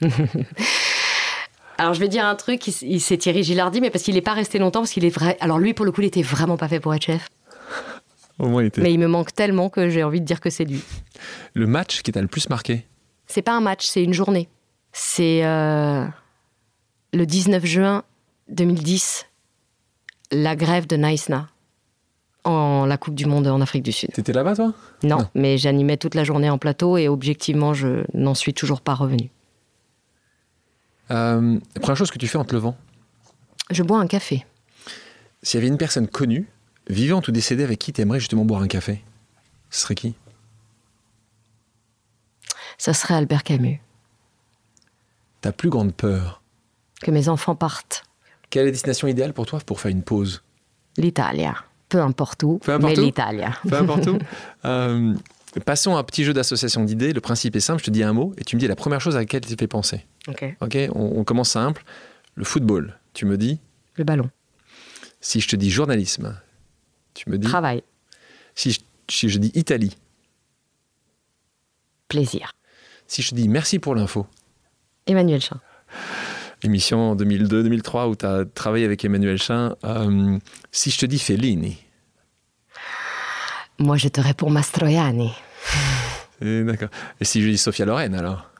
Alors 1.78 1.94
je 1.94 2.00
vais 2.00 2.08
dire 2.08 2.26
un 2.26 2.34
truc, 2.34 2.62
c'est 2.98 3.16
Thierry 3.16 3.42
Gilardi, 3.42 3.80
mais 3.80 3.90
parce 3.90 4.04
qu'il 4.04 4.14
n'est 4.14 4.20
pas 4.20 4.34
resté 4.34 4.58
longtemps, 4.58 4.80
parce 4.80 4.92
qu'il 4.92 5.04
est 5.04 5.10
vrai. 5.10 5.36
Alors 5.40 5.58
lui, 5.58 5.74
pour 5.74 5.84
le 5.84 5.92
coup, 5.92 6.02
il 6.02 6.06
était 6.06 6.22
vraiment 6.22 6.56
pas 6.56 6.68
fait 6.68 6.80
pour 6.80 6.94
être 6.94 7.04
chef. 7.04 7.28
Au 8.38 8.48
moins, 8.48 8.62
il 8.62 8.66
était. 8.66 8.80
Mais 8.80 8.92
il 8.92 8.98
me 8.98 9.08
manque 9.08 9.32
tellement 9.32 9.70
que 9.70 9.88
j'ai 9.88 10.04
envie 10.04 10.20
de 10.20 10.26
dire 10.26 10.40
que 10.40 10.50
c'est 10.50 10.64
lui. 10.64 10.82
Le 11.54 11.66
match 11.66 12.02
qui 12.02 12.12
t'a 12.12 12.20
le 12.20 12.28
plus 12.28 12.48
marqué? 12.48 12.84
C'est 13.26 13.42
pas 13.42 13.56
un 13.56 13.60
match, 13.60 13.86
c'est 13.86 14.02
une 14.04 14.12
journée. 14.12 14.48
C'est 14.96 15.44
euh, 15.44 16.06
le 17.12 17.26
19 17.26 17.66
juin 17.66 18.04
2010, 18.48 19.26
la 20.30 20.54
grève 20.54 20.86
de 20.86 20.94
Naïsna 20.94 21.48
en 22.44 22.86
la 22.86 22.96
Coupe 22.96 23.16
du 23.16 23.26
Monde 23.26 23.48
en 23.48 23.60
Afrique 23.60 23.82
du 23.82 23.90
Sud. 23.90 24.12
T'étais 24.12 24.32
là-bas, 24.32 24.54
toi? 24.54 24.72
Non, 25.02 25.28
mais 25.34 25.58
j'animais 25.58 25.96
toute 25.96 26.14
la 26.14 26.22
journée 26.22 26.48
en 26.48 26.58
plateau 26.58 26.96
et 26.96 27.08
objectivement, 27.08 27.74
je 27.74 28.04
n'en 28.14 28.34
suis 28.34 28.54
toujours 28.54 28.82
pas 28.82 28.94
revenu. 28.94 29.30
Euh, 31.10 31.58
première 31.80 31.96
chose 31.96 32.12
que 32.12 32.18
tu 32.18 32.28
fais 32.28 32.38
en 32.38 32.44
te 32.44 32.54
levant? 32.54 32.76
Je 33.72 33.82
bois 33.82 33.98
un 33.98 34.06
café. 34.06 34.46
S'il 35.42 35.58
y 35.58 35.62
avait 35.64 35.72
une 35.72 35.78
personne 35.78 36.06
connue, 36.06 36.48
vivante 36.88 37.26
ou 37.26 37.32
décédée, 37.32 37.64
avec 37.64 37.80
qui 37.80 37.92
tu 37.92 38.00
aimerais 38.00 38.20
justement 38.20 38.44
boire 38.44 38.62
un 38.62 38.68
café, 38.68 39.02
ce 39.70 39.80
serait 39.80 39.96
qui? 39.96 40.14
Ça 42.78 42.94
serait 42.94 43.14
Albert 43.14 43.42
Camus 43.42 43.80
ta 45.44 45.52
plus 45.52 45.68
grande 45.68 45.94
peur 45.94 46.40
Que 47.02 47.10
mes 47.10 47.28
enfants 47.28 47.54
partent. 47.54 48.02
Quelle 48.48 48.62
est 48.62 48.66
la 48.66 48.70
destination 48.70 49.08
idéale 49.08 49.34
pour 49.34 49.44
toi 49.44 49.58
pour 49.66 49.78
faire 49.78 49.90
une 49.90 50.02
pause 50.02 50.42
L'Italie. 50.96 51.44
Peu 51.90 52.00
importe 52.00 52.42
où, 52.44 52.60
mais 52.66 52.94
l'Italie. 52.94 53.42
Peu 53.68 53.76
importe 53.76 54.06
où. 54.06 54.18
Euh, 54.64 55.14
Passons 55.66 55.96
à 55.96 56.00
un 56.00 56.02
petit 56.02 56.24
jeu 56.24 56.32
d'association 56.32 56.82
d'idées. 56.82 57.12
Le 57.12 57.20
principe 57.20 57.54
est 57.56 57.60
simple, 57.60 57.80
je 57.80 57.84
te 57.84 57.90
dis 57.90 58.02
un 58.02 58.14
mot 58.14 58.32
et 58.38 58.44
tu 58.44 58.56
me 58.56 58.60
dis 58.60 58.66
la 58.66 58.74
première 58.74 59.02
chose 59.02 59.16
à 59.16 59.18
laquelle 59.18 59.42
tu 59.42 59.54
fais 59.56 59.66
penser. 59.68 60.06
Ok. 60.28 60.56
Ok, 60.62 60.78
on, 60.94 61.18
on 61.18 61.24
commence 61.24 61.50
simple. 61.50 61.84
Le 62.36 62.44
football, 62.44 62.98
tu 63.12 63.26
me 63.26 63.36
dis. 63.36 63.60
Le 63.96 64.04
ballon. 64.04 64.30
Si 65.20 65.40
je 65.40 65.48
te 65.48 65.56
dis 65.56 65.70
journalisme, 65.70 66.40
tu 67.12 67.28
me 67.28 67.36
dis. 67.36 67.46
Travail. 67.46 67.82
Si 68.54 68.72
je, 68.72 68.80
si 69.10 69.28
je 69.28 69.38
dis 69.38 69.52
Italie, 69.54 69.94
Plaisir. 72.08 72.52
si 73.06 73.20
je 73.22 73.30
te 73.30 73.34
dis 73.34 73.48
merci 73.48 73.78
pour 73.78 73.94
l'info, 73.94 74.26
Emmanuel 75.06 75.40
Chin. 75.40 75.60
émission 76.62 77.10
en 77.10 77.16
2002-2003 77.16 78.08
où 78.08 78.16
tu 78.16 78.24
as 78.26 78.44
travaillé 78.46 78.84
avec 78.84 79.04
Emmanuel 79.04 79.38
Chin, 79.38 79.76
euh, 79.84 80.38
si 80.72 80.90
je 80.90 80.98
te 80.98 81.06
dis 81.06 81.18
Fellini, 81.18 81.78
Moi, 83.78 83.96
je 83.96 84.08
te 84.08 84.20
réponds 84.20 84.50
Mastroianni. 84.50 85.32
Eh, 86.40 86.62
d'accord. 86.64 86.88
Et 87.20 87.24
si 87.24 87.42
je 87.42 87.48
dis 87.48 87.58
Sophia 87.58 87.84
Loren 87.84 88.14
alors, 88.14 88.50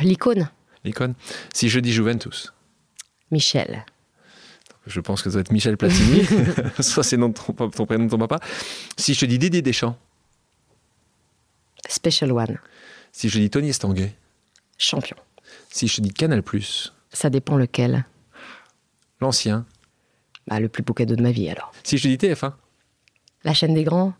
L'icône. 0.00 0.48
l'icône 0.84 1.14
Si 1.52 1.68
je 1.68 1.78
dis 1.78 1.92
Juventus, 1.92 2.52
Michel. 3.30 3.84
je 4.86 4.98
pense 5.00 5.20
que 5.22 5.28
ça 5.30 5.34
doit 5.34 5.40
être 5.42 5.52
Michel 5.52 5.76
Platini, 5.76 6.26
soit 6.80 7.02
c'est 7.02 7.18
ton, 7.18 7.32
ton 7.32 7.86
prénom 7.86 8.04
de 8.06 8.10
ton 8.10 8.18
papa. 8.18 8.40
Si 8.96 9.12
je 9.14 9.20
te 9.20 9.26
dis 9.26 9.38
Didier 9.38 9.62
Deschamps, 9.62 9.96
Special 11.88 12.32
One. 12.32 12.58
Si 13.12 13.28
je 13.28 13.38
dis 13.38 13.50
Tony 13.50 13.70
Estanguet, 13.70 14.14
Champion. 14.78 15.16
si 15.70 15.88
je 15.88 15.96
te 15.96 16.00
dis 16.00 16.12
Canal+, 16.12 16.42
Ça 17.12 17.30
dépend 17.30 17.56
lequel. 17.56 18.04
l'ancien, 19.20 19.66
Bah, 20.46 20.58
le 20.60 20.68
plus 20.68 20.82
beau 20.82 20.94
cadeau 20.94 21.16
de 21.16 21.22
ma 21.22 21.30
vie, 21.32 21.48
alors. 21.50 21.72
si 21.84 21.98
je 21.98 22.02
te 22.04 22.08
dis 22.08 22.16
TF1, 22.16 22.54
La 23.44 23.54
chaîne 23.54 23.74
des 23.74 23.84
grands. 23.84 24.14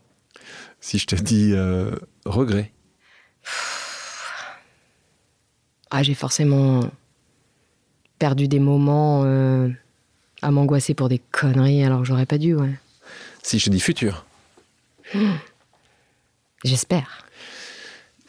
si 0.79 0.97
je 0.99 1.07
te 1.07 1.15
dis 1.15 1.51
euh, 1.53 1.95
Regret, 2.25 2.71
Ah, 5.89 6.03
j'ai 6.03 6.13
forcément 6.13 6.89
perdu 8.19 8.47
des 8.47 8.59
moments 8.59 9.23
euh, 9.25 9.67
à 10.41 10.51
m'angoisser 10.51 10.93
pour 10.93 11.09
des 11.09 11.19
conneries, 11.19 11.83
alors 11.83 11.99
que 12.01 12.05
j'aurais 12.05 12.25
pas 12.27 12.37
dû, 12.37 12.55
ouais. 12.55 12.73
si 13.43 13.57
je 13.59 13.65
te 13.65 13.69
dis 13.71 13.79
Futur, 13.79 14.25
J'espère. 16.63 17.25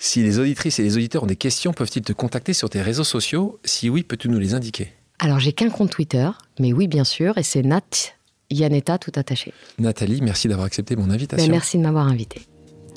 Si 0.03 0.21
les 0.21 0.41
auditrices 0.41 0.81
et 0.81 0.83
les 0.83 0.97
auditeurs 0.97 1.23
ont 1.23 1.27
des 1.27 1.37
questions, 1.37 1.73
peuvent-ils 1.73 2.03
te 2.03 2.13
contacter 2.13 2.55
sur 2.55 2.69
tes 2.69 2.83
réseaux 2.83 3.05
sociaux? 3.05 3.61
Si 3.65 3.89
oui, 3.89 4.03
peux-tu 4.03 4.29
nous 4.29 4.41
les 4.41 4.53
indiquer? 4.53 4.89
Alors, 5.21 5.39
j'ai 5.39 5.53
qu'un 5.53 5.71
compte 5.71 5.91
Twitter, 5.91 6.29
mais 6.59 6.73
oui, 6.73 6.89
bien 6.89 7.05
sûr, 7.05 7.39
et 7.39 7.45
c'est 7.45 7.63
Nat 7.63 7.83
Yanetta 8.51 8.99
tout 8.99 9.13
attaché. 9.15 9.55
Nathalie, 9.79 10.21
merci 10.21 10.49
d'avoir 10.49 10.67
accepté 10.67 10.97
mon 10.97 11.09
invitation. 11.09 11.47
Ben, 11.47 11.53
merci 11.53 11.79
de 11.79 11.85
m'avoir 11.85 12.09
invité. 12.09 12.43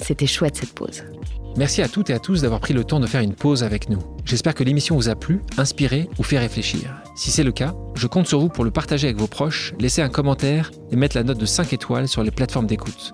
C'était 0.01 0.25
chouette 0.25 0.55
cette 0.55 0.73
pause. 0.73 1.03
Merci 1.55 1.83
à 1.83 1.87
toutes 1.87 2.09
et 2.09 2.13
à 2.13 2.19
tous 2.19 2.41
d'avoir 2.41 2.59
pris 2.59 2.73
le 2.73 2.83
temps 2.83 2.99
de 2.99 3.05
faire 3.05 3.21
une 3.21 3.35
pause 3.35 3.63
avec 3.63 3.87
nous. 3.87 3.99
J'espère 4.25 4.55
que 4.55 4.63
l'émission 4.63 4.95
vous 4.95 5.07
a 5.07 5.15
plu, 5.15 5.41
inspiré 5.57 6.09
ou 6.17 6.23
fait 6.23 6.39
réfléchir. 6.39 7.03
Si 7.15 7.29
c'est 7.29 7.43
le 7.43 7.51
cas, 7.51 7.75
je 7.93 8.07
compte 8.07 8.25
sur 8.25 8.39
vous 8.39 8.49
pour 8.49 8.63
le 8.63 8.71
partager 8.71 9.05
avec 9.05 9.19
vos 9.19 9.27
proches, 9.27 9.75
laisser 9.79 10.01
un 10.01 10.09
commentaire 10.09 10.71
et 10.91 10.95
mettre 10.95 11.15
la 11.15 11.23
note 11.23 11.37
de 11.37 11.45
5 11.45 11.71
étoiles 11.71 12.07
sur 12.07 12.23
les 12.23 12.31
plateformes 12.31 12.65
d'écoute. 12.65 13.13